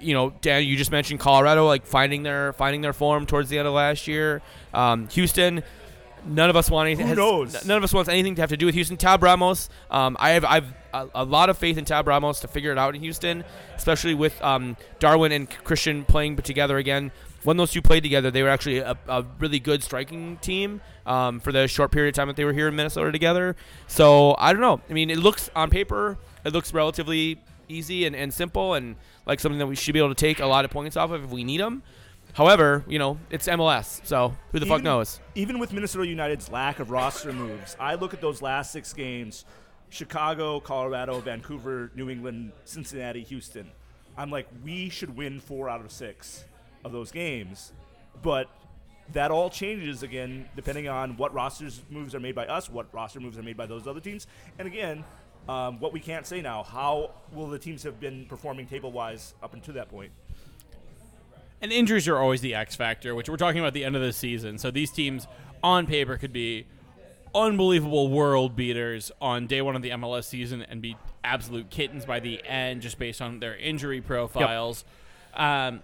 you 0.01 0.15
know, 0.15 0.31
Dan, 0.41 0.65
you 0.65 0.77
just 0.77 0.91
mentioned 0.93 1.21
Colorado, 1.21 1.67
like 1.67 1.85
finding 1.87 2.23
their 2.23 2.53
finding 2.53 2.81
their 2.81 2.93
form 2.93 3.27
towards 3.27 3.49
the 3.49 3.59
end 3.59 3.67
of 3.67 3.75
last 3.75 4.07
year. 4.07 4.43
Um, 4.73 5.09
Houston, 5.09 5.63
none 6.25 6.51
of 6.51 6.57
us 6.57 6.71
want 6.71 6.87
anything. 6.87 7.07
Who 7.07 7.11
has- 7.11 7.19
knows? 7.19 7.67
None 7.67 7.77
of 7.77 7.85
us 7.85 7.93
wants 7.93 8.09
anything 8.09 8.35
to 8.37 8.43
have 8.43 8.51
to 8.51 8.57
do 8.57 8.67
with 8.67 8.75
Houston. 8.75 8.97
Tab 8.97 9.23
Ramos, 9.23 9.69
um, 9.91 10.17
I 10.21 10.31
have 10.31 10.45
I've 10.45 10.73
a, 10.93 11.09
a 11.17 11.25
lot 11.25 11.51
of 11.51 11.59
faith 11.59 11.79
in 11.79 11.85
Tab 11.85 12.07
Ramos 12.07 12.41
to 12.41 12.49
figure 12.49 12.73
it 12.73 12.79
out 12.79 12.95
in 12.95 13.01
Houston, 13.03 13.45
especially 13.77 14.15
with 14.15 14.41
um, 14.43 14.77
Darwin 15.01 15.33
and 15.33 15.51
Christian 15.65 16.05
playing 16.05 16.37
together 16.37 16.79
again. 16.79 17.11
When 17.45 17.57
those 17.57 17.71
two 17.71 17.83
played 17.83 18.03
together, 18.03 18.31
they 18.31 18.43
were 18.43 18.49
actually 18.49 18.79
a, 18.79 18.99
a 19.07 19.25
really 19.39 19.61
good 19.61 19.83
striking 19.83 20.39
team 20.39 20.81
um, 21.07 21.39
for 21.41 21.53
the 21.53 21.69
short 21.69 21.93
period 21.93 22.11
of 22.11 22.15
time 22.15 22.27
that 22.29 22.37
they 22.37 22.45
were 22.45 22.53
here 22.53 22.69
in 22.69 22.75
Minnesota 22.75 23.13
together. 23.13 23.55
So 23.87 24.35
I 24.39 24.53
don't 24.53 24.61
know. 24.61 24.81
I 24.91 24.93
mean, 24.93 25.09
it 25.11 25.19
looks 25.19 25.51
on 25.55 25.71
paper, 25.71 26.19
it 26.45 26.53
looks 26.53 26.75
relatively 26.75 27.41
easy 27.69 28.07
and, 28.07 28.17
and 28.17 28.33
simple 28.33 28.75
and 28.75 28.97
like 29.27 29.41
something 29.41 29.59
that 29.59 29.67
we 29.67 29.77
should 29.77 29.93
be 29.93 29.99
able 29.99 30.09
to 30.09 30.15
take 30.15 30.41
a 30.41 30.47
lot 30.47 30.65
of 30.65 30.71
points 30.71 30.97
off 30.97 31.11
of 31.11 31.25
if 31.25 31.31
we 31.31 31.45
need 31.45 31.61
them. 31.61 31.83
However, 32.35 32.85
you 32.87 32.99
know, 32.99 33.19
it's 33.31 33.49
MLS, 33.49 34.05
so 34.07 34.37
who 34.53 34.59
the 34.59 34.67
fuck 34.67 34.83
knows? 34.83 35.19
Even 35.35 35.59
with 35.59 35.73
Minnesota 35.73 36.07
United's 36.07 36.51
lack 36.51 36.79
of 36.79 36.91
roster 36.91 37.33
moves, 37.33 37.77
I 37.81 37.95
look 37.95 38.15
at 38.15 38.21
those 38.21 38.43
last 38.43 38.71
six 38.71 38.93
games 38.93 39.45
Chicago, 39.91 40.61
Colorado, 40.61 41.21
Vancouver, 41.21 41.91
New 41.95 42.11
England, 42.11 42.53
Cincinnati, 42.65 43.23
Houston. 43.25 43.71
I'm 44.17 44.31
like, 44.31 44.47
we 44.65 44.89
should 44.89 45.17
win 45.17 45.41
four 45.41 45.69
out 45.69 45.81
of 45.81 45.91
six 45.91 46.45
of 46.85 46.93
those 46.93 47.11
games. 47.11 47.73
But 48.23 48.49
that 49.13 49.31
all 49.31 49.49
changes 49.49 50.03
again 50.03 50.49
depending 50.55 50.89
on 50.89 51.17
what 51.17 51.33
rosters 51.33 51.83
moves 51.89 52.15
are 52.15 52.21
made 52.21 52.35
by 52.35 52.47
us, 52.47 52.69
what 52.69 52.93
roster 52.93 53.21
moves 53.21 53.39
are 53.39 53.43
made 53.43 53.57
by 53.57 53.67
those 53.67 53.87
other 53.87 54.01
teams. 54.01 54.27
And 54.59 54.69
again, 54.69 55.05
um, 55.49 55.81
what 55.81 55.93
we 55.93 56.01
can't 56.01 56.27
say 56.27 56.43
now, 56.43 56.63
how 56.63 57.13
will 57.33 57.47
the 57.47 57.59
teams 57.59 57.83
have 57.85 57.99
been 57.99 58.27
performing 58.27 58.67
table 58.67 58.93
wise 58.93 59.35
up 59.43 59.55
until 59.55 59.75
that 59.75 59.89
point? 59.89 60.13
And 61.61 61.73
injuries 61.73 62.07
are 62.07 62.19
always 62.19 62.41
the 62.41 62.55
X 62.55 62.77
factor, 62.77 63.15
which 63.15 63.29
we're 63.29 63.37
talking 63.37 63.59
about 63.59 63.69
at 63.69 63.75
the 63.75 63.85
end 63.85 63.97
of 63.97 64.03
the 64.03 64.13
season. 64.13 64.59
So 64.59 64.71
these 64.71 64.91
teams, 64.91 65.27
on 65.63 65.87
paper, 65.87 66.17
could 66.17 66.33
be 66.33 66.67
unbelievable 67.35 68.09
world 68.09 68.57
beaters 68.57 69.11
on 69.21 69.47
day 69.47 69.61
one 69.63 69.75
of 69.75 69.83
the 69.83 69.91
MLS 69.91 70.25
season 70.25 70.63
and 70.63 70.81
be 70.81 70.97
absolute 71.25 71.71
kittens 71.71 72.05
by 72.05 72.21
the 72.21 72.45
end, 72.45 72.83
just 72.83 72.99
based 72.99 73.21
on 73.21 73.41
their 73.41 73.57
injury 73.57 74.01
profiles. 74.01 74.85
Um, 75.35 75.83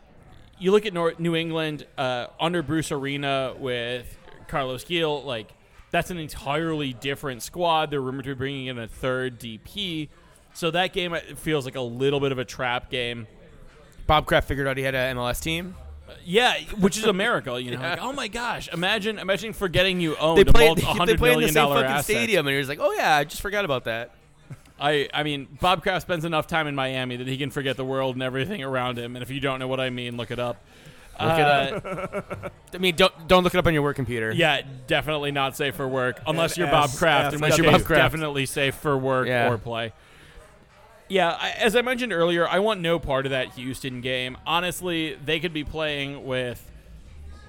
you 0.59 0.71
look 0.71 0.87
at 0.87 0.93
Nor- 0.93 1.15
New 1.19 1.35
England 1.35 1.87
uh, 1.99 2.27
under 2.41 2.63
Bruce 2.63 2.93
Arena 2.93 3.55
with 3.59 4.17
Carlos 4.49 4.85
Gil, 4.85 5.23
like 5.23 5.49
that's 5.91 6.11
an 6.11 6.19
entirely 6.19 6.93
different 6.93 7.43
squad. 7.43 7.91
They're 7.91 8.01
rumored 8.01 8.25
to 8.25 8.31
be 8.31 8.39
bringing 8.39 8.67
in 8.67 8.79
a 8.79 8.89
third 8.89 9.39
DP, 9.39 10.09
so 10.53 10.71
that 10.71 10.93
game 10.93 11.13
uh, 11.13 11.21
feels 11.37 11.65
like 11.65 11.77
a 11.77 11.81
little 11.81 12.21
bit 12.21 12.33
of 12.33 12.39
a 12.39 12.45
trap 12.45 12.91
game. 12.91 13.27
Bob 14.07 14.27
Kraft 14.27 14.49
figured 14.49 14.67
out 14.67 14.77
he 14.77 14.83
had 14.83 14.95
an 14.95 15.17
MLS 15.17 15.43
team. 15.43 15.75
Yeah, 16.25 16.55
which 16.79 16.99
is 16.99 17.05
a 17.05 17.13
miracle, 17.13 17.59
you 17.59 17.71
know. 17.77 17.81
Like, 17.81 17.99
oh 18.03 18.13
my 18.13 18.29
gosh, 18.29 18.69
imagine 18.73 19.19
imagine 19.19 19.53
forgetting 19.53 20.01
you 20.01 20.17
owned 20.17 20.39
They 20.45 20.51
a 20.51 20.53
play, 20.53 20.75
they, 21.07 21.17
play 21.17 21.33
in 21.33 21.41
the 21.41 21.49
same 21.49 21.69
fucking 21.69 21.85
asset. 21.85 22.05
stadium, 22.05 22.47
and 22.47 22.53
you're 22.53 22.61
just 22.63 22.69
like, 22.69 22.81
oh 22.81 22.93
yeah, 22.93 23.17
I 23.17 23.25
just 23.25 23.43
forgot 23.43 23.65
about 23.65 23.85
that. 23.85 24.15
I 24.81 25.09
I 25.15 25.23
mean, 25.23 25.47
Bob 25.61 25.83
Kraft 25.83 26.03
spends 26.03 26.25
enough 26.25 26.47
time 26.47 26.67
in 26.67 26.75
Miami 26.75 27.17
that 27.17 27.27
he 27.29 27.37
can 27.39 27.51
forget 27.51 27.77
the 27.77 27.85
world 27.85 28.17
and 28.17 28.23
everything 28.23 28.63
around 28.63 28.99
him. 28.99 29.17
And 29.17 29.23
if 29.23 29.31
you 29.31 29.41
don't 29.41 29.59
know 29.59 29.69
what 29.69 29.81
I 29.81 29.91
mean, 29.91 30.17
look 30.17 30.31
it 30.31 30.39
up. 30.39 30.57
Look 31.21 31.39
it 31.39 31.47
Uh, 31.47 32.51
I 32.75 32.79
mean, 32.79 32.97
don't 32.97 33.29
don't 33.29 33.45
look 33.45 33.55
it 33.55 33.59
up 33.59 33.67
on 33.69 33.73
your 33.75 33.83
work 33.85 33.95
computer. 33.95 34.33
Yeah, 34.33 34.63
definitely 34.89 35.31
not 35.31 35.57
safe 35.57 35.77
for 35.77 35.87
work 35.87 36.21
unless 36.27 36.57
you're 36.57 36.67
Bob 36.67 36.91
Kraft. 36.91 37.27
ask 37.27 37.35
Unless 37.37 37.53
which 37.53 37.59
you're 37.65 37.71
Bob 37.73 37.85
Kraft. 37.85 38.03
definitely 38.03 38.47
safe 38.47 38.75
for 38.75 38.99
work 38.99 39.29
Yeah. 39.29 39.49
or 39.49 39.57
play. 39.59 39.93
Yeah, 41.09 41.37
I, 41.39 41.51
as 41.51 41.77
I 41.77 41.83
mentioned 41.83 42.13
earlier, 42.13 42.49
I 42.49 42.59
want 42.59 42.81
no 42.81 42.99
part 42.99 43.27
of 43.27 43.31
that 43.31 43.53
Houston 43.53 44.01
game. 44.01 44.37
Honestly, 44.47 45.15
they 45.25 45.39
could 45.39 45.53
be 45.53 45.63
playing 45.63 46.25
with 46.27 46.69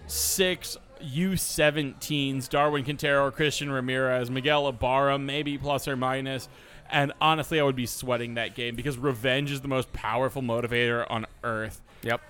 six 0.06 0.78
U17s: 1.04 2.48
Darwin 2.50 2.84
Quintero, 2.84 3.32
Christian 3.32 3.72
Ramirez, 3.72 4.30
Miguel 4.30 4.68
Ibarra, 4.68 5.18
maybe 5.18 5.58
plus 5.58 5.88
or 5.88 5.96
minus. 5.96 6.48
And 6.90 7.14
honestly, 7.20 7.60
I 7.60 7.64
would 7.64 7.76
be 7.76 7.86
sweating 7.86 8.36
that 8.36 8.56
game 8.56 8.76
because 8.76 8.98
revenge 8.98 9.52
is 9.52 9.62
the 9.62 9.68
most 9.68 9.92
powerful 9.94 10.42
motivator 10.42 11.06
on 11.10 11.26
earth. 11.44 11.82
Yep. 12.04 12.22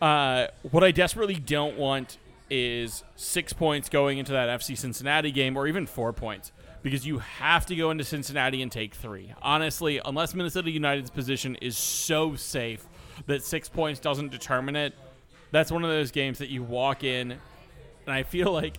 Uh, 0.00 0.48
what 0.70 0.82
I 0.82 0.90
desperately 0.90 1.36
don't 1.36 1.78
want 1.78 2.18
is 2.50 3.04
six 3.16 3.52
points 3.52 3.88
going 3.88 4.18
into 4.18 4.32
that 4.32 4.60
FC 4.60 4.76
Cincinnati 4.76 5.30
game, 5.30 5.56
or 5.56 5.66
even 5.66 5.86
four 5.86 6.12
points, 6.12 6.52
because 6.82 7.06
you 7.06 7.18
have 7.18 7.64
to 7.66 7.76
go 7.76 7.90
into 7.90 8.04
Cincinnati 8.04 8.60
and 8.60 8.70
take 8.70 8.94
three. 8.94 9.32
Honestly, 9.40 10.00
unless 10.04 10.34
Minnesota 10.34 10.70
United's 10.70 11.08
position 11.08 11.56
is 11.62 11.78
so 11.78 12.34
safe 12.34 12.84
that 13.26 13.42
six 13.42 13.68
points 13.68 14.00
doesn't 14.00 14.30
determine 14.30 14.76
it, 14.76 14.92
that's 15.50 15.70
one 15.72 15.84
of 15.84 15.90
those 15.90 16.10
games 16.10 16.38
that 16.38 16.48
you 16.48 16.62
walk 16.62 17.04
in, 17.04 17.30
and 17.30 17.40
I 18.08 18.22
feel 18.22 18.52
like 18.52 18.78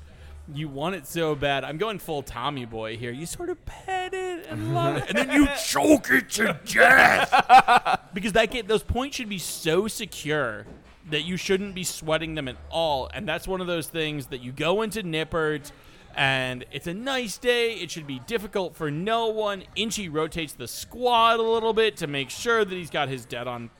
you 0.51 0.67
want 0.67 0.95
it 0.95 1.07
so 1.07 1.35
bad. 1.35 1.63
I'm 1.63 1.77
going 1.77 1.99
full 1.99 2.21
Tommy 2.21 2.65
Boy 2.65 2.97
here. 2.97 3.11
You 3.11 3.25
sort 3.25 3.49
of 3.49 3.63
pet 3.65 4.13
it 4.13 4.45
and 4.49 4.73
love 4.75 4.97
it, 4.97 5.05
and 5.09 5.17
then 5.17 5.31
you 5.31 5.47
choke 5.65 6.09
it 6.09 6.29
to 6.31 6.59
death 6.65 8.01
because 8.13 8.33
that 8.33 8.51
get 8.51 8.67
those 8.67 8.83
points 8.83 9.17
should 9.17 9.29
be 9.29 9.39
so 9.39 9.87
secure 9.87 10.65
that 11.09 11.21
you 11.21 11.37
shouldn't 11.37 11.75
be 11.75 11.83
sweating 11.83 12.35
them 12.35 12.47
at 12.47 12.57
all. 12.69 13.09
And 13.13 13.27
that's 13.27 13.47
one 13.47 13.61
of 13.61 13.67
those 13.67 13.87
things 13.87 14.27
that 14.27 14.41
you 14.41 14.51
go 14.51 14.81
into 14.81 15.03
Nippert 15.03 15.71
and 16.15 16.65
it's 16.71 16.87
a 16.87 16.93
nice 16.93 17.37
day. 17.37 17.73
It 17.73 17.91
should 17.91 18.07
be 18.07 18.19
difficult 18.27 18.75
for 18.75 18.91
no 18.91 19.27
one. 19.27 19.63
Inchy 19.75 20.09
rotates 20.09 20.53
the 20.53 20.67
squad 20.67 21.39
a 21.39 21.43
little 21.43 21.73
bit 21.73 21.97
to 21.97 22.07
make 22.07 22.29
sure 22.29 22.63
that 22.63 22.73
he's 22.73 22.89
got 22.89 23.09
his 23.09 23.25
dead 23.25 23.47
on 23.47 23.71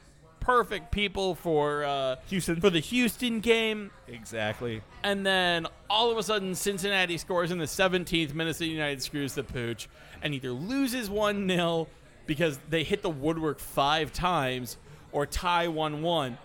perfect 0.44 0.92
people 0.92 1.36
for 1.36 1.84
uh, 1.86 2.16
Houston. 2.28 2.60
for 2.60 2.70
the 2.70 2.80
Houston 2.80 3.40
game. 3.40 3.92
exactly. 4.08 4.82
And 5.04 5.26
then 5.26 5.68
all 5.90 6.12
of 6.12 6.18
a 6.18 6.24
sudden, 6.24 6.54
Cincinnati 6.56 7.18
scores 7.18 7.52
in 7.52 7.58
the 7.58 7.66
17th. 7.66 8.34
Minnesota 8.34 8.66
United 8.70 9.02
screws 9.02 9.34
the 9.34 9.44
pooch 9.44 9.88
and 10.22 10.34
either 10.34 10.52
loses 10.52 11.10
1 11.10 11.48
0 11.50 11.88
because 12.26 12.60
they 12.70 12.84
hit 12.84 13.02
the 13.02 13.10
woodwork 13.10 13.60
five 13.60 14.12
times 14.14 14.78
or 15.12 15.26
tie 15.26 15.68
1 15.68 16.02
1. 16.02 16.38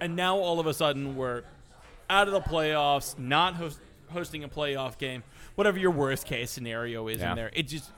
And 0.00 0.16
now 0.16 0.36
all 0.38 0.58
of 0.60 0.66
a 0.66 0.74
sudden, 0.74 1.16
we're 1.16 1.42
out 2.10 2.26
of 2.28 2.34
the 2.34 2.40
playoffs, 2.40 3.18
not 3.18 3.54
host- 3.54 3.78
hosting 4.10 4.44
a 4.44 4.48
playoff 4.48 4.98
game, 4.98 5.22
whatever 5.54 5.78
your 5.78 5.90
worst 5.92 6.26
case 6.26 6.50
scenario 6.50 7.08
is 7.08 7.20
Yeah. 7.20 7.30
in 7.30 7.36
there. 7.36 7.50
It 7.54 7.68
just. 7.68 7.90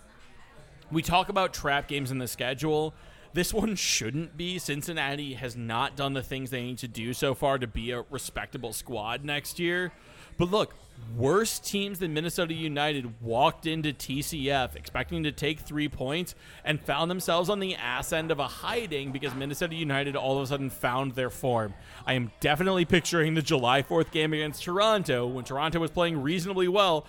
We 0.93 1.03
talk 1.03 1.29
about 1.31 1.55
trap 1.55 1.89
games 1.89 2.11
in 2.11 2.19
the 2.19 2.29
schedule. 2.29 2.95
This 3.35 3.53
one 3.53 3.75
shouldn't 3.75 4.37
be. 4.37 4.61
Cincinnati 4.61 5.35
has 5.35 5.57
not 5.57 5.97
done 5.97 6.13
the 6.13 6.23
things 6.23 6.51
they 6.51 6.63
need 6.63 6.79
to 6.79 6.89
do 6.89 7.13
so 7.13 7.35
far 7.35 7.59
to 7.59 7.67
be 7.67 7.91
a 7.91 8.05
respectable 8.09 8.73
squad 8.73 9.25
next 9.25 9.59
year. 9.59 9.93
But 10.39 10.53
look, 10.53 10.75
worse 11.17 11.59
teams 11.59 11.99
than 11.99 12.15
Minnesota 12.15 12.55
United 12.55 13.21
walked 13.21 13.67
into 13.67 13.93
TCF 13.93 14.77
expecting 14.77 15.25
to 15.25 15.33
take 15.33 15.59
three 15.61 15.89
points 15.89 16.37
and 16.65 16.81
found 16.81 17.11
themselves 17.11 17.51
on 17.51 17.59
the 17.59 17.75
ass 17.75 18.13
end 18.13 18.31
of 18.31 18.39
a 18.39 18.47
hiding 18.47 19.11
because 19.11 19.35
Minnesota 19.35 19.75
United 19.75 20.15
all 20.15 20.39
of 20.39 20.45
a 20.45 20.47
sudden 20.47 20.71
found 20.71 21.17
their 21.17 21.31
form. 21.31 21.75
I 22.07 22.15
am 22.15 22.31
definitely 22.39 22.85
picturing 22.85 23.35
the 23.35 23.43
July 23.43 23.83
4th 23.83 24.13
game 24.13 24.33
against 24.33 24.63
Toronto 24.63 25.27
when 25.27 25.45
Toronto 25.45 25.81
was 25.81 25.91
playing 25.91 26.23
reasonably 26.23 26.69
well 26.69 27.05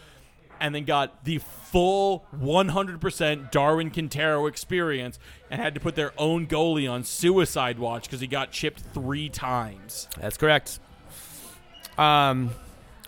and 0.59 0.73
then 0.73 0.85
got 0.85 1.23
the 1.23 1.39
full 1.39 2.25
100% 2.37 3.51
Darwin 3.51 3.91
Quintero 3.91 4.47
experience 4.47 5.19
and 5.49 5.61
had 5.61 5.73
to 5.75 5.79
put 5.79 5.95
their 5.95 6.13
own 6.17 6.47
goalie 6.47 6.89
on 6.89 7.03
suicide 7.03 7.79
watch 7.79 8.03
because 8.03 8.21
he 8.21 8.27
got 8.27 8.51
chipped 8.51 8.81
three 8.93 9.29
times. 9.29 10.07
That's 10.19 10.37
correct. 10.37 10.79
Um, 11.97 12.51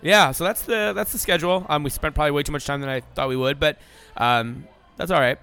yeah, 0.02 0.32
so 0.32 0.44
that's 0.44 0.62
the 0.62 0.92
that's 0.94 1.12
the 1.12 1.18
schedule. 1.18 1.66
Um, 1.68 1.82
we 1.82 1.90
spent 1.90 2.14
probably 2.14 2.30
way 2.30 2.42
too 2.42 2.52
much 2.52 2.64
time 2.64 2.80
than 2.80 2.88
I 2.88 3.00
thought 3.00 3.28
we 3.28 3.36
would, 3.36 3.58
but 3.58 3.78
um, 4.16 4.66
that's 4.96 5.10
all 5.10 5.20
right. 5.20 5.38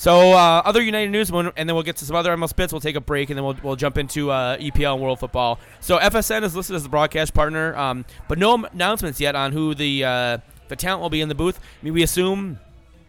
So 0.00 0.32
uh, 0.32 0.62
other 0.64 0.80
United 0.80 1.10
news, 1.10 1.28
and 1.28 1.52
then 1.54 1.74
we'll 1.74 1.82
get 1.82 1.96
to 1.96 2.06
some 2.06 2.16
other 2.16 2.34
MLS 2.34 2.56
bits. 2.56 2.72
We'll 2.72 2.80
take 2.80 2.96
a 2.96 3.02
break, 3.02 3.28
and 3.28 3.36
then 3.36 3.44
we'll, 3.44 3.56
we'll 3.62 3.76
jump 3.76 3.98
into 3.98 4.30
uh, 4.30 4.56
EPL 4.56 4.94
and 4.94 5.02
World 5.02 5.20
Football. 5.20 5.58
So 5.80 5.98
FSN 5.98 6.42
is 6.42 6.56
listed 6.56 6.74
as 6.74 6.84
the 6.84 6.88
broadcast 6.88 7.34
partner, 7.34 7.76
um, 7.76 8.06
but 8.26 8.38
no 8.38 8.64
announcements 8.64 9.20
yet 9.20 9.36
on 9.36 9.52
who 9.52 9.74
the 9.74 10.04
uh, 10.04 10.38
the 10.70 10.76
talent 10.76 11.02
will 11.02 11.10
be 11.10 11.20
in 11.20 11.28
the 11.28 11.34
booth. 11.34 11.58
I 11.58 11.84
mean, 11.84 11.92
we 11.92 12.02
assume, 12.02 12.58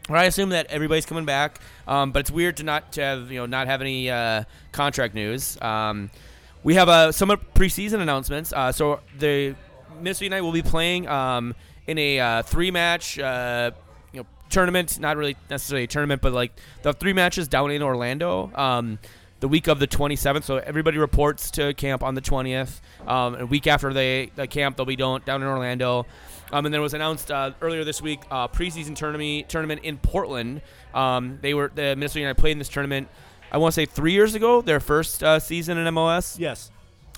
or 0.10 0.18
I 0.18 0.26
assume 0.26 0.50
that 0.50 0.66
everybody's 0.68 1.06
coming 1.06 1.24
back, 1.24 1.60
um, 1.88 2.12
but 2.12 2.20
it's 2.20 2.32
weird 2.32 2.58
to 2.58 2.64
not 2.64 2.92
to 2.94 3.02
have 3.02 3.32
you 3.32 3.40
know 3.40 3.46
not 3.46 3.68
have 3.68 3.80
any 3.80 4.10
uh, 4.10 4.44
contract 4.74 5.16
news. 5.16 5.58
Um, 5.62 6.12
we 6.64 6.76
have 6.76 6.90
uh, 6.90 7.12
some 7.12 7.30
preseason 7.56 8.02
announcements. 8.02 8.52
Uh, 8.52 8.72
so 8.72 9.00
the 9.18 9.56
Minnesota 9.98 10.26
United 10.26 10.44
will 10.44 10.52
be 10.52 10.62
playing 10.62 11.08
um, 11.08 11.56
in 11.88 11.98
a 11.98 12.20
uh, 12.20 12.42
three-match, 12.44 13.18
uh, 13.18 13.72
you 14.14 14.22
know, 14.22 14.28
tournament. 14.50 15.00
Not 15.00 15.18
really 15.18 15.38
necessarily 15.50 15.86
a 15.86 15.88
tournament, 15.88 16.22
but 16.22 16.34
like 16.34 16.52
the 16.84 16.94
three 16.94 17.14
matches 17.14 17.48
down 17.48 17.72
in 17.72 17.82
Orlando. 17.82 18.52
The 19.42 19.48
week 19.48 19.68
of 19.68 19.80
the 19.80 19.88
27th, 19.88 20.44
so 20.44 20.58
everybody 20.58 21.00
reports 21.00 21.50
to 21.52 21.74
camp 21.74 22.04
on 22.04 22.14
the 22.14 22.22
20th. 22.22 22.80
Um, 23.08 23.36
a 23.36 23.46
week 23.46 23.66
after 23.66 23.92
they 23.92 24.32
the 24.36 24.46
camp, 24.46 24.78
they'll 24.78 24.86
be 24.86 24.96
down, 24.96 25.24
down 25.26 25.42
in 25.42 25.48
Orlando. 25.48 26.06
Um, 26.52 26.66
and 26.66 26.74
then 26.74 26.80
it 26.80 26.84
was 26.84 26.94
announced 26.94 27.32
uh, 27.32 27.52
earlier 27.60 27.84
this 27.84 28.04
week 28.04 28.22
uh, 28.30 28.48
preseason 28.48 28.96
tournament 28.96 29.50
tournament 29.50 29.82
in 29.84 29.98
Portland. 29.98 30.62
Um, 30.94 31.40
they 31.42 31.54
were 31.56 31.72
the 31.74 31.96
Minnesota 31.96 32.20
United 32.20 32.40
played 32.40 32.52
in 32.52 32.60
this 32.60 32.70
tournament. 32.70 33.08
I 33.52 33.58
want 33.58 33.74
to 33.74 33.82
say 33.82 33.86
three 33.86 34.14
years 34.14 34.36
ago, 34.36 34.62
their 34.62 34.80
first 34.80 35.24
uh, 35.24 35.40
season 35.40 35.78
in 35.78 35.92
MLS 35.94 36.38
Yes. 36.38 36.70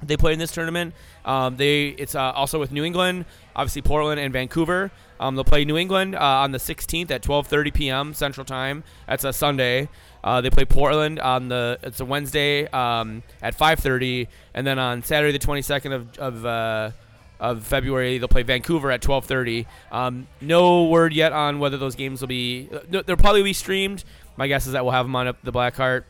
they 0.02 0.16
played 0.16 0.34
in 0.34 0.40
this 0.40 0.52
tournament. 0.54 0.94
Um, 1.26 1.58
they 1.58 1.90
it's 1.90 2.16
uh, 2.16 2.32
also 2.32 2.58
with 2.58 2.72
New 2.72 2.86
England, 2.86 3.26
obviously 3.54 3.82
Portland 3.82 4.22
and 4.22 4.32
Vancouver. 4.32 4.92
Um, 5.20 5.36
they'll 5.36 5.44
play 5.44 5.66
New 5.66 5.78
England 5.78 6.16
uh, 6.16 6.20
on 6.20 6.52
the 6.52 6.58
16th 6.58 7.12
at 7.12 7.22
12:30 7.22 7.74
p.m. 7.74 8.14
Central 8.14 8.46
Time. 8.46 8.84
That's 9.08 9.26
a 9.26 9.34
Sunday. 9.34 9.90
Uh, 10.24 10.42
they 10.42 10.50
play 10.50 10.66
Portland 10.66 11.20
on 11.20 11.50
the 11.50 11.78
it's 11.84 12.00
a 12.00 12.06
Wednesday 12.06 12.68
um, 12.68 13.24
at 13.42 13.58
5:30, 13.58 14.28
and 14.54 14.66
then 14.66 14.80
on 14.80 15.04
Saturday 15.04 15.38
the 15.38 15.46
22nd 15.46 15.94
of 15.94 16.18
of, 16.18 16.46
uh, 16.46 16.92
of 17.40 17.64
February 17.64 18.18
they'll 18.20 18.30
play 18.30 18.44
Vancouver 18.44 18.90
at 18.90 19.02
12:30. 19.02 19.66
Um, 19.92 20.28
no 20.40 20.86
word 20.86 21.14
yet 21.14 21.34
on 21.34 21.60
whether 21.60 21.78
those 21.78 21.96
games 21.96 22.22
will 22.22 22.30
be. 22.30 22.70
They'll 22.90 23.18
probably 23.18 23.44
be 23.44 23.54
streamed. 23.54 24.04
My 24.38 24.48
guess 24.48 24.66
is 24.66 24.74
that 24.74 24.84
we'll 24.86 24.94
have 24.94 25.06
them 25.06 25.16
on 25.16 25.28
up 25.28 25.38
the 25.44 25.52
Blackheart. 25.52 26.06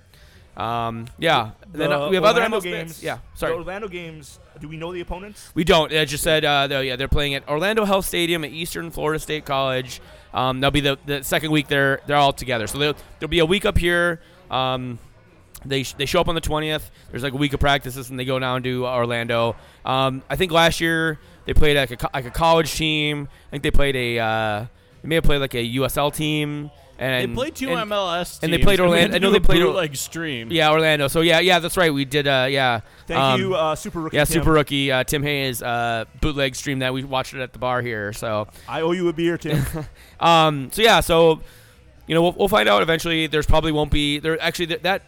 Um, 0.56 1.08
yeah. 1.18 1.52
then 1.72 1.92
uh, 1.92 2.10
we 2.10 2.16
have 2.16 2.24
other 2.24 2.42
Orlando 2.42 2.60
MLS 2.60 2.64
games. 2.64 2.92
bits. 2.92 3.04
Yeah. 3.04 3.18
Sorry. 3.34 3.54
The 3.54 3.58
Orlando 3.58 3.88
games. 3.88 4.40
Do 4.60 4.68
we 4.68 4.78
know 4.78 4.94
the 4.94 5.02
opponents? 5.02 5.50
We 5.56 5.64
don't. 5.64 5.92
It 5.92 6.06
just 6.08 6.24
said 6.24 6.46
uh, 6.46 6.68
they're, 6.68 6.84
yeah, 6.84 6.96
they're 6.96 7.08
playing 7.08 7.34
at 7.34 7.48
Orlando 7.50 7.86
Health 7.86 8.06
Stadium 8.06 8.44
at 8.44 8.52
Eastern 8.52 8.92
Florida 8.92 9.20
State 9.20 9.46
College. 9.46 10.00
Um, 10.34 10.60
that'll 10.60 10.72
be 10.72 10.80
the, 10.82 10.98
the 11.06 11.24
second 11.24 11.52
week 11.52 11.68
they're 11.68 12.02
they're 12.08 12.18
all 12.18 12.34
together. 12.34 12.68
So 12.68 12.78
there'll, 12.78 12.96
there'll 13.20 13.30
be 13.30 13.40
a 13.40 13.46
week 13.46 13.66
up 13.66 13.78
here. 13.78 14.20
Um, 14.50 15.00
they, 15.66 15.84
sh- 15.84 15.94
they 15.94 16.06
show 16.06 16.20
up 16.20 16.28
on 16.28 16.36
the 16.36 16.42
20th. 16.42 16.90
There's 17.12 17.24
like 17.24 17.34
a 17.34 17.38
week 17.38 17.54
of 17.54 17.60
practices, 17.60 18.10
and 18.10 18.20
they 18.20 18.26
go 18.26 18.38
down 18.40 18.64
to 18.64 18.86
Orlando. 18.86 19.56
Um, 19.86 20.22
I 20.30 20.36
think 20.36 20.52
last 20.52 20.82
year 20.82 21.20
they 21.46 21.54
played 21.54 21.78
like 21.78 21.92
a, 21.92 21.98
co- 21.98 22.10
like 22.14 22.26
a 22.26 22.32
college 22.32 22.74
team. 22.74 23.30
I 23.48 23.52
think 23.52 23.64
they 23.64 23.72
played 23.72 23.96
a 23.96 24.20
uh, 24.20 24.66
they 25.02 25.08
may 25.10 25.16
have 25.16 25.24
played 25.24 25.40
like 25.40 25.54
a 25.54 25.66
USL 25.76 26.14
team. 26.14 26.70
And 27.00 27.32
they 27.32 27.36
played 27.36 27.56
two 27.56 27.70
and- 27.72 27.90
MLS 27.90 28.40
and 28.44 28.54
they 28.54 28.60
played 28.60 28.80
Orlando- 28.80 29.14
had 29.14 29.16
I 29.16 29.18
know 29.18 29.32
they 29.32 29.40
played 29.40 29.62
Or- 29.62 29.68
bootleg 29.68 29.96
stream. 29.96 30.52
Yeah, 30.52 30.72
Orlando. 30.72 31.08
So 31.08 31.22
yeah, 31.22 31.40
yeah, 31.40 31.60
that's 31.60 31.76
right. 31.76 31.94
We 31.94 32.06
did. 32.06 32.28
Uh, 32.28 32.48
yeah. 32.50 32.82
Thank 33.08 33.20
Um, 33.20 33.42
you, 33.42 33.56
uh, 33.56 33.76
Super 33.76 34.00
Rookie. 34.02 34.16
Yeah, 34.18 34.26
Tim. 34.26 34.34
super 34.42 34.52
rookie 34.52 34.92
uh, 34.92 35.04
Tim 35.04 35.24
Hayes 35.24 35.62
uh, 35.64 36.06
bootleg 36.22 36.56
stream 36.56 36.80
that 36.80 36.94
we 36.94 37.04
watched 37.04 37.34
it 37.34 37.42
at 37.42 37.52
the 37.52 37.60
bar 37.60 37.82
here. 37.82 38.14
So, 38.14 38.48
I 38.70 38.82
owe 38.82 38.92
you 38.92 39.10
a 39.10 39.14
beer, 39.14 39.38
Tim. 39.38 39.64
um, 40.20 40.70
so 40.72 40.82
yeah, 40.82 41.00
so 41.00 41.42
you 42.08 42.16
know 42.16 42.22
we'll, 42.22 42.34
we'll 42.34 42.48
find 42.48 42.70
out 42.70 42.82
eventually. 42.82 43.28
There's 43.28 43.46
probably 43.48 43.72
won't 43.72 43.92
be 43.92 44.20
there 44.20 44.40
actually 44.42 44.68
that 44.68 45.02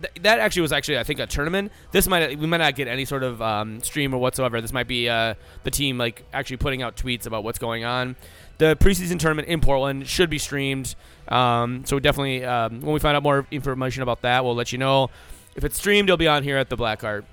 that 0.00 0.18
that 0.22 0.38
actually 0.38 0.62
was 0.62 0.72
actually 0.72 0.98
I 0.98 1.04
think 1.04 1.20
a 1.20 1.26
tournament. 1.26 1.72
This 1.92 2.06
might 2.08 2.38
we 2.38 2.46
might 2.46 2.58
not 2.58 2.74
get 2.74 2.88
any 2.88 3.04
sort 3.04 3.22
of 3.22 3.40
um, 3.42 3.80
stream 3.82 4.14
or 4.14 4.18
whatsoever. 4.18 4.60
This 4.60 4.72
might 4.72 4.88
be 4.88 5.08
uh, 5.08 5.34
the 5.64 5.70
team 5.70 5.98
like 5.98 6.24
actually 6.32 6.58
putting 6.58 6.82
out 6.82 6.96
tweets 6.96 7.26
about 7.26 7.44
what's 7.44 7.58
going 7.58 7.84
on. 7.84 8.16
The 8.58 8.76
preseason 8.76 9.18
tournament 9.18 9.48
in 9.48 9.60
Portland 9.60 10.06
should 10.06 10.30
be 10.30 10.38
streamed. 10.38 10.94
Um, 11.28 11.84
so 11.84 11.98
definitely 11.98 12.44
um, 12.44 12.80
when 12.80 12.94
we 12.94 13.00
find 13.00 13.16
out 13.16 13.22
more 13.22 13.46
information 13.50 14.02
about 14.02 14.22
that, 14.22 14.44
we'll 14.44 14.54
let 14.54 14.72
you 14.72 14.78
know. 14.78 15.10
If 15.54 15.64
it's 15.64 15.78
streamed, 15.78 16.08
it'll 16.08 16.16
be 16.16 16.28
on 16.28 16.42
here 16.42 16.56
at 16.56 16.70
the 16.70 16.76
Blackheart. 16.76 17.24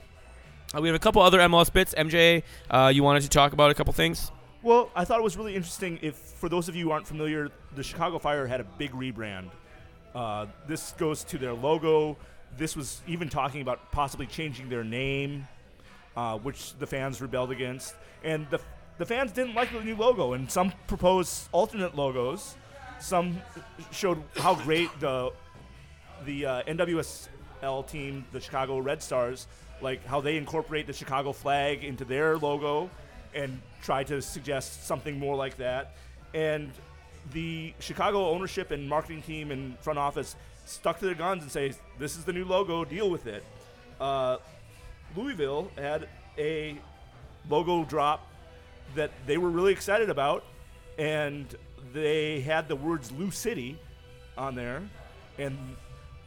Uh, 0.75 0.81
we 0.81 0.87
have 0.87 0.95
a 0.95 0.99
couple 0.99 1.21
other 1.21 1.39
MLS 1.39 1.71
bits. 1.71 1.93
MJ, 1.93 2.43
uh, 2.69 2.91
you 2.93 3.03
wanted 3.03 3.23
to 3.23 3.29
talk 3.29 3.53
about 3.53 3.69
a 3.69 3.73
couple 3.73 3.93
things? 3.93 4.31
well, 4.63 4.89
I 4.95 5.03
thought 5.03 5.19
it 5.19 5.23
was 5.23 5.37
really 5.37 5.55
interesting. 5.55 5.99
If 6.01 6.15
for 6.15 6.47
those 6.49 6.69
of 6.69 6.75
you 6.75 6.85
who 6.85 6.91
aren't 6.91 7.07
familiar, 7.07 7.49
the 7.75 7.83
Chicago 7.83 8.17
Fire 8.17 8.47
had 8.47 8.61
a 8.61 8.63
big 8.63 8.91
rebrand. 8.91 9.51
Uh, 10.15 10.47
this 10.67 10.93
goes 10.93 11.23
to 11.25 11.37
their 11.37 11.53
logo. 11.53 12.17
This 12.57 12.75
was 12.75 13.01
even 13.07 13.29
talking 13.29 13.61
about 13.61 13.91
possibly 13.91 14.27
changing 14.27 14.69
their 14.69 14.83
name, 14.83 15.47
uh, 16.15 16.37
which 16.37 16.77
the 16.77 16.87
fans 16.87 17.21
rebelled 17.21 17.51
against. 17.51 17.95
And 18.23 18.47
the, 18.49 18.59
the 18.97 19.05
fans 19.05 19.31
didn't 19.31 19.55
like 19.55 19.71
the 19.71 19.81
new 19.81 19.95
logo, 19.95 20.33
and 20.33 20.49
some 20.51 20.73
proposed 20.87 21.49
alternate 21.51 21.95
logos. 21.95 22.55
Some 22.99 23.41
showed 23.91 24.21
how 24.37 24.55
great 24.55 24.89
the 24.99 25.31
the 26.25 26.45
uh, 26.45 26.63
NWSL 26.63 27.85
team, 27.87 28.25
the 28.31 28.39
Chicago 28.39 28.77
Red 28.77 29.03
Stars, 29.03 29.47
like 29.81 30.05
how 30.05 30.21
they 30.21 30.37
incorporate 30.37 30.87
the 30.87 30.93
Chicago 30.93 31.33
flag 31.33 31.83
into 31.83 32.05
their 32.05 32.37
logo 32.37 32.89
and 33.33 33.59
try 33.81 34.03
to 34.05 34.21
suggest 34.21 34.87
something 34.87 35.19
more 35.19 35.35
like 35.35 35.57
that. 35.57 35.95
And 36.33 36.71
the 37.31 37.73
Chicago 37.79 38.29
ownership 38.29 38.71
and 38.71 38.87
marketing 38.87 39.21
team 39.21 39.51
and 39.51 39.77
front 39.79 39.99
office 39.99 40.35
stuck 40.65 40.99
to 40.99 41.05
their 41.05 41.15
guns 41.15 41.43
and 41.43 41.51
say, 41.51 41.73
"This 41.99 42.17
is 42.17 42.25
the 42.25 42.33
new 42.33 42.45
logo. 42.45 42.85
Deal 42.85 43.09
with 43.09 43.27
it." 43.27 43.43
Uh, 43.99 44.37
Louisville 45.15 45.71
had 45.77 46.07
a 46.37 46.77
logo 47.49 47.83
drop 47.83 48.27
that 48.95 49.11
they 49.25 49.37
were 49.37 49.49
really 49.49 49.71
excited 49.71 50.09
about, 50.09 50.43
and 50.97 51.45
they 51.93 52.41
had 52.41 52.67
the 52.67 52.75
words 52.75 53.11
"Lou 53.11 53.31
City" 53.31 53.77
on 54.37 54.55
there, 54.55 54.81
and 55.37 55.57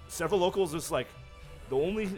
several 0.09 0.41
locals 0.41 0.74
was 0.74 0.91
like, 0.91 1.09
the 1.68 1.76
only 1.76 2.09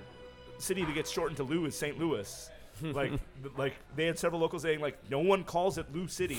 city 0.59 0.85
that 0.85 0.95
gets 0.95 1.11
shortened 1.11 1.37
to 1.39 1.43
Lou 1.43 1.67
is 1.67 1.77
St. 1.77 1.99
Louis. 1.99 2.51
like, 2.83 3.13
like 3.57 3.75
they 3.97 4.07
had 4.07 4.19
several 4.19 4.41
locals 4.41 4.63
saying 4.63 4.81
like, 4.81 4.99
no 5.11 5.19
one 5.19 5.45
calls 5.45 5.79
it 5.79 5.87
Lou 5.95 6.07
City. 6.07 6.39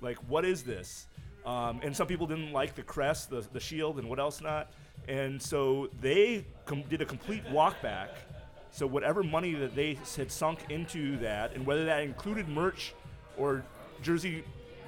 Like, 0.00 0.16
what 0.28 0.44
is 0.44 0.62
this? 0.62 1.06
Um, 1.44 1.80
and 1.82 1.96
some 1.96 2.06
people 2.06 2.26
didn't 2.26 2.52
like 2.52 2.74
the 2.74 2.82
crest, 2.82 3.30
the, 3.30 3.46
the 3.52 3.60
shield, 3.60 3.98
and 3.98 4.08
what 4.08 4.18
else 4.18 4.40
not. 4.40 4.72
And 5.08 5.40
so 5.40 5.88
they 6.00 6.44
com- 6.64 6.82
did 6.82 7.00
a 7.00 7.04
complete 7.06 7.42
walk 7.50 7.80
back. 7.82 8.10
So 8.72 8.86
whatever 8.86 9.22
money 9.22 9.54
that 9.54 9.74
they 9.74 9.98
had 10.16 10.30
sunk 10.30 10.58
into 10.68 11.16
that, 11.18 11.54
and 11.54 11.64
whether 11.64 11.84
that 11.86 12.02
included 12.02 12.48
merch 12.48 12.92
or 13.38 13.64
jersey 14.02 14.44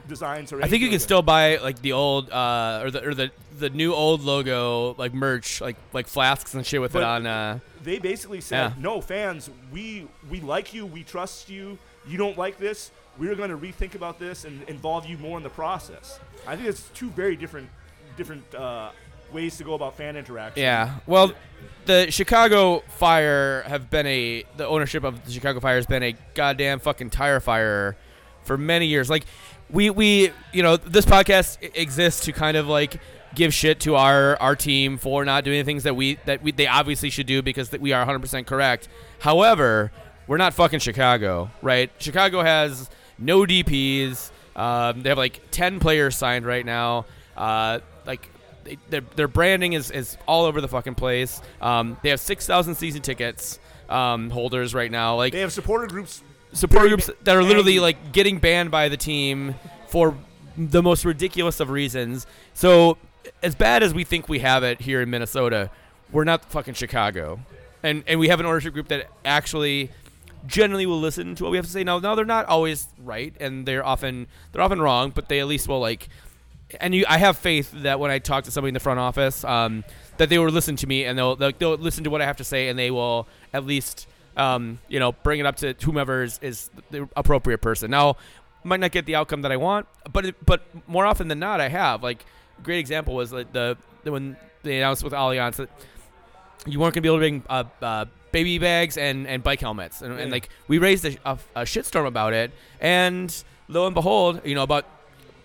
designs 0.06 0.52
or 0.52 0.62
I 0.62 0.68
think 0.68 0.82
you 0.82 0.88
can 0.90 1.00
still 1.00 1.22
buy 1.22 1.56
like 1.58 1.80
the 1.82 1.92
old 1.92 2.30
uh, 2.30 2.80
or 2.82 2.90
the 2.90 3.06
or 3.08 3.14
the 3.14 3.30
the 3.58 3.70
new 3.70 3.92
old 3.94 4.22
logo 4.22 4.94
like 4.98 5.12
merch 5.14 5.60
like 5.60 5.76
like 5.92 6.06
flasks 6.06 6.54
and 6.54 6.64
shit 6.64 6.80
with 6.80 6.94
it 6.96 7.02
on. 7.02 7.26
Uh, 7.26 7.58
they 7.82 7.98
basically 7.98 8.40
said 8.40 8.56
Yeah. 8.56 8.72
no 8.82 9.00
fans 9.02 9.50
we 9.70 10.08
we 10.30 10.40
like 10.40 10.72
you 10.72 10.86
we 10.86 11.02
trust 11.04 11.48
you 11.50 11.78
you 12.06 12.16
don't 12.16 12.38
like 12.38 12.58
this 12.58 12.90
we're 13.18 13.34
going 13.34 13.50
to 13.50 13.58
rethink 13.58 13.94
about 13.94 14.18
this 14.18 14.44
and 14.46 14.62
involve 14.68 15.04
you 15.06 15.18
more 15.18 15.36
in 15.36 15.42
the 15.42 15.50
process 15.50 16.18
i 16.46 16.56
think 16.56 16.68
it's 16.68 16.88
two 16.94 17.10
very 17.10 17.36
different 17.36 17.68
different 18.16 18.42
uh, 18.54 18.90
ways 19.32 19.56
to 19.58 19.64
go 19.64 19.74
about 19.74 19.96
fan 19.96 20.16
interaction 20.16 20.62
yeah. 20.62 20.96
Well, 21.06 21.32
the 21.84 22.10
Chicago 22.10 22.80
Fire 22.88 23.62
have 23.66 23.90
been 23.90 24.06
a 24.06 24.44
the 24.56 24.66
ownership 24.66 25.04
of 25.04 25.24
the 25.24 25.32
Chicago 25.32 25.60
Fire 25.60 25.76
has 25.76 25.86
been 25.86 26.02
a 26.02 26.14
goddamn 26.34 26.80
fucking 26.80 27.10
tire 27.10 27.40
fire 27.40 27.96
for 28.44 28.58
many 28.58 28.86
years. 28.86 29.08
Like 29.08 29.24
we 29.70 29.90
we 29.90 30.30
you 30.52 30.62
know 30.62 30.76
this 30.76 31.04
podcast 31.04 31.58
exists 31.74 32.24
to 32.26 32.32
kind 32.32 32.56
of 32.56 32.66
like 32.68 33.00
give 33.34 33.52
shit 33.54 33.80
to 33.80 33.94
our 33.94 34.36
our 34.40 34.56
team 34.56 34.98
for 34.98 35.24
not 35.24 35.44
doing 35.44 35.64
things 35.64 35.82
that 35.84 35.94
we 35.94 36.18
that 36.26 36.42
we 36.42 36.52
they 36.52 36.66
obviously 36.66 37.10
should 37.10 37.26
do 37.26 37.42
because 37.42 37.72
we 37.72 37.92
are 37.92 38.04
100% 38.04 38.46
correct. 38.46 38.88
However, 39.20 39.92
we're 40.26 40.36
not 40.36 40.54
fucking 40.54 40.80
Chicago, 40.80 41.50
right? 41.62 41.90
Chicago 41.98 42.42
has 42.42 42.90
no 43.18 43.40
DPs. 43.40 44.30
Um, 44.54 45.02
they 45.02 45.08
have 45.08 45.18
like 45.18 45.40
10 45.50 45.80
players 45.80 46.16
signed 46.16 46.44
right 46.44 46.66
now. 46.66 47.06
Uh, 47.36 47.80
like 48.06 48.28
they, 48.68 48.78
their, 48.90 49.00
their 49.16 49.28
branding 49.28 49.72
is, 49.72 49.90
is 49.90 50.16
all 50.26 50.44
over 50.44 50.60
the 50.60 50.68
fucking 50.68 50.94
place. 50.94 51.40
Um, 51.60 51.96
they 52.02 52.10
have 52.10 52.20
6,000 52.20 52.74
season 52.74 53.02
tickets 53.02 53.58
um, 53.88 54.30
holders 54.30 54.74
right 54.74 54.90
now. 54.90 55.16
Like 55.16 55.32
they 55.32 55.40
have 55.40 55.52
supporter 55.52 55.86
groups 55.86 56.22
support 56.52 56.88
groups 56.88 57.10
that 57.24 57.36
are 57.36 57.42
literally 57.42 57.78
like 57.78 58.12
getting 58.12 58.38
banned 58.38 58.70
by 58.70 58.88
the 58.88 58.96
team 58.96 59.54
for 59.86 60.16
the 60.56 60.82
most 60.82 61.04
ridiculous 61.04 61.60
of 61.60 61.70
reasons. 61.70 62.26
So, 62.54 62.98
as 63.42 63.54
bad 63.54 63.82
as 63.82 63.92
we 63.92 64.04
think 64.04 64.28
we 64.28 64.38
have 64.40 64.62
it 64.62 64.80
here 64.80 65.02
in 65.02 65.10
Minnesota, 65.10 65.70
we're 66.10 66.24
not 66.24 66.44
fucking 66.46 66.74
Chicago, 66.74 67.40
and 67.82 68.02
and 68.06 68.18
we 68.18 68.28
have 68.28 68.40
an 68.40 68.46
ownership 68.46 68.74
group 68.74 68.88
that 68.88 69.08
actually 69.24 69.90
generally 70.46 70.86
will 70.86 71.00
listen 71.00 71.34
to 71.34 71.42
what 71.44 71.50
we 71.50 71.58
have 71.58 71.66
to 71.66 71.72
say. 71.72 71.84
Now, 71.84 71.98
now 71.98 72.14
they're 72.14 72.24
not 72.24 72.46
always 72.46 72.88
right, 73.04 73.34
and 73.40 73.66
they're 73.66 73.84
often 73.84 74.26
they're 74.52 74.62
often 74.62 74.80
wrong, 74.80 75.10
but 75.10 75.28
they 75.28 75.40
at 75.40 75.46
least 75.46 75.68
will 75.68 75.80
like. 75.80 76.08
And 76.80 76.94
you, 76.94 77.04
I 77.08 77.18
have 77.18 77.38
faith 77.38 77.72
that 77.82 77.98
when 77.98 78.10
I 78.10 78.18
talk 78.18 78.44
to 78.44 78.50
somebody 78.50 78.68
in 78.68 78.74
the 78.74 78.80
front 78.80 79.00
office, 79.00 79.42
um, 79.44 79.84
that 80.18 80.28
they 80.28 80.38
will 80.38 80.50
listen 80.50 80.76
to 80.76 80.86
me 80.86 81.04
and 81.04 81.18
they'll, 81.18 81.34
they'll 81.34 81.52
they'll 81.52 81.76
listen 81.76 82.04
to 82.04 82.10
what 82.10 82.20
I 82.20 82.26
have 82.26 82.36
to 82.38 82.44
say, 82.44 82.68
and 82.68 82.78
they 82.78 82.90
will 82.90 83.26
at 83.52 83.64
least 83.64 84.06
um, 84.38 84.78
you 84.88 85.00
know, 85.00 85.12
bring 85.12 85.40
it 85.40 85.46
up 85.46 85.56
to 85.56 85.74
whomever 85.82 86.22
is, 86.22 86.38
is 86.40 86.70
the 86.90 87.08
appropriate 87.16 87.58
person. 87.58 87.90
Now, 87.90 88.16
might 88.64 88.80
not 88.80 88.92
get 88.92 89.04
the 89.04 89.16
outcome 89.16 89.42
that 89.42 89.52
I 89.52 89.56
want, 89.56 89.86
but 90.12 90.26
it, 90.26 90.46
but 90.46 90.62
more 90.86 91.04
often 91.04 91.28
than 91.28 91.40
not, 91.40 91.60
I 91.60 91.68
have. 91.68 92.02
Like, 92.02 92.24
great 92.62 92.78
example 92.78 93.14
was 93.14 93.32
like 93.32 93.52
the, 93.52 93.76
the 94.04 94.12
when 94.12 94.36
they 94.62 94.78
announced 94.78 95.02
with 95.02 95.12
Allianz 95.12 95.56
that 95.56 95.68
you 96.66 96.78
weren't 96.78 96.94
gonna 96.94 97.02
be 97.02 97.08
able 97.08 97.16
to 97.16 97.20
bring 97.20 97.42
uh, 97.48 97.64
uh, 97.82 98.04
baby 98.30 98.58
bags 98.58 98.96
and, 98.96 99.26
and 99.26 99.42
bike 99.42 99.60
helmets, 99.60 100.02
and, 100.02 100.18
and 100.18 100.30
like 100.30 100.48
we 100.68 100.78
raised 100.78 101.04
a, 101.04 101.16
a, 101.24 101.38
a 101.56 101.62
shitstorm 101.62 102.06
about 102.06 102.32
it, 102.32 102.52
and 102.80 103.44
lo 103.68 103.86
and 103.86 103.94
behold, 103.94 104.40
you 104.44 104.54
know, 104.54 104.62
about 104.62 104.86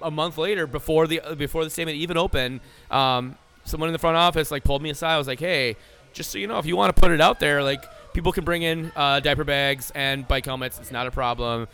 a 0.03 0.11
month 0.11 0.37
later, 0.37 0.67
before 0.67 1.07
the 1.07 1.21
before 1.37 1.63
the 1.63 1.69
statement 1.69 1.97
even 1.97 2.17
opened, 2.17 2.59
um, 2.91 3.37
someone 3.65 3.89
in 3.89 3.93
the 3.93 3.99
front 3.99 4.17
office 4.17 4.51
like 4.51 4.63
pulled 4.63 4.81
me 4.81 4.89
aside. 4.89 5.15
I 5.15 5.17
was 5.17 5.27
like, 5.27 5.39
"Hey, 5.39 5.75
just 6.13 6.31
so 6.31 6.37
you 6.37 6.47
know, 6.47 6.59
if 6.59 6.65
you 6.65 6.75
want 6.75 6.95
to 6.95 7.01
put 7.01 7.11
it 7.11 7.21
out 7.21 7.39
there, 7.39 7.63
like 7.63 7.83
people 8.13 8.31
can 8.31 8.43
bring 8.43 8.61
in 8.61 8.91
uh, 8.95 9.19
diaper 9.19 9.43
bags 9.43 9.91
and 9.95 10.27
bike 10.27 10.45
helmets. 10.45 10.79
It's 10.79 10.91
not 10.91 11.07
a 11.07 11.11
problem." 11.11 11.67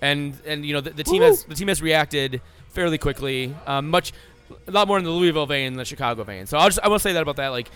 And 0.00 0.36
and 0.44 0.66
you 0.66 0.74
know 0.74 0.80
the, 0.80 0.90
the 0.90 1.04
team 1.04 1.22
has 1.22 1.44
the 1.44 1.54
team 1.54 1.68
has 1.68 1.80
reacted 1.80 2.42
fairly 2.68 2.98
quickly, 2.98 3.54
um, 3.66 3.88
much 3.88 4.12
a 4.66 4.70
lot 4.70 4.88
more 4.88 4.98
in 4.98 5.04
the 5.04 5.10
Louisville 5.10 5.46
vein 5.46 5.72
than 5.72 5.78
the 5.78 5.84
Chicago 5.84 6.24
vein. 6.24 6.46
So 6.46 6.58
I'll 6.58 6.68
just 6.68 6.80
I 6.82 6.88
will 6.88 6.98
say 6.98 7.12
that 7.14 7.22
about 7.22 7.36
that. 7.36 7.48
Like, 7.48 7.70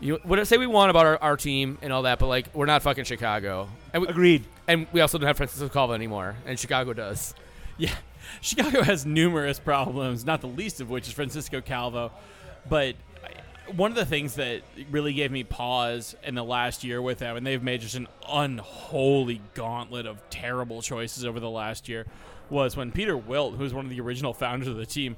you 0.00 0.20
what 0.22 0.46
say 0.46 0.58
we 0.58 0.66
want 0.66 0.90
about 0.90 1.06
our, 1.06 1.18
our 1.18 1.36
team 1.36 1.78
and 1.82 1.92
all 1.92 2.02
that, 2.02 2.18
but 2.18 2.26
like 2.26 2.46
we're 2.54 2.66
not 2.66 2.82
fucking 2.82 3.04
Chicago, 3.04 3.68
and 3.92 4.02
we, 4.02 4.08
agreed 4.08 4.44
and 4.68 4.86
we 4.92 5.00
also 5.00 5.18
don't 5.18 5.26
have 5.26 5.36
Francisco 5.36 5.68
Calvo 5.68 5.92
anymore, 5.92 6.36
and 6.46 6.58
Chicago 6.58 6.92
does. 6.92 7.34
Yeah, 7.78 7.94
Chicago 8.40 8.82
has 8.82 9.06
numerous 9.06 9.58
problems, 9.58 10.24
not 10.24 10.40
the 10.40 10.48
least 10.48 10.80
of 10.80 10.90
which 10.90 11.06
is 11.06 11.12
Francisco 11.12 11.60
Calvo. 11.60 12.12
But 12.68 12.96
one 13.74 13.90
of 13.90 13.96
the 13.96 14.06
things 14.06 14.34
that 14.34 14.62
really 14.90 15.12
gave 15.12 15.30
me 15.30 15.44
pause 15.44 16.16
in 16.22 16.34
the 16.34 16.44
last 16.44 16.84
year 16.84 17.00
with 17.00 17.18
them, 17.18 17.36
and 17.36 17.46
they've 17.46 17.62
made 17.62 17.80
just 17.80 17.94
an 17.94 18.08
unholy 18.28 19.40
gauntlet 19.54 20.06
of 20.06 20.28
terrible 20.30 20.82
choices 20.82 21.24
over 21.24 21.40
the 21.40 21.50
last 21.50 21.88
year, 21.88 22.06
was 22.50 22.76
when 22.76 22.92
Peter 22.92 23.16
Wilt, 23.16 23.54
who 23.54 23.62
was 23.62 23.72
one 23.72 23.84
of 23.84 23.90
the 23.90 24.00
original 24.00 24.34
founders 24.34 24.68
of 24.68 24.76
the 24.76 24.86
team, 24.86 25.16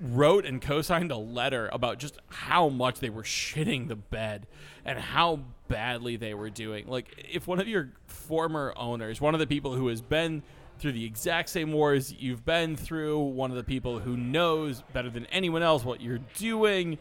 wrote 0.00 0.46
and 0.46 0.62
co-signed 0.62 1.10
a 1.10 1.16
letter 1.16 1.68
about 1.72 1.98
just 1.98 2.18
how 2.28 2.68
much 2.68 3.00
they 3.00 3.10
were 3.10 3.22
shitting 3.22 3.88
the 3.88 3.96
bed 3.96 4.46
and 4.84 4.98
how 4.98 5.40
badly 5.68 6.16
they 6.16 6.32
were 6.32 6.50
doing. 6.50 6.86
Like 6.86 7.26
if 7.30 7.46
one 7.46 7.60
of 7.60 7.68
your 7.68 7.90
former 8.06 8.72
owners, 8.76 9.20
one 9.20 9.34
of 9.34 9.40
the 9.40 9.46
people 9.46 9.74
who 9.74 9.88
has 9.88 10.00
been 10.00 10.42
through 10.80 10.92
the 10.92 11.04
exact 11.04 11.50
same 11.50 11.72
wars 11.72 12.12
you've 12.18 12.44
been 12.44 12.76
through, 12.76 13.18
one 13.18 13.50
of 13.50 13.56
the 13.56 13.64
people 13.64 13.98
who 13.98 14.16
knows 14.16 14.82
better 14.92 15.10
than 15.10 15.26
anyone 15.26 15.62
else 15.62 15.84
what 15.84 16.00
you're 16.00 16.20
doing, 16.36 16.98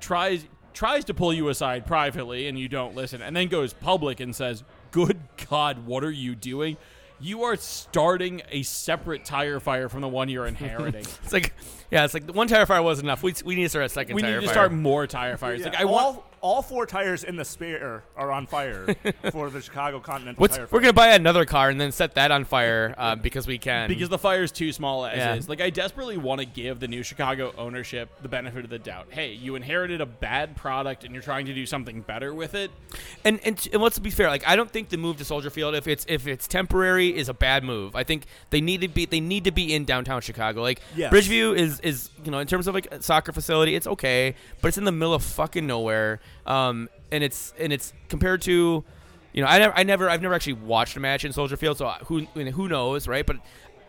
tries 0.00 0.46
tries 0.72 1.04
to 1.04 1.12
pull 1.12 1.32
you 1.32 1.48
aside 1.48 1.84
privately 1.84 2.46
and 2.46 2.56
you 2.58 2.68
don't 2.68 2.94
listen 2.94 3.20
and 3.20 3.34
then 3.34 3.48
goes 3.48 3.72
public 3.72 4.20
and 4.20 4.34
says, 4.34 4.64
"Good 4.90 5.20
god, 5.48 5.86
what 5.86 6.02
are 6.04 6.10
you 6.10 6.34
doing?" 6.34 6.76
You 7.20 7.42
are 7.42 7.56
starting 7.56 8.40
a 8.50 8.62
separate 8.62 9.26
tire 9.26 9.60
fire 9.60 9.88
from 9.90 10.00
the 10.00 10.08
one 10.08 10.28
you're 10.30 10.46
inheriting. 10.54 11.04
It's 11.22 11.32
like, 11.32 11.52
yeah, 11.90 12.04
it's 12.04 12.14
like 12.14 12.30
one 12.34 12.48
tire 12.48 12.66
fire 12.66 12.82
wasn't 12.82 13.06
enough. 13.06 13.22
We, 13.22 13.34
we 13.44 13.54
need 13.56 13.64
to 13.64 13.68
start 13.70 13.84
a 13.86 13.88
second 13.88 14.14
we 14.16 14.22
tire 14.22 14.32
need 14.40 14.40
to 14.42 14.46
fire. 14.46 14.54
start 14.54 14.72
more 14.72 15.06
tire 15.06 15.36
fires. 15.36 15.60
Yeah, 15.60 15.66
Like 15.70 15.80
I 15.80 15.84
all, 15.84 15.92
want 16.12 16.22
all 16.42 16.62
four 16.62 16.86
tires 16.86 17.22
in 17.22 17.36
the 17.36 17.44
spare 17.44 18.02
are 18.16 18.30
on 18.32 18.46
fire 18.46 18.86
for 19.30 19.50
the 19.50 19.60
Chicago 19.60 20.00
Continental 20.00 20.40
What's, 20.40 20.56
Tire 20.56 20.66
we're 20.70 20.80
gonna 20.80 20.94
buy 20.94 21.08
another 21.08 21.44
car 21.44 21.68
and 21.68 21.78
then 21.78 21.92
set 21.92 22.14
that 22.14 22.30
on 22.30 22.44
fire 22.44 22.94
uh, 22.96 23.14
because 23.16 23.46
we 23.46 23.58
can. 23.58 23.88
because 23.88 24.08
the 24.08 24.16
fire 24.16 24.42
is 24.42 24.50
too 24.50 24.72
small 24.72 25.04
as 25.04 25.16
Yeah. 25.18 25.34
is. 25.34 25.48
Like 25.50 25.60
I 25.60 25.68
desperately 25.68 26.16
want 26.16 26.40
to 26.40 26.46
give 26.46 26.80
the 26.80 26.88
new 26.88 27.02
Chicago 27.02 27.52
ownership 27.58 28.08
the 28.22 28.28
benefit 28.28 28.64
of 28.64 28.70
the 28.70 28.78
doubt. 28.78 29.08
Hey, 29.10 29.32
you 29.34 29.54
inherited 29.54 30.00
a 30.00 30.06
bad 30.06 30.56
product 30.56 31.04
and 31.04 31.12
you're 31.12 31.22
trying 31.22 31.44
to 31.46 31.52
do 31.52 31.66
something 31.66 32.00
better 32.00 32.32
with 32.32 32.54
it. 32.54 32.70
and, 33.24 33.38
and 33.44 33.68
and 33.72 33.82
let's 33.82 33.98
be 33.98 34.08
fair. 34.10 34.28
Like 34.28 34.46
I 34.48 34.56
don't 34.56 34.70
think 34.70 34.88
the 34.88 34.96
move 34.96 35.18
to 35.18 35.24
Soldier 35.26 35.50
Field, 35.50 35.74
if 35.74 35.86
it's 35.86 36.06
if 36.08 36.26
it's 36.26 36.48
temporary, 36.48 37.14
is 37.14 37.28
a 37.28 37.34
bad 37.34 37.64
move. 37.64 37.94
I 37.94 38.04
think 38.04 38.24
they 38.48 38.62
need 38.62 38.80
to 38.80 38.88
be 38.88 39.04
they 39.04 39.20
need 39.20 39.44
to 39.44 39.50
be 39.50 39.74
in 39.74 39.84
downtown 39.84 40.22
Chicago. 40.22 40.62
Like 40.62 40.80
Yes. 40.96 41.12
Bridgeview 41.12 41.54
is 41.54 41.79
is 41.82 42.10
you 42.24 42.30
know 42.30 42.38
in 42.38 42.46
terms 42.46 42.66
of 42.66 42.74
like 42.74 42.88
soccer 43.00 43.32
facility, 43.32 43.74
it's 43.74 43.86
okay, 43.86 44.34
but 44.60 44.68
it's 44.68 44.78
in 44.78 44.84
the 44.84 44.92
middle 44.92 45.14
of 45.14 45.22
fucking 45.22 45.66
nowhere. 45.66 46.20
Um, 46.46 46.88
and 47.12 47.24
it's 47.24 47.52
and 47.58 47.72
it's 47.72 47.92
compared 48.08 48.42
to, 48.42 48.84
you 49.32 49.42
know, 49.42 49.48
I 49.48 49.58
never 49.58 49.74
I 49.76 49.82
never 49.82 50.10
I've 50.10 50.22
never 50.22 50.34
actually 50.34 50.54
watched 50.54 50.96
a 50.96 51.00
match 51.00 51.24
in 51.24 51.32
Soldier 51.32 51.56
Field, 51.56 51.78
so 51.78 51.88
who 52.06 52.26
I 52.34 52.38
mean, 52.38 52.46
who 52.48 52.68
knows, 52.68 53.08
right? 53.08 53.26
But 53.26 53.36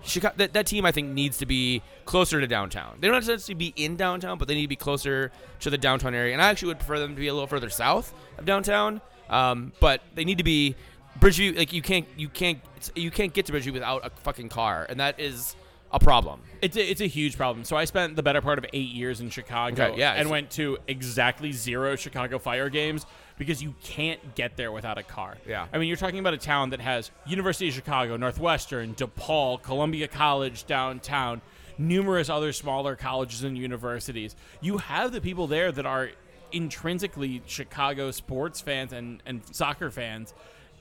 Chicago, 0.03 0.33
that, 0.37 0.53
that 0.53 0.65
team 0.65 0.85
I 0.85 0.91
think 0.91 1.09
needs 1.09 1.37
to 1.39 1.45
be 1.45 1.81
closer 2.05 2.39
to 2.39 2.47
downtown. 2.47 2.97
They 2.99 3.07
don't 3.07 3.15
necessarily 3.15 3.53
be 3.53 3.73
in 3.75 3.95
downtown, 3.95 4.37
but 4.37 4.47
they 4.47 4.55
need 4.55 4.63
to 4.63 4.67
be 4.67 4.75
closer 4.75 5.31
to 5.59 5.69
the 5.69 5.77
downtown 5.77 6.15
area. 6.15 6.33
And 6.33 6.41
I 6.41 6.49
actually 6.49 6.69
would 6.69 6.79
prefer 6.79 6.99
them 6.99 7.15
to 7.15 7.19
be 7.19 7.27
a 7.27 7.33
little 7.33 7.47
further 7.47 7.69
south 7.69 8.13
of 8.37 8.45
downtown. 8.45 9.01
Um, 9.29 9.71
but 9.79 10.01
they 10.15 10.25
need 10.25 10.39
to 10.39 10.43
be 10.43 10.75
Bridgeview. 11.19 11.57
Like 11.57 11.73
you 11.73 11.81
can't 11.81 12.07
you 12.17 12.29
can't 12.29 12.59
you 12.95 13.11
can't 13.11 13.33
get 13.33 13.45
to 13.47 13.53
Bridgeview 13.53 13.73
without 13.73 14.05
a 14.05 14.09
fucking 14.09 14.49
car, 14.49 14.85
and 14.89 14.99
that 14.99 15.19
is 15.19 15.55
a 15.93 15.99
problem. 15.99 16.41
It's 16.61 16.77
a, 16.77 16.91
it's 16.91 17.01
a 17.01 17.07
huge 17.07 17.37
problem. 17.37 17.65
So 17.65 17.75
I 17.75 17.85
spent 17.85 18.15
the 18.15 18.23
better 18.23 18.41
part 18.41 18.57
of 18.57 18.65
eight 18.73 18.89
years 18.89 19.19
in 19.19 19.29
Chicago 19.29 19.83
Okay, 19.83 19.99
yeah, 19.99 20.13
and 20.13 20.29
went 20.29 20.51
to 20.51 20.77
exactly 20.87 21.51
zero 21.51 21.95
Chicago 21.95 22.39
Fire 22.39 22.69
games 22.69 23.05
because 23.37 23.61
you 23.61 23.73
can't 23.83 24.35
get 24.35 24.55
there 24.55 24.71
without 24.71 24.97
a 24.97 25.03
car. 25.03 25.37
Yeah. 25.47 25.67
I 25.73 25.77
mean, 25.77 25.87
you're 25.87 25.97
talking 25.97 26.19
about 26.19 26.33
a 26.33 26.37
town 26.37 26.69
that 26.69 26.79
has 26.79 27.11
University 27.25 27.67
of 27.67 27.73
Chicago, 27.73 28.15
Northwestern, 28.15 28.93
DePaul, 28.95 29.61
Columbia 29.61 30.07
College 30.07 30.65
downtown, 30.65 31.41
numerous 31.77 32.29
other 32.29 32.53
smaller 32.53 32.95
colleges 32.95 33.43
and 33.43 33.57
universities. 33.57 34.35
You 34.61 34.77
have 34.77 35.11
the 35.11 35.21
people 35.21 35.47
there 35.47 35.71
that 35.71 35.85
are 35.85 36.11
intrinsically 36.51 37.41
Chicago 37.47 38.11
sports 38.11 38.61
fans 38.61 38.93
and, 38.93 39.23
and 39.25 39.41
soccer 39.51 39.89
fans. 39.89 40.33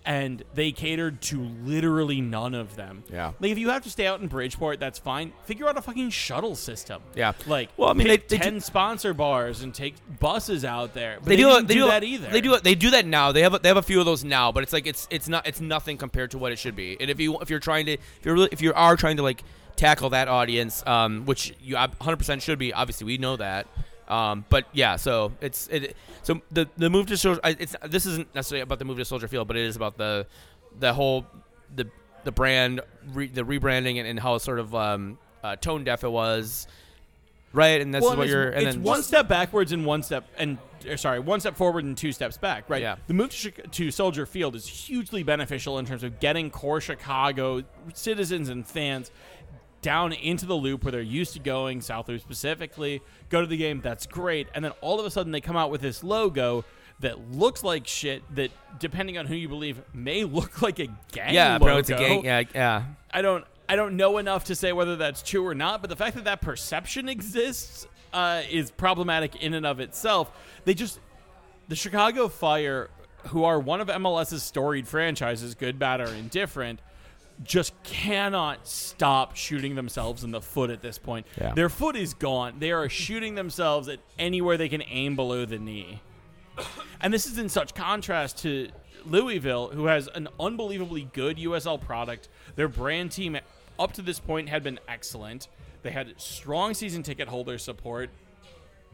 And 0.05 0.43
they 0.55 0.73
catered 0.73 1.21
to 1.23 1.41
literally 1.65 2.21
none 2.23 2.55
of 2.55 2.75
them. 2.75 3.05
Yeah. 3.13 3.33
Like 3.39 3.51
if 3.53 3.59
you 3.59 3.69
have 3.69 3.83
to 3.83 3.91
stay 3.91 4.07
out 4.07 4.21
in 4.21 4.29
Bridgeport, 4.29 4.81
that's 4.81 4.99
fine. 4.99 5.33
Figure 5.45 5.69
out 5.69 5.77
a 5.77 5.83
fucking 5.83 6.11
shuttle 6.11 6.57
system. 6.57 7.03
Yeah. 7.15 7.33
Like 7.47 7.69
Well, 7.77 7.91
I 7.91 7.93
mean, 7.93 8.09
they- 8.09 8.17
they 8.17 8.39
ten 8.39 8.55
do- 8.55 8.61
sponsor 8.61 9.13
bars 9.13 9.63
and 9.63 9.75
take 9.75 9.95
buses 10.19 10.65
out 10.65 10.95
there. 10.95 11.19
But 11.21 11.27
they, 11.29 11.37
they, 11.37 11.43
do, 11.43 11.51
they 11.63 11.75
do 11.75 11.81
do 11.83 11.87
that 11.89 12.03
either. 12.05 12.29
They 12.31 12.41
do 12.41 12.59
they 12.61 12.75
do 12.75 12.91
that 12.93 13.05
now. 13.07 13.33
They 13.33 13.43
have 13.43 13.55
a, 13.55 13.59
they 13.59 13.69
have 13.69 13.77
a 13.77 13.83
few 13.83 14.01
of 14.01 14.07
those 14.07 14.25
now, 14.25 14.53
but 14.53 14.63
it's 14.63 14.73
like 14.73 14.87
it's 14.87 15.07
it's 15.11 15.29
not 15.29 15.47
it's 15.47 15.61
nothing 15.61 15.99
compared 15.99 16.31
to 16.31 16.39
what 16.39 16.51
it 16.53 16.59
should 16.59 16.75
be. 16.77 16.97
And 16.99 17.11
if 17.11 17.21
you 17.21 17.39
if 17.41 17.51
you're 17.51 17.61
trying 17.61 17.85
to 17.87 17.93
if 17.93 18.01
you're 18.25 18.35
really, 18.35 18.49
if 18.53 18.63
you 18.63 18.73
are 18.73 18.97
trying 18.97 19.19
to 19.19 19.23
like 19.23 19.45
tackle 19.77 20.11
that 20.11 20.29
audience, 20.29 20.83
um, 20.87 21.25
which 21.27 21.55
you 21.63 21.75
100 21.77 22.17
percent 22.17 22.43
should 22.43 22.59
be. 22.59 22.73
Obviously, 22.73 23.07
we 23.07 23.19
know 23.19 23.37
that. 23.37 23.67
Um, 24.11 24.45
but 24.49 24.67
yeah, 24.73 24.97
so 24.97 25.33
it's 25.41 25.69
it. 25.69 25.97
So 26.23 26.43
the 26.51 26.69
the 26.77 26.91
move 26.91 27.07
to 27.07 27.17
Soldier, 27.17 27.41
it's 27.45 27.77
this 27.87 28.07
isn't 28.07 28.35
necessarily 28.35 28.63
about 28.63 28.81
the 28.81 28.85
move 28.85 28.99
to 28.99 29.05
Soldier 29.05 29.29
Field, 29.29 29.47
but 29.47 29.57
it 29.57 29.65
is 29.65 29.77
about 29.77 29.97
the 29.97 30.27
the 30.79 30.93
whole 30.93 31.27
the 31.75 31.89
the 32.25 32.33
brand 32.33 32.81
re, 33.13 33.29
the 33.29 33.43
rebranding 33.43 33.99
and, 33.99 34.09
and 34.09 34.19
how 34.19 34.37
sort 34.39 34.59
of 34.59 34.75
um, 34.75 35.17
uh, 35.45 35.55
tone 35.57 35.85
deaf 35.85 36.03
it 36.03 36.11
was, 36.11 36.67
right? 37.53 37.81
And 37.81 37.95
this 37.95 38.03
well, 38.03 38.13
is 38.13 38.19
what 38.19 38.29
you're. 38.29 38.51
And 38.51 38.67
it's 38.67 38.75
then 38.75 38.83
one 38.83 39.05
step 39.05 39.29
backwards 39.29 39.71
and 39.71 39.87
one 39.87 40.03
step 40.03 40.25
and 40.37 40.59
uh, 40.91 40.97
sorry, 40.97 41.21
one 41.21 41.39
step 41.39 41.57
forward 41.57 41.85
and 41.85 41.97
two 41.97 42.11
steps 42.11 42.37
back. 42.37 42.69
Right. 42.69 42.83
Yeah. 42.83 42.97
The 43.07 43.15
move 43.15 43.31
to, 43.31 43.51
to 43.51 43.91
Soldier 43.93 44.27
Field 44.27 44.57
is 44.57 44.67
hugely 44.67 45.23
beneficial 45.23 45.79
in 45.79 45.87
terms 45.87 46.03
of 46.03 46.19
getting 46.19 46.51
core 46.51 46.81
Chicago 46.81 47.63
citizens 47.95 48.49
and 48.49 48.67
fans 48.67 49.13
down 49.83 50.13
into 50.13 50.47
the 50.47 50.55
loop 50.55 50.85
where 50.85 50.93
they're 50.93 51.01
used 51.01 51.33
to 51.35 51.39
going, 51.39 51.81
South 51.81 52.09
Loop 52.09 52.21
specifically. 52.21 53.01
Go 53.29 53.41
to 53.41 53.47
the 53.47 53.57
game. 53.57 53.81
That's 53.81 54.07
great. 54.07 54.49
And 54.55 54.65
then 54.65 54.73
all 54.81 55.01
of 55.01 55.07
a 55.07 55.11
sudden 55.11 55.33
they 55.33 55.41
come 55.41 55.57
out 55.57 55.71
with 55.71 55.81
this 55.81 56.05
logo. 56.05 56.65
That 57.01 57.33
looks 57.33 57.65
like 57.65 57.87
shit. 57.87 58.23
That, 58.35 58.51
depending 58.79 59.17
on 59.17 59.25
who 59.25 59.35
you 59.35 59.49
believe, 59.49 59.81
may 59.95 60.25
look 60.25 60.61
like 60.61 60.79
a 60.79 60.89
gang. 61.13 61.33
Yeah, 61.33 61.55
logo. 61.55 61.65
bro, 61.65 61.77
it's 61.79 61.91
a 61.91 61.95
gang. 61.95 62.25
Yeah, 62.25 62.43
yeah. 62.55 62.85
I 63.11 63.23
don't 63.23 63.45
I 63.71 63.77
don't 63.77 63.97
know 63.97 64.19
enough 64.19 64.47
to 64.47 64.57
say 64.57 64.73
whether 64.73 64.97
that's 64.97 65.23
true 65.23 65.47
or 65.47 65.55
not, 65.55 65.81
but 65.81 65.91
the 65.91 65.97
fact 65.97 66.17
that 66.17 66.25
that 66.25 66.41
perception 66.41 67.09
exists 67.09 67.87
uh, 68.13 68.43
is 68.51 68.71
problematic 68.71 69.37
in 69.37 69.55
and 69.55 69.65
of 69.65 69.79
itself. 69.79 70.31
They 70.65 70.75
just 70.75 70.99
the 71.69 71.77
Chicago 71.77 72.29
Fire, 72.29 72.91
who 73.29 73.45
are 73.45 73.61
one 73.61 73.81
of 73.81 73.87
MLS's 73.87 74.43
storied 74.43 74.89
franchises, 74.89 75.55
good, 75.55 75.79
bad, 75.79 76.01
or 76.01 76.09
indifferent, 76.09 76.81
just 77.43 77.73
cannot 77.83 78.67
stop 78.67 79.35
shooting 79.35 79.75
themselves 79.75 80.25
in 80.25 80.31
the 80.31 80.41
foot 80.41 80.71
at 80.71 80.83
this 80.83 80.99
point. 80.99 81.27
Yeah. 81.41 81.55
Their 81.55 81.69
foot 81.69 81.97
is 81.97 82.15
gone. 82.15 82.57
They 82.59 82.73
are 82.73 82.89
shooting 82.89 83.35
themselves 83.35 83.89
at 83.89 84.01
anywhere 84.19 84.57
they 84.57 84.69
can 84.69 84.83
aim 84.83 85.17
below 85.17 85.45
the 85.45 85.59
knee. 85.59 86.01
And 87.01 87.13
this 87.13 87.27
is 87.27 87.39
in 87.39 87.49
such 87.49 87.75
contrast 87.75 88.39
to 88.39 88.69
Louisville, 89.07 89.69
who 89.69 89.87
has 89.87 90.09
an 90.09 90.29
unbelievably 90.39 91.11
good 91.13 91.39
USL 91.39 91.81
product. 91.81 92.29
Their 92.57 92.69
brand 92.69 93.13
team 93.13 93.39
up 93.79 93.93
to 93.93 94.03
this 94.03 94.21
point 94.21 94.49
had 94.51 94.63
been 94.63 94.79
excellent. 94.87 95.49
They 95.83 95.91
had 95.91 96.13
strong 96.21 96.75
season 96.75 97.03
ticket 97.03 97.29
holder 97.29 97.57
support. 97.57 98.11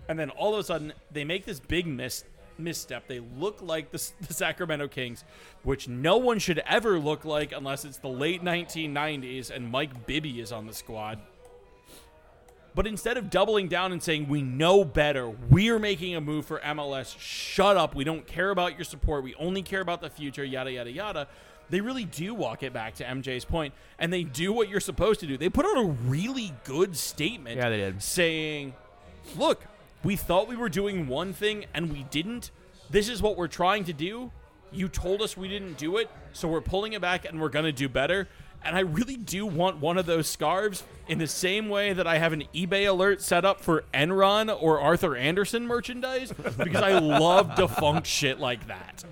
And 0.09 0.16
then 0.16 0.31
all 0.31 0.55
of 0.55 0.60
a 0.60 0.64
sudden, 0.64 0.93
they 1.10 1.24
make 1.24 1.44
this 1.44 1.59
big 1.59 1.86
miss, 1.86 2.24
misstep. 2.58 3.06
They 3.08 3.20
look 3.20 3.60
like 3.62 3.90
the, 3.90 4.10
the 4.26 4.34
Sacramento 4.34 4.88
Kings, 4.88 5.24
which 5.62 5.88
no 5.88 6.16
one 6.16 6.38
should 6.38 6.58
ever 6.60 6.98
look 6.98 7.24
like 7.24 7.52
unless 7.52 7.84
it's 7.84 7.98
the 7.98 8.08
late 8.08 8.42
1990s 8.42 9.50
and 9.50 9.70
Mike 9.70 10.06
Bibby 10.06 10.40
is 10.40 10.52
on 10.52 10.66
the 10.66 10.74
squad. 10.74 11.18
But 12.74 12.86
instead 12.86 13.16
of 13.16 13.30
doubling 13.30 13.68
down 13.68 13.92
and 13.92 14.02
saying, 14.02 14.28
we 14.28 14.42
know 14.42 14.84
better, 14.84 15.26
we're 15.28 15.78
making 15.78 16.14
a 16.14 16.20
move 16.20 16.44
for 16.44 16.58
MLS, 16.60 17.16
shut 17.18 17.78
up, 17.78 17.94
we 17.94 18.04
don't 18.04 18.26
care 18.26 18.50
about 18.50 18.76
your 18.76 18.84
support, 18.84 19.24
we 19.24 19.34
only 19.36 19.62
care 19.62 19.80
about 19.80 20.02
the 20.02 20.10
future, 20.10 20.44
yada, 20.44 20.70
yada, 20.70 20.90
yada, 20.90 21.26
they 21.70 21.80
really 21.80 22.04
do 22.04 22.34
walk 22.34 22.62
it 22.62 22.74
back 22.74 22.94
to 22.96 23.04
MJ's 23.04 23.46
point, 23.46 23.72
and 23.98 24.12
they 24.12 24.24
do 24.24 24.52
what 24.52 24.68
you're 24.68 24.80
supposed 24.80 25.20
to 25.20 25.26
do. 25.26 25.38
They 25.38 25.48
put 25.48 25.64
out 25.64 25.78
a 25.78 25.86
really 25.86 26.52
good 26.64 26.96
statement 26.98 27.56
Yeah, 27.56 27.70
they 27.70 27.78
did. 27.78 28.02
saying, 28.02 28.74
look, 29.38 29.64
we 30.02 30.16
thought 30.16 30.48
we 30.48 30.56
were 30.56 30.68
doing 30.68 31.09
one 31.09 31.32
thing 31.32 31.66
and 31.74 31.93
we 31.93 32.05
didn't. 32.05 32.51
This 32.90 33.09
is 33.09 33.20
what 33.23 33.36
we're 33.36 33.48
trying 33.48 33.85
to 33.85 33.93
do. 33.93 34.31
You 34.73 34.89
told 34.89 35.23
us 35.23 35.36
we 35.36 35.48
didn't 35.48 35.78
do 35.78 35.97
it, 35.97 36.10
so 36.32 36.48
we're 36.48 36.60
pulling 36.60 36.93
it 36.93 37.01
back 37.01 37.24
and 37.24 37.40
we're 37.40 37.48
going 37.48 37.64
to 37.64 37.73
do 37.73 37.89
better. 37.89 38.28
And 38.64 38.77
I 38.77 38.81
really 38.81 39.16
do 39.16 39.47
want 39.47 39.78
one 39.78 39.97
of 39.97 40.06
those 40.06 40.27
scarves 40.27 40.82
in 41.09 41.18
the 41.18 41.27
same 41.27 41.68
way 41.68 41.93
that 41.93 42.06
I 42.06 42.18
have 42.18 42.32
an 42.32 42.44
eBay 42.55 42.89
alert 42.89 43.23
set 43.23 43.44
up 43.44 43.60
for 43.60 43.85
Enron 43.94 44.56
or 44.60 44.81
Arthur 44.81 45.14
Andersen 45.16 45.66
merchandise 45.66 46.32
because 46.32 46.82
I 46.82 46.98
love 46.98 47.55
defunct 47.55 48.06
shit 48.06 48.40
like 48.40 48.66
that. 48.66 49.05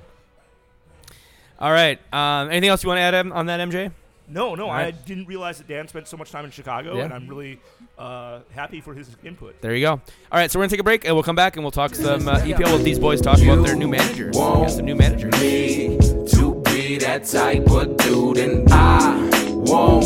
All 1.61 1.70
right. 1.70 2.01
Um, 2.12 2.51
anything 2.51 2.70
else 2.70 2.82
you 2.82 2.89
want 2.89 2.98
to 2.98 3.02
add 3.02 3.15
on 3.15 3.47
that, 3.47 3.61
MJ? 3.61 3.93
No, 4.26 4.55
no, 4.55 4.64
All 4.64 4.70
I 4.70 4.90
didn't 4.90 5.26
realize 5.26 5.59
that 5.59 5.68
Dan 5.68 5.86
spent 5.86 6.09
so 6.09 6.16
much 6.16 6.30
time 6.30 6.44
in 6.44 6.51
Chicago, 6.51 6.96
Yeah. 6.96 7.05
and 7.05 7.12
I'm 7.12 7.28
really 7.28 7.60
uh, 7.98 8.40
happy 8.55 8.80
for 8.80 8.94
his 8.94 9.09
input. 9.22 9.60
There 9.60 9.74
you 9.74 9.84
go. 9.84 9.90
All 9.92 10.01
right, 10.32 10.51
so 10.51 10.59
we're 10.59 10.64
gonna 10.64 10.70
take 10.70 10.80
a 10.80 10.84
break 10.84 11.05
and 11.05 11.14
we'll 11.14 11.22
come 11.22 11.36
back 11.36 11.56
and 11.56 11.64
we'll 11.64 11.70
talk 11.70 11.94
some 11.94 12.26
uh, 12.28 12.38
EPL 12.38 12.72
with 12.72 12.84
these 12.84 12.98
boys. 12.98 13.20
Talk 13.20 13.38
about 13.42 13.64
their 13.64 13.76
new 13.76 13.88
managers. 13.88 14.34
We 14.34 14.40
got 14.40 14.70
some 14.70 14.86
new 14.86 14.94
managers. 14.96 15.32
me 15.40 15.98
to 16.28 16.62
be 16.64 16.96
that 16.98 17.24
type 17.26 17.68
of 17.70 17.96
dude, 17.98 18.38
and 18.38 18.66
I 18.72 19.14
want 19.51 20.05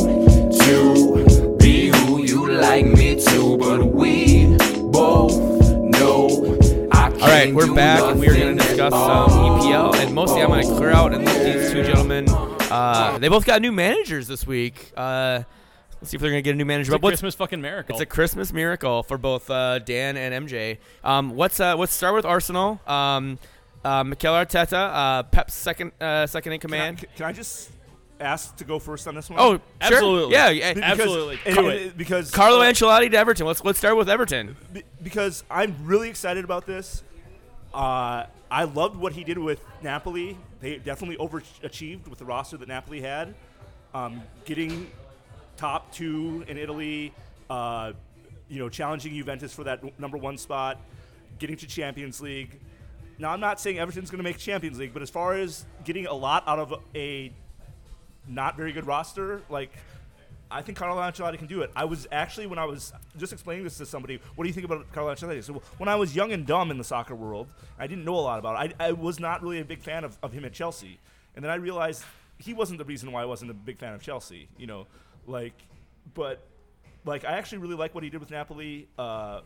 to 0.63 1.57
be 1.59 1.89
who 1.89 2.23
you 2.25 2.51
like 2.51 2.87
me 2.87 3.21
to, 3.25 3.57
but 3.57 3.85
we 3.87 4.57
both 4.91 5.39
know 5.79 6.29
All 6.93 7.29
right, 7.29 7.53
we're 7.55 7.73
back 7.75 8.03
and 8.03 8.21
we 8.21 8.29
are 8.29 8.35
going 8.35 8.57
to 8.57 8.63
discuss 8.65 8.93
at 8.93 9.01
um. 9.01 9.31
EPL, 9.61 9.95
and 9.97 10.15
mostly 10.15 10.43
I'm 10.43 10.49
going 10.49 10.67
to 10.67 10.75
clear 10.77 10.91
out 10.91 11.13
and 11.15 11.25
let 11.25 11.45
these 11.45 11.71
two 11.73 11.83
gentlemen. 11.85 12.27
Uh, 12.71 13.19
they 13.19 13.29
both 13.29 13.45
got 13.45 13.61
new 13.63 13.73
managers 13.73 14.27
this 14.27 14.47
week. 14.47 14.93
Uh, 14.97 15.43
let's 16.01 16.11
see 16.11 16.17
if 16.17 16.21
they're 16.21 16.31
going 16.31 16.43
to 16.43 16.43
get 16.43 16.55
a 16.55 16.59
new 16.59 16.65
manager. 16.65 16.91
It's 16.93 16.97
a 16.97 16.99
But 16.99 17.03
what's 17.03 17.13
Christmas 17.21 17.35
fucking 17.35 17.61
miracle. 17.61 17.95
It's 17.95 18.03
a 18.03 18.07
Christmas 18.07 18.53
miracle 18.53 19.03
for 19.03 19.19
both 19.19 19.51
uh, 19.51 19.79
Dan 19.81 20.17
and 20.17 20.47
MJ. 20.49 20.79
Um, 21.05 21.35
what's 21.37 21.61
uh, 21.61 21.77
let's 21.77 21.93
start 21.93 22.15
with 22.15 22.25
Arsenal. 22.25 22.81
Um, 22.87 23.39
uh, 23.85 24.05
Mikel 24.05 24.35
Arteta, 24.35 24.73
uh, 24.93 25.23
Pep's 25.25 25.55
second 25.55 25.93
uh, 26.01 26.27
second 26.27 26.53
in 26.53 26.61
Can 26.61 26.73
I, 26.73 26.77
command. 26.77 27.05
can 27.17 27.27
I 27.27 27.33
just 27.33 27.71
ask 28.21 28.57
to 28.57 28.65
go 28.65 28.79
first 28.81 29.07
on 29.07 29.15
this 29.15 29.31
one? 29.31 29.39
oh, 29.41 29.53
sure. 29.53 29.61
Absolutely. 29.81 30.33
Yeah, 30.35 30.51
yeah. 30.51 30.75
Because- 30.75 30.91
absolutely. 31.01 31.39
and- 31.47 31.55
Do 31.55 31.69
and- 31.69 31.81
it. 31.81 31.97
because 31.97 32.31
Carlo 32.33 32.61
uh, 32.61 32.65
Ancelotti 32.65 33.11
to 33.13 33.17
Everton. 33.17 33.47
Let's 33.47 33.65
let's 33.65 33.79
start 33.79 33.97
with 33.97 34.09
Everton. 34.11 34.57
be- 34.73 34.83
because 35.03 35.45
I'm 35.51 35.77
really 35.85 36.09
excited 36.11 36.45
about 36.45 36.67
this. 36.67 37.03
Uh, 37.79 38.27
I 38.51 38.65
loved 38.65 38.97
what 38.97 39.13
he 39.13 39.23
did 39.23 39.39
with 39.39 39.65
Napoli. 39.83 40.37
They 40.59 40.79
definitely 40.79 41.17
overachieved 41.25 42.09
with 42.09 42.19
the 42.19 42.25
roster 42.25 42.57
that 42.57 42.67
Napoli 42.67 43.01
had. 43.01 43.37
Um, 43.95 44.21
getting 44.45 44.91
top 45.57 45.93
two 45.93 46.45
in 46.49 46.59
Italy, 46.59 47.13
uh, 47.49 47.93
you 48.49 48.59
know, 48.59 48.69
challenging 48.69 49.15
Juventus 49.15 49.55
for 49.55 49.63
that 49.63 50.01
number 50.01 50.19
one 50.19 50.37
spot, 50.37 50.81
getting 51.39 51.57
to 51.57 51.69
Champions 51.69 52.21
League. 52.21 52.59
Now, 53.17 53.31
I'm 53.31 53.39
not 53.39 53.61
saying 53.61 53.79
Everton's 53.79 54.11
going 54.11 54.19
to 54.19 54.25
make 54.25 54.39
Champions 54.39 54.77
League, 54.81 54.93
but 54.93 55.03
as 55.03 55.11
far 55.11 55.35
as 55.35 55.65
getting 55.85 56.07
a 56.07 56.15
lot 56.15 56.43
out 56.49 56.59
of 56.59 56.75
a 56.97 57.33
not 58.27 58.57
very 58.57 58.73
good 58.73 58.89
roster, 58.89 59.41
like 59.49 59.71
I 60.51 60.63
think 60.63 60.79
Carlo 60.79 61.01
Ancelotti 61.01 61.39
can 61.39 61.47
do 61.47 61.63
it. 61.63 61.71
I 61.77 61.85
was 61.85 62.07
actually 62.11 62.47
when 62.47 62.59
I 62.59 62.65
was 62.65 62.93
just 63.17 63.33
explaining 63.33 63.65
this 63.65 63.77
to 63.79 63.87
somebody, 63.87 64.21
what 64.35 64.45
do 64.45 64.49
you 64.49 64.55
think 64.55 64.65
about 64.65 64.91
Carlo 64.93 65.15
Ancelotti? 65.15 65.45
So 65.45 65.63
when 65.77 65.89
I 65.89 65.97
was 65.97 66.17
young 66.17 66.33
and 66.33 66.47
dumb 66.47 66.71
in 66.71 66.79
the 66.79 66.85
soccer 66.85 67.15
world, 67.15 67.49
I 67.79 67.87
didn't 67.87 68.05
know 68.05 68.15
a 68.15 68.21
lot 68.21 68.39
about 68.39 68.65
it. 68.65 68.77
I, 68.79 68.89
I 68.89 68.93
was 68.93 69.21
not 69.21 69.43
really 69.43 69.61
a 69.61 69.65
big 69.65 69.83
fan 69.83 70.05
of, 70.05 70.17
of 70.23 70.33
him 70.33 70.45
at 70.45 70.53
Chelsea, 70.53 70.99
and 71.37 71.45
then 71.45 71.51
I 71.51 71.57
realized 71.57 72.03
he 72.39 72.55
wasn't 72.55 72.79
the 72.79 72.85
reason 72.85 73.13
why 73.13 73.23
I 73.23 73.27
wasn't 73.27 73.51
a 73.51 73.55
big 73.55 73.79
fan 73.79 73.93
of 73.93 74.01
Chelsea. 74.01 74.49
You 74.57 74.67
know, 74.67 74.87
like, 75.27 75.55
but 76.15 76.47
like 77.05 77.25
I 77.25 77.33
actually 77.33 77.59
really 77.59 77.77
like 77.77 77.95
what 77.95 78.05
he 78.05 78.11
did 78.11 78.21
with 78.21 78.31
Napoli. 78.31 78.89
Uh, 78.99 79.41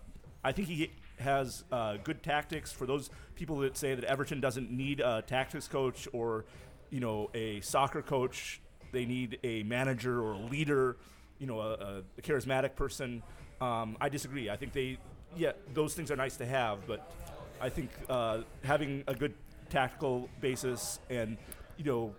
I 0.44 0.52
think 0.52 0.68
he 0.68 0.90
has 1.18 1.64
uh, 1.70 1.96
good 2.02 2.22
tactics 2.22 2.72
for 2.72 2.86
those 2.86 3.10
people 3.34 3.56
that 3.58 3.76
say 3.76 3.94
that 3.94 4.04
Everton 4.04 4.40
doesn't 4.40 4.70
need 4.70 5.00
a 5.00 5.22
tactics 5.22 5.68
coach 5.68 6.08
or 6.12 6.44
you 6.90 7.00
know 7.00 7.30
a 7.34 7.60
soccer 7.60 8.02
coach. 8.02 8.60
They 8.92 9.04
need 9.04 9.38
a 9.42 9.62
manager 9.64 10.22
or 10.22 10.32
a 10.32 10.38
leader, 10.38 10.96
you 11.38 11.46
know, 11.46 11.60
a, 11.60 12.02
a 12.18 12.22
charismatic 12.22 12.76
person. 12.76 13.22
Um, 13.60 13.96
I 14.00 14.08
disagree. 14.08 14.50
I 14.50 14.56
think 14.56 14.72
they, 14.72 14.98
yeah, 15.36 15.52
those 15.74 15.94
things 15.94 16.10
are 16.10 16.16
nice 16.16 16.36
to 16.36 16.46
have, 16.46 16.86
but 16.86 17.10
I 17.60 17.68
think 17.68 17.90
uh, 18.08 18.42
having 18.64 19.04
a 19.06 19.14
good 19.14 19.34
tactical 19.70 20.28
basis 20.40 20.98
and 21.08 21.38
you 21.78 21.84
know 21.84 22.14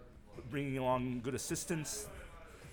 bringing 0.50 0.80
along 0.80 1.22
good 1.24 1.36
assistants 1.36 2.08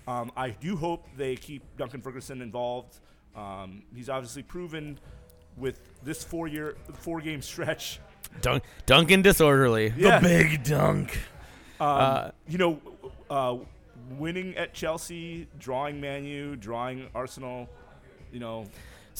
um, 0.07 0.31
I 0.35 0.49
do 0.49 0.75
hope 0.75 1.07
they 1.15 1.35
keep 1.35 1.63
Duncan 1.77 2.01
Ferguson 2.01 2.41
involved. 2.41 2.97
Um, 3.35 3.83
he's 3.95 4.09
obviously 4.09 4.43
proven 4.43 4.99
with 5.57 5.79
this 6.03 6.23
four-year, 6.23 6.75
four-game 6.99 7.41
stretch. 7.41 7.99
Dun- 8.41 8.61
Duncan 8.85 9.21
disorderly. 9.21 9.93
Yeah. 9.95 10.19
big 10.19 10.63
dunk. 10.63 11.17
Um, 11.79 11.87
Uh, 11.87 12.31
you 12.47 12.57
know, 12.57 12.79
uh, 13.29 13.57
winning 14.19 14.55
at 14.57 14.73
Chelsea, 14.73 15.47
drawing 15.59 15.99
Manu, 16.01 16.55
drawing 16.55 17.09
Arsenal. 17.13 17.69
You 18.31 18.39
know, 18.39 18.65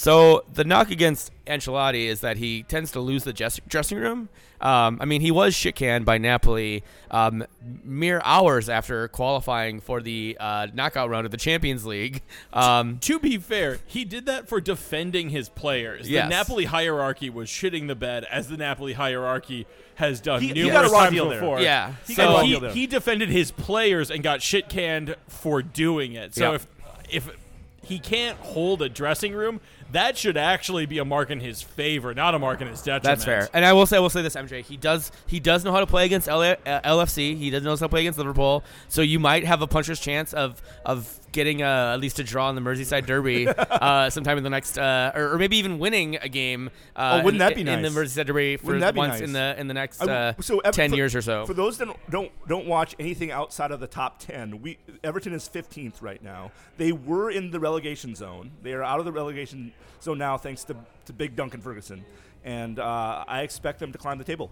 So 0.02 0.46
the 0.52 0.64
knock 0.64 0.90
against 0.90 1.32
Ancelotti 1.46 2.06
is 2.08 2.22
that 2.22 2.38
he 2.38 2.64
tends 2.64 2.92
to 2.94 3.00
lose 3.00 3.24
the 3.24 3.34
dressing 3.68 4.00
room. 4.00 4.30
Um, 4.60 4.98
I 5.00 5.06
mean, 5.06 5.22
he 5.22 5.30
was 5.30 5.54
shit 5.54 5.76
canned 5.76 6.06
by 6.06 6.18
Napoli 6.18 6.84
um, 7.12 7.46
mere 7.84 8.20
hours 8.26 8.68
after 8.68 9.08
qualifying 9.10 9.80
for 9.80 10.02
the 10.02 10.38
uh, 10.40 10.68
knockout 10.74 11.12
round 11.12 11.26
of 11.26 11.32
the 11.32 11.38
Champions 11.38 11.86
League. 11.86 12.24
Um, 12.52 12.98
To 13.02 13.20
be 13.20 13.38
fair, 13.38 13.78
he 13.86 14.04
did 14.04 14.26
that 14.26 14.50
for 14.50 14.60
defending 14.60 15.30
his 15.30 15.50
players. 15.50 16.10
Yes. 16.10 16.26
The 16.26 16.30
Napoli 16.30 16.66
hierarchy 16.66 17.30
was 17.30 17.48
shitting 17.48 17.88
the 17.88 17.94
bed, 17.96 18.26
as 18.32 18.48
the 18.48 18.58
Napoli 18.58 18.94
hierarchy 18.94 19.68
has 19.96 20.20
done 20.20 20.42
He- 20.42 20.48
he 20.48 20.54
numerous 20.64 20.90
got 20.90 21.00
a 21.00 21.04
times 21.04 21.12
deal 21.14 21.30
there. 21.30 21.40
before. 21.42 21.60
Yeah, 21.62 21.94
He 22.08 22.16
so 22.16 22.26
got 22.26 22.40
a 22.42 22.44
he, 22.46 22.50
deal 22.54 22.60
there. 22.60 22.72
he 22.72 22.88
defended 22.88 23.30
his 23.30 23.52
players 23.52 24.10
and 24.10 24.24
got 24.24 24.42
shit 24.42 24.68
canned 24.68 25.16
for 25.28 25.62
doing 25.62 26.14
it. 26.14 26.34
So 26.34 26.50
Yeah. 26.50 26.56
if 26.56 26.68
if 27.12 27.38
he 27.84 28.00
can't 28.00 28.38
hold 28.40 28.82
a 28.82 28.88
dressing 28.90 29.34
room, 29.34 29.60
that 29.92 30.18
should 30.18 30.38
actually 30.38 30.86
be 30.86 30.98
a 31.00 31.06
mark 31.06 31.30
in 31.32 31.40
his 31.40 31.62
favor, 31.62 32.14
not 32.14 32.36
a 32.36 32.40
mark 32.40 32.62
in 32.62 32.68
his 32.68 32.80
detriment. 32.82 33.04
That's 33.04 33.26
fair. 33.26 33.50
And 33.54 33.66
I 33.66 33.74
will 33.74 33.86
say, 33.86 33.98
I 33.98 34.00
will 34.00 34.10
say 34.10 34.22
this, 34.22 34.36
MJ. 34.36 34.64
He 34.64 34.78
does, 34.78 35.12
he 35.28 35.40
does 35.40 35.64
know 35.64 35.72
how 35.72 35.80
to 35.80 35.88
play 35.88 36.06
against 36.06 36.28
LA, 36.28 36.52
uh, 36.66 36.82
LFC. 36.82 37.38
He 37.38 37.50
does 37.50 37.64
know 37.64 37.72
how 37.72 37.76
to 37.78 37.90
play 37.90 38.02
against 38.02 38.18
Liverpool. 38.20 38.64
So 38.88 39.02
you 39.02 39.20
might 39.20 39.44
have 39.46 39.62
a 39.62 39.68
puncher's 39.68 40.00
chance 40.00 40.34
of 40.34 40.62
of 40.86 41.18
getting 41.32 41.62
uh, 41.64 41.92
at 41.94 42.00
least 42.02 42.20
a 42.20 42.24
draw 42.26 42.50
in 42.50 42.56
the 42.56 42.62
Merseyside 42.62 43.06
Derby 43.06 43.48
uh, 43.58 44.10
sometime 44.10 44.38
in 44.38 44.44
the 44.44 44.50
next, 44.50 44.78
uh, 44.78 45.14
or, 45.16 45.32
or 45.34 45.38
maybe 45.38 45.56
even 45.56 45.80
winning 45.80 46.18
a 46.18 46.28
game. 46.28 46.70
Uh, 46.94 47.20
Oh, 47.22 47.24
wouldn't 47.24 47.40
that 47.40 47.56
be 47.56 47.62
in 47.62 47.68
the 47.68 47.78
nice? 47.78 47.92
Merseyside 47.94 48.26
Derby 48.26 48.58
for 48.58 48.66
Wouldn't 48.68 48.82
that 48.82 48.94
be 48.94 48.98
once 48.98 49.14
nice? 49.14 49.22
in 49.22 49.34
the 49.34 49.56
in 49.58 49.68
the 49.68 49.74
next 49.74 50.02
I 50.02 50.12
uh, 50.12 50.34
so 50.42 50.60
ten 50.72 50.90
for- 50.90 50.96
years 50.98 51.16
or 51.16 51.22
so? 51.22 51.46
For 51.46 51.54
those 51.54 51.78
that 51.78 51.88
don't, 52.10 52.32
don't 52.48 52.68
watch 52.68 52.96
anything 53.00 53.32
outside 53.32 53.72
of 53.72 53.80
the 53.80 53.88
top 53.88 54.20
ten, 54.20 54.62
we 54.62 54.78
Everton 55.04 55.32
is 55.34 55.48
15th 55.48 56.02
right 56.02 56.22
now. 56.22 56.52
They 56.78 56.92
were 56.92 57.32
in 57.32 57.52
the 57.52 57.60
relegation 57.60 58.14
zone. 58.16 58.52
They 58.62 58.74
are 58.74 58.84
out 58.84 59.00
of 59.00 59.06
the 59.06 59.12
relegation 59.12 59.72
zone 60.02 60.18
now, 60.18 60.38
thanks 60.38 60.64
to 60.66 60.76
to 61.06 61.14
Big 61.14 61.36
Duncan 61.36 61.62
Ferguson, 61.62 62.04
and 62.44 62.80
uh, 62.80 63.24
I 63.28 63.42
expect 63.42 63.80
them 63.80 63.92
to 63.92 63.98
climb 63.98 64.18
the 64.18 64.24
table. 64.24 64.52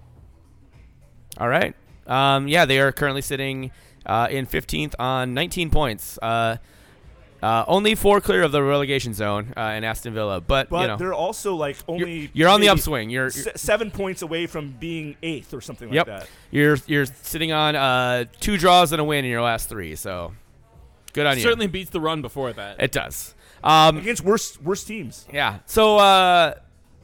All 1.38 1.48
right. 1.48 1.76
Um, 2.08 2.48
yeah, 2.48 2.66
they 2.66 2.80
are 2.80 2.92
currently 2.92 3.22
sitting 3.22 3.72
uh, 4.06 4.28
in 4.32 4.48
15th 4.48 4.96
on 4.98 5.34
19 5.34 5.70
points. 5.70 6.18
Uh, 6.22 6.58
uh, 7.42 7.64
only 7.68 7.96
four 7.96 8.20
clear 8.20 8.44
of 8.44 8.52
the 8.52 8.62
relegation 8.62 9.14
zone 9.14 9.54
uh, 9.56 9.74
in 9.78 9.86
Aston 9.86 10.14
Villa, 10.14 10.42
but, 10.42 10.70
But 10.70 10.82
you 10.82 10.88
know, 10.88 10.98
they're 10.98 11.14
also 11.14 11.56
like 11.56 11.78
you're, 11.88 11.96
only 11.96 12.30
you're 12.34 12.50
on 12.50 12.60
the 12.60 12.68
upswing. 12.68 13.10
You're, 13.10 13.30
you're 13.30 13.54
seven 13.56 13.92
points 13.92 14.22
away 14.22 14.46
from 14.46 14.72
being 14.72 15.16
eighth 15.24 15.54
or 15.54 15.62
something 15.62 15.94
yep. 15.94 16.08
like 16.08 16.20
that. 16.20 16.30
You're 16.52 16.78
you're 16.86 17.06
sitting 17.06 17.54
on 17.54 17.78
uh, 17.78 18.26
two 18.42 18.58
draws 18.58 18.92
and 18.92 19.00
a 19.00 19.06
win 19.06 19.24
in 19.24 19.32
your 19.32 19.42
last 19.42 19.70
three. 19.70 19.96
So 19.96 20.34
good 21.14 21.26
on 21.26 21.38
you. 21.38 21.44
Certainly 21.44 21.68
beats 21.68 21.92
the 21.92 22.02
run 22.02 22.22
before 22.22 22.52
that. 22.52 22.82
it 22.82 22.92
does. 22.92 23.36
Um, 23.64 23.98
Against 23.98 24.24
worst 24.24 24.62
worst 24.62 24.88
teams. 24.88 25.26
Yeah. 25.32 25.60
So 25.66 25.98
uh, 25.98 26.56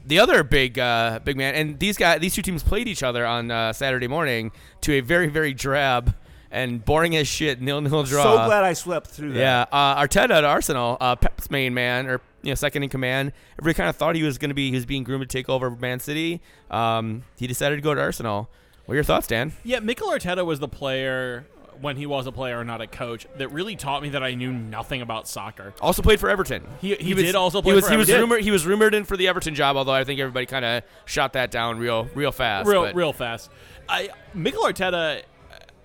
the 0.05 0.19
other 0.19 0.43
big 0.43 0.79
uh, 0.79 1.19
big 1.23 1.37
man, 1.37 1.55
and 1.55 1.79
these 1.79 1.97
guys, 1.97 2.19
these 2.19 2.33
two 2.35 2.41
teams 2.41 2.63
played 2.63 2.87
each 2.87 3.03
other 3.03 3.25
on 3.25 3.51
uh, 3.51 3.73
Saturday 3.73 4.07
morning 4.07 4.51
to 4.81 4.93
a 4.93 5.01
very 5.01 5.27
very 5.27 5.53
drab 5.53 6.15
and 6.51 6.83
boring 6.85 7.15
as 7.15 7.27
shit 7.27 7.61
nil 7.61 7.81
nil 7.81 8.03
draw. 8.03 8.23
So 8.23 8.45
glad 8.45 8.63
I 8.63 8.73
slept 8.73 9.07
through 9.07 9.33
that. 9.33 9.39
Yeah, 9.39 9.65
uh, 9.71 10.01
Arteta 10.01 10.31
at 10.31 10.43
Arsenal, 10.43 10.97
uh, 11.01 11.15
Pep's 11.15 11.51
main 11.51 11.73
man, 11.73 12.07
or 12.07 12.21
you 12.43 12.51
know, 12.51 12.55
second 12.55 12.83
in 12.83 12.89
command. 12.89 13.33
Everybody 13.59 13.75
kind 13.75 13.89
of 13.89 13.95
thought 13.95 14.15
he 14.15 14.23
was 14.23 14.37
going 14.37 14.49
to 14.49 14.55
be, 14.55 14.69
he 14.69 14.75
was 14.75 14.85
being 14.85 15.03
groomed 15.03 15.27
to 15.27 15.37
take 15.37 15.49
over 15.49 15.71
Man 15.71 15.99
City. 15.99 16.41
Um, 16.69 17.23
he 17.37 17.47
decided 17.47 17.77
to 17.77 17.81
go 17.81 17.93
to 17.93 17.99
Arsenal. 17.99 18.49
What 18.85 18.93
are 18.93 18.95
your 18.95 19.03
thoughts, 19.03 19.25
Dan? 19.25 19.51
Yeah, 19.63 19.79
Mikel 19.79 20.09
Arteta 20.09 20.45
was 20.45 20.59
the 20.59 20.67
player 20.67 21.47
when 21.81 21.97
he 21.97 22.05
was 22.05 22.27
a 22.27 22.31
player 22.31 22.59
and 22.59 22.67
not 22.67 22.81
a 22.81 22.87
coach 22.87 23.27
that 23.37 23.49
really 23.49 23.75
taught 23.75 24.01
me 24.01 24.09
that 24.09 24.23
I 24.23 24.33
knew 24.33 24.51
nothing 24.51 25.01
about 25.01 25.27
soccer. 25.27 25.73
Also 25.81 26.01
played 26.01 26.19
for 26.19 26.29
Everton. 26.29 26.65
He, 26.81 26.95
he, 26.95 27.13
was, 27.13 27.23
did 27.23 27.35
also 27.35 27.61
play 27.61 27.71
he 27.71 27.75
was, 27.75 27.85
for 27.85 27.91
he 27.91 27.97
was 27.97 28.11
rumored 28.11 28.41
he 28.41 28.51
was 28.51 28.65
rumored 28.65 28.93
in 28.93 29.03
for 29.05 29.17
the 29.17 29.27
Everton 29.27 29.55
job, 29.55 29.77
although 29.77 29.93
I 29.93 30.03
think 30.03 30.19
everybody 30.19 30.45
kind 30.45 30.65
of 30.65 30.83
shot 31.05 31.33
that 31.33 31.51
down 31.51 31.77
real 31.77 32.07
real 32.15 32.31
fast. 32.31 32.67
real 32.67 32.83
but- 32.83 32.95
real 32.95 33.13
fast. 33.13 33.49
I 33.87 34.09
Mikel 34.33 34.63
Arteta. 34.63 35.23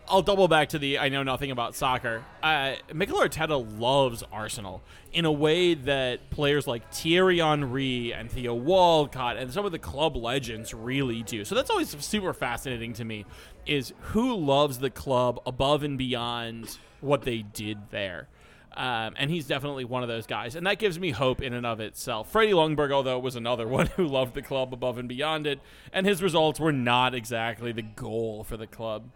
I'll 0.08 0.22
double 0.22 0.48
back 0.48 0.70
to 0.70 0.78
the 0.80 0.98
I 0.98 1.08
know 1.08 1.22
nothing 1.22 1.52
about 1.52 1.76
soccer. 1.76 2.24
Uh, 2.42 2.74
Mikel 2.92 3.20
Arteta 3.20 3.78
loves 3.78 4.24
Arsenal 4.32 4.82
in 5.12 5.24
a 5.24 5.32
way 5.32 5.74
that 5.74 6.30
players 6.30 6.66
like 6.66 6.92
Thierry 6.92 7.38
Henry 7.38 8.12
and 8.12 8.30
Theo 8.30 8.54
Walcott 8.54 9.36
and 9.36 9.52
some 9.52 9.64
of 9.64 9.72
the 9.72 9.78
club 9.78 10.16
legends 10.16 10.72
really 10.72 11.22
do. 11.22 11.44
So 11.44 11.54
that's 11.54 11.70
always 11.70 11.90
super 12.04 12.32
fascinating 12.32 12.92
to 12.94 13.04
me. 13.04 13.24
Is 13.66 13.92
who 14.00 14.36
loves 14.36 14.78
the 14.78 14.90
club 14.90 15.40
above 15.46 15.82
and 15.82 15.96
beyond 15.96 16.78
what 17.00 17.22
they 17.22 17.38
did 17.42 17.90
there. 17.90 18.28
Um, 18.76 19.14
and 19.16 19.30
he's 19.30 19.46
definitely 19.46 19.84
one 19.84 20.02
of 20.02 20.08
those 20.08 20.26
guys. 20.26 20.54
And 20.54 20.66
that 20.66 20.78
gives 20.78 20.98
me 20.98 21.10
hope 21.10 21.42
in 21.42 21.52
and 21.52 21.66
of 21.66 21.80
itself. 21.80 22.30
Freddie 22.30 22.52
Ljungberg, 22.52 22.92
although, 22.92 23.18
was 23.18 23.36
another 23.36 23.66
one 23.68 23.86
who 23.88 24.06
loved 24.06 24.34
the 24.34 24.42
club 24.42 24.72
above 24.72 24.98
and 24.98 25.08
beyond 25.08 25.46
it. 25.46 25.60
And 25.92 26.06
his 26.06 26.22
results 26.22 26.60
were 26.60 26.72
not 26.72 27.14
exactly 27.14 27.72
the 27.72 27.82
goal 27.82 28.44
for 28.44 28.56
the 28.56 28.66
club. 28.66 29.10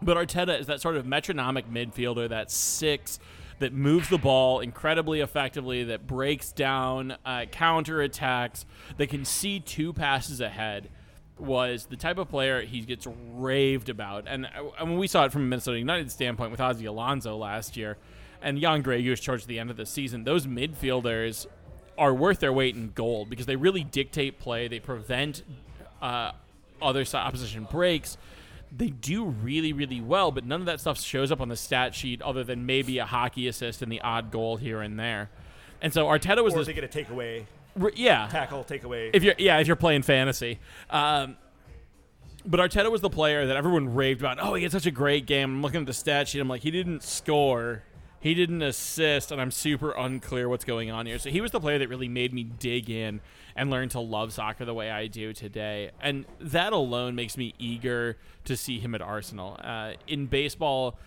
But 0.00 0.16
Arteta 0.16 0.58
is 0.58 0.66
that 0.66 0.80
sort 0.80 0.96
of 0.96 1.06
metronomic 1.06 1.70
midfielder, 1.70 2.28
that 2.28 2.50
six 2.50 3.20
that 3.60 3.72
moves 3.72 4.08
the 4.08 4.18
ball 4.18 4.58
incredibly 4.58 5.20
effectively, 5.20 5.84
that 5.84 6.04
breaks 6.04 6.50
down 6.50 7.16
uh, 7.24 7.44
counter 7.52 8.00
attacks, 8.00 8.66
that 8.96 9.08
can 9.08 9.24
see 9.24 9.60
two 9.60 9.92
passes 9.92 10.40
ahead. 10.40 10.88
Was 11.42 11.86
the 11.86 11.96
type 11.96 12.18
of 12.18 12.28
player 12.28 12.62
he 12.62 12.80
gets 12.82 13.06
raved 13.34 13.88
about, 13.88 14.28
and 14.28 14.46
uh, 14.46 14.70
I 14.78 14.84
mean, 14.84 14.96
we 14.96 15.08
saw 15.08 15.24
it 15.24 15.32
from 15.32 15.42
a 15.42 15.46
Minnesota 15.46 15.78
United 15.78 16.10
standpoint 16.10 16.52
with 16.52 16.60
Ozzie 16.60 16.86
Alonso 16.86 17.36
last 17.36 17.76
year, 17.76 17.98
and 18.40 18.60
Jan 18.60 18.82
Gregus 18.82 19.20
charged 19.20 19.44
at 19.44 19.48
the 19.48 19.58
end 19.58 19.68
of 19.68 19.76
the 19.76 19.84
season. 19.84 20.22
Those 20.22 20.46
midfielders 20.46 21.46
are 21.98 22.14
worth 22.14 22.38
their 22.38 22.52
weight 22.52 22.76
in 22.76 22.92
gold 22.94 23.28
because 23.28 23.46
they 23.46 23.56
really 23.56 23.84
dictate 23.84 24.38
play. 24.38 24.68
They 24.68 24.80
prevent 24.80 25.42
uh, 26.00 26.32
other 26.80 27.04
opposition 27.12 27.66
breaks. 27.70 28.16
They 28.74 28.88
do 28.88 29.24
really, 29.24 29.72
really 29.72 30.00
well, 30.00 30.30
but 30.30 30.46
none 30.46 30.60
of 30.60 30.66
that 30.66 30.80
stuff 30.80 31.00
shows 31.00 31.30
up 31.30 31.40
on 31.40 31.48
the 31.48 31.56
stat 31.56 31.94
sheet 31.94 32.22
other 32.22 32.42
than 32.44 32.64
maybe 32.64 32.98
a 32.98 33.04
hockey 33.04 33.46
assist 33.46 33.82
and 33.82 33.92
the 33.92 34.00
odd 34.00 34.30
goal 34.30 34.56
here 34.56 34.80
and 34.80 34.98
there. 34.98 35.28
And 35.82 35.92
so 35.92 36.06
Arteta 36.06 36.42
was 36.42 36.54
Or 36.54 36.58
this, 36.58 36.68
they 36.68 36.72
get 36.72 36.84
a 36.84 36.88
takeaway, 36.88 37.44
yeah, 37.94 38.28
tackle, 38.28 38.64
takeaway. 38.64 39.10
if 39.12 39.22
you're 39.22 39.34
yeah, 39.38 39.58
if 39.58 39.66
you're 39.66 39.76
playing 39.76 40.02
fantasy. 40.02 40.58
Um, 40.90 41.36
but 42.44 42.60
Arteta 42.60 42.90
was 42.90 43.00
the 43.00 43.10
player 43.10 43.46
that 43.46 43.56
everyone 43.56 43.94
raved 43.94 44.20
about. 44.20 44.38
Oh, 44.40 44.54
he 44.54 44.62
had 44.62 44.72
such 44.72 44.86
a 44.86 44.90
great 44.90 45.26
game. 45.26 45.50
I'm 45.50 45.62
looking 45.62 45.80
at 45.80 45.86
the 45.86 45.92
stat 45.92 46.28
sheet. 46.28 46.40
I'm 46.40 46.48
like, 46.48 46.62
he 46.62 46.70
didn't 46.70 47.02
score, 47.02 47.84
he 48.20 48.34
didn't 48.34 48.62
assist, 48.62 49.30
and 49.30 49.40
I'm 49.40 49.50
super 49.50 49.92
unclear 49.92 50.48
what's 50.48 50.64
going 50.64 50.90
on 50.90 51.06
here. 51.06 51.18
So 51.18 51.30
he 51.30 51.40
was 51.40 51.50
the 51.50 51.60
player 51.60 51.78
that 51.78 51.88
really 51.88 52.08
made 52.08 52.32
me 52.32 52.44
dig 52.44 52.90
in 52.90 53.20
and 53.54 53.70
learn 53.70 53.88
to 53.90 54.00
love 54.00 54.32
soccer 54.32 54.64
the 54.64 54.74
way 54.74 54.90
I 54.90 55.06
do 55.06 55.32
today. 55.32 55.90
And 56.00 56.24
that 56.40 56.72
alone 56.72 57.14
makes 57.14 57.36
me 57.36 57.54
eager 57.58 58.16
to 58.44 58.56
see 58.56 58.78
him 58.78 58.94
at 58.94 59.02
Arsenal. 59.02 59.58
Uh, 59.62 59.92
in 60.08 60.26
baseball, 60.26 60.98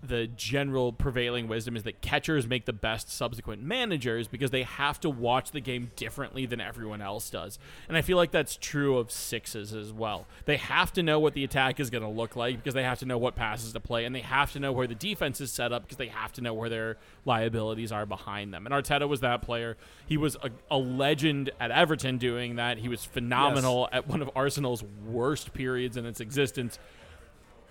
the 0.00 0.28
general 0.28 0.92
prevailing 0.92 1.48
wisdom 1.48 1.74
is 1.74 1.82
that 1.82 2.00
catchers 2.00 2.46
make 2.46 2.66
the 2.66 2.72
best 2.72 3.10
subsequent 3.10 3.62
managers 3.62 4.28
because 4.28 4.52
they 4.52 4.62
have 4.62 5.00
to 5.00 5.10
watch 5.10 5.50
the 5.50 5.60
game 5.60 5.90
differently 5.96 6.46
than 6.46 6.60
everyone 6.60 7.02
else 7.02 7.30
does. 7.30 7.58
And 7.88 7.96
I 7.96 8.02
feel 8.02 8.16
like 8.16 8.30
that's 8.30 8.56
true 8.56 8.96
of 8.98 9.10
sixes 9.10 9.74
as 9.74 9.92
well. 9.92 10.26
They 10.44 10.56
have 10.56 10.92
to 10.92 11.02
know 11.02 11.18
what 11.18 11.34
the 11.34 11.42
attack 11.42 11.80
is 11.80 11.90
going 11.90 12.04
to 12.04 12.08
look 12.08 12.36
like 12.36 12.56
because 12.56 12.74
they 12.74 12.84
have 12.84 13.00
to 13.00 13.06
know 13.06 13.18
what 13.18 13.34
passes 13.34 13.72
to 13.72 13.80
play, 13.80 14.04
and 14.04 14.14
they 14.14 14.20
have 14.20 14.52
to 14.52 14.60
know 14.60 14.72
where 14.72 14.86
the 14.86 14.94
defense 14.94 15.40
is 15.40 15.50
set 15.50 15.72
up 15.72 15.82
because 15.82 15.96
they 15.96 16.08
have 16.08 16.32
to 16.34 16.40
know 16.42 16.54
where 16.54 16.68
their 16.68 16.96
liabilities 17.24 17.90
are 17.90 18.06
behind 18.06 18.54
them. 18.54 18.66
And 18.66 18.74
Arteta 18.74 19.08
was 19.08 19.20
that 19.20 19.42
player. 19.42 19.76
He 20.06 20.16
was 20.16 20.36
a, 20.36 20.50
a 20.70 20.78
legend 20.78 21.50
at 21.58 21.72
Everton 21.72 22.18
doing 22.18 22.54
that. 22.56 22.78
He 22.78 22.88
was 22.88 23.04
phenomenal 23.04 23.88
at 23.90 24.06
one 24.06 24.22
of 24.22 24.30
Arsenal's 24.36 24.84
worst 25.04 25.52
periods 25.52 25.96
in 25.96 26.06
its 26.06 26.20
existence 26.20 26.78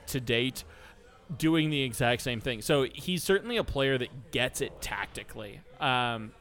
to 0.07 0.19
date 0.19 0.65
doing 1.35 1.69
the 1.69 1.81
exact 1.81 2.21
same 2.21 2.39
thing. 2.39 2.61
So 2.61 2.83
he's 2.93 3.23
certainly 3.23 3.57
a 3.57 3.63
player 3.63 3.97
that 3.97 4.31
gets 4.31 4.61
it 4.61 4.81
tactically. 4.81 5.61
Um, 5.79 6.31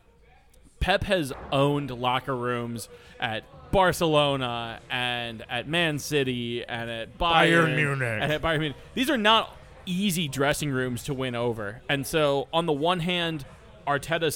Pep 0.80 1.04
has 1.04 1.32
owned 1.50 1.90
locker 1.90 2.36
rooms 2.36 2.88
at 3.18 3.44
Barcelona 3.72 4.80
and 4.90 5.44
at 5.48 5.66
Man 5.68 5.98
City 5.98 6.64
and 6.64 6.90
at 6.90 7.18
Bayern, 7.18 7.66
Bayern 7.66 7.76
Munich. 7.76 8.18
and 8.22 8.32
at 8.32 8.42
Bayern 8.42 8.60
Munich. 8.60 8.76
These 8.94 9.10
are 9.10 9.18
not 9.18 9.56
easy 9.86 10.28
dressing 10.28 10.70
rooms 10.70 11.04
to 11.04 11.14
win 11.14 11.34
over. 11.34 11.82
And 11.88 12.06
so 12.06 12.48
on 12.52 12.66
the 12.66 12.72
one 12.72 13.00
hand, 13.00 13.44
Arteta 13.86 14.32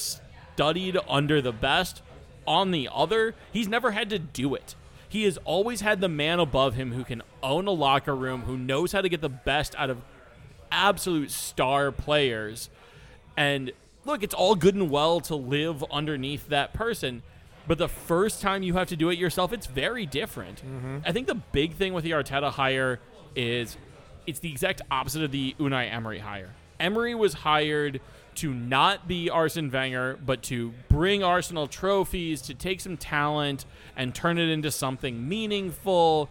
studied 0.55 0.97
under 1.09 1.41
the 1.41 1.53
best. 1.53 2.03
On 2.47 2.71
the 2.71 2.89
other, 2.93 3.35
he's 3.53 3.69
never 3.69 3.93
had 3.93 4.11
to 4.11 4.19
do 4.19 4.55
it. 4.55 4.75
He 5.09 5.25
has 5.25 5.37
always 5.39 5.81
had 5.81 6.01
the 6.01 6.09
man 6.09 6.39
above 6.39 6.75
him 6.75 6.93
who 6.93 7.05
can 7.05 7.23
own 7.43 7.67
a 7.67 7.73
locker 7.73 8.15
room, 8.15 8.43
who 8.43 8.57
knows 8.57 8.93
how 8.93 9.01
to 9.01 9.09
get 9.09 9.21
the 9.21 9.29
best 9.29 9.75
out 9.77 9.91
of 9.91 9.99
absolute 10.71 11.31
star 11.31 11.93
players. 11.93 12.71
And 13.37 13.73
look, 14.05 14.23
it's 14.23 14.35
all 14.35 14.55
good 14.55 14.75
and 14.75 14.91
well 14.91 15.21
to 15.23 15.35
live 15.35 15.85
underneath 15.91 16.49
that 16.49 16.73
person. 16.73 17.23
But 17.67 17.79
the 17.79 17.89
first 17.89 18.41
time 18.41 18.63
you 18.63 18.75
have 18.75 18.89
to 18.89 18.97
do 18.97 19.11
it 19.11 19.19
yourself, 19.19 19.53
it's 19.53 19.67
very 19.67 20.07
different. 20.07 20.59
Mm-hmm. 20.59 20.99
I 21.05 21.13
think 21.13 21.27
the 21.27 21.37
big 21.37 21.75
thing 21.75 21.93
with 21.93 22.05
the 22.05 22.13
Arteta 22.13 22.51
hire 22.51 23.01
is 23.37 23.77
it's 24.27 24.41
the 24.41 24.51
exact 24.51 24.83
opposite 24.91 25.23
of 25.23 25.31
the 25.31 25.55
Unai 25.59 25.93
Emery 25.93 26.19
hire. 26.19 26.51
Emery 26.79 27.15
was 27.15 27.35
hired 27.35 28.01
to 28.37 28.55
not 28.55 29.07
be 29.07 29.29
Arsene 29.29 29.71
Wenger, 29.71 30.19
but 30.25 30.43
to 30.45 30.73
bring 30.89 31.23
Arsenal 31.23 31.67
trophies, 31.67 32.41
to 32.43 32.55
take 32.55 32.81
some 32.81 32.97
talent 32.97 33.67
and 33.97 34.15
turn 34.15 34.39
it 34.39 34.49
into 34.49 34.71
something 34.71 35.29
meaningful, 35.29 36.31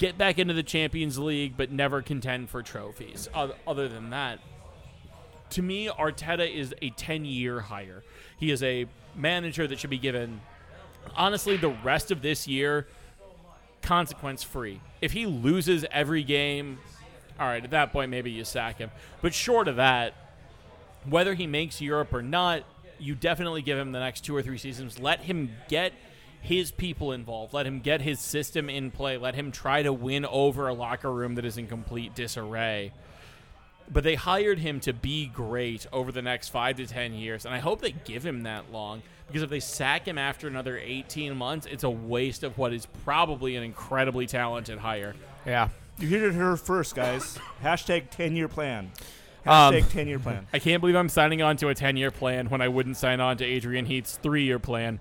get 0.00 0.16
back 0.16 0.38
into 0.38 0.54
the 0.54 0.62
Champions 0.62 1.18
League, 1.18 1.58
but 1.58 1.70
never 1.70 2.00
contend 2.00 2.48
for 2.48 2.62
trophies. 2.62 3.28
Other 3.34 3.86
than 3.86 4.10
that, 4.10 4.40
to 5.50 5.62
me, 5.62 5.88
Arteta 5.88 6.50
is 6.52 6.74
a 6.80 6.88
10 6.90 7.26
year 7.26 7.60
hire. 7.60 8.02
He 8.38 8.50
is 8.50 8.62
a 8.62 8.86
manager 9.14 9.66
that 9.66 9.78
should 9.78 9.90
be 9.90 9.98
given, 9.98 10.40
honestly, 11.14 11.58
the 11.58 11.76
rest 11.84 12.10
of 12.10 12.22
this 12.22 12.48
year 12.48 12.88
consequence 13.82 14.42
free. 14.42 14.80
If 15.02 15.12
he 15.12 15.26
loses 15.26 15.84
every 15.90 16.22
game, 16.22 16.78
all 17.38 17.46
right, 17.46 17.62
at 17.62 17.70
that 17.70 17.92
point, 17.92 18.10
maybe 18.10 18.30
you 18.30 18.44
sack 18.44 18.78
him. 18.78 18.90
But 19.20 19.34
short 19.34 19.68
of 19.68 19.76
that, 19.76 20.14
whether 21.04 21.34
he 21.34 21.46
makes 21.46 21.78
Europe 21.78 22.14
or 22.14 22.22
not, 22.22 22.62
you 22.98 23.14
definitely 23.14 23.60
give 23.60 23.76
him 23.76 23.92
the 23.92 24.00
next 24.00 24.22
two 24.22 24.34
or 24.34 24.40
three 24.40 24.58
seasons. 24.58 24.98
Let 24.98 25.20
him 25.20 25.50
get 25.68 25.92
his 26.40 26.70
people 26.70 27.12
involved. 27.12 27.52
Let 27.52 27.66
him 27.66 27.80
get 27.80 28.00
his 28.00 28.20
system 28.20 28.70
in 28.70 28.90
play. 28.90 29.16
Let 29.16 29.34
him 29.34 29.52
try 29.52 29.82
to 29.82 29.92
win 29.92 30.24
over 30.24 30.68
a 30.68 30.74
locker 30.74 31.12
room 31.12 31.34
that 31.34 31.44
is 31.44 31.58
in 31.58 31.66
complete 31.66 32.14
disarray. 32.14 32.92
But 33.92 34.04
they 34.04 34.14
hired 34.14 34.60
him 34.60 34.80
to 34.80 34.92
be 34.92 35.26
great 35.26 35.86
over 35.92 36.12
the 36.12 36.22
next 36.22 36.48
five 36.50 36.76
to 36.76 36.86
ten 36.86 37.12
years, 37.12 37.44
and 37.44 37.52
I 37.52 37.58
hope 37.58 37.80
they 37.80 37.90
give 37.90 38.24
him 38.24 38.44
that 38.44 38.70
long. 38.72 39.02
Because 39.26 39.42
if 39.42 39.50
they 39.50 39.60
sack 39.60 40.08
him 40.08 40.18
after 40.18 40.48
another 40.48 40.76
18 40.76 41.36
months, 41.36 41.66
it's 41.70 41.84
a 41.84 41.90
waste 41.90 42.42
of 42.42 42.58
what 42.58 42.72
is 42.72 42.86
probably 43.04 43.54
an 43.54 43.62
incredibly 43.62 44.26
talented 44.26 44.78
hire. 44.78 45.14
Yeah. 45.46 45.68
You 46.00 46.08
heard 46.08 46.22
it 46.22 46.34
here 46.34 46.56
first, 46.56 46.96
guys. 46.96 47.38
Hashtag 47.62 48.10
10 48.10 48.34
year 48.34 48.48
plan. 48.48 48.90
Um, 49.46 49.74
Hashtag 49.74 49.90
10 49.90 50.08
year 50.08 50.18
plan. 50.18 50.46
I 50.52 50.58
can't 50.58 50.80
believe 50.80 50.96
I'm 50.96 51.08
signing 51.08 51.42
on 51.42 51.56
to 51.58 51.68
a 51.68 51.74
10 51.74 51.96
year 51.96 52.10
plan 52.10 52.48
when 52.48 52.60
I 52.60 52.66
wouldn't 52.66 52.96
sign 52.96 53.20
on 53.20 53.36
to 53.36 53.44
Adrian 53.44 53.86
Heath's 53.86 54.16
three 54.16 54.44
year 54.44 54.58
plan. 54.58 54.98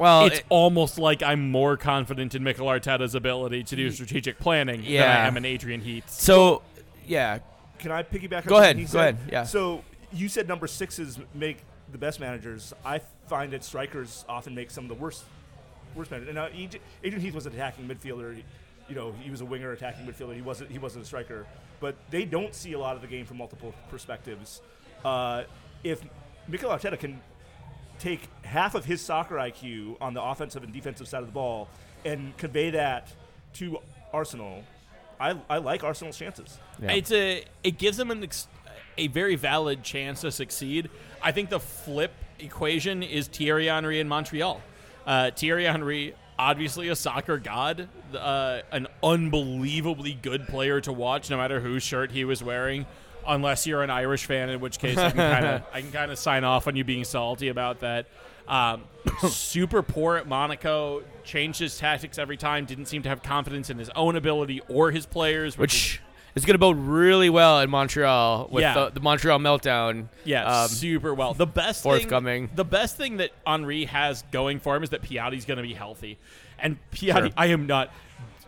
Well, 0.00 0.26
it's 0.26 0.38
it- 0.40 0.46
almost 0.48 0.98
like 0.98 1.22
I'm 1.22 1.50
more 1.50 1.76
confident 1.76 2.34
in 2.34 2.42
Mikel 2.42 2.66
Arteta's 2.66 3.14
ability 3.14 3.64
to 3.64 3.76
do 3.76 3.90
strategic 3.90 4.38
planning 4.38 4.82
than 4.82 5.02
I 5.02 5.26
am 5.26 5.36
in 5.36 5.44
Adrian 5.44 5.80
Heath's. 5.82 6.20
so 6.22 6.62
yeah. 7.06 7.38
Can 7.78 7.92
I 7.92 8.02
piggyback 8.02 8.42
on 8.42 8.46
Go 8.46 8.56
something 8.56 8.60
ahead, 8.62 8.76
go 8.78 8.84
said? 8.86 9.14
ahead, 9.14 9.18
yeah. 9.30 9.42
So 9.44 9.84
you 10.12 10.28
said 10.28 10.48
number 10.48 10.66
sixes 10.66 11.18
make 11.34 11.58
the 11.92 11.98
best 11.98 12.18
managers. 12.20 12.72
I 12.84 13.00
find 13.28 13.52
that 13.52 13.62
strikers 13.64 14.24
often 14.28 14.54
make 14.54 14.70
some 14.70 14.84
of 14.84 14.88
the 14.88 14.94
worst 14.96 15.24
worst 15.94 16.10
managers. 16.10 16.28
And 16.28 16.36
now 16.36 16.46
Ad- 16.46 16.80
Adrian 17.04 17.20
Heath 17.24 17.34
was 17.34 17.46
an 17.46 17.52
attacking 17.54 17.86
midfielder. 17.88 18.36
He- 18.36 18.44
You 18.88 18.96
know, 18.96 19.12
he 19.22 19.30
was 19.30 19.40
a 19.40 19.44
winger 19.44 19.70
attacking 19.72 20.04
midfielder. 20.06 20.34
He 20.34 20.42
wasn't 20.42 20.70
he 20.70 20.78
wasn't 20.78 21.04
a 21.04 21.06
striker. 21.06 21.46
But 21.78 21.94
they 22.10 22.24
don't 22.24 22.54
see 22.54 22.72
a 22.72 22.78
lot 22.78 22.96
of 22.96 23.02
the 23.02 23.08
game 23.08 23.24
from 23.24 23.36
multiple 23.38 23.72
perspectives. 23.88 24.60
Uh, 25.04 25.44
if 25.84 26.02
Mikel 26.48 26.70
Arteta 26.70 26.98
can 26.98 27.20
take 28.00 28.28
half 28.42 28.74
of 28.74 28.84
his 28.84 29.00
soccer 29.00 29.36
IQ 29.36 29.96
on 30.00 30.14
the 30.14 30.22
offensive 30.22 30.64
and 30.64 30.72
defensive 30.72 31.06
side 31.06 31.20
of 31.20 31.26
the 31.26 31.32
ball 31.32 31.68
and 32.04 32.36
convey 32.36 32.70
that 32.70 33.12
to 33.54 33.78
Arsenal, 34.12 34.64
I, 35.20 35.36
I 35.48 35.58
like 35.58 35.84
Arsenal's 35.84 36.16
chances. 36.16 36.58
Yeah. 36.80 36.92
It's 36.92 37.12
a 37.12 37.44
it 37.62 37.78
gives 37.78 37.96
them 37.96 38.10
an 38.10 38.22
ex- 38.22 38.48
a 38.96 39.08
very 39.08 39.36
valid 39.36 39.82
chance 39.82 40.22
to 40.22 40.32
succeed. 40.32 40.90
I 41.22 41.32
think 41.32 41.50
the 41.50 41.60
flip 41.60 42.12
equation 42.38 43.02
is 43.02 43.28
Thierry 43.28 43.66
Henry 43.66 44.00
in 44.00 44.08
Montreal. 44.08 44.60
Uh, 45.06 45.30
Thierry 45.30 45.64
Henry, 45.64 46.14
obviously 46.38 46.88
a 46.88 46.96
soccer 46.96 47.38
god, 47.38 47.88
uh, 48.14 48.60
an 48.72 48.86
unbelievably 49.02 50.14
good 50.22 50.46
player 50.48 50.80
to 50.80 50.92
watch, 50.92 51.30
no 51.30 51.36
matter 51.36 51.60
whose 51.60 51.82
shirt 51.82 52.10
he 52.12 52.24
was 52.24 52.42
wearing. 52.42 52.86
Unless 53.30 53.66
you're 53.66 53.82
an 53.82 53.90
Irish 53.90 54.26
fan, 54.26 54.50
in 54.50 54.60
which 54.60 54.78
case 54.78 54.98
I 54.98 55.10
can 55.10 55.16
kind 55.32 55.46
of 55.46 55.62
I 55.72 55.80
can 55.80 55.92
kind 55.92 56.10
of 56.10 56.18
sign 56.18 56.44
off 56.44 56.66
on 56.66 56.76
you 56.76 56.84
being 56.84 57.04
salty 57.04 57.48
about 57.48 57.80
that. 57.80 58.06
Um, 58.48 58.82
super 59.28 59.82
poor 59.82 60.16
at 60.16 60.26
Monaco, 60.26 61.02
changed 61.24 61.60
his 61.60 61.78
tactics 61.78 62.18
every 62.18 62.36
time. 62.36 62.64
Didn't 62.66 62.86
seem 62.86 63.02
to 63.02 63.08
have 63.08 63.22
confidence 63.22 63.70
in 63.70 63.78
his 63.78 63.88
own 63.90 64.16
ability 64.16 64.60
or 64.68 64.90
his 64.90 65.06
players, 65.06 65.56
which, 65.56 65.74
is- 65.74 65.92
which 66.34 66.42
is 66.42 66.44
going 66.44 66.54
to 66.54 66.58
bode 66.58 66.76
really 66.78 67.30
well 67.30 67.60
in 67.60 67.70
Montreal 67.70 68.48
with 68.50 68.62
Yeah. 68.62 68.74
the, 68.74 68.90
the 68.90 69.00
Montreal 69.00 69.38
meltdown. 69.38 70.08
Yeah, 70.24 70.62
Um, 70.62 70.68
super 70.68 71.14
well. 71.14 71.32
The 71.34 71.46
best 71.46 71.82
forthcoming. 71.84 72.48
Thing, 72.48 72.56
the 72.56 72.64
best 72.64 72.96
thing 72.96 73.18
that 73.18 73.30
Henry 73.46 73.84
has 73.84 74.22
going 74.32 74.58
for 74.58 74.74
him 74.76 74.82
is 74.82 74.90
that 74.90 75.02
Piatti's 75.02 75.44
going 75.44 75.58
to 75.58 75.62
be 75.62 75.74
healthy, 75.74 76.18
and 76.58 76.76
Piatti. 76.92 77.18
Sure. 77.26 77.30
I 77.36 77.46
am 77.46 77.66
not. 77.66 77.92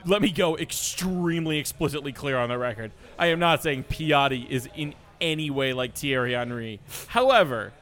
Let 0.05 0.21
me 0.23 0.31
go 0.31 0.57
extremely 0.57 1.59
explicitly 1.59 2.13
clear 2.13 2.37
on 2.37 2.49
the 2.49 2.59
record. 2.59 2.91
I 3.19 3.27
am 3.27 3.39
not 3.39 3.63
saying 3.63 3.85
Piatti 3.85 4.49
is 4.49 4.69
in 4.75 4.95
any 5.21 5.51
way 5.51 5.73
like 5.73 5.95
Thierry 5.95 6.33
Henry. 6.33 6.81
However, 7.09 7.73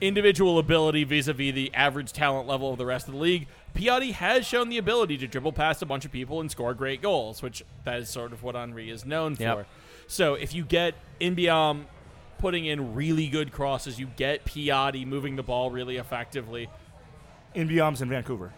individual 0.00 0.58
ability 0.58 1.04
vis-a-vis 1.04 1.54
the 1.54 1.74
average 1.74 2.12
talent 2.12 2.46
level 2.48 2.70
of 2.72 2.78
the 2.78 2.86
rest 2.86 3.08
of 3.08 3.14
the 3.14 3.20
league, 3.20 3.46
Piatti 3.74 4.12
has 4.12 4.46
shown 4.46 4.70
the 4.70 4.78
ability 4.78 5.18
to 5.18 5.26
dribble 5.26 5.52
past 5.52 5.82
a 5.82 5.86
bunch 5.86 6.06
of 6.06 6.12
people 6.12 6.40
and 6.40 6.50
score 6.50 6.72
great 6.72 7.02
goals, 7.02 7.42
which 7.42 7.62
that 7.84 7.98
is 7.98 8.08
sort 8.08 8.32
of 8.32 8.42
what 8.42 8.54
Henry 8.54 8.88
is 8.90 9.04
known 9.04 9.36
Yep. 9.38 9.56
for. 9.56 9.66
So 10.06 10.34
if 10.34 10.54
you 10.54 10.64
get 10.64 10.94
In-beom 11.20 11.84
putting 12.38 12.64
in 12.66 12.94
really 12.94 13.28
good 13.28 13.52
crosses, 13.52 13.98
you 13.98 14.06
get 14.16 14.44
Piatti 14.46 15.06
moving 15.06 15.36
the 15.36 15.42
ball 15.42 15.70
really 15.70 15.96
effectively. 15.96 16.68
In-beom's 17.54 18.00
in 18.00 18.08
Vancouver. 18.08 18.52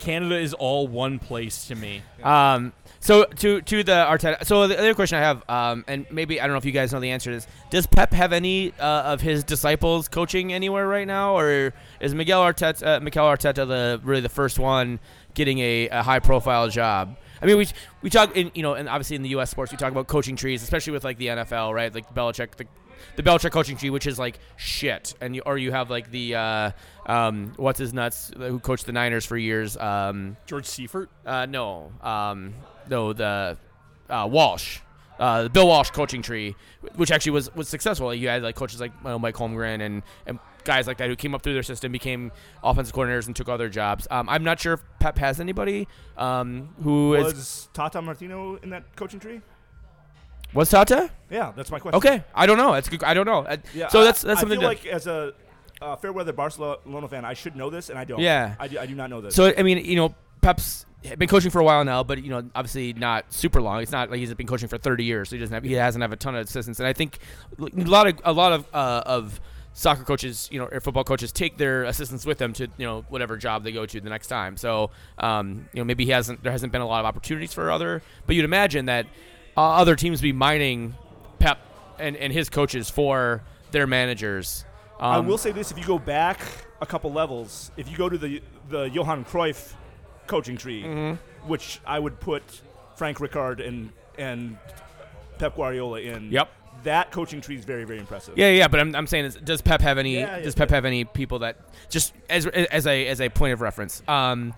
Canada 0.00 0.38
is 0.38 0.54
all 0.54 0.88
one 0.88 1.18
place 1.18 1.68
to 1.68 1.74
me. 1.74 2.02
Um, 2.22 2.72
so 3.00 3.24
to 3.24 3.60
to 3.62 3.82
the 3.82 3.92
Arteta. 3.92 4.44
So 4.44 4.66
the 4.66 4.78
other 4.78 4.94
question 4.94 5.18
I 5.18 5.22
have, 5.22 5.48
um, 5.48 5.84
and 5.88 6.06
maybe 6.10 6.40
I 6.40 6.46
don't 6.46 6.54
know 6.54 6.58
if 6.58 6.64
you 6.64 6.72
guys 6.72 6.92
know 6.92 7.00
the 7.00 7.10
answer 7.10 7.30
to 7.30 7.36
this. 7.36 7.46
Does 7.70 7.86
Pep 7.86 8.12
have 8.12 8.32
any 8.32 8.72
uh, 8.78 9.02
of 9.12 9.20
his 9.20 9.42
disciples 9.42 10.08
coaching 10.08 10.52
anywhere 10.52 10.86
right 10.86 11.06
now, 11.06 11.38
or 11.38 11.72
is 12.00 12.14
Miguel 12.14 12.42
Arteta, 12.42 12.86
uh, 12.86 13.00
Mikel 13.00 13.24
Arteta, 13.24 13.66
the 13.66 14.00
really 14.04 14.20
the 14.20 14.28
first 14.28 14.58
one 14.58 15.00
getting 15.32 15.60
a, 15.60 15.88
a 15.88 16.02
high 16.02 16.18
profile 16.18 16.68
job? 16.68 17.16
I 17.40 17.46
mean, 17.46 17.56
we 17.56 17.68
we 18.02 18.10
talk 18.10 18.36
in 18.36 18.50
you 18.54 18.62
know, 18.62 18.74
and 18.74 18.88
obviously 18.88 19.16
in 19.16 19.22
the 19.22 19.30
U.S. 19.30 19.50
sports 19.50 19.72
we 19.72 19.78
talk 19.78 19.92
about 19.92 20.06
coaching 20.06 20.36
trees, 20.36 20.62
especially 20.62 20.92
with 20.92 21.04
like 21.04 21.16
the 21.16 21.28
NFL, 21.28 21.72
right? 21.74 21.94
Like 21.94 22.14
Belichick, 22.14 22.56
the 22.56 22.66
the 23.16 23.22
Belichick 23.22 23.50
coaching 23.50 23.76
tree, 23.76 23.90
which 23.90 24.06
is 24.06 24.18
like 24.18 24.38
shit, 24.56 25.14
and 25.20 25.34
you, 25.34 25.42
or 25.44 25.58
you 25.58 25.72
have 25.72 25.90
like 25.90 26.10
the 26.10 26.34
uh, 26.34 26.70
um, 27.06 27.52
what's 27.56 27.78
his 27.78 27.92
nuts 27.92 28.30
who 28.36 28.58
coached 28.58 28.86
the 28.86 28.92
Niners 28.92 29.26
for 29.26 29.36
years. 29.36 29.76
Um, 29.76 30.36
George 30.46 30.66
Seifert. 30.66 31.10
uh, 31.26 31.46
no, 31.46 31.92
um, 32.02 32.54
no, 32.88 33.12
the 33.12 33.56
uh, 34.08 34.28
Walsh, 34.30 34.80
uh, 35.18 35.44
the 35.44 35.50
Bill 35.50 35.66
Walsh 35.66 35.90
coaching 35.90 36.22
tree, 36.22 36.56
which 36.96 37.10
actually 37.10 37.32
was 37.32 37.54
was 37.54 37.68
successful. 37.68 38.14
You 38.14 38.28
had 38.28 38.42
like 38.42 38.56
coaches 38.56 38.80
like 38.80 38.92
uh, 39.04 39.18
Mike 39.18 39.34
Holmgren 39.34 39.80
and 39.80 40.02
and 40.26 40.38
guys 40.64 40.86
like 40.86 40.98
that 40.98 41.08
who 41.08 41.16
came 41.16 41.34
up 41.34 41.42
through 41.42 41.54
their 41.54 41.62
system, 41.62 41.92
became 41.92 42.32
offensive 42.62 42.94
coordinators, 42.94 43.26
and 43.26 43.34
took 43.34 43.48
other 43.48 43.68
jobs. 43.68 44.06
Um, 44.10 44.28
I'm 44.28 44.44
not 44.44 44.60
sure 44.60 44.74
if 44.74 44.80
Pep 44.98 45.18
has 45.18 45.40
anybody 45.40 45.88
um, 46.16 46.74
who 46.82 47.14
is 47.14 47.34
Was 47.34 47.68
Tata 47.72 48.02
Martino 48.02 48.56
in 48.56 48.70
that 48.70 48.96
coaching 48.96 49.20
tree? 49.20 49.40
Was 50.52 50.70
Tata. 50.70 51.10
Yeah, 51.30 51.52
that's 51.54 51.70
my 51.70 51.78
question. 51.78 51.96
Okay, 51.96 52.24
I 52.34 52.46
don't 52.46 52.58
know. 52.58 52.72
That's 52.72 52.88
good. 52.88 53.04
I 53.04 53.14
don't 53.14 53.26
know. 53.26 53.40
Uh, 53.40 53.56
Yeah, 53.74 53.88
so 53.88 54.04
that's 54.04 54.22
that's 54.22 54.38
I 54.38 54.40
something. 54.40 54.58
I 54.58 54.62
feel 54.62 54.74
to, 54.74 54.84
like 54.84 54.86
as 54.86 55.06
a 55.06 55.34
uh, 55.80 55.96
fair 55.96 56.12
weather 56.12 56.32
Barcelona 56.32 57.08
fan, 57.08 57.24
I 57.24 57.34
should 57.34 57.56
know 57.56 57.70
this, 57.70 57.90
and 57.90 57.98
I 57.98 58.04
don't. 58.04 58.20
Yeah. 58.20 58.54
I 58.58 58.68
do, 58.68 58.78
I 58.78 58.86
do 58.86 58.94
not 58.94 59.10
know 59.10 59.20
this. 59.20 59.34
So 59.34 59.52
I 59.56 59.62
mean, 59.62 59.84
you 59.84 59.96
know, 59.96 60.14
Pep's 60.40 60.86
been 61.16 61.28
coaching 61.28 61.50
for 61.50 61.60
a 61.60 61.64
while 61.64 61.84
now, 61.84 62.02
but 62.02 62.22
you 62.22 62.30
know, 62.30 62.48
obviously 62.54 62.92
not 62.92 63.32
super 63.32 63.60
long. 63.60 63.80
It's 63.80 63.92
not 63.92 64.10
like 64.10 64.20
he's 64.20 64.32
been 64.34 64.46
coaching 64.46 64.68
for 64.68 64.78
30 64.78 65.04
years, 65.04 65.30
so 65.30 65.36
he 65.36 65.40
doesn't 65.40 65.54
have 65.54 65.64
he 65.64 65.72
hasn't 65.72 66.02
have 66.02 66.12
a 66.12 66.16
ton 66.16 66.34
of 66.34 66.46
assistants. 66.46 66.78
And 66.80 66.86
I 66.86 66.92
think 66.92 67.18
a 67.58 67.64
lot 67.82 68.06
of 68.06 68.20
a 68.24 68.32
lot 68.32 68.52
of 68.52 68.66
uh, 68.74 69.02
of 69.06 69.40
soccer 69.72 70.04
coaches, 70.04 70.48
you 70.52 70.58
know, 70.58 70.66
or 70.66 70.80
football 70.80 71.04
coaches 71.04 71.32
take 71.32 71.56
their 71.56 71.84
assistants 71.84 72.26
with 72.26 72.38
them 72.38 72.52
to 72.54 72.68
you 72.76 72.86
know 72.86 73.04
whatever 73.08 73.36
job 73.36 73.64
they 73.64 73.72
go 73.72 73.86
to 73.86 74.00
the 74.00 74.10
next 74.10 74.26
time. 74.26 74.56
So 74.56 74.90
um, 75.18 75.68
you 75.72 75.80
know, 75.80 75.84
maybe 75.84 76.04
he 76.04 76.10
hasn't 76.10 76.42
there 76.42 76.52
hasn't 76.52 76.72
been 76.72 76.82
a 76.82 76.86
lot 76.86 77.00
of 77.00 77.06
opportunities 77.06 77.54
for 77.54 77.70
other, 77.70 78.02
but 78.26 78.36
you'd 78.36 78.44
imagine 78.44 78.86
that 78.86 79.06
uh, 79.60 79.80
other 79.80 79.96
teams 79.96 80.20
be 80.20 80.32
mining 80.32 80.94
Pep 81.38 81.58
and 81.98 82.16
and 82.16 82.32
his 82.32 82.48
coaches 82.48 82.88
for 82.90 83.42
their 83.70 83.86
managers. 83.86 84.64
Um, 84.98 85.12
I 85.12 85.18
will 85.20 85.38
say 85.38 85.52
this: 85.52 85.70
if 85.70 85.78
you 85.78 85.84
go 85.84 85.98
back 85.98 86.40
a 86.80 86.86
couple 86.86 87.12
levels, 87.12 87.70
if 87.76 87.90
you 87.90 87.96
go 87.96 88.08
to 88.08 88.18
the 88.18 88.42
the 88.68 88.84
Johan 88.90 89.24
Cruyff 89.24 89.74
coaching 90.26 90.56
tree, 90.56 90.82
Mm-hmm. 90.82 91.48
which 91.48 91.80
I 91.86 91.98
would 91.98 92.20
put 92.20 92.42
Frank 92.96 93.18
Rijkaard 93.18 93.66
and 93.66 93.90
and 94.18 94.56
Pep 95.38 95.56
Guardiola 95.56 96.00
in. 96.00 96.30
Yep. 96.30 96.48
That 96.84 97.10
coaching 97.10 97.40
tree 97.42 97.56
is 97.56 97.64
very 97.64 97.84
very 97.84 97.98
impressive. 97.98 98.38
Yeah, 98.38 98.50
yeah, 98.50 98.68
but 98.68 98.80
I'm, 98.80 98.94
I'm 98.96 99.06
saying, 99.06 99.26
is, 99.26 99.34
does 99.36 99.60
Pep 99.60 99.82
have 99.82 99.98
any? 99.98 100.14
Yeah, 100.14 100.36
yeah, 100.38 100.42
does 100.42 100.54
Pep 100.54 100.70
yeah. 100.70 100.76
have 100.76 100.84
any 100.86 101.04
people 101.04 101.40
that 101.40 101.56
just 101.90 102.14
as 102.30 102.46
as 102.46 102.86
a 102.86 103.06
as 103.06 103.20
a 103.20 103.28
point 103.28 103.52
of 103.52 103.60
reference? 103.60 104.02
Um, 104.08 104.54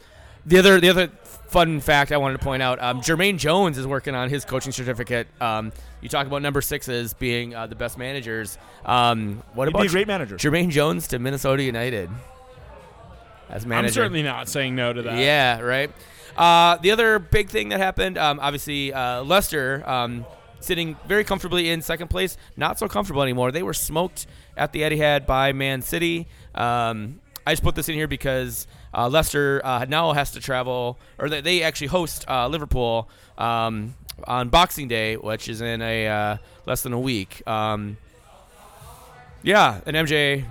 the 0.46 0.58
other 0.58 0.80
the 0.80 0.88
other 0.88 1.08
fun 1.48 1.80
fact 1.80 2.12
I 2.12 2.16
wanted 2.16 2.38
to 2.38 2.44
point 2.44 2.62
out: 2.62 2.82
um, 2.82 3.00
Jermaine 3.00 3.38
Jones 3.38 3.78
is 3.78 3.86
working 3.86 4.14
on 4.14 4.28
his 4.28 4.44
coaching 4.44 4.72
certificate. 4.72 5.28
Um, 5.40 5.72
you 6.00 6.08
talk 6.08 6.26
about 6.26 6.42
number 6.42 6.60
sixes 6.60 7.14
being 7.14 7.54
uh, 7.54 7.66
the 7.66 7.76
best 7.76 7.98
managers. 7.98 8.58
Um, 8.84 9.42
what 9.54 9.68
He'd 9.68 9.74
about 9.74 9.82
be 9.82 9.88
a 9.88 9.90
great 9.90 10.06
manager. 10.06 10.36
Jermaine 10.36 10.70
Jones 10.70 11.08
to 11.08 11.18
Minnesota 11.18 11.62
United 11.62 12.10
as 13.52 13.66
manager? 13.66 13.86
I'm 13.86 13.92
certainly 13.92 14.22
not 14.22 14.48
saying 14.48 14.74
no 14.74 14.92
to 14.92 15.02
that. 15.02 15.18
Yeah, 15.18 15.60
right. 15.60 15.90
Uh, 16.36 16.78
the 16.78 16.90
other 16.90 17.18
big 17.18 17.50
thing 17.50 17.68
that 17.68 17.78
happened, 17.78 18.16
um, 18.16 18.40
obviously, 18.40 18.92
uh, 18.92 19.22
Leicester 19.22 19.82
um, 19.86 20.24
sitting 20.60 20.96
very 21.06 21.24
comfortably 21.24 21.68
in 21.68 21.82
second 21.82 22.08
place, 22.08 22.36
not 22.56 22.78
so 22.78 22.88
comfortable 22.88 23.22
anymore. 23.22 23.52
They 23.52 23.62
were 23.62 23.74
smoked 23.74 24.26
at 24.56 24.72
the 24.72 24.80
Etihad 24.80 25.26
by 25.26 25.52
Man 25.52 25.82
City. 25.82 26.26
Um, 26.54 27.20
I 27.46 27.52
just 27.52 27.62
put 27.62 27.74
this 27.74 27.88
in 27.88 27.94
here 27.94 28.08
because 28.08 28.66
uh, 28.94 29.08
Leicester 29.08 29.60
uh, 29.64 29.84
now 29.88 30.12
has 30.12 30.32
to 30.32 30.40
travel, 30.40 30.98
or 31.18 31.28
they, 31.28 31.40
they 31.40 31.62
actually 31.62 31.88
host 31.88 32.24
uh, 32.28 32.48
Liverpool 32.48 33.08
um, 33.38 33.94
on 34.26 34.48
Boxing 34.48 34.88
Day, 34.88 35.16
which 35.16 35.48
is 35.48 35.60
in 35.60 35.82
a 35.82 36.08
uh, 36.08 36.36
less 36.66 36.82
than 36.82 36.92
a 36.92 37.00
week. 37.00 37.46
Um, 37.46 37.96
yeah, 39.42 39.80
and 39.86 39.96
MJ, 39.96 40.44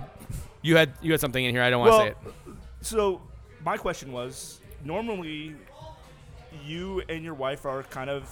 you 0.60 0.76
had 0.76 0.92
you 1.00 1.12
had 1.12 1.20
something 1.20 1.44
in 1.44 1.54
here. 1.54 1.62
I 1.62 1.70
don't 1.70 1.80
want 1.80 1.90
to 1.90 1.96
well, 1.96 2.04
say 2.04 2.50
it. 2.50 2.56
so 2.80 3.20
my 3.64 3.76
question 3.76 4.12
was: 4.12 4.60
normally, 4.84 5.54
you 6.64 7.02
and 7.08 7.24
your 7.24 7.34
wife 7.34 7.64
are 7.64 7.82
kind 7.84 8.10
of 8.10 8.28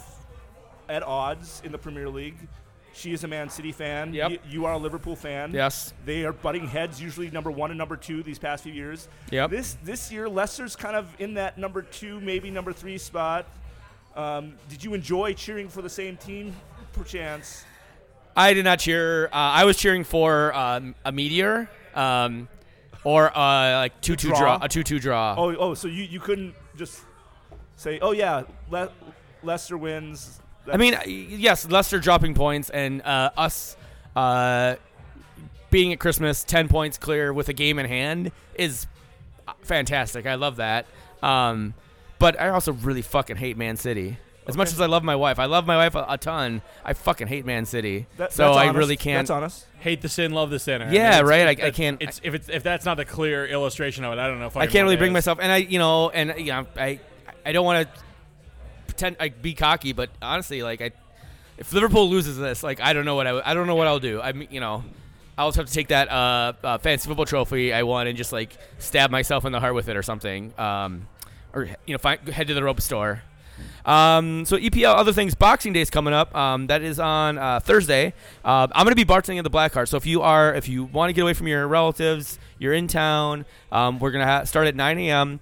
at 0.88 1.02
odds 1.02 1.62
in 1.64 1.72
the 1.72 1.78
Premier 1.78 2.08
League. 2.08 2.36
She 2.92 3.12
is 3.12 3.24
a 3.24 3.28
Man 3.28 3.48
City 3.48 3.72
fan. 3.72 4.12
Yep. 4.12 4.30
You, 4.30 4.38
you 4.48 4.66
are 4.66 4.72
a 4.72 4.78
Liverpool 4.78 5.16
fan. 5.16 5.52
Yes. 5.52 5.94
They 6.04 6.24
are 6.24 6.32
butting 6.32 6.66
heads, 6.66 7.00
usually 7.00 7.30
number 7.30 7.50
one 7.50 7.70
and 7.70 7.78
number 7.78 7.96
two 7.96 8.22
these 8.22 8.38
past 8.38 8.64
few 8.64 8.72
years. 8.72 9.08
Yep. 9.30 9.50
This 9.50 9.76
this 9.84 10.10
year, 10.10 10.28
Leicester's 10.28 10.76
kind 10.76 10.96
of 10.96 11.06
in 11.18 11.34
that 11.34 11.56
number 11.56 11.82
two, 11.82 12.20
maybe 12.20 12.50
number 12.50 12.72
three 12.72 12.98
spot. 12.98 13.46
Um, 14.16 14.54
did 14.68 14.82
you 14.82 14.94
enjoy 14.94 15.34
cheering 15.34 15.68
for 15.68 15.82
the 15.82 15.88
same 15.88 16.16
team, 16.16 16.54
perchance? 16.92 17.64
I 18.36 18.54
did 18.54 18.64
not 18.64 18.80
cheer. 18.80 19.26
Uh, 19.26 19.30
I 19.32 19.64
was 19.64 19.76
cheering 19.76 20.04
for 20.04 20.54
um, 20.54 20.94
a 21.04 21.12
meteor, 21.12 21.68
um, 21.94 22.48
or 23.04 23.36
uh, 23.36 23.72
like 23.74 24.00
two 24.00 24.16
two 24.16 24.28
draw? 24.28 24.38
draw, 24.38 24.58
a 24.62 24.68
two 24.68 24.82
two 24.82 24.98
draw. 24.98 25.34
Oh, 25.38 25.54
oh, 25.56 25.74
so 25.74 25.88
you, 25.88 26.04
you 26.04 26.20
couldn't 26.20 26.54
just 26.76 27.00
say, 27.76 27.98
oh 28.00 28.12
yeah, 28.12 28.42
Le- 28.70 28.90
Leicester 29.42 29.78
wins. 29.78 30.40
I 30.72 30.76
mean, 30.76 30.96
yes, 31.06 31.68
Leicester 31.68 31.98
dropping 31.98 32.34
points 32.34 32.70
and 32.70 33.02
uh, 33.02 33.30
us 33.36 33.76
uh, 34.16 34.76
being 35.70 35.92
at 35.92 36.00
Christmas, 36.00 36.44
ten 36.44 36.68
points 36.68 36.98
clear 36.98 37.32
with 37.32 37.48
a 37.48 37.52
game 37.52 37.78
in 37.78 37.86
hand 37.86 38.32
is 38.54 38.86
uh, 39.48 39.52
fantastic. 39.62 40.26
I 40.26 40.34
love 40.34 40.56
that. 40.56 40.86
Um, 41.22 41.74
but 42.18 42.38
I 42.40 42.50
also 42.50 42.72
really 42.72 43.02
fucking 43.02 43.36
hate 43.36 43.56
Man 43.56 43.76
City. 43.76 44.18
As 44.46 44.56
much 44.56 44.68
as 44.72 44.80
I 44.80 44.86
love 44.86 45.04
my 45.04 45.14
wife, 45.14 45.38
I 45.38 45.44
love 45.44 45.66
my 45.66 45.76
wife 45.76 45.94
a, 45.94 46.04
a 46.08 46.18
ton. 46.18 46.60
I 46.84 46.92
fucking 46.92 47.28
hate 47.28 47.46
Man 47.46 47.66
City. 47.66 48.06
That- 48.16 48.32
so 48.32 48.44
that's 48.46 48.56
I 48.56 48.62
honest. 48.68 48.78
really 48.78 48.96
can't. 48.96 49.18
That's 49.28 49.30
honest. 49.30 49.66
Hate 49.78 50.02
the 50.02 50.08
sin, 50.08 50.32
love 50.32 50.50
the 50.50 50.58
sinner. 50.58 50.86
I 50.86 50.92
Yeah, 50.92 51.08
it's- 51.20 51.22
right, 51.24 51.46
I- 51.62 51.66
I 51.68 51.70
can't- 51.70 52.02
It's 52.02 52.20
if 52.24 52.34
it's 52.34 52.48
if 52.48 52.62
that's 52.62 52.84
not 52.84 52.98
a 52.98 53.04
clear 53.04 53.46
illustration 53.46 54.04
of 54.04 54.12
it, 54.12 54.18
I 54.18 54.26
don't 54.26 54.40
know. 54.40 54.46
if 54.46 54.56
I 54.56 54.66
can't 54.66 54.84
really 54.84 54.96
bring 54.96 55.12
myself, 55.12 55.38
and 55.40 55.52
I, 55.52 55.58
you 55.58 55.78
know, 55.78 56.10
and 56.10 56.34
you 56.38 56.46
know, 56.52 56.66
I, 56.76 57.00
I 57.46 57.52
don't 57.52 57.64
want 57.64 57.88
to 57.94 58.00
pretend 59.00 59.16
like 59.18 59.40
be 59.40 59.54
cocky, 59.54 59.92
but 59.92 60.10
honestly, 60.20 60.62
like 60.62 60.80
I, 60.80 60.90
if 61.56 61.72
Liverpool 61.72 62.08
loses 62.10 62.36
this, 62.36 62.62
like 62.62 62.80
I 62.80 62.92
don't 62.92 63.04
know 63.04 63.14
what 63.14 63.26
I, 63.26 63.40
I 63.50 63.54
don't 63.54 63.66
know 63.66 63.74
what 63.74 63.86
I'll 63.86 64.00
do. 64.00 64.20
I 64.20 64.32
mean, 64.32 64.48
you 64.50 64.60
know, 64.60 64.84
I'll 65.38 65.48
just 65.48 65.56
have 65.56 65.66
to 65.66 65.72
take 65.72 65.88
that 65.88 66.10
uh, 66.10 66.52
uh, 66.62 66.78
fancy 66.78 67.08
football 67.08 67.24
trophy 67.24 67.72
I 67.72 67.82
won 67.82 68.06
and 68.06 68.16
just 68.16 68.32
like 68.32 68.56
stab 68.78 69.10
myself 69.10 69.44
in 69.44 69.52
the 69.52 69.60
heart 69.60 69.74
with 69.74 69.88
it 69.88 69.96
or 69.96 70.02
something, 70.02 70.52
um, 70.58 71.08
or 71.54 71.64
you 71.86 71.94
know, 71.94 71.98
find, 71.98 72.20
head 72.28 72.48
to 72.48 72.54
the 72.54 72.62
rope 72.62 72.80
store. 72.80 73.22
Um, 73.84 74.44
so 74.44 74.56
EPL, 74.58 74.94
other 74.94 75.12
things. 75.12 75.34
Boxing 75.34 75.72
Day 75.72 75.80
is 75.80 75.90
coming 75.90 76.12
up. 76.12 76.34
Um, 76.34 76.66
that 76.66 76.82
is 76.82 77.00
on 77.00 77.38
uh, 77.38 77.60
Thursday. 77.60 78.12
Uh, 78.44 78.68
I'm 78.72 78.84
going 78.84 78.94
to 78.94 79.04
be 79.06 79.10
bartending 79.10 79.38
at 79.38 79.44
the 79.44 79.50
Black 79.50 79.72
Heart. 79.72 79.88
So 79.88 79.96
if 79.96 80.06
you 80.06 80.22
are, 80.22 80.54
if 80.54 80.68
you 80.68 80.84
want 80.84 81.08
to 81.08 81.12
get 81.14 81.22
away 81.22 81.34
from 81.34 81.48
your 81.48 81.66
relatives, 81.66 82.38
you're 82.58 82.74
in 82.74 82.88
town. 82.88 83.46
Um, 83.72 83.98
we're 83.98 84.10
going 84.10 84.24
to 84.24 84.30
ha- 84.30 84.44
start 84.44 84.66
at 84.66 84.76
9 84.76 84.98
a.m. 84.98 85.40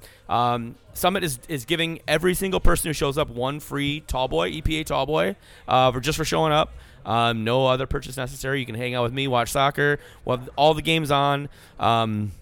Um, 0.98 1.08
Summit 1.08 1.24
is, 1.24 1.38
is 1.48 1.64
giving 1.64 2.00
every 2.08 2.34
single 2.34 2.60
person 2.60 2.88
who 2.88 2.92
shows 2.92 3.18
up 3.18 3.30
one 3.30 3.60
free 3.60 4.00
tall 4.00 4.28
boy, 4.28 4.50
EPA 4.50 4.84
tall 4.86 5.06
boy, 5.06 5.36
uh, 5.66 5.92
for 5.92 6.00
just 6.00 6.18
for 6.18 6.24
showing 6.24 6.52
up. 6.52 6.72
Um, 7.06 7.44
no 7.44 7.66
other 7.66 7.86
purchase 7.86 8.16
necessary. 8.16 8.60
You 8.60 8.66
can 8.66 8.74
hang 8.74 8.94
out 8.94 9.04
with 9.04 9.12
me, 9.12 9.28
watch 9.28 9.50
soccer. 9.50 9.98
We'll 10.24 10.40
all 10.56 10.74
the 10.74 10.82
games 10.82 11.10
on. 11.10 11.48
Um, 11.78 12.32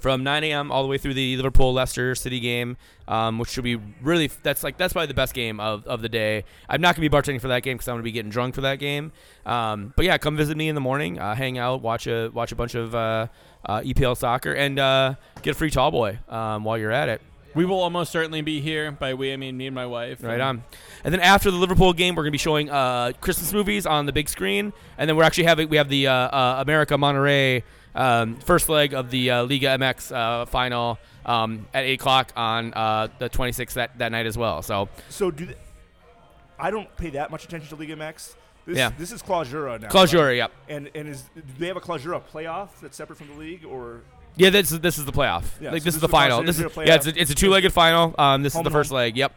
from 0.00 0.22
9 0.22 0.44
a.m. 0.44 0.70
all 0.70 0.84
the 0.84 0.88
way 0.88 0.96
through 0.96 1.14
the 1.14 1.36
Liverpool 1.36 1.72
Leicester 1.72 2.14
City 2.14 2.38
game, 2.38 2.76
um, 3.08 3.38
which 3.40 3.48
should 3.48 3.64
be 3.64 3.80
really 4.00 4.30
that's 4.44 4.62
like 4.62 4.76
that's 4.76 4.92
probably 4.92 5.08
the 5.08 5.14
best 5.14 5.34
game 5.34 5.58
of, 5.58 5.84
of 5.88 6.02
the 6.02 6.08
day. 6.08 6.44
I'm 6.68 6.80
not 6.80 6.94
gonna 6.94 7.08
be 7.08 7.14
bartending 7.14 7.40
for 7.40 7.48
that 7.48 7.64
game 7.64 7.76
because 7.76 7.88
I'm 7.88 7.94
gonna 7.94 8.04
be 8.04 8.12
getting 8.12 8.30
drunk 8.30 8.54
for 8.54 8.60
that 8.60 8.78
game. 8.78 9.10
Um, 9.44 9.92
but 9.96 10.04
yeah, 10.04 10.16
come 10.16 10.36
visit 10.36 10.56
me 10.56 10.68
in 10.68 10.76
the 10.76 10.80
morning, 10.80 11.18
uh, 11.18 11.34
hang 11.34 11.58
out, 11.58 11.82
watch 11.82 12.06
a 12.06 12.28
watch 12.28 12.52
a 12.52 12.54
bunch 12.54 12.76
of 12.76 12.94
uh, 12.94 13.26
uh, 13.66 13.80
EPL 13.80 14.16
soccer, 14.16 14.52
and 14.52 14.78
uh, 14.78 15.14
get 15.42 15.50
a 15.50 15.54
free 15.54 15.70
tall 15.70 15.90
boy 15.90 16.20
um, 16.28 16.62
while 16.62 16.78
you're 16.78 16.92
at 16.92 17.08
it. 17.08 17.20
We 17.54 17.64
will 17.64 17.80
almost 17.80 18.12
certainly 18.12 18.42
be 18.42 18.60
here. 18.60 18.90
By 18.92 19.14
we, 19.14 19.32
I 19.32 19.36
mean 19.36 19.56
me 19.56 19.66
and 19.66 19.74
my 19.74 19.86
wife. 19.86 20.22
Right 20.22 20.34
and 20.34 20.42
on. 20.42 20.64
And 21.04 21.12
then 21.14 21.20
after 21.20 21.50
the 21.50 21.56
Liverpool 21.56 21.92
game, 21.92 22.14
we're 22.14 22.22
gonna 22.24 22.30
be 22.32 22.38
showing 22.38 22.70
uh, 22.70 23.12
Christmas 23.20 23.52
movies 23.52 23.86
on 23.86 24.06
the 24.06 24.12
big 24.12 24.28
screen, 24.28 24.72
and 24.96 25.08
then 25.08 25.16
we're 25.16 25.24
actually 25.24 25.44
having 25.44 25.68
we 25.68 25.76
have 25.78 25.88
the 25.88 26.06
uh, 26.06 26.12
uh, 26.12 26.56
America 26.60 26.94
Monterrey 26.94 27.62
um, 27.94 28.36
first 28.36 28.68
leg 28.68 28.94
of 28.94 29.10
the 29.10 29.30
uh, 29.30 29.42
Liga 29.44 29.68
MX 29.78 30.14
uh, 30.14 30.44
final 30.46 30.98
um, 31.26 31.66
at 31.74 31.84
eight 31.84 32.00
o'clock 32.00 32.32
on 32.36 32.72
uh, 32.74 33.08
the 33.18 33.28
26th 33.28 33.72
that, 33.74 33.98
that 33.98 34.12
night 34.12 34.26
as 34.26 34.38
well. 34.38 34.62
So 34.62 34.88
So 35.08 35.30
do 35.30 35.46
they, 35.46 35.56
I 36.58 36.70
don't 36.70 36.94
pay 36.96 37.10
that 37.10 37.30
much 37.30 37.44
attention 37.44 37.68
to 37.70 37.76
Liga 37.76 37.96
MX. 37.96 38.34
This, 38.66 38.76
Yeah. 38.76 38.90
this 38.98 39.12
is 39.12 39.22
Clausura 39.22 39.80
now. 39.80 39.88
Clausura, 39.88 40.26
right? 40.26 40.36
yep. 40.36 40.52
And 40.68 40.90
and 40.94 41.08
is 41.08 41.22
do 41.34 41.42
they 41.58 41.68
have 41.68 41.76
a 41.76 41.80
Clausura 41.80 42.22
playoff 42.22 42.68
that's 42.82 42.96
separate 42.96 43.16
from 43.16 43.28
the 43.28 43.34
league 43.34 43.64
or 43.64 44.02
Yeah, 44.38 44.50
this 44.50 44.72
is 44.72 44.80
this 44.80 44.98
is 44.98 45.04
the 45.04 45.12
playoff. 45.12 45.44
Yeah, 45.60 45.72
like 45.72 45.82
so 45.82 45.84
this 45.84 45.84
this 45.84 45.94
is 45.96 46.00
the 46.00 46.08
final. 46.08 46.42
This 46.42 46.58
is 46.58 46.76
yeah, 46.76 46.94
it's 46.94 47.06
a, 47.06 47.20
it's 47.20 47.30
a 47.30 47.34
two-legged 47.34 47.72
final. 47.72 48.14
Um, 48.18 48.42
this 48.42 48.54
Home 48.54 48.62
is 48.62 48.64
the 48.64 48.70
first 48.70 48.90
home. 48.90 48.96
leg. 48.96 49.16
Yep. 49.16 49.34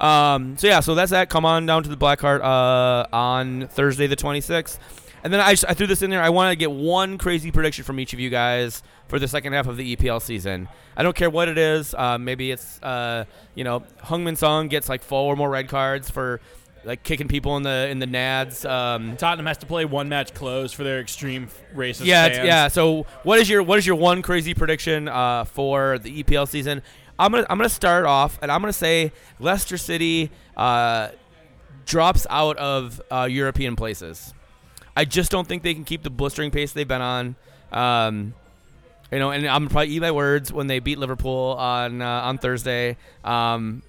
Um, 0.00 0.56
so 0.56 0.66
yeah, 0.66 0.80
so 0.80 0.94
that's 0.94 1.10
that. 1.10 1.28
Come 1.28 1.44
on 1.44 1.66
down 1.66 1.82
to 1.82 1.88
the 1.88 1.96
Blackheart 1.96 2.40
uh, 2.40 3.06
on 3.14 3.68
Thursday 3.68 4.06
the 4.06 4.16
26th. 4.16 4.78
And 5.22 5.32
then 5.32 5.40
I, 5.40 5.52
just, 5.52 5.66
I 5.68 5.74
threw 5.74 5.86
this 5.86 6.00
in 6.00 6.08
there. 6.08 6.22
I 6.22 6.30
want 6.30 6.50
to 6.50 6.56
get 6.56 6.70
one 6.70 7.18
crazy 7.18 7.50
prediction 7.50 7.84
from 7.84 8.00
each 8.00 8.14
of 8.14 8.20
you 8.20 8.30
guys 8.30 8.82
for 9.08 9.18
the 9.18 9.28
second 9.28 9.52
half 9.52 9.66
of 9.66 9.76
the 9.76 9.94
EPL 9.94 10.22
season. 10.22 10.68
I 10.96 11.02
don't 11.02 11.14
care 11.14 11.28
what 11.28 11.48
it 11.48 11.58
is. 11.58 11.94
Uh, 11.94 12.16
maybe 12.16 12.50
it's 12.50 12.82
uh, 12.82 13.24
you 13.54 13.64
know 13.64 13.80
Heung-min 14.02 14.36
Son 14.36 14.68
gets 14.68 14.88
like 14.88 15.02
four 15.02 15.32
or 15.32 15.36
more 15.36 15.50
red 15.50 15.68
cards 15.68 16.08
for 16.08 16.40
like 16.84 17.02
kicking 17.02 17.28
people 17.28 17.56
in 17.56 17.62
the 17.62 17.88
in 17.90 17.98
the 17.98 18.06
nads. 18.06 18.68
Um, 18.68 19.16
Tottenham 19.16 19.46
has 19.46 19.58
to 19.58 19.66
play 19.66 19.84
one 19.84 20.08
match 20.08 20.34
close 20.34 20.72
for 20.72 20.84
their 20.84 21.00
extreme 21.00 21.48
racist 21.74 22.04
yeah, 22.04 22.28
fans. 22.28 22.46
yeah. 22.46 22.68
So 22.68 23.06
what 23.22 23.38
is 23.38 23.48
your 23.48 23.62
what 23.62 23.78
is 23.78 23.86
your 23.86 23.96
one 23.96 24.22
crazy 24.22 24.54
prediction 24.54 25.08
uh, 25.08 25.44
for 25.44 25.98
the 25.98 26.22
EPL 26.22 26.48
season? 26.48 26.82
I'm 27.18 27.32
gonna 27.32 27.46
I'm 27.50 27.58
gonna 27.58 27.68
start 27.68 28.06
off 28.06 28.38
and 28.42 28.50
I'm 28.50 28.60
gonna 28.60 28.72
say 28.72 29.12
Leicester 29.38 29.76
City 29.76 30.30
uh, 30.56 31.10
drops 31.84 32.26
out 32.30 32.56
of 32.56 33.00
uh, 33.10 33.28
European 33.30 33.76
places. 33.76 34.32
I 34.96 35.04
just 35.04 35.30
don't 35.30 35.46
think 35.46 35.62
they 35.62 35.74
can 35.74 35.84
keep 35.84 36.02
the 36.02 36.10
blistering 36.10 36.50
pace 36.50 36.72
they've 36.72 36.88
been 36.88 37.02
on. 37.02 37.36
Um, 37.72 38.34
you 39.12 39.18
know, 39.18 39.30
and 39.30 39.46
I'm 39.46 39.68
probably 39.68 39.90
eat 39.90 40.00
my 40.00 40.12
words 40.12 40.52
when 40.52 40.66
they 40.66 40.78
beat 40.78 40.98
Liverpool 40.98 41.56
on 41.58 42.00
uh, 42.00 42.06
on 42.06 42.38
Thursday. 42.38 42.96
Um, 43.24 43.82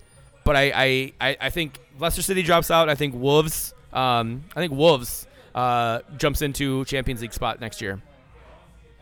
but 0.44 0.56
I, 0.56 0.72
I, 0.74 1.14
I, 1.22 1.38
I 1.42 1.50
think 1.50 1.80
Leicester 2.02 2.24
City 2.24 2.42
drops 2.42 2.72
out. 2.72 2.90
I 2.90 2.96
think 2.96 3.16
Wolves. 3.16 3.74
Um, 3.94 4.44
I 4.56 4.60
think 4.60 4.74
Wolves 4.74 5.28
uh, 5.54 6.00
jumps 6.18 6.42
into 6.42 6.84
Champions 6.86 7.22
League 7.22 7.34
spot 7.34 7.62
next 7.62 7.82
year. 7.82 8.02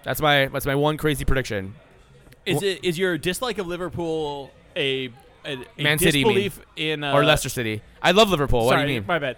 That's 0.04 0.22
my 0.22 0.48
that's 0.48 0.66
my 0.66 0.76
one 0.76 0.98
crazy 0.98 1.26
prediction. 1.26 1.76
Is 2.46 2.62
it 2.62 2.84
is 2.84 2.98
your 2.98 3.18
dislike 3.18 3.58
of 3.58 3.68
Liverpool 3.68 4.52
a, 4.76 5.08
a, 5.46 5.58
a 5.78 5.84
Man 5.84 5.98
City, 6.00 6.24
disbelief 6.24 6.60
in 6.76 7.04
uh, 7.04 7.14
or 7.14 7.24
Leicester 7.24 7.50
City. 7.50 7.82
I 8.02 8.12
love 8.12 8.30
Liverpool. 8.30 8.66
What 8.66 8.74
sorry, 8.74 8.88
do 8.88 8.94
you 8.94 9.00
mean? 9.00 9.08
my 9.08 9.20
bad. 9.20 9.38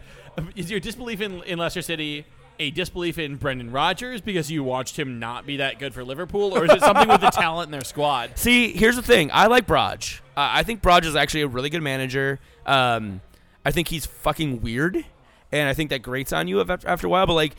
Is 0.56 0.72
your 0.72 0.80
disbelief 0.80 1.22
in, 1.22 1.44
in 1.44 1.60
Leicester 1.60 1.82
City 1.82 2.26
a 2.60 2.70
disbelief 2.70 3.18
in 3.18 3.38
Brendan 3.38 3.72
Rodgers 3.72 4.22
because 4.22 4.52
you 4.52 4.64
watched 4.64 4.98
him 4.98 5.20
not 5.20 5.46
be 5.46 5.58
that 5.58 5.80
good 5.80 5.94
for 5.94 6.04
Liverpool, 6.04 6.56
or 6.56 6.64
is 6.66 6.72
it 6.72 6.80
something 6.82 7.08
with 7.08 7.22
the 7.22 7.30
talent 7.32 7.68
in 7.68 7.72
their 7.72 7.84
squad? 7.84 8.38
See, 8.38 8.72
here's 8.74 8.96
the 8.96 9.02
thing. 9.02 9.32
I 9.34 9.48
like 9.48 9.66
Brodge. 9.66 10.20
Uh, 10.38 10.50
I 10.54 10.64
think 10.64 10.82
Brodge 10.82 11.06
is 11.06 11.16
actually 11.16 11.42
a 11.42 11.48
really 11.48 11.70
good 11.70 11.82
manager. 11.82 12.40
Um, 12.66 13.22
I 13.66 13.72
think 13.72 13.90
he's 13.90 14.06
fucking 14.06 14.62
weird, 14.62 15.06
and 15.52 15.70
I 15.70 15.74
think 15.74 15.90
that 15.90 16.02
grates 16.02 16.34
on 16.34 16.48
you 16.48 16.62
after, 16.62 16.88
after 16.88 17.08
a 17.08 17.10
while. 17.10 17.28
But 17.28 17.34
like, 17.34 17.56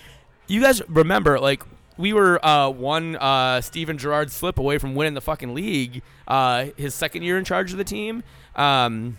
you 0.47 0.61
guys 0.61 0.83
remember, 0.89 1.39
like, 1.39 1.63
we 1.97 2.13
were 2.13 2.45
uh, 2.45 2.71
one 2.71 3.17
uh, 3.17 3.61
Steven 3.61 3.99
Gerrard 3.99 4.31
slip 4.31 4.59
away 4.59 4.79
from 4.79 4.95
winning 4.95 5.15
the 5.15 5.21
fucking 5.21 5.55
league. 5.55 6.03
Uh, 6.27 6.67
his 6.77 6.95
second 6.95 7.23
year 7.23 7.39
in 7.39 7.45
charge 7.45 7.73
of 7.73 7.79
the 7.79 7.85
team, 7.85 8.23
um, 8.57 9.19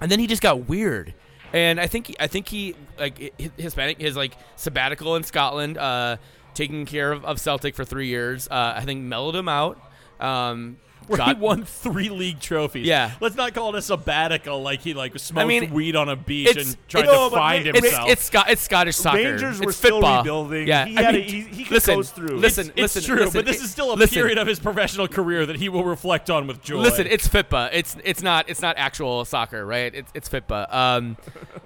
and 0.00 0.10
then 0.10 0.18
he 0.18 0.26
just 0.26 0.42
got 0.42 0.68
weird. 0.68 1.14
And 1.52 1.80
I 1.80 1.86
think 1.86 2.14
I 2.20 2.26
think 2.26 2.48
he 2.48 2.76
like 2.98 3.34
Hispanic 3.56 4.00
his 4.00 4.16
like 4.16 4.36
sabbatical 4.56 5.16
in 5.16 5.24
Scotland, 5.24 5.78
uh, 5.78 6.18
taking 6.54 6.86
care 6.86 7.10
of, 7.10 7.24
of 7.24 7.40
Celtic 7.40 7.74
for 7.74 7.84
three 7.84 8.06
years. 8.06 8.46
Uh, 8.48 8.74
I 8.76 8.84
think 8.84 9.02
mellowed 9.02 9.34
him 9.34 9.48
out. 9.48 9.80
Um, 10.20 10.76
Where 11.10 11.16
got- 11.18 11.36
he 11.36 11.40
won 11.42 11.64
three 11.64 12.08
league 12.08 12.40
trophies. 12.40 12.86
Yeah. 12.86 13.12
let's 13.20 13.34
not 13.34 13.52
call 13.52 13.74
it 13.74 13.78
a 13.78 13.82
sabbatical 13.82 14.62
like 14.62 14.80
he 14.80 14.94
like 14.94 15.18
smoked 15.18 15.48
mean, 15.48 15.70
weed 15.72 15.96
on 15.96 16.08
a 16.08 16.16
beach 16.16 16.56
and 16.56 16.76
tried 16.88 17.00
it's- 17.00 17.14
No, 17.16 17.28
to 17.30 17.34
find 17.36 17.66
It's 17.66 17.78
himself. 17.80 18.10
it's, 18.10 18.22
Scot- 18.24 18.48
it's 18.50 18.62
Scottish 18.62 18.96
soccer. 18.96 19.16
Rangers 19.18 19.58
were 19.60 19.70
it's 19.70 19.76
still 19.78 19.96
football. 19.96 20.18
rebuilding. 20.18 20.68
Yeah, 20.68 20.84
He 20.86 20.96
I 20.96 21.02
had 21.02 21.14
a- 21.16 21.20
he- 21.20 21.40
he 21.42 21.64
could 21.64 21.72
listen, 21.72 21.94
coast 21.96 22.14
through. 22.14 22.36
Listen, 22.38 22.68
it's 22.68 22.94
listen, 22.96 23.02
true, 23.02 23.24
listen, 23.24 23.32
but 23.40 23.44
this 23.46 23.56
it- 23.60 23.64
is 23.64 23.70
still 23.70 23.92
a 23.92 23.94
listen, 23.94 24.14
period 24.14 24.38
of 24.38 24.46
his 24.46 24.58
professional 24.60 25.08
career 25.08 25.44
that 25.46 25.56
he 25.56 25.68
will 25.68 25.84
reflect 25.84 26.30
on 26.30 26.46
with 26.46 26.62
joy. 26.62 26.76
Listen, 26.78 27.06
it's 27.08 27.26
FITBA. 27.28 27.70
It's 27.72 27.96
it's 28.04 28.22
not 28.22 28.48
it's 28.48 28.62
not 28.62 28.76
actual 28.78 29.24
soccer, 29.24 29.66
right? 29.66 29.94
It's 29.94 30.10
it's 30.14 30.28
FITBA. 30.28 30.72
Um, 30.72 31.16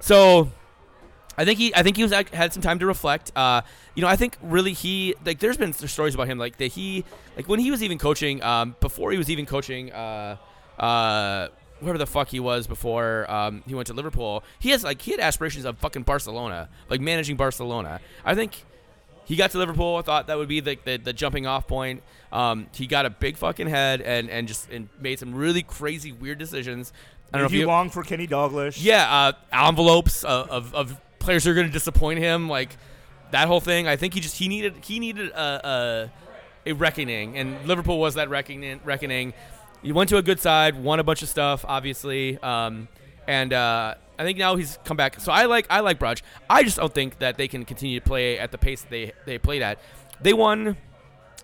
so 0.00 0.50
I 1.36 1.44
think 1.44 1.58
he 1.58 1.74
I 1.74 1.82
think 1.82 1.96
he 1.96 2.02
was 2.02 2.12
had 2.12 2.52
some 2.52 2.62
time 2.62 2.78
to 2.78 2.86
reflect. 2.86 3.32
Uh, 3.36 3.62
you 3.94 4.02
know, 4.02 4.08
I 4.08 4.16
think 4.16 4.36
really 4.42 4.72
he 4.72 5.14
like 5.24 5.38
there's 5.38 5.56
been 5.56 5.72
stories 5.72 6.14
about 6.14 6.28
him 6.28 6.38
like 6.38 6.56
that 6.58 6.68
he 6.72 7.04
like 7.36 7.48
when 7.48 7.60
he 7.60 7.70
was 7.70 7.82
even 7.82 7.98
coaching 7.98 8.42
um, 8.42 8.76
before 8.80 9.10
he 9.12 9.18
was 9.18 9.30
even 9.30 9.46
coaching 9.46 9.92
uh, 9.92 10.36
uh, 10.78 11.48
wherever 11.80 11.98
the 11.98 12.06
fuck 12.06 12.28
he 12.28 12.40
was 12.40 12.66
before 12.66 13.30
um, 13.30 13.62
he 13.66 13.74
went 13.74 13.86
to 13.88 13.94
Liverpool. 13.94 14.44
He 14.58 14.70
has 14.70 14.84
like 14.84 15.02
he 15.02 15.10
had 15.10 15.20
aspirations 15.20 15.64
of 15.64 15.78
fucking 15.78 16.02
Barcelona, 16.02 16.68
like 16.88 17.00
managing 17.00 17.36
Barcelona. 17.36 18.00
I 18.24 18.34
think 18.34 18.64
he 19.24 19.36
got 19.36 19.50
to 19.52 19.58
Liverpool. 19.58 19.96
I 19.96 20.02
thought 20.02 20.26
that 20.26 20.36
would 20.36 20.48
be 20.48 20.60
the, 20.60 20.78
the, 20.84 20.98
the 20.98 21.12
jumping 21.12 21.46
off 21.46 21.66
point. 21.66 22.02
Um, 22.30 22.66
he 22.74 22.86
got 22.86 23.06
a 23.06 23.10
big 23.10 23.36
fucking 23.36 23.68
head 23.68 24.00
and, 24.02 24.28
and 24.28 24.46
just 24.46 24.70
and 24.70 24.88
made 25.00 25.18
some 25.18 25.34
really 25.34 25.62
crazy 25.62 26.12
weird 26.12 26.38
decisions. 26.38 26.92
I 27.32 27.38
don't 27.38 27.42
know 27.42 27.46
if 27.46 27.52
Maybe 27.52 27.60
you, 27.60 27.66
long 27.66 27.90
for 27.90 28.02
Kenny 28.02 28.28
Dalglish. 28.28 28.76
yeah, 28.78 29.32
uh, 29.52 29.66
envelopes 29.66 30.24
of, 30.24 30.48
of, 30.50 30.74
of 30.74 31.00
players 31.24 31.46
are 31.46 31.54
going 31.54 31.66
to 31.66 31.72
disappoint 31.72 32.20
him. 32.20 32.48
Like 32.48 32.76
that 33.30 33.48
whole 33.48 33.60
thing. 33.60 33.88
I 33.88 33.96
think 33.96 34.14
he 34.14 34.20
just 34.20 34.36
he 34.36 34.48
needed 34.48 34.76
he 34.84 35.00
needed 35.00 35.30
a 35.30 36.10
a, 36.66 36.70
a 36.70 36.72
reckoning, 36.74 37.36
and 37.36 37.66
Liverpool 37.66 37.98
was 37.98 38.14
that 38.14 38.28
reckoning. 38.28 38.80
Reckoning. 38.84 39.34
He 39.82 39.92
went 39.92 40.08
to 40.10 40.16
a 40.16 40.22
good 40.22 40.40
side, 40.40 40.82
won 40.82 40.98
a 40.98 41.04
bunch 41.04 41.22
of 41.22 41.28
stuff, 41.28 41.64
obviously, 41.68 42.38
um, 42.38 42.88
and 43.26 43.52
uh, 43.52 43.96
I 44.18 44.22
think 44.22 44.38
now 44.38 44.56
he's 44.56 44.78
come 44.84 44.96
back. 44.96 45.20
So 45.20 45.32
I 45.32 45.44
like 45.46 45.66
I 45.68 45.80
like 45.80 45.98
Brodge. 45.98 46.22
I 46.48 46.62
just 46.62 46.76
don't 46.76 46.94
think 46.94 47.18
that 47.18 47.36
they 47.36 47.48
can 47.48 47.64
continue 47.64 48.00
to 48.00 48.06
play 48.06 48.38
at 48.38 48.52
the 48.52 48.58
pace 48.58 48.82
that 48.82 48.90
they 48.90 49.12
they 49.26 49.38
played 49.38 49.62
at. 49.62 49.78
They 50.22 50.32
won. 50.32 50.76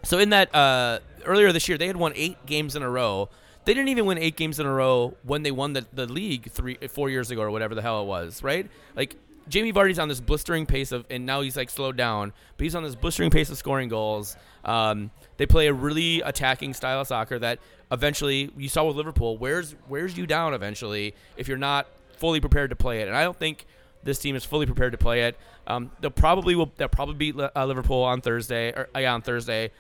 So 0.02 0.19
in 0.19 0.31
that 0.31 0.55
uh, 0.55 1.01
earlier 1.27 1.52
this 1.52 1.69
year, 1.69 1.77
they 1.77 1.86
had 1.86 1.97
won 1.97 2.12
eight 2.15 2.47
games 2.47 2.77
in 2.77 2.82
a 2.82 2.89
row. 2.89 3.28
They 3.66 3.74
didn't 3.74 3.89
even 3.89 4.07
win 4.07 4.16
eight 4.16 4.36
games 4.36 4.59
in 4.59 4.65
a 4.65 4.73
row 4.73 5.15
when 5.23 5.43
they 5.43 5.51
won 5.51 5.74
the, 5.74 5.85
the 5.93 6.07
league 6.07 6.51
three 6.51 6.77
four 6.89 7.11
years 7.11 7.31
ago 7.31 7.43
or 7.43 7.51
whatever 7.51 7.74
the 7.74 7.82
hell 7.82 8.02
it 8.02 8.07
was, 8.07 8.43
right? 8.43 8.70
Like 8.97 9.16
Jamie 9.49 9.73
Vardy's 9.73 9.99
on 9.99 10.09
this 10.09 10.21
blistering 10.21 10.67
pace 10.67 10.93
of, 10.93 11.05
and 11.11 11.27
now 11.27 11.41
he's 11.41 11.57
like 11.57 11.71
slowed 11.71 11.97
down, 11.97 12.33
but 12.57 12.65
he's 12.65 12.75
on 12.75 12.83
this 12.83 12.95
blistering 12.95 13.31
pace 13.31 13.51
of 13.51 13.59
scoring 13.59 13.89
goals. 13.89 14.37
Um, 14.65 15.11
they 15.39 15.47
play 15.47 15.67
a 15.67 15.73
really 15.73 16.21
attacking 16.21 16.75
style 16.75 17.01
of 17.01 17.07
soccer 17.07 17.39
that 17.39 17.59
eventually 17.91 18.51
you 18.57 18.69
saw 18.69 18.85
with 18.85 18.97
Liverpool. 18.97 19.37
Where's 19.39 19.75
where's 19.89 20.17
you 20.17 20.27
down 20.27 20.55
eventually 20.55 21.15
if 21.37 21.49
you're 21.49 21.59
not 21.59 21.87
fully 22.17 22.41
prepared 22.41 22.71
to 22.71 22.77
play 22.77 23.01
it? 23.01 23.09
And 23.09 23.17
I 23.17 23.25
don't 23.25 23.37
think 23.37 23.67
this 24.03 24.19
team 24.19 24.37
is 24.37 24.45
fully 24.45 24.67
prepared 24.67 24.93
to 24.93 24.99
play 24.99 25.23
it. 25.23 25.37
Um, 25.67 25.91
they'll 26.01 26.11
probably 26.11 26.55
will 26.55 26.73
they'll 26.77 26.89
probably 26.89 27.15
beat 27.15 27.35
uh, 27.39 27.65
Liverpool 27.65 28.03
on 28.03 28.21
Thursday 28.21 28.73
or 28.73 28.89
uh, 28.95 29.01
yeah, 29.01 29.15
on 29.15 29.23
Thursday, 29.23 29.71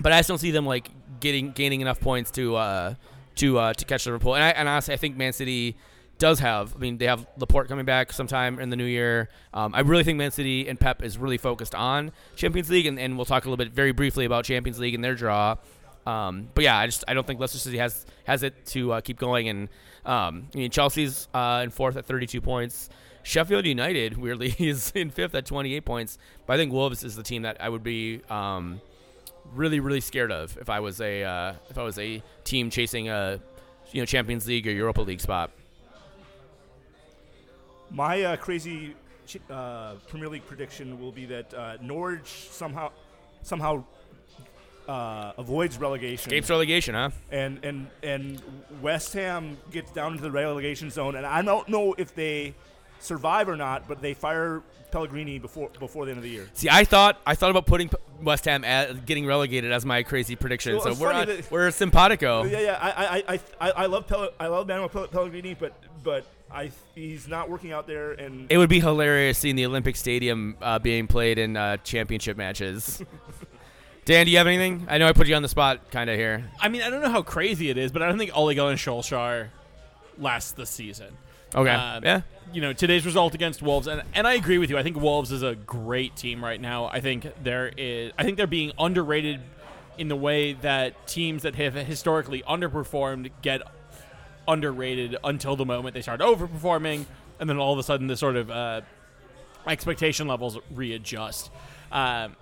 but 0.00 0.12
I 0.12 0.18
just 0.18 0.28
don't 0.28 0.38
see 0.38 0.50
them 0.50 0.66
like 0.66 0.88
getting 1.20 1.52
gaining 1.52 1.80
enough 1.80 2.00
points 2.00 2.30
to 2.32 2.56
uh, 2.56 2.94
to 3.36 3.58
uh, 3.58 3.72
to 3.74 3.84
catch 3.84 4.06
Liverpool. 4.06 4.34
And 4.34 4.44
I 4.44 4.50
and 4.50 4.68
honestly, 4.68 4.94
I 4.94 4.96
think 4.96 5.16
Man 5.16 5.32
City 5.32 5.76
does 6.20 6.38
have. 6.38 6.76
I 6.76 6.78
mean, 6.78 6.98
they 6.98 7.06
have 7.06 7.26
Laporte 7.36 7.66
coming 7.66 7.84
back 7.84 8.12
sometime 8.12 8.60
in 8.60 8.70
the 8.70 8.76
new 8.76 8.84
year. 8.84 9.28
Um, 9.52 9.74
I 9.74 9.80
really 9.80 10.04
think 10.04 10.18
Man 10.18 10.30
City 10.30 10.68
and 10.68 10.78
Pep 10.78 11.02
is 11.02 11.18
really 11.18 11.38
focused 11.38 11.74
on 11.74 12.12
Champions 12.36 12.70
League, 12.70 12.86
and, 12.86 13.00
and 13.00 13.16
we'll 13.16 13.24
talk 13.24 13.44
a 13.44 13.48
little 13.48 13.62
bit 13.62 13.72
very 13.72 13.90
briefly 13.90 14.26
about 14.26 14.44
Champions 14.44 14.78
League 14.78 14.94
and 14.94 15.02
their 15.02 15.16
draw. 15.16 15.56
Um, 16.06 16.48
but 16.54 16.62
yeah, 16.62 16.78
I 16.78 16.86
just 16.86 17.04
I 17.08 17.14
don't 17.14 17.26
think 17.26 17.40
Leicester 17.40 17.58
City 17.58 17.78
has 17.78 18.06
has 18.24 18.42
it 18.42 18.66
to 18.66 18.92
uh, 18.92 19.00
keep 19.00 19.18
going. 19.18 19.48
And 19.48 19.68
um, 20.04 20.48
I 20.54 20.58
mean, 20.58 20.70
Chelsea's 20.70 21.26
uh, 21.34 21.62
in 21.64 21.70
fourth 21.70 21.96
at 21.96 22.06
32 22.06 22.40
points. 22.40 22.88
Sheffield 23.22 23.66
United 23.66 24.16
weirdly 24.22 24.54
is 24.58 24.92
in 24.94 25.10
fifth 25.10 25.34
at 25.34 25.46
28 25.46 25.84
points. 25.84 26.18
But 26.46 26.54
I 26.54 26.56
think 26.56 26.72
Wolves 26.72 27.02
is 27.02 27.16
the 27.16 27.22
team 27.22 27.42
that 27.42 27.60
I 27.60 27.68
would 27.68 27.82
be 27.82 28.22
um, 28.30 28.80
really 29.54 29.80
really 29.80 30.00
scared 30.00 30.32
of 30.32 30.56
if 30.58 30.70
I 30.70 30.80
was 30.80 31.00
a 31.00 31.24
uh, 31.24 31.52
if 31.70 31.78
I 31.78 31.82
was 31.82 31.98
a 31.98 32.22
team 32.44 32.70
chasing 32.70 33.08
a 33.08 33.40
you 33.92 34.02
know 34.02 34.06
Champions 34.06 34.46
League 34.46 34.66
or 34.66 34.72
Europa 34.72 35.02
League 35.02 35.20
spot. 35.20 35.50
My 37.90 38.22
uh, 38.22 38.36
crazy 38.36 38.94
uh, 39.50 39.94
Premier 40.08 40.28
League 40.28 40.46
prediction 40.46 41.00
will 41.00 41.12
be 41.12 41.26
that 41.26 41.52
uh, 41.54 41.76
Norwich 41.80 42.48
somehow 42.50 42.90
somehow 43.42 43.84
uh, 44.88 45.32
avoids 45.38 45.78
relegation, 45.78 46.30
Escapes 46.32 46.50
relegation, 46.50 46.94
huh? 46.94 47.10
and 47.30 47.64
and 47.64 47.88
and 48.02 48.42
West 48.80 49.12
Ham 49.14 49.56
gets 49.70 49.90
down 49.92 50.12
into 50.12 50.22
the 50.22 50.30
relegation 50.30 50.90
zone. 50.90 51.16
And 51.16 51.24
I 51.26 51.42
don't 51.42 51.68
know 51.68 51.94
if 51.98 52.14
they 52.14 52.54
survive 52.98 53.48
or 53.48 53.56
not, 53.56 53.86
but 53.88 54.02
they 54.02 54.14
fire 54.14 54.62
Pellegrini 54.90 55.38
before 55.38 55.70
before 55.78 56.04
the 56.06 56.10
end 56.12 56.18
of 56.18 56.24
the 56.24 56.30
year. 56.30 56.48
See, 56.54 56.68
I 56.68 56.84
thought 56.84 57.20
I 57.26 57.34
thought 57.34 57.50
about 57.50 57.66
putting 57.66 57.90
West 58.22 58.44
Ham 58.46 58.64
at 58.64 59.06
getting 59.06 59.26
relegated 59.26 59.70
as 59.70 59.84
my 59.86 60.02
crazy 60.02 60.34
prediction. 60.34 60.74
Well, 60.76 60.94
so 60.94 61.00
we're 61.00 61.12
on, 61.12 61.26
that- 61.26 61.50
we're 61.50 61.70
simpatico. 61.70 62.44
Yeah, 62.44 62.60
yeah. 62.60 62.78
I 62.80 62.90
I, 62.90 63.24
I, 63.34 63.40
I, 63.60 63.70
I 63.82 63.86
love 63.86 64.06
Pelle- 64.08 64.30
I 64.40 64.48
love 64.48 64.66
Manuel 64.66 64.88
Pelle- 64.88 65.08
Pellegrini, 65.08 65.54
but 65.54 65.72
but 66.02 66.24
I 66.52 66.70
he's 66.94 67.28
not 67.28 67.48
working 67.48 67.72
out 67.72 67.86
there, 67.86 68.12
and 68.12 68.50
It 68.50 68.58
would 68.58 68.68
be 68.68 68.80
hilarious 68.80 69.38
seeing 69.38 69.56
the 69.56 69.66
Olympic 69.66 69.96
Stadium 69.96 70.56
uh, 70.60 70.78
being 70.78 71.06
played 71.06 71.38
in 71.38 71.56
uh, 71.56 71.76
championship 71.78 72.36
matches. 72.36 73.02
Dan, 74.04 74.26
do 74.26 74.32
you 74.32 74.38
have 74.38 74.46
anything? 74.46 74.86
I 74.88 74.98
know 74.98 75.06
I 75.06 75.12
put 75.12 75.28
you 75.28 75.34
on 75.34 75.42
the 75.42 75.48
spot, 75.48 75.90
kind 75.90 76.10
of 76.10 76.16
here. 76.16 76.50
I 76.58 76.68
mean, 76.68 76.82
I 76.82 76.90
don't 76.90 77.02
know 77.02 77.10
how 77.10 77.22
crazy 77.22 77.70
it 77.70 77.76
is, 77.76 77.92
but 77.92 78.02
I 78.02 78.08
don't 78.08 78.18
think 78.18 78.36
Ole 78.36 78.54
Gunnar 78.54 78.74
Solskjaer 78.74 79.48
lasts 80.18 80.52
the 80.52 80.66
season. 80.66 81.16
Okay. 81.54 81.70
Um, 81.70 82.02
yeah. 82.04 82.22
You 82.52 82.60
know, 82.60 82.72
today's 82.72 83.06
result 83.06 83.34
against 83.34 83.62
Wolves, 83.62 83.86
and, 83.86 84.02
and 84.14 84.26
I 84.26 84.34
agree 84.34 84.58
with 84.58 84.70
you. 84.70 84.78
I 84.78 84.82
think 84.82 84.96
Wolves 84.96 85.30
is 85.30 85.42
a 85.42 85.54
great 85.54 86.16
team 86.16 86.42
right 86.42 86.60
now. 86.60 86.86
I 86.86 87.00
think 87.00 87.26
there 87.42 87.70
is. 87.76 88.12
I 88.18 88.24
think 88.24 88.36
they're 88.36 88.48
being 88.48 88.72
underrated 88.78 89.40
in 89.98 90.08
the 90.08 90.16
way 90.16 90.54
that 90.54 91.06
teams 91.06 91.42
that 91.42 91.54
have 91.56 91.74
historically 91.74 92.42
underperformed 92.48 93.30
get 93.42 93.62
underrated 94.50 95.16
until 95.24 95.56
the 95.56 95.64
moment 95.64 95.94
they 95.94 96.02
start 96.02 96.20
overperforming, 96.20 97.06
and 97.38 97.48
then 97.48 97.58
all 97.58 97.72
of 97.72 97.78
a 97.78 97.82
sudden 97.82 98.06
the 98.06 98.16
sort 98.16 98.36
of 98.36 98.50
uh, 98.50 98.80
expectation 99.66 100.26
levels 100.26 100.58
readjust. 100.72 101.50
Um, 101.92 102.36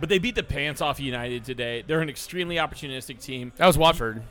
but 0.00 0.08
they 0.08 0.18
beat 0.18 0.34
the 0.34 0.42
pants 0.42 0.80
off 0.80 1.00
United 1.00 1.44
today. 1.44 1.84
They're 1.86 2.00
an 2.00 2.08
extremely 2.08 2.56
opportunistic 2.56 3.20
team. 3.20 3.52
That 3.56 3.66
was 3.66 3.78
Watford. 3.78 4.22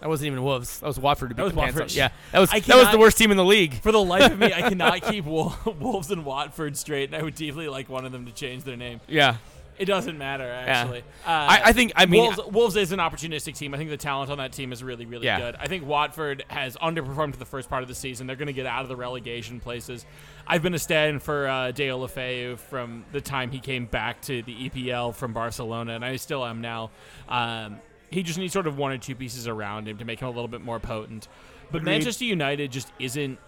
That 0.00 0.08
wasn't 0.08 0.28
even 0.28 0.42
Wolves. 0.42 0.80
That 0.80 0.86
was 0.86 0.98
Watford. 0.98 1.30
To 1.30 1.34
beat 1.34 1.38
That 1.38 1.44
was 1.44 1.52
the 1.54 1.60
pants 1.60 1.80
off. 1.80 1.96
Yeah. 1.96 2.08
That 2.32 2.38
was 2.38 2.50
I 2.52 2.60
that 2.60 2.76
was 2.76 2.90
the 2.90 2.98
worst 2.98 3.18
team 3.18 3.30
in 3.30 3.36
the 3.36 3.44
league. 3.44 3.74
For 3.74 3.92
the 3.92 4.02
life 4.02 4.32
of 4.32 4.38
me, 4.38 4.52
I 4.52 4.62
cannot 4.68 5.02
keep 5.02 5.24
Wolves 5.26 6.10
and 6.10 6.24
Watford 6.24 6.76
straight, 6.76 7.10
and 7.10 7.16
I 7.16 7.22
would 7.22 7.34
deeply 7.34 7.68
like 7.68 7.88
one 7.88 8.04
of 8.06 8.12
them 8.12 8.24
to 8.26 8.32
change 8.32 8.64
their 8.64 8.76
name. 8.76 9.00
Yeah. 9.08 9.36
It 9.80 9.86
doesn't 9.86 10.18
matter, 10.18 10.44
actually. 10.44 10.98
Uh, 11.26 11.30
I, 11.30 11.60
I 11.64 11.72
think. 11.72 11.92
I 11.96 12.04
mean, 12.04 12.22
Wolves, 12.22 12.40
Wolves 12.52 12.76
is 12.76 12.92
an 12.92 12.98
opportunistic 12.98 13.56
team. 13.56 13.72
I 13.72 13.78
think 13.78 13.88
the 13.88 13.96
talent 13.96 14.30
on 14.30 14.36
that 14.36 14.52
team 14.52 14.72
is 14.72 14.84
really, 14.84 15.06
really 15.06 15.24
Yeah. 15.24 15.40
good. 15.40 15.56
I 15.58 15.68
think 15.68 15.86
Watford 15.86 16.44
has 16.48 16.76
underperformed 16.76 17.32
for 17.32 17.38
the 17.38 17.46
first 17.46 17.70
part 17.70 17.82
of 17.82 17.88
the 17.88 17.94
season. 17.94 18.26
They're 18.26 18.36
going 18.36 18.46
to 18.48 18.52
get 18.52 18.66
out 18.66 18.82
of 18.82 18.88
the 18.88 18.96
relegation 18.96 19.58
places. 19.58 20.04
I've 20.46 20.62
been 20.62 20.74
a 20.74 20.78
stand 20.78 21.22
for 21.22 21.48
uh, 21.48 21.72
Deulofeu 21.72 22.58
from 22.58 23.06
the 23.12 23.22
time 23.22 23.50
he 23.50 23.58
came 23.58 23.86
back 23.86 24.20
to 24.22 24.42
the 24.42 24.68
EPL 24.68 25.14
from 25.14 25.32
Barcelona, 25.32 25.94
and 25.94 26.04
I 26.04 26.16
still 26.16 26.44
am 26.44 26.60
now. 26.60 26.90
Um, 27.28 27.78
he 28.10 28.22
just 28.22 28.38
needs 28.38 28.52
sort 28.52 28.66
of 28.66 28.76
one 28.76 28.92
or 28.92 28.98
two 28.98 29.14
pieces 29.14 29.48
around 29.48 29.88
him 29.88 29.96
to 29.96 30.04
make 30.04 30.20
him 30.20 30.28
a 30.28 30.30
little 30.32 30.48
bit 30.48 30.60
more 30.60 30.78
potent. 30.78 31.26
But 31.70 31.78
Agreed. 31.78 31.92
Manchester 31.92 32.24
United 32.26 32.70
just 32.70 32.92
isn't 32.98 33.38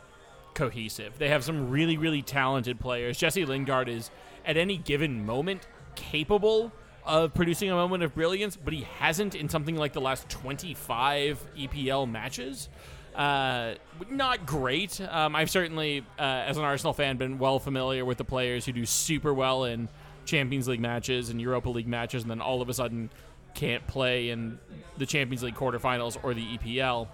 cohesive. 0.54 1.18
They 1.18 1.28
have 1.28 1.44
some 1.44 1.70
really, 1.70 1.96
really 1.96 2.22
talented 2.22 2.78
players. 2.80 3.18
Jesse 3.18 3.44
Lingard 3.44 3.88
is, 3.88 4.10
at 4.46 4.56
any 4.56 4.76
given 4.76 5.24
moment, 5.26 5.66
capable 5.94 6.72
of 7.04 7.34
producing 7.34 7.70
a 7.70 7.74
moment 7.74 8.02
of 8.02 8.14
brilliance, 8.14 8.56
but 8.56 8.72
he 8.72 8.82
hasn't 8.98 9.34
in 9.34 9.48
something 9.48 9.76
like 9.76 9.92
the 9.92 10.00
last 10.00 10.28
25 10.28 11.44
EPL 11.56 12.10
matches. 12.10 12.68
Uh, 13.14 13.74
not 14.08 14.46
great. 14.46 15.00
Um, 15.00 15.36
I've 15.36 15.50
certainly, 15.50 16.04
uh, 16.18 16.22
as 16.22 16.56
an 16.56 16.64
Arsenal 16.64 16.92
fan, 16.92 17.16
been 17.16 17.38
well 17.38 17.58
familiar 17.58 18.04
with 18.04 18.18
the 18.18 18.24
players 18.24 18.64
who 18.64 18.72
do 18.72 18.86
super 18.86 19.34
well 19.34 19.64
in 19.64 19.88
Champions 20.24 20.68
League 20.68 20.80
matches 20.80 21.28
and 21.28 21.40
Europa 21.40 21.68
League 21.68 21.88
matches, 21.88 22.22
and 22.22 22.30
then 22.30 22.40
all 22.40 22.62
of 22.62 22.68
a 22.68 22.74
sudden 22.74 23.10
can't 23.54 23.86
play 23.86 24.30
in 24.30 24.58
the 24.96 25.04
Champions 25.04 25.42
League 25.42 25.54
quarterfinals 25.54 26.16
or 26.22 26.32
the 26.32 26.56
EPL. 26.56 27.08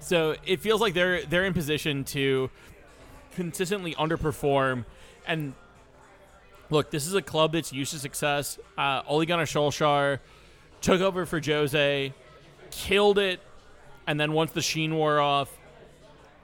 So 0.00 0.34
it 0.44 0.60
feels 0.60 0.80
like 0.80 0.94
they're 0.94 1.24
they're 1.24 1.44
in 1.44 1.54
position 1.54 2.04
to 2.04 2.50
consistently 3.34 3.94
underperform. 3.94 4.84
And 5.26 5.54
look, 6.70 6.90
this 6.90 7.06
is 7.06 7.14
a 7.14 7.22
club 7.22 7.52
that's 7.52 7.72
used 7.72 7.92
to 7.92 7.98
success. 7.98 8.58
Uh, 8.76 9.02
Ole 9.06 9.24
Gunnar 9.24 9.44
Solskjaer 9.44 10.18
took 10.80 11.00
over 11.00 11.26
for 11.26 11.40
Jose, 11.40 12.12
killed 12.70 13.18
it, 13.18 13.40
and 14.06 14.18
then 14.18 14.32
once 14.32 14.52
the 14.52 14.62
sheen 14.62 14.94
wore 14.94 15.20
off, 15.20 15.56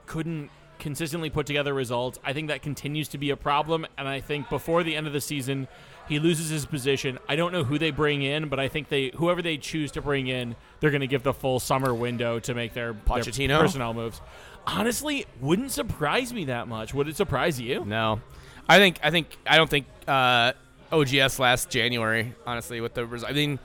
couldn't 0.05 0.49
consistently 0.79 1.29
put 1.29 1.45
together 1.45 1.73
results. 1.73 2.19
I 2.23 2.33
think 2.33 2.47
that 2.47 2.61
continues 2.61 3.09
to 3.09 3.17
be 3.17 3.29
a 3.29 3.37
problem, 3.37 3.85
and 3.97 4.07
I 4.07 4.21
think 4.21 4.49
before 4.49 4.83
the 4.83 4.95
end 4.95 5.07
of 5.07 5.13
the 5.13 5.21
season, 5.21 5.67
he 6.07 6.17
loses 6.17 6.49
his 6.49 6.65
position. 6.65 7.19
I 7.27 7.35
don't 7.35 7.51
know 7.51 7.63
who 7.63 7.77
they 7.77 7.91
bring 7.91 8.23
in, 8.23 8.49
but 8.49 8.59
I 8.59 8.67
think 8.67 8.89
they 8.89 9.11
whoever 9.15 9.41
they 9.43 9.57
choose 9.57 9.91
to 9.91 10.01
bring 10.01 10.27
in, 10.27 10.55
they're 10.79 10.89
going 10.89 11.01
to 11.01 11.07
give 11.07 11.21
the 11.21 11.33
full 11.33 11.59
summer 11.59 11.93
window 11.93 12.39
to 12.39 12.53
make 12.55 12.73
their, 12.73 12.93
their 12.93 13.23
personnel 13.61 13.93
moves. 13.93 14.19
Honestly, 14.65 15.25
wouldn't 15.39 15.71
surprise 15.71 16.33
me 16.33 16.45
that 16.45 16.67
much. 16.67 16.93
Would 16.93 17.07
it 17.07 17.15
surprise 17.15 17.59
you? 17.61 17.85
No, 17.85 18.21
I 18.69 18.77
think 18.77 18.99
I 19.01 19.09
think 19.09 19.35
I 19.47 19.57
don't 19.57 19.69
think 19.69 19.87
uh, 20.07 20.53
OGS 20.91 21.39
last 21.39 21.69
January. 21.69 22.35
Honestly, 22.45 22.79
with 22.79 22.93
the 22.93 23.05
result. 23.05 23.31
I 23.31 23.33
mean, 23.33 23.57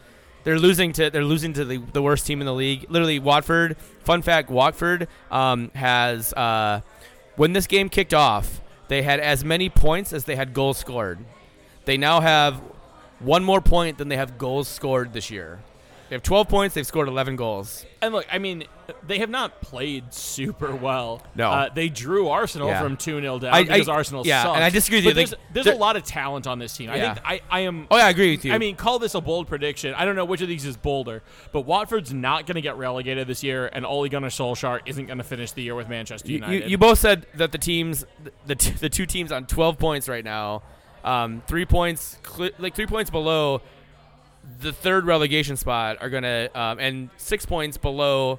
they're 0.44 0.58
losing 0.58 0.92
to 0.94 1.10
they're 1.10 1.22
losing 1.22 1.52
to 1.52 1.64
the, 1.64 1.76
the 1.76 2.02
worst 2.02 2.26
team 2.26 2.40
in 2.40 2.46
the 2.46 2.54
league. 2.54 2.86
Literally, 2.88 3.18
Watford. 3.18 3.76
Fun 4.00 4.22
fact: 4.22 4.48
Watford 4.48 5.06
um, 5.30 5.70
has 5.74 6.32
uh, 6.32 6.80
when 7.36 7.52
this 7.52 7.66
game 7.66 7.90
kicked 7.90 8.14
off, 8.14 8.62
they 8.88 9.02
had 9.02 9.20
as 9.20 9.44
many 9.44 9.68
points 9.68 10.12
as 10.14 10.24
they 10.24 10.36
had 10.36 10.54
goals 10.54 10.78
scored. 10.78 11.18
They 11.84 11.98
now 11.98 12.20
have 12.20 12.62
one 13.18 13.44
more 13.44 13.60
point 13.60 13.98
than 13.98 14.08
they 14.08 14.16
have 14.16 14.38
goals 14.38 14.68
scored 14.68 15.12
this 15.12 15.30
year. 15.30 15.60
They 16.14 16.16
have 16.16 16.22
12 16.22 16.48
points. 16.48 16.74
They've 16.76 16.86
scored 16.86 17.08
11 17.08 17.34
goals. 17.34 17.84
And 18.00 18.14
look, 18.14 18.24
I 18.30 18.38
mean, 18.38 18.62
they 19.04 19.18
have 19.18 19.30
not 19.30 19.60
played 19.60 20.14
super 20.14 20.72
well. 20.72 21.20
No. 21.34 21.50
uh, 21.50 21.70
they 21.74 21.88
drew 21.88 22.28
Arsenal 22.28 22.68
Yeah. 22.68 22.80
from 22.80 22.96
two 22.96 23.20
0 23.20 23.40
down 23.40 23.52
I- 23.52 23.58
I- 23.58 23.64
because 23.64 23.88
Arsenal. 23.88 24.24
yeah, 24.24 24.44
sucks. 24.44 24.54
and 24.54 24.62
I 24.64 24.70
disagree 24.70 24.98
with 24.98 25.06
But 25.06 25.08
you. 25.08 25.14
There's, 25.14 25.30
Like, 25.32 25.40
there's 25.54 25.66
there- 25.66 25.74
a 25.74 25.78
lot 25.78 25.96
of 25.96 26.04
talent 26.04 26.46
on 26.46 26.60
this 26.60 26.76
team. 26.76 26.88
I 26.88 26.96
Yeah. 26.98 27.14
think 27.14 27.26
I, 27.26 27.40
I 27.50 27.60
am. 27.62 27.88
Oh 27.90 27.96
yeah, 27.96 28.06
I 28.06 28.10
agree 28.10 28.30
with 28.30 28.44
you. 28.44 28.52
I 28.52 28.58
mean, 28.58 28.76
call 28.76 29.00
this 29.00 29.16
a 29.16 29.20
bold 29.20 29.48
prediction. 29.48 29.92
I 29.94 30.04
don't 30.04 30.14
know 30.14 30.24
which 30.24 30.40
of 30.40 30.46
these 30.46 30.64
is 30.64 30.76
bolder, 30.76 31.24
but 31.50 31.62
Watford's 31.62 32.14
not 32.14 32.46
going 32.46 32.54
to 32.54 32.60
get 32.60 32.76
relegated 32.76 33.26
this 33.26 33.42
year, 33.42 33.68
and 33.72 33.84
Ole 33.84 34.08
Gunnar 34.08 34.28
Solskjaer 34.28 34.82
isn't 34.86 35.06
going 35.06 35.18
to 35.18 35.24
finish 35.24 35.50
the 35.50 35.62
year 35.64 35.74
with 35.74 35.88
Manchester 35.88 36.28
You, 36.28 36.34
United. 36.36 36.62
you, 36.62 36.68
you 36.70 36.78
both 36.78 37.00
said 37.00 37.26
that 37.34 37.50
the 37.50 37.58
teams, 37.58 38.06
the, 38.46 38.54
t- 38.54 38.70
the 38.78 38.88
two 38.88 39.06
teams 39.06 39.32
on 39.32 39.46
12 39.46 39.78
points 39.78 40.08
right 40.08 40.22
now, 40.24 40.62
um, 41.02 41.42
three 41.48 41.64
points, 41.66 42.18
cl- 42.24 42.50
like 42.60 42.76
three 42.76 42.86
points 42.86 43.10
below 43.10 43.62
the 44.60 44.72
third 44.72 45.06
relegation 45.06 45.56
spot 45.56 45.98
are 46.00 46.10
gonna, 46.10 46.48
um, 46.54 46.78
and 46.78 47.10
six 47.16 47.46
points 47.46 47.76
below 47.76 48.38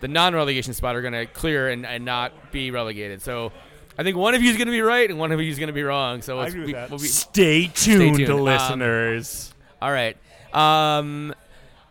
the 0.00 0.08
non-relegation 0.08 0.74
spot 0.74 0.96
are 0.96 1.02
gonna 1.02 1.26
clear 1.26 1.68
and, 1.68 1.86
and 1.86 2.04
not 2.04 2.52
be 2.52 2.70
relegated. 2.70 3.22
So. 3.22 3.52
I 3.98 4.02
think 4.02 4.18
one 4.18 4.34
of 4.34 4.42
you 4.42 4.50
is 4.50 4.58
going 4.58 4.66
to 4.66 4.72
be 4.72 4.82
right 4.82 5.08
and 5.08 5.18
one 5.18 5.32
of 5.32 5.40
you 5.40 5.50
is 5.50 5.58
going 5.58 5.68
to 5.68 5.72
be 5.72 5.82
wrong. 5.82 6.20
So 6.20 6.38
I 6.38 6.44
it's, 6.44 6.50
agree 6.52 6.60
with 6.60 6.66
we, 6.66 6.72
that. 6.74 6.90
we'll 6.90 6.98
be, 6.98 7.06
Stay 7.06 7.68
tuned, 7.68 8.18
tuned. 8.18 8.28
Um, 8.30 8.40
listeners. 8.42 9.54
all 9.80 9.90
right. 9.90 10.18
Um, 10.52 11.34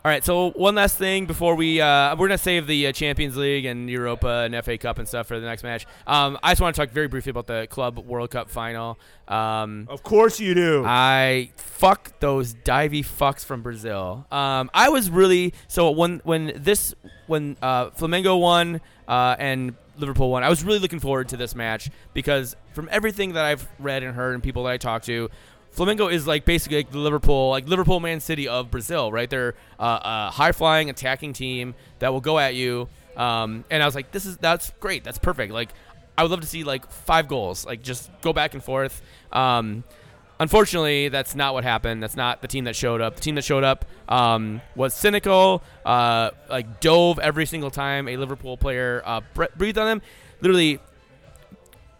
all 0.06 0.12
right. 0.12 0.24
So 0.24 0.50
one 0.52 0.76
last 0.76 0.98
thing 0.98 1.26
before 1.26 1.56
we 1.56 1.80
uh, 1.80 2.14
we're 2.14 2.28
gonna 2.28 2.38
save 2.38 2.68
the 2.68 2.86
uh, 2.86 2.92
Champions 2.92 3.36
League 3.36 3.64
and 3.64 3.90
Europa 3.90 4.48
and 4.48 4.64
FA 4.64 4.78
Cup 4.78 5.00
and 5.00 5.08
stuff 5.08 5.26
for 5.26 5.40
the 5.40 5.44
next 5.44 5.64
match. 5.64 5.84
Um, 6.06 6.38
I 6.44 6.52
just 6.52 6.62
want 6.62 6.76
to 6.76 6.80
talk 6.80 6.90
very 6.92 7.08
briefly 7.08 7.30
about 7.30 7.48
the 7.48 7.66
Club 7.68 7.98
World 7.98 8.30
Cup 8.30 8.48
final. 8.48 9.00
Um, 9.26 9.88
Of 9.90 10.04
course 10.04 10.38
you 10.38 10.54
do. 10.54 10.84
I 10.86 11.50
fuck 11.56 12.20
those 12.20 12.54
divey 12.54 13.04
fucks 13.04 13.44
from 13.44 13.62
Brazil. 13.62 14.24
Um, 14.30 14.70
I 14.72 14.90
was 14.90 15.10
really 15.10 15.54
so 15.66 15.90
when 15.90 16.20
when 16.22 16.52
this 16.54 16.94
when 17.26 17.56
uh, 17.60 17.90
Flamengo 17.90 18.40
won 18.40 18.80
uh, 19.08 19.34
and 19.40 19.74
Liverpool 19.98 20.30
won, 20.30 20.44
I 20.44 20.48
was 20.50 20.62
really 20.62 20.78
looking 20.78 21.00
forward 21.00 21.30
to 21.30 21.36
this 21.36 21.56
match 21.56 21.90
because 22.14 22.54
from 22.74 22.88
everything 22.92 23.32
that 23.32 23.44
I've 23.44 23.66
read 23.80 24.04
and 24.04 24.14
heard 24.14 24.34
and 24.34 24.42
people 24.42 24.62
that 24.64 24.70
I 24.70 24.76
talked 24.76 25.06
to, 25.06 25.30
Flamengo 25.76 26.10
is 26.10 26.26
like 26.26 26.44
basically 26.46 26.78
like 26.78 26.90
the 26.90 26.98
Liverpool, 26.98 27.50
like 27.50 27.68
Liverpool 27.68 28.00
Man 28.00 28.20
City 28.20 28.48
of 28.48 28.70
Brazil, 28.70 29.12
right? 29.12 29.28
They're 29.28 29.54
uh, 29.78 30.00
a 30.02 30.30
high 30.30 30.52
flying 30.52 30.88
attacking 30.88 31.34
team 31.34 31.74
that 31.98 32.12
will 32.12 32.22
go 32.22 32.38
at 32.38 32.54
you. 32.54 32.88
Um, 33.16 33.64
and 33.70 33.82
I 33.82 33.86
was 33.86 33.94
like, 33.94 34.10
this 34.10 34.24
is 34.24 34.38
that's 34.38 34.70
great, 34.80 35.04
that's 35.04 35.18
perfect. 35.18 35.52
Like, 35.52 35.70
I 36.16 36.22
would 36.22 36.30
love 36.30 36.40
to 36.40 36.46
see 36.46 36.64
like 36.64 36.90
five 36.90 37.28
goals, 37.28 37.66
like 37.66 37.82
just 37.82 38.10
go 38.22 38.32
back 38.32 38.54
and 38.54 38.64
forth. 38.64 39.02
Um, 39.32 39.84
unfortunately, 40.40 41.10
that's 41.10 41.34
not 41.34 41.52
what 41.52 41.64
happened. 41.64 42.02
That's 42.02 42.16
not 42.16 42.40
the 42.40 42.48
team 42.48 42.64
that 42.64 42.74
showed 42.74 43.02
up. 43.02 43.16
The 43.16 43.20
team 43.20 43.34
that 43.34 43.44
showed 43.44 43.64
up 43.64 43.84
um, 44.08 44.62
was 44.74 44.94
cynical, 44.94 45.62
uh, 45.84 46.30
like 46.48 46.80
dove 46.80 47.18
every 47.18 47.44
single 47.44 47.70
time 47.70 48.08
a 48.08 48.16
Liverpool 48.16 48.56
player 48.56 49.02
uh, 49.04 49.20
breathed 49.56 49.76
on 49.76 49.86
them. 49.86 50.02
Literally, 50.40 50.80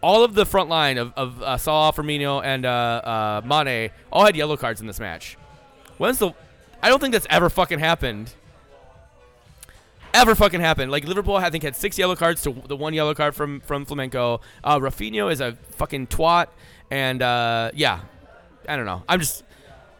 all 0.07 0.23
of 0.23 0.33
the 0.35 0.45
front 0.45 0.69
line 0.69 0.97
of, 0.97 1.11
of 1.17 1.41
uh, 1.43 1.57
Salah, 1.57 1.91
Firmino, 1.91 2.41
and 2.41 2.65
uh, 2.65 2.69
uh, 2.69 3.41
Mane 3.43 3.91
all 4.09 4.25
had 4.25 4.37
yellow 4.37 4.55
cards 4.55 4.79
in 4.79 4.87
this 4.87 5.01
match. 5.01 5.37
When's 5.97 6.17
the? 6.17 6.31
I 6.81 6.87
don't 6.87 7.01
think 7.01 7.11
that's 7.11 7.27
ever 7.29 7.49
fucking 7.49 7.79
happened. 7.79 8.33
Ever 10.13 10.33
fucking 10.33 10.61
happened? 10.61 10.91
Like 10.91 11.03
Liverpool, 11.03 11.35
I 11.35 11.49
think 11.49 11.65
had 11.65 11.75
six 11.75 11.97
yellow 11.97 12.15
cards 12.15 12.41
to 12.43 12.55
the 12.67 12.77
one 12.77 12.93
yellow 12.93 13.13
card 13.13 13.35
from 13.35 13.59
from 13.59 13.85
Flamengo. 13.85 14.39
Uh, 14.63 14.79
Rafinha 14.79 15.29
is 15.29 15.41
a 15.41 15.57
fucking 15.71 16.07
twat, 16.07 16.47
and 16.89 17.21
uh, 17.21 17.71
yeah, 17.73 17.99
I 18.65 18.77
don't 18.77 18.85
know. 18.85 19.03
I'm 19.09 19.19
just 19.19 19.43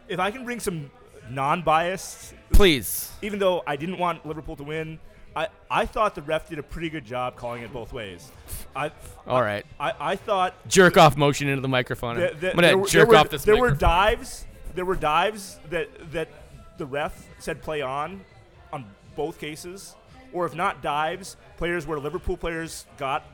if 0.08 0.18
I 0.18 0.30
can 0.30 0.46
bring 0.46 0.58
some 0.58 0.90
non-biased, 1.28 2.32
please. 2.54 3.12
even 3.20 3.38
though 3.38 3.62
I 3.66 3.76
didn't 3.76 3.98
want 3.98 4.24
Liverpool 4.24 4.56
to 4.56 4.64
win, 4.64 5.00
I, 5.38 5.48
I 5.70 5.86
thought 5.86 6.16
the 6.16 6.22
ref 6.22 6.48
did 6.48 6.58
a 6.58 6.62
pretty 6.64 6.90
good 6.90 7.04
job 7.04 7.36
calling 7.36 7.62
it 7.62 7.72
both 7.72 7.92
ways. 7.92 8.30
I 8.74 8.90
All 9.26 9.40
right, 9.40 9.64
I, 9.78 9.92
I 10.00 10.16
thought 10.16 10.54
jerk 10.68 10.96
off 10.96 11.16
motion 11.16 11.48
into 11.48 11.60
the 11.60 11.68
microphone. 11.68 12.16
that- 12.18 12.34
I'm 12.34 12.40
gonna 12.40 12.62
there 12.62 12.78
were- 12.78 12.86
jerk 12.88 13.08
were, 13.08 13.16
off 13.16 13.30
this. 13.30 13.44
There 13.44 13.56
were 13.56 13.70
dives. 13.70 14.46
There 14.74 14.84
were 14.84 14.96
dives 14.96 15.58
that 15.70 15.88
that 16.12 16.28
the 16.76 16.86
ref 16.86 17.24
said 17.38 17.62
play 17.62 17.82
on, 17.82 18.20
on 18.72 18.84
both 19.14 19.38
cases, 19.38 19.94
or 20.32 20.44
if 20.44 20.54
not 20.56 20.82
dives, 20.82 21.36
players 21.56 21.86
where 21.86 21.98
Liverpool 22.00 22.36
players 22.36 22.86
got 22.96 23.24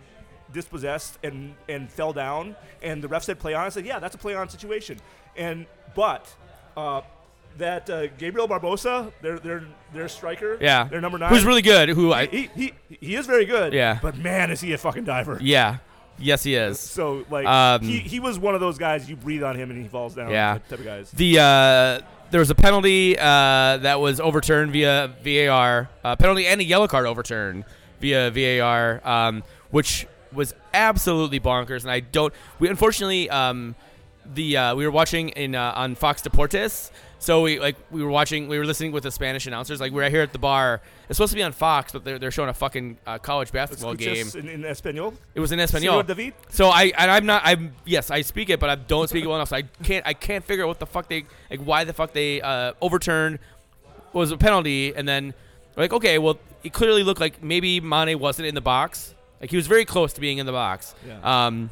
dispossessed 0.53 1.19
and 1.23 1.55
and 1.71 1.91
fell 1.91 2.13
down, 2.13 2.55
and 2.83 3.03
the 3.03 3.09
ref 3.09 3.25
said 3.25 3.39
play 3.39 3.55
on. 3.55 3.65
I 3.65 3.69
said, 3.71 3.87
yeah, 3.87 3.99
that's 3.99 4.15
a 4.15 4.19
play 4.19 4.35
on 4.35 4.49
situation. 4.51 4.99
And 5.37 5.65
but 5.95 6.35
uh, 6.77 7.01
that 7.59 7.89
uh, 7.89 8.07
Gabriel 8.19 8.49
Barbosa, 8.49 9.13
their 9.23 9.39
their 9.39 9.65
their 9.93 10.09
striker, 10.09 10.59
yeah, 10.61 10.85
their 10.85 11.01
number 11.01 11.19
nine, 11.19 11.31
who's 11.31 11.45
really 11.45 11.63
good. 11.63 11.89
Who 11.91 12.13
I 12.13 12.27
he, 12.27 12.51
he 12.55 12.73
he 12.89 13.15
is 13.17 13.27
very 13.27 13.45
good. 13.45 13.73
Yeah. 13.73 13.99
but 14.03 14.17
man, 14.17 14.51
is 14.51 14.61
he 14.61 14.73
a 14.73 14.79
fucking 14.79 15.05
diver. 15.05 15.39
yeah, 15.41 15.79
yes 16.19 16.43
he 16.43 16.55
is. 16.55 16.81
So 16.81 17.25
like 17.31 17.47
Um, 17.47 17.83
he, 17.83 17.99
he 17.99 18.21
was 18.21 18.39
one 18.39 18.55
of 18.55 18.61
those 18.61 18.79
guys 18.79 19.09
you 19.09 19.17
breathe 19.17 19.43
on 19.43 19.57
him 19.57 19.71
and 19.71 19.81
he 19.81 19.89
falls 19.89 20.15
down. 20.15 20.31
Yeah. 20.31 20.59
type, 20.69 20.79
of 20.79 20.85
guys. 20.85 21.11
The 21.11 21.39
uh, 21.39 22.07
there 22.31 22.41
was 22.41 22.51
a 22.51 22.55
penalty 22.55 23.17
uh, 23.19 23.23
that 23.79 24.01
was 24.01 24.19
overturned 24.21 24.73
via 24.73 25.15
VAR, 25.23 25.89
uh, 26.03 26.17
penalty 26.17 26.47
and 26.47 26.61
a 26.61 26.65
yellow 26.65 26.89
card 26.89 27.07
overturned 27.07 27.65
via 28.01 28.31
VAR, 28.31 29.01
um, 29.05 29.45
which 29.71 30.07
was 30.33 30.55
absolutely 30.73 31.39
bonkers. 31.39 31.83
And 31.83 31.91
I 31.91 32.01
don't. 32.01 32.35
We 32.59 32.69
unfortunately 32.69 33.31
um, 33.31 33.77
the 34.35 34.57
uh, 34.57 34.75
we 34.75 34.85
were 34.85 34.91
watching 34.91 35.29
in 35.31 35.55
uh, 35.55 35.73
on 35.77 35.95
Fox 35.95 36.23
Deportes. 36.23 36.91
So 37.25 37.41
we 37.41 37.59
like 37.59 37.77
we 37.91 38.03
were 38.03 38.11
watching, 38.11 38.49
we 38.49 38.59
were 38.59 38.67
listening 38.67 38.93
with 38.93 39.05
the 39.05 39.11
Spanish 39.11 39.47
announcers. 39.47 39.81
Like 39.81 39.93
we're 39.93 40.11
here 40.11 40.21
at 40.21 40.35
the 40.35 40.39
bar. 40.39 40.83
It's 41.09 41.17
supposed 41.17 41.33
to 41.33 41.37
be 41.37 41.43
on 41.43 41.53
Fox, 41.53 41.91
but 41.91 42.05
they're, 42.05 42.19
they're 42.19 42.31
showing 42.31 42.51
a 42.51 42.55
fucking 42.55 42.99
uh, 43.07 43.17
college 43.17 43.51
basketball 43.51 43.95
game. 43.95 44.27
In, 44.35 44.47
in 44.47 44.65
Espanol. 44.67 45.15
It 45.35 45.41
was 45.41 45.51
in 45.51 45.59
Señor 45.59 45.63
Espanol. 45.63 46.03
David. 46.03 46.35
So 46.51 46.69
I 46.69 46.93
and 46.99 47.11
I'm 47.11 47.25
not 47.25 47.41
I'm 47.47 47.73
yes 47.87 48.11
I 48.11 48.21
speak 48.21 48.51
it 48.51 48.61
but 48.61 48.69
I 48.69 48.75
don't 48.75 49.09
speak 49.09 49.25
it 49.25 49.27
well 49.27 49.37
enough 49.37 49.49
so 49.49 49.57
I 49.57 49.63
can't 49.63 50.07
I 50.07 50.13
can't 50.13 50.45
figure 50.45 50.65
out 50.65 50.69
what 50.69 50.81
the 50.81 50.87
fuck 50.87 51.09
they 51.09 51.25
like 51.51 51.61
why 51.61 51.85
the 51.85 51.95
fuck 51.95 52.13
they 52.13 52.43
uh, 52.43 52.75
overturned 52.83 53.39
was 54.13 54.31
a 54.31 54.37
penalty 54.37 54.95
and 54.95 55.09
then 55.09 55.33
like 55.79 55.95
okay 55.95 56.19
well 56.19 56.39
it 56.63 56.75
clearly 56.75 57.03
looked 57.05 57.21
like 57.21 57.43
maybe 57.43 57.81
Mane 57.81 58.19
wasn't 58.19 58.49
in 58.49 58.55
the 58.55 58.61
box 58.61 59.15
like 59.41 59.49
he 59.49 59.57
was 59.57 59.67
very 59.67 59.87
close 59.87 60.13
to 60.13 60.21
being 60.21 60.37
in 60.37 60.45
the 60.45 60.53
box 60.53 60.95
Yeah. 61.09 61.47
um 61.47 61.71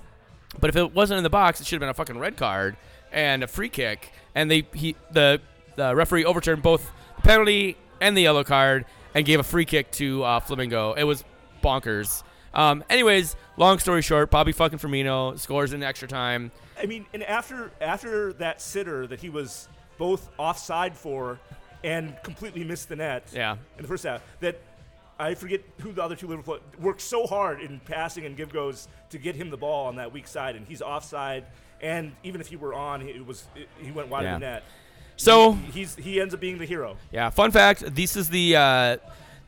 but 0.58 0.70
if 0.70 0.76
it 0.76 0.94
wasn't 0.94 1.18
in 1.18 1.24
the 1.24 1.30
box 1.30 1.60
it 1.60 1.66
should 1.66 1.76
have 1.76 1.80
been 1.80 1.90
a 1.90 1.94
fucking 1.94 2.18
red 2.18 2.38
card 2.38 2.74
and 3.12 3.42
a 3.42 3.46
free 3.46 3.68
kick 3.68 4.12
and 4.34 4.50
they 4.50 4.66
he 4.74 4.96
the 5.10 5.40
the 5.76 5.94
referee 5.94 6.24
overturned 6.24 6.62
both 6.62 6.90
the 7.16 7.22
penalty 7.22 7.76
and 8.00 8.16
the 8.16 8.22
yellow 8.22 8.44
card 8.44 8.84
and 9.14 9.24
gave 9.24 9.40
a 9.40 9.42
free 9.44 9.64
kick 9.64 9.90
to 9.92 10.22
uh, 10.24 10.40
Flamengo 10.40 10.96
it 10.96 11.04
was 11.04 11.24
bonkers 11.62 12.22
um, 12.54 12.84
anyways, 12.90 13.34
long 13.56 13.78
story 13.78 14.02
short, 14.02 14.30
Bobby 14.30 14.52
fucking 14.52 14.78
Firmino 14.78 15.38
scores 15.38 15.72
in 15.72 15.82
extra 15.82 16.06
time. 16.06 16.52
I 16.78 16.86
mean, 16.86 17.06
and 17.14 17.22
after 17.22 17.70
after 17.80 18.32
that 18.34 18.60
sitter 18.60 19.06
that 19.06 19.20
he 19.20 19.30
was 19.30 19.68
both 19.98 20.28
offside 20.38 20.96
for 20.96 21.38
and 21.84 22.14
completely 22.22 22.64
missed 22.64 22.88
the 22.88 22.96
net 22.96 23.28
Yeah. 23.32 23.56
in 23.76 23.82
the 23.82 23.88
first 23.88 24.04
half, 24.04 24.22
that 24.40 24.60
I 25.18 25.34
forget 25.34 25.62
who 25.80 25.92
the 25.92 26.02
other 26.02 26.16
two 26.16 26.26
Liverpool 26.28 26.58
worked 26.78 27.00
so 27.00 27.26
hard 27.26 27.60
in 27.60 27.80
passing 27.80 28.26
and 28.26 28.36
give 28.36 28.52
goes 28.52 28.88
to 29.10 29.18
get 29.18 29.34
him 29.34 29.50
the 29.50 29.56
ball 29.56 29.86
on 29.86 29.96
that 29.96 30.12
weak 30.12 30.26
side, 30.26 30.56
and 30.56 30.66
he's 30.66 30.82
offside. 30.82 31.46
And 31.82 32.12
even 32.22 32.40
if 32.40 32.46
he 32.46 32.56
were 32.56 32.74
on, 32.74 33.02
it 33.02 33.26
was 33.26 33.44
he 33.80 33.90
went 33.90 34.08
wide 34.08 34.22
Yeah. 34.22 34.34
of 34.34 34.40
the 34.40 34.46
net. 34.46 34.62
So 35.16 35.52
He's 35.52 35.94
he 35.96 36.20
ends 36.20 36.32
up 36.34 36.40
being 36.40 36.58
the 36.58 36.64
hero. 36.64 36.96
yeah, 37.10 37.28
fun 37.30 37.50
fact: 37.50 37.84
this 37.94 38.16
is 38.16 38.28
the 38.30 38.56
uh, 38.56 38.96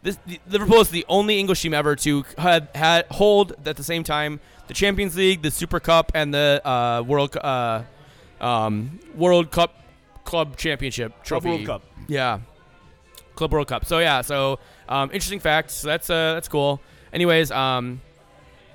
this 0.02 0.19
the, 0.27 0.39
Liverpool 0.48 0.81
is 0.81 0.90
the 0.90 1.05
only 1.09 1.39
English 1.39 1.62
team 1.62 1.73
ever 1.74 1.97
to 1.97 2.24
had, 2.36 2.69
had 2.74 3.06
hold 3.06 3.55
at 3.66 3.77
the 3.77 3.82
same 3.85 4.05
time 4.05 4.40
the 4.66 4.74
Champions 4.74 5.16
League, 5.16 5.43
the 5.43 5.51
Super 5.51 5.81
Cup, 5.81 6.12
and 6.15 6.32
the 6.35 6.61
uh, 6.65 7.02
World 7.06 7.36
uh, 7.36 7.82
um, 8.40 8.98
World 9.15 9.51
Cup 9.51 9.81
Club 10.24 10.56
Championship 10.56 11.12
Club 11.12 11.24
trophy. 11.24 11.48
World 11.48 11.66
Cup. 11.66 11.82
Yeah, 12.09 12.40
Club 13.35 13.52
World 13.52 13.69
Cup. 13.69 13.85
So 13.86 13.98
yeah, 14.01 14.20
so 14.20 14.59
um, 14.89 15.11
interesting 15.12 15.40
facts. 15.40 15.74
So 15.74 15.89
that's 15.89 16.11
uh, 16.11 16.35
that's 16.35 16.48
cool. 16.48 16.81
Anyways, 17.12 17.51
um, 17.51 18.01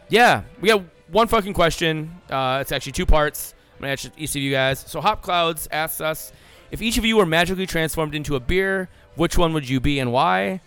yeah, 0.09 0.43
we 0.61 0.69
got 0.69 0.83
one 1.11 1.27
fucking 1.27 1.53
question. 1.53 2.11
Uh, 2.29 2.59
it's 2.61 2.71
actually 2.71 2.91
two 2.93 3.05
parts. 3.05 3.53
I'm 3.75 3.81
gonna 3.81 3.93
ask 3.93 4.09
each 4.17 4.35
of 4.35 4.41
you 4.41 4.51
guys. 4.51 4.79
So 4.79 5.01
Hop 5.01 5.21
Clouds 5.21 5.67
asks 5.71 6.01
us 6.01 6.31
if 6.71 6.81
each 6.81 6.97
of 6.97 7.05
you 7.05 7.17
were 7.17 7.25
magically 7.25 7.65
transformed 7.65 8.13
into 8.15 8.35
a 8.35 8.39
beer, 8.39 8.89
which 9.15 9.37
one 9.37 9.53
would 9.53 9.67
you 9.67 9.79
be 9.79 9.99
and 9.99 10.11
why? 10.11 10.61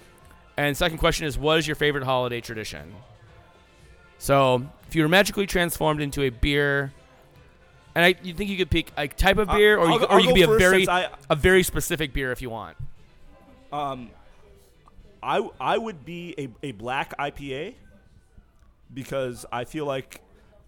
And 0.57 0.77
second 0.77 0.99
question 0.99 1.27
is, 1.27 1.39
what 1.39 1.59
is 1.59 1.67
your 1.67 1.77
favorite 1.77 2.05
holiday 2.05 2.41
tradition? 2.41 2.95
So 4.19 4.67
if 4.89 4.95
you 4.95 5.03
were 5.03 5.09
magically 5.09 5.47
transformed 5.47 6.01
into 6.01 6.23
a 6.23 6.29
beer, 6.31 6.93
and 7.95 8.05
I, 8.05 8.15
you 8.23 8.35
think 8.35 8.51
you 8.51 8.57
could 8.57 8.71
pick 8.71 8.91
a 8.97 9.09
type 9.09 9.39
of 9.39 9.49
beer, 9.49 9.77
or 9.79 9.87
I'll 9.87 9.93
you, 9.93 9.99
go- 10.01 10.05
or 10.07 10.13
I'll 10.13 10.21
you 10.21 10.27
could 10.29 10.35
be 10.35 10.43
a 10.43 10.47
very 10.59 10.89
I- 10.89 11.09
a 11.31 11.37
very 11.37 11.63
specific 11.63 12.13
beer 12.13 12.33
if 12.33 12.41
you 12.43 12.51
want. 12.51 12.77
Um, 13.73 14.11
I 15.23 15.49
I 15.61 15.79
would 15.79 16.05
be 16.05 16.35
a, 16.39 16.49
a 16.69 16.73
black 16.73 17.17
IPA 17.19 17.75
because 18.93 19.45
I 19.53 19.65
feel 19.65 19.87
like 19.87 20.21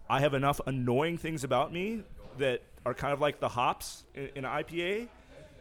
I 0.09 0.20
have 0.20 0.35
enough 0.35 0.60
annoying 0.66 1.18
things 1.18 1.44
about 1.44 1.72
me 1.72 2.02
that 2.39 2.62
are 2.85 2.94
kind 2.94 3.12
of 3.12 3.20
like 3.20 3.40
the 3.40 3.48
hops 3.48 4.05
in, 4.14 4.28
in 4.35 4.44
an 4.44 4.51
IPA, 4.64 5.09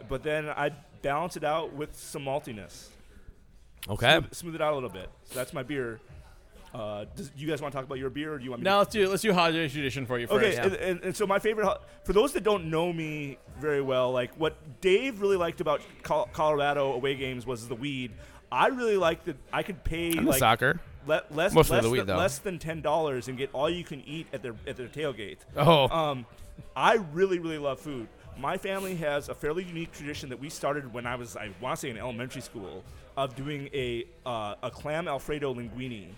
but 0.09 0.23
then 0.23 0.49
I'd 0.49 0.75
balance 1.01 1.37
it 1.37 1.43
out 1.43 1.73
with 1.73 1.95
some 1.97 2.23
maltiness, 2.23 2.87
Okay. 3.89 4.17
smooth, 4.19 4.33
smooth 4.33 4.55
it 4.55 4.61
out 4.61 4.73
a 4.73 4.75
little 4.75 4.89
bit. 4.89 5.09
So 5.25 5.35
that's 5.35 5.53
my 5.53 5.63
beer. 5.63 5.99
Uh, 6.73 7.05
does, 7.15 7.29
you 7.37 7.47
guys 7.47 7.61
want 7.61 7.71
to 7.71 7.77
talk 7.77 7.85
about 7.85 7.99
your 7.99 8.09
beer, 8.09 8.33
or 8.33 8.37
do 8.39 8.43
you 8.43 8.49
want 8.49 8.61
me? 8.61 8.63
Now 8.63 8.77
to 8.77 8.79
let's 8.79 8.91
do 8.93 9.07
let's 9.09 9.21
do 9.21 9.31
holiday 9.31 9.69
tradition 9.69 10.07
for 10.07 10.17
you 10.17 10.25
first. 10.25 10.57
Okay, 10.57 10.57
and, 10.57 10.73
and, 10.75 11.03
and 11.03 11.15
so 11.15 11.27
my 11.27 11.37
favorite, 11.37 11.77
for 12.03 12.13
those 12.13 12.33
that 12.33 12.43
don't 12.43 12.71
know 12.71 12.91
me 12.91 13.37
very 13.59 13.81
well, 13.81 14.11
like 14.11 14.33
what 14.39 14.81
Dave 14.81 15.21
really 15.21 15.37
liked 15.37 15.61
about 15.61 15.81
Col- 16.01 16.29
Colorado 16.33 16.93
away 16.93 17.13
games 17.13 17.45
was 17.45 17.67
the 17.67 17.75
weed. 17.75 18.11
I 18.51 18.67
really 18.67 18.97
liked 18.97 19.25
that 19.25 19.37
I 19.51 19.61
could 19.61 19.83
pay 19.83 20.15
the 20.15 20.21
like 20.21 20.39
soccer. 20.39 20.79
Le- 21.07 21.23
less 21.31 21.53
Mostly 21.53 21.75
less, 21.77 21.85
the 21.85 21.95
than, 21.97 22.07
though. 22.07 22.17
less 22.17 22.37
than 22.39 22.59
ten 22.59 22.81
dollars 22.81 23.27
and 23.27 23.37
get 23.37 23.49
all 23.53 23.69
you 23.69 23.83
can 23.83 24.01
eat 24.07 24.27
at 24.33 24.41
their 24.41 24.55
at 24.67 24.77
their 24.77 24.87
tailgate. 24.87 25.37
Oh, 25.55 25.87
Um, 25.89 26.25
I 26.75 26.95
really, 27.13 27.39
really 27.39 27.57
love 27.57 27.79
food. 27.79 28.07
My 28.37 28.57
family 28.57 28.95
has 28.95 29.29
a 29.29 29.35
fairly 29.35 29.63
unique 29.63 29.91
tradition 29.91 30.29
that 30.29 30.39
we 30.39 30.49
started 30.49 30.91
when 30.93 31.05
I 31.05 31.15
was, 31.15 31.35
I 31.37 31.51
want 31.61 31.75
to 31.77 31.81
say, 31.81 31.89
in 31.91 31.97
elementary 31.97 32.41
school, 32.41 32.83
of 33.15 33.35
doing 33.35 33.69
a 33.73 34.05
uh, 34.25 34.55
a 34.63 34.71
clam 34.71 35.07
Alfredo 35.07 35.53
linguine 35.53 36.09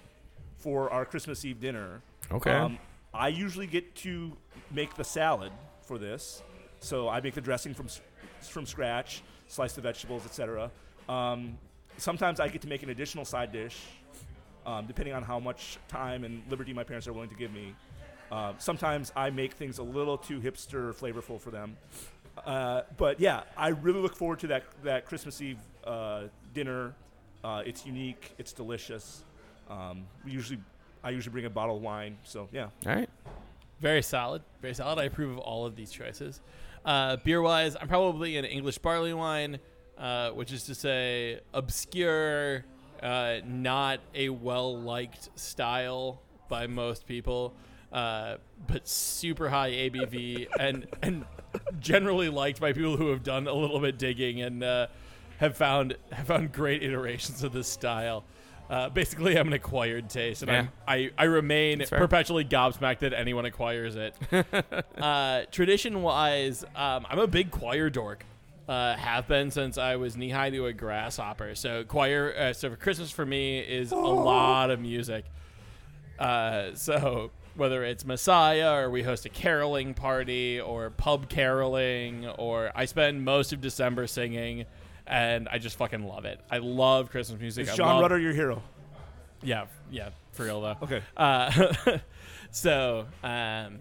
for 0.58 0.90
our 0.92 1.06
Christmas 1.06 1.44
Eve 1.46 1.60
dinner. 1.60 2.02
Okay. 2.32 2.52
Um, 2.52 2.80
I 3.14 3.28
usually 3.30 3.68
get 3.68 3.96
to 3.98 4.36
make 4.72 4.96
the 4.96 5.04
salad 5.04 5.52
for 5.84 5.98
this, 5.98 6.42
so 6.80 7.08
I 7.10 7.22
make 7.22 7.34
the 7.34 7.42
dressing 7.42 7.74
from 7.74 7.88
from 8.42 8.66
scratch, 8.66 9.22
slice 9.48 9.74
the 9.74 9.82
vegetables, 9.82 10.26
etc. 10.26 10.70
Um, 11.10 11.58
sometimes 11.98 12.40
I 12.40 12.48
get 12.48 12.62
to 12.62 12.68
make 12.68 12.84
an 12.84 12.90
additional 12.90 13.26
side 13.26 13.52
dish, 13.52 13.78
um, 14.66 14.86
depending 14.86 15.14
on 15.14 15.24
how 15.24 15.40
much 15.40 15.78
time 15.88 16.24
and 16.24 16.42
liberty 16.50 16.74
my 16.74 16.84
parents 16.84 17.08
are 17.08 17.14
willing 17.14 17.30
to 17.30 17.36
give 17.36 17.54
me. 17.54 17.76
Uh, 18.32 18.54
sometimes 18.58 19.12
I 19.16 19.30
make 19.30 19.54
things 19.54 19.78
a 19.78 19.84
little 19.84 20.18
too 20.18 20.40
hipster, 20.40 20.94
flavorful 20.94 21.40
for 21.40 21.52
them. 21.52 21.78
Uh, 22.46 22.82
but 22.98 23.20
yeah, 23.20 23.44
I 23.58 23.70
really 23.70 24.00
look 24.02 24.16
forward 24.16 24.40
to 24.40 24.48
that 24.48 24.64
that 24.84 25.06
Christmas 25.06 25.42
Eve 25.42 25.60
uh, 25.86 26.24
dinner. 26.54 26.94
Uh, 27.44 27.62
it's 27.66 27.86
unique. 27.86 28.34
It's 28.38 28.52
delicious. 28.52 29.24
Um, 29.70 30.06
we 30.24 30.32
usually, 30.32 30.60
I 31.04 31.12
usually 31.12 31.32
bring 31.32 31.46
a 31.46 31.50
bottle 31.50 31.78
of 31.78 31.82
wine. 31.82 32.18
So 32.24 32.50
yeah, 32.52 32.70
all 32.86 32.96
right. 32.96 33.10
Very 33.80 34.02
solid. 34.02 34.42
Very 34.62 34.74
solid. 34.74 35.00
I 35.00 35.06
approve 35.06 35.32
of 35.34 35.40
all 35.40 35.66
of 35.66 35.76
these 35.76 35.92
choices. 35.92 36.42
Uh, 36.84 37.18
beer 37.18 37.42
wise, 37.42 37.76
I'm 37.80 37.88
probably 37.88 38.38
an 38.38 38.46
English 38.46 38.78
barley 38.78 39.14
wine, 39.14 39.60
uh, 39.98 40.32
which 40.32 40.52
is 40.52 40.64
to 40.64 40.76
say 40.76 41.40
obscure, 41.54 42.64
uh, 43.06 43.40
not 43.46 44.00
a 44.16 44.30
well 44.30 44.82
liked 44.82 45.30
style 45.40 46.22
by 46.50 46.66
most 46.66 47.06
people, 47.06 47.54
uh, 47.94 48.38
but 48.68 48.88
super 48.88 49.48
high 49.48 49.70
ABV 49.72 50.48
and 50.60 50.88
and 51.04 51.26
generally 51.80 52.30
liked 52.30 52.60
by 52.60 52.74
people 52.74 52.98
who 52.98 53.10
have 53.10 53.22
done 53.22 53.48
a 53.48 53.54
little 53.54 53.80
bit 53.80 54.00
digging 54.00 54.42
and 54.42 54.64
uh, 54.64 54.88
have 55.38 55.56
found 55.56 55.96
have 56.12 56.26
found 56.26 56.52
great 56.52 56.82
iterations 56.82 57.44
of 57.44 57.54
this 57.54 57.68
style. 57.68 58.26
Uh, 58.68 58.90
basically, 58.90 59.38
I'm 59.38 59.46
an 59.46 59.54
acquired 59.54 60.10
taste, 60.10 60.42
and 60.42 60.50
I'm, 60.50 60.70
I 60.88 61.12
I 61.16 61.26
remain 61.26 61.86
perpetually 61.88 62.44
gobsmacked 62.44 63.00
that 63.00 63.14
anyone 63.14 63.46
acquires 63.46 63.96
it. 63.96 64.16
uh, 64.98 65.44
tradition 65.52 66.02
wise, 66.02 66.64
um, 66.76 67.06
I'm 67.08 67.20
a 67.20 67.28
big 67.28 67.52
choir 67.52 67.92
dork. 67.92 68.26
Uh, 68.68 68.96
have 68.96 69.28
been 69.28 69.52
since 69.52 69.78
I 69.78 69.96
was 69.98 70.18
knee 70.18 70.30
high 70.32 70.50
to 70.50 70.66
a 70.66 70.74
grasshopper. 70.74 71.54
So 71.54 71.84
choir. 71.84 72.34
Uh, 72.36 72.54
so 72.54 72.72
for 72.72 72.76
Christmas 72.76 73.12
for 73.12 73.26
me 73.26 73.60
is 73.60 73.92
a 73.92 73.96
lot 73.96 74.72
of 74.72 74.80
music. 74.80 75.26
Uh, 76.18 76.70
so 76.74 77.30
whether 77.56 77.84
it's 77.84 78.06
Messiah 78.06 78.74
or 78.74 78.90
we 78.90 79.04
host 79.04 79.26
a 79.26 79.30
caroling 79.30 79.94
party 79.94 80.60
or 80.60 80.90
pub 80.90 81.30
caroling 81.30 82.28
or 82.28 82.72
I 82.74 82.86
spend 82.86 83.24
most 83.24 83.54
of 83.54 83.62
December 83.62 84.08
singing. 84.08 84.66
And 85.08 85.48
I 85.50 85.60
just 85.60 85.78
fucking 85.78 86.04
love 86.04 86.26
it. 86.26 86.40
I 86.50 86.58
love 86.58 87.12
Christmas 87.12 87.40
music. 87.40 87.68
is 87.68 87.76
John 87.76 87.88
love- 87.88 88.02
Rutter 88.02 88.18
your 88.18 88.34
hero? 88.34 88.64
Yeah, 89.44 89.66
yeah, 89.92 90.10
for 90.32 90.46
real 90.46 90.62
though. 90.62 90.78
Okay. 90.82 91.04
Uh, 91.16 91.68
so, 92.52 93.06
um, 93.24 93.78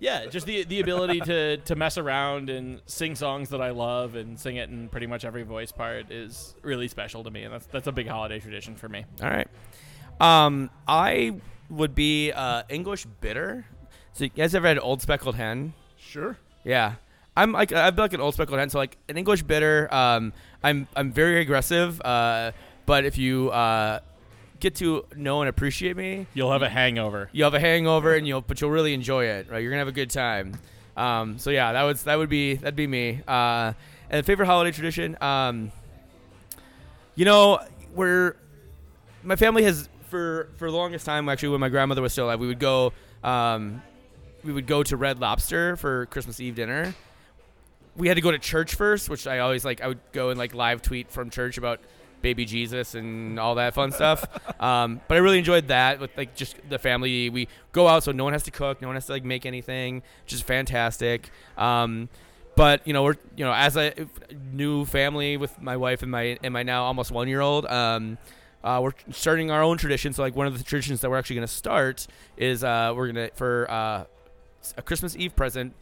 yeah, 0.00 0.26
just 0.26 0.46
the 0.46 0.64
the 0.64 0.80
ability 0.80 1.20
to 1.20 1.58
to 1.58 1.76
mess 1.76 1.98
around 1.98 2.50
and 2.50 2.80
sing 2.86 3.14
songs 3.14 3.50
that 3.50 3.60
I 3.60 3.70
love 3.70 4.16
and 4.16 4.38
sing 4.38 4.56
it 4.56 4.70
in 4.70 4.88
pretty 4.88 5.06
much 5.06 5.24
every 5.24 5.42
voice 5.42 5.70
part 5.70 6.10
is 6.10 6.54
really 6.62 6.88
special 6.88 7.22
to 7.24 7.30
me, 7.30 7.44
and 7.44 7.52
that's 7.52 7.66
that's 7.66 7.86
a 7.86 7.92
big 7.92 8.08
holiday 8.08 8.40
tradition 8.40 8.74
for 8.74 8.88
me. 8.88 9.04
All 9.22 9.30
right. 9.30 9.48
Um, 10.20 10.70
I 10.88 11.36
would 11.68 11.94
be 11.94 12.32
uh, 12.32 12.62
English 12.68 13.06
bitter. 13.20 13.66
So 14.12 14.24
you 14.24 14.30
guys 14.30 14.54
ever 14.54 14.66
had 14.66 14.78
Old 14.78 15.02
Speckled 15.02 15.36
Hen? 15.36 15.74
Sure. 15.96 16.36
Yeah. 16.64 16.94
I'm 17.36 17.52
like 17.52 17.72
I've 17.72 17.94
been 17.94 18.02
like 18.02 18.12
an 18.12 18.20
old 18.20 18.34
speckled 18.34 18.58
hen, 18.58 18.70
so 18.70 18.78
like 18.78 18.96
an 19.08 19.16
English 19.16 19.44
bitter. 19.44 19.92
Um, 19.94 20.32
I'm 20.62 20.88
I'm 20.96 21.12
very 21.12 21.40
aggressive. 21.40 22.00
Uh, 22.02 22.52
but 22.86 23.04
if 23.04 23.18
you 23.18 23.50
uh, 23.50 24.00
get 24.60 24.76
to 24.76 25.04
know 25.16 25.40
and 25.40 25.48
appreciate 25.48 25.96
me, 25.96 26.26
You'll 26.34 26.52
have 26.52 26.62
a 26.62 26.68
hangover. 26.68 27.28
you'll 27.32 27.46
have 27.46 27.54
a 27.54 27.60
hangover, 27.60 28.14
and 28.14 28.26
you'll 28.28 28.42
but 28.42 28.60
you'll 28.60 28.70
really 28.70 28.94
enjoy 28.94 29.24
it. 29.24 29.50
Right? 29.50 29.60
You're 29.62 29.70
gonna 29.70 29.80
have 29.80 29.88
a 29.88 29.92
good 29.92 30.10
time. 30.10 30.54
Um, 30.96 31.38
so 31.38 31.50
yeah, 31.50 31.72
that 31.72 31.82
was 31.84 32.04
that 32.04 32.16
would 32.18 32.28
be 32.28 32.54
that'd 32.54 32.76
be 32.76 32.86
me. 32.86 33.22
Uh, 33.26 33.72
and 34.10 34.24
favorite 34.26 34.46
holiday 34.46 34.70
tradition. 34.72 35.16
Um, 35.20 35.72
you 37.14 37.24
know, 37.24 37.60
we're 37.94 38.36
my 39.22 39.36
family 39.36 39.64
has 39.64 39.88
for 40.08 40.48
for 40.56 40.70
the 40.70 40.76
longest 40.76 41.06
time 41.06 41.28
actually 41.28 41.50
when 41.50 41.60
my 41.60 41.68
grandmother 41.68 42.02
was 42.02 42.12
still 42.12 42.26
alive, 42.26 42.40
we 42.40 42.46
would 42.46 42.58
go 42.58 42.92
um, 43.24 43.82
we 44.44 44.52
would 44.52 44.66
go 44.66 44.82
to 44.82 44.96
Red 44.96 45.20
Lobster 45.20 45.76
for 45.76 46.06
Christmas 46.06 46.40
Eve 46.40 46.54
dinner. 46.54 46.94
We 47.96 48.08
had 48.08 48.14
to 48.14 48.20
go 48.20 48.30
to 48.30 48.38
church 48.38 48.74
first, 48.76 49.08
which 49.08 49.26
I 49.26 49.40
always 49.40 49.64
like. 49.64 49.80
I 49.80 49.88
would 49.88 50.00
go 50.12 50.30
and 50.30 50.38
like 50.38 50.54
live 50.54 50.80
tweet 50.80 51.10
from 51.10 51.28
church 51.30 51.58
about 51.58 51.80
baby 52.22 52.44
Jesus 52.44 52.94
and 52.94 53.38
all 53.38 53.56
that 53.56 53.74
fun 53.74 53.92
stuff. 53.92 54.26
Um, 54.60 55.00
but 55.08 55.14
I 55.14 55.20
really 55.20 55.38
enjoyed 55.38 55.68
that 55.68 56.00
with 56.00 56.14
like 56.18 56.36
just 56.36 56.54
the 56.68 56.78
family. 56.78 57.30
We 57.30 57.48
go 57.72 57.88
out 57.88 58.02
so 58.02 58.12
no 58.12 58.24
one 58.24 58.34
has 58.34 58.42
to 58.42 58.50
cook, 58.50 58.82
no 58.82 58.88
one 58.88 58.94
has 58.96 59.06
to 59.06 59.12
like 59.12 59.24
make 59.24 59.46
anything, 59.46 60.02
which 60.22 60.34
is 60.34 60.42
fantastic. 60.42 61.30
Um, 61.56 62.10
but 62.56 62.86
you 62.86 62.92
know 62.92 63.02
we're 63.02 63.16
you 63.36 63.44
know 63.46 63.54
as 63.54 63.78
a 63.78 63.94
new 64.52 64.84
family 64.84 65.38
with 65.38 65.62
my 65.62 65.78
wife 65.78 66.02
and 66.02 66.10
my 66.10 66.38
and 66.42 66.52
my 66.52 66.62
now 66.62 66.84
almost 66.84 67.10
one 67.10 67.26
year 67.26 67.40
old. 67.40 67.64
Um, 67.64 68.18
uh, 68.62 68.80
we're 68.82 68.92
starting 69.10 69.50
our 69.50 69.62
own 69.62 69.78
tradition. 69.78 70.12
So 70.12 70.22
like 70.22 70.36
one 70.36 70.46
of 70.46 70.58
the 70.58 70.64
traditions 70.64 71.00
that 71.00 71.10
we're 71.10 71.18
actually 71.18 71.36
going 71.36 71.48
to 71.48 71.52
start 71.54 72.06
is 72.36 72.62
uh, 72.62 72.92
we're 72.94 73.06
gonna 73.06 73.30
for 73.34 73.70
uh, 73.70 74.04
a 74.76 74.82
Christmas 74.82 75.16
Eve 75.16 75.34
present. 75.34 75.74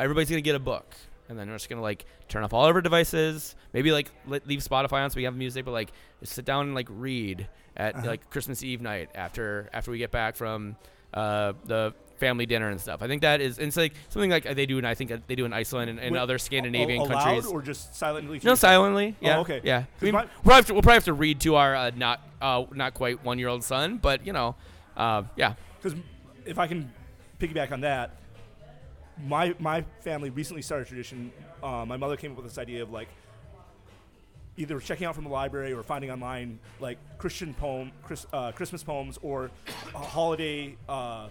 Everybody's 0.00 0.28
gonna 0.28 0.40
get 0.40 0.56
a 0.56 0.60
book, 0.60 0.96
and 1.28 1.38
then 1.38 1.48
we're 1.48 1.54
just 1.56 1.68
gonna 1.68 1.82
like 1.82 2.04
turn 2.28 2.42
off 2.44 2.52
all 2.52 2.66
of 2.66 2.74
our 2.74 2.82
devices. 2.82 3.54
Maybe 3.72 3.92
like 3.92 4.10
let, 4.26 4.46
leave 4.46 4.60
Spotify 4.60 5.02
on 5.04 5.10
so 5.10 5.16
we 5.16 5.24
have 5.24 5.34
music, 5.36 5.64
but 5.64 5.72
like 5.72 5.90
sit 6.22 6.44
down 6.44 6.66
and 6.66 6.74
like 6.74 6.88
read 6.90 7.48
at 7.76 7.94
Uh-huh. 7.96 8.06
like 8.06 8.30
Christmas 8.30 8.62
Eve 8.62 8.80
night 8.80 9.10
after 9.14 9.68
after 9.72 9.90
we 9.90 9.98
get 9.98 10.10
back 10.10 10.36
from 10.36 10.76
uh, 11.12 11.52
the 11.64 11.94
family 12.18 12.46
dinner 12.46 12.70
and 12.70 12.80
stuff. 12.80 13.02
I 13.02 13.08
think 13.08 13.22
that 13.22 13.40
is 13.40 13.58
it's 13.58 13.76
like 13.76 13.92
something 14.08 14.30
like 14.30 14.44
they 14.54 14.66
do, 14.66 14.78
and 14.78 14.86
I 14.86 14.94
think 14.94 15.10
they 15.26 15.34
do 15.34 15.44
in 15.44 15.52
Iceland 15.52 15.90
and, 15.90 15.98
and 15.98 16.12
Wait, 16.12 16.18
other 16.20 16.38
Scandinavian 16.38 17.00
allowed 17.00 17.24
countries. 17.24 17.46
or 17.46 17.60
just 17.62 17.96
silently? 17.96 18.40
No, 18.44 18.54
silently. 18.54 19.16
Yeah. 19.20 19.38
Oh, 19.38 19.40
okay. 19.40 19.60
Yeah. 19.64 19.84
We, 20.00 20.12
my- 20.12 20.22
we'll, 20.22 20.28
probably 20.44 20.54
have 20.56 20.66
to, 20.66 20.72
we'll 20.74 20.82
probably 20.82 20.94
have 20.96 21.04
to 21.04 21.12
read 21.12 21.40
to 21.40 21.56
our 21.56 21.74
uh, 21.74 21.90
not 21.96 22.20
uh, 22.40 22.64
not 22.72 22.94
quite 22.94 23.24
one 23.24 23.38
year 23.38 23.48
old 23.48 23.64
son, 23.64 23.98
but 23.98 24.24
you 24.26 24.32
know, 24.32 24.54
uh, 24.96 25.22
yeah. 25.36 25.54
Because 25.82 25.98
if 26.46 26.58
I 26.58 26.66
can 26.68 26.92
piggyback 27.40 27.72
on 27.72 27.80
that, 27.80 28.12
my 29.26 29.54
my 29.58 29.82
family 30.00 30.30
recently 30.30 30.62
started 30.62 30.86
a 30.86 30.88
tradition. 30.88 31.32
Uh, 31.62 31.84
my 31.86 31.96
mother 31.96 32.16
came 32.16 32.32
up 32.32 32.36
with 32.36 32.46
this 32.46 32.58
idea 32.58 32.82
of 32.82 32.90
like 32.90 33.08
either 34.56 34.78
checking 34.78 35.06
out 35.06 35.14
from 35.14 35.24
the 35.24 35.30
library 35.30 35.72
or 35.72 35.82
finding 35.82 36.10
online 36.10 36.58
like 36.80 36.98
Christian 37.18 37.54
poem, 37.54 37.92
Chris, 38.02 38.26
uh, 38.32 38.52
Christmas 38.52 38.82
poems, 38.82 39.18
or 39.22 39.50
a 39.94 39.98
holiday 39.98 40.76
uh, 40.88 41.28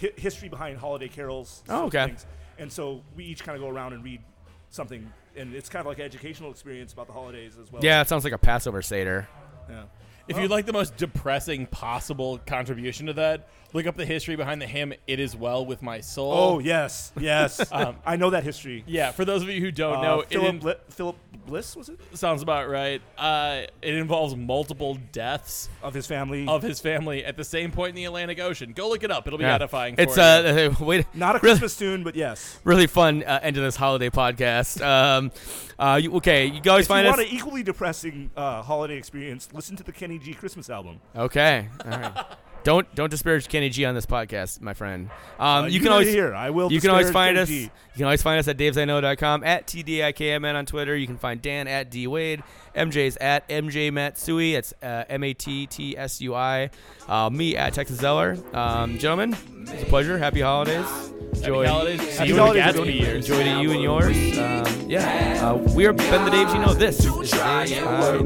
hi- 0.00 0.12
history 0.16 0.48
behind 0.48 0.78
holiday 0.78 1.08
carols. 1.08 1.62
Oh, 1.68 1.86
okay. 1.86 2.06
things. 2.06 2.26
And 2.58 2.70
so 2.70 3.02
we 3.16 3.24
each 3.24 3.42
kind 3.42 3.56
of 3.56 3.62
go 3.62 3.70
around 3.70 3.94
and 3.94 4.04
read 4.04 4.20
something, 4.68 5.10
and 5.34 5.54
it's 5.54 5.68
kind 5.70 5.80
of 5.80 5.86
like 5.86 5.98
an 5.98 6.04
educational 6.04 6.50
experience 6.50 6.92
about 6.92 7.06
the 7.06 7.12
holidays 7.14 7.56
as 7.60 7.72
well. 7.72 7.82
Yeah, 7.82 8.02
it 8.02 8.08
sounds 8.08 8.24
like 8.24 8.34
a 8.34 8.38
Passover 8.38 8.82
Seder. 8.82 9.26
Yeah. 9.68 9.84
If 10.28 10.38
you'd 10.38 10.50
like 10.50 10.66
the 10.66 10.72
most 10.72 10.96
depressing 10.96 11.66
possible 11.66 12.38
contribution 12.46 13.06
to 13.06 13.14
that, 13.14 13.48
look 13.72 13.86
up 13.86 13.96
the 13.96 14.06
history 14.06 14.36
behind 14.36 14.60
the 14.62 14.66
hymn 14.66 14.92
"It 15.06 15.20
Is 15.20 15.36
Well 15.36 15.64
with 15.66 15.82
My 15.82 16.00
Soul." 16.00 16.32
Oh 16.32 16.58
yes, 16.58 17.12
yes. 17.18 17.60
Um, 17.72 17.96
I 18.04 18.16
know 18.16 18.30
that 18.30 18.42
history. 18.44 18.84
yeah. 18.86 19.12
For 19.12 19.24
those 19.24 19.42
of 19.42 19.48
you 19.48 19.60
who 19.60 19.70
don't 19.70 19.96
Uh, 19.98 20.02
know, 20.02 20.20
it 20.20 20.28
Philip, 20.30 20.48
in- 20.48 20.58
Bli- 20.58 20.74
Philip 20.90 21.16
Bliss 21.46 21.74
was 21.76 21.88
it 21.88 21.98
sounds 22.14 22.42
about 22.42 22.68
right. 22.68 23.00
Uh, 23.18 23.62
it 23.82 23.94
involves 23.94 24.36
multiple 24.36 24.98
deaths 25.12 25.68
of 25.82 25.94
his 25.94 26.06
family? 26.06 26.46
of 26.46 26.62
his 26.62 26.78
family 26.80 27.24
at 27.24 27.36
the 27.36 27.44
same 27.44 27.70
point 27.72 27.90
in 27.90 27.94
the 27.96 28.04
Atlantic 28.04 28.38
Ocean. 28.40 28.72
Go 28.72 28.88
look 28.88 29.02
it 29.02 29.10
up; 29.10 29.26
it'll 29.26 29.38
be 29.38 29.44
Yeah. 29.44 29.54
edifying. 29.54 29.94
It's 29.98 30.14
for 30.14 30.20
you. 30.20 30.70
uh, 30.70 30.74
wait, 30.84 31.06
Not 31.14 31.36
a 31.36 31.38
really, 31.38 31.58
Christmas 31.58 31.76
tune, 31.76 32.02
but 32.04 32.14
yes. 32.14 32.58
really 32.64 32.86
fun 32.86 33.22
uh, 33.24 33.40
end 33.42 33.54
to 33.54 33.60
this 33.62 33.76
holiday 33.76 34.10
podcast. 34.10 34.80
Um, 34.84 35.32
uh, 35.78 35.98
you, 36.02 36.14
okay, 36.16 36.46
you 36.46 36.60
guys 36.60 36.68
always 36.68 36.86
If 36.86 36.90
you 36.90 36.94
find 36.94 37.06
us. 37.06 37.16
want 37.16 37.28
an 37.28 37.34
equally 37.34 37.62
depressing 37.62 38.30
uh, 38.36 38.62
holiday 38.62 38.96
experience, 38.96 39.48
listen 39.52 39.76
to 39.76 39.82
the 39.82 39.92
Kenny 39.92 40.18
G 40.18 40.34
Christmas 40.34 40.68
album. 40.70 41.00
Okay, 41.16 41.68
all 41.84 41.90
right. 41.90 42.26
don't 42.62 42.92
don't 42.94 43.10
disparage 43.10 43.48
Kenny 43.48 43.68
G 43.70 43.84
on 43.84 43.94
this 43.94 44.06
podcast, 44.06 44.60
my 44.60 44.74
friend. 44.74 45.10
Um, 45.38 45.64
Uh, 45.64 45.66
you, 45.66 45.80
heard 45.80 45.84
can 45.84 45.92
always 45.92 46.08
here. 46.08 46.34
I 46.34 46.50
will. 46.50 46.70
You 46.72 46.80
can 46.80 46.90
always 46.90 47.10
find 47.10 47.36
Kenny 47.36 47.42
us. 47.42 47.48
G. 47.48 47.60
You 47.62 47.70
can 47.96 48.04
always 48.04 48.22
find 48.22 48.38
us 48.38 48.48
at 48.48 48.56
davesiknow.com, 48.56 49.44
at 49.44 49.66
tdikmn 49.66 50.54
on 50.54 50.66
Twitter. 50.66 50.96
You 50.96 51.06
can 51.06 51.18
find 51.18 51.40
Dan 51.42 51.66
at 51.68 51.90
d 51.90 52.06
wade, 52.06 52.42
MJ's 52.76 53.16
at 53.16 53.48
mj 53.48 53.92
matsui. 53.92 54.54
It's 54.54 54.72
uh, 54.82 55.04
m 55.08 55.24
a 55.24 55.34
t 55.34 55.66
t 55.66 55.96
s 55.96 56.20
u 56.20 56.34
i. 56.34 56.70
Uh, 57.08 57.30
me 57.30 57.56
at 57.56 57.72
Texas 57.74 57.98
Zeller. 57.98 58.36
Um, 58.52 58.98
gentlemen, 58.98 59.36
it's 59.62 59.82
a 59.82 59.86
pleasure. 59.86 60.18
Happy 60.18 60.40
holidays. 60.40 60.86
Enjoy. 61.34 61.66
holidays. 61.66 62.00
See 62.00 62.16
Happy 62.18 62.28
you 62.28 62.34
in 62.34 62.36
the 62.36 62.42
holidays, 62.42 62.62
Gatsby 62.64 62.68
everyone. 62.68 62.88
years. 62.92 63.28
Enjoy 63.30 63.44
to 63.44 63.62
you 63.62 63.70
and 63.72 63.82
yours. 63.82 64.38
Um, 64.38 64.90
yeah. 64.90 65.50
Uh, 65.50 65.56
we 65.74 65.86
are 65.86 65.92
Ben 65.92 66.24
the 66.24 66.30
Daves. 66.30 66.52
You 66.52 66.60
know 66.60 66.74
this. 66.74 66.98
to 67.04 67.20
is 67.20 67.30
try 67.30 67.64
Daves 67.64 67.76
and 67.78 67.88
I 67.88 68.00
work 68.00 68.20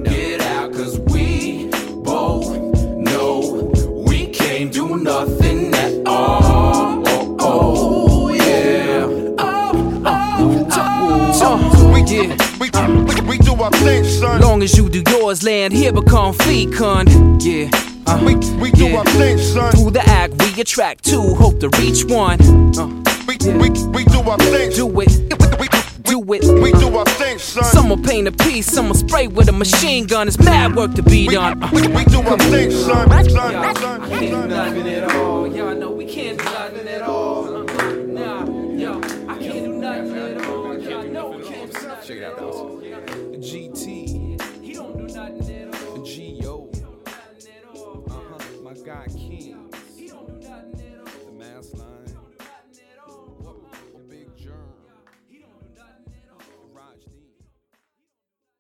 Know. 3.05 3.74
It 4.69 4.77
out, 4.78 4.85
cause 4.86 4.89
we 4.89 4.95
both 4.95 5.03
nothing 5.03 5.74
at 5.74 6.07
all. 6.07 7.03
Oh, 7.07 7.36
oh, 7.41 8.28
yeah. 8.28 9.07
Uh, 9.39 9.73
We, 11.95 12.03
yeah. 12.03 12.36
we, 12.59 12.70
we, 13.05 13.20
we 13.28 13.39
do 13.39 13.55
our 13.55 13.70
thing, 13.70 14.05
son. 14.05 14.41
Long 14.41 14.62
as 14.62 14.77
you 14.77 14.89
do 14.89 15.03
yours, 15.11 15.43
land 15.43 15.73
here 15.73 15.93
become 15.93 16.32
fecund. 16.35 17.09
Yeah. 17.43 17.70
Uh, 18.07 18.20
We, 18.24 18.35
we 18.61 18.70
do 18.73 18.89
yeah. 18.89 18.99
our 18.99 19.05
thing, 19.05 19.39
son. 19.39 19.73
Through 19.73 19.91
the 19.93 20.03
act, 20.07 20.35
we 20.43 20.61
attract 20.61 21.05
two, 21.05 21.35
hope 21.35 21.61
to 21.61 21.69
reach 21.81 22.05
one. 22.05 22.41
Uh, 22.78 22.86
We, 23.27 23.36
we, 23.53 23.70
we 23.91 24.05
do 24.05 24.20
our 24.20 24.39
thing. 24.39 24.70
do 24.73 25.01
it, 25.01 25.11
do 26.15 26.32
it. 26.32 26.45
We 26.62 26.70
do 26.73 26.97
our 26.97 27.05
thing, 27.05 27.39
son. 27.39 27.65
Someone 27.65 28.03
paint 28.03 28.28
a 28.28 28.32
piece, 28.32 28.66
someone 28.70 28.95
spray 28.95 29.27
with 29.27 29.49
a 29.49 29.53
machine 29.53 30.07
gun. 30.07 30.28
It's 30.28 30.39
mad 30.39 30.77
work 30.77 30.95
to 30.95 31.03
be 31.03 31.27
we, 31.27 31.35
done. 31.35 31.61
We, 31.73 31.89
we 31.89 32.05
do 32.05 32.20
our 32.23 32.39
thing, 32.39 32.70
son. 32.70 33.09
son, 33.11 33.31
son, 33.31 33.53
son, 33.53 33.77
son. 33.77 34.11
Can't 34.11 34.49
nothing 34.49 34.89
at 34.89 35.11
all. 35.16 35.47
Y'all 35.47 35.74
know 35.74 35.91
we 35.91 36.07
can't 36.07 36.39
do 36.39 36.45
nothing 36.45 36.89
at 36.89 37.03
all. 37.03 37.24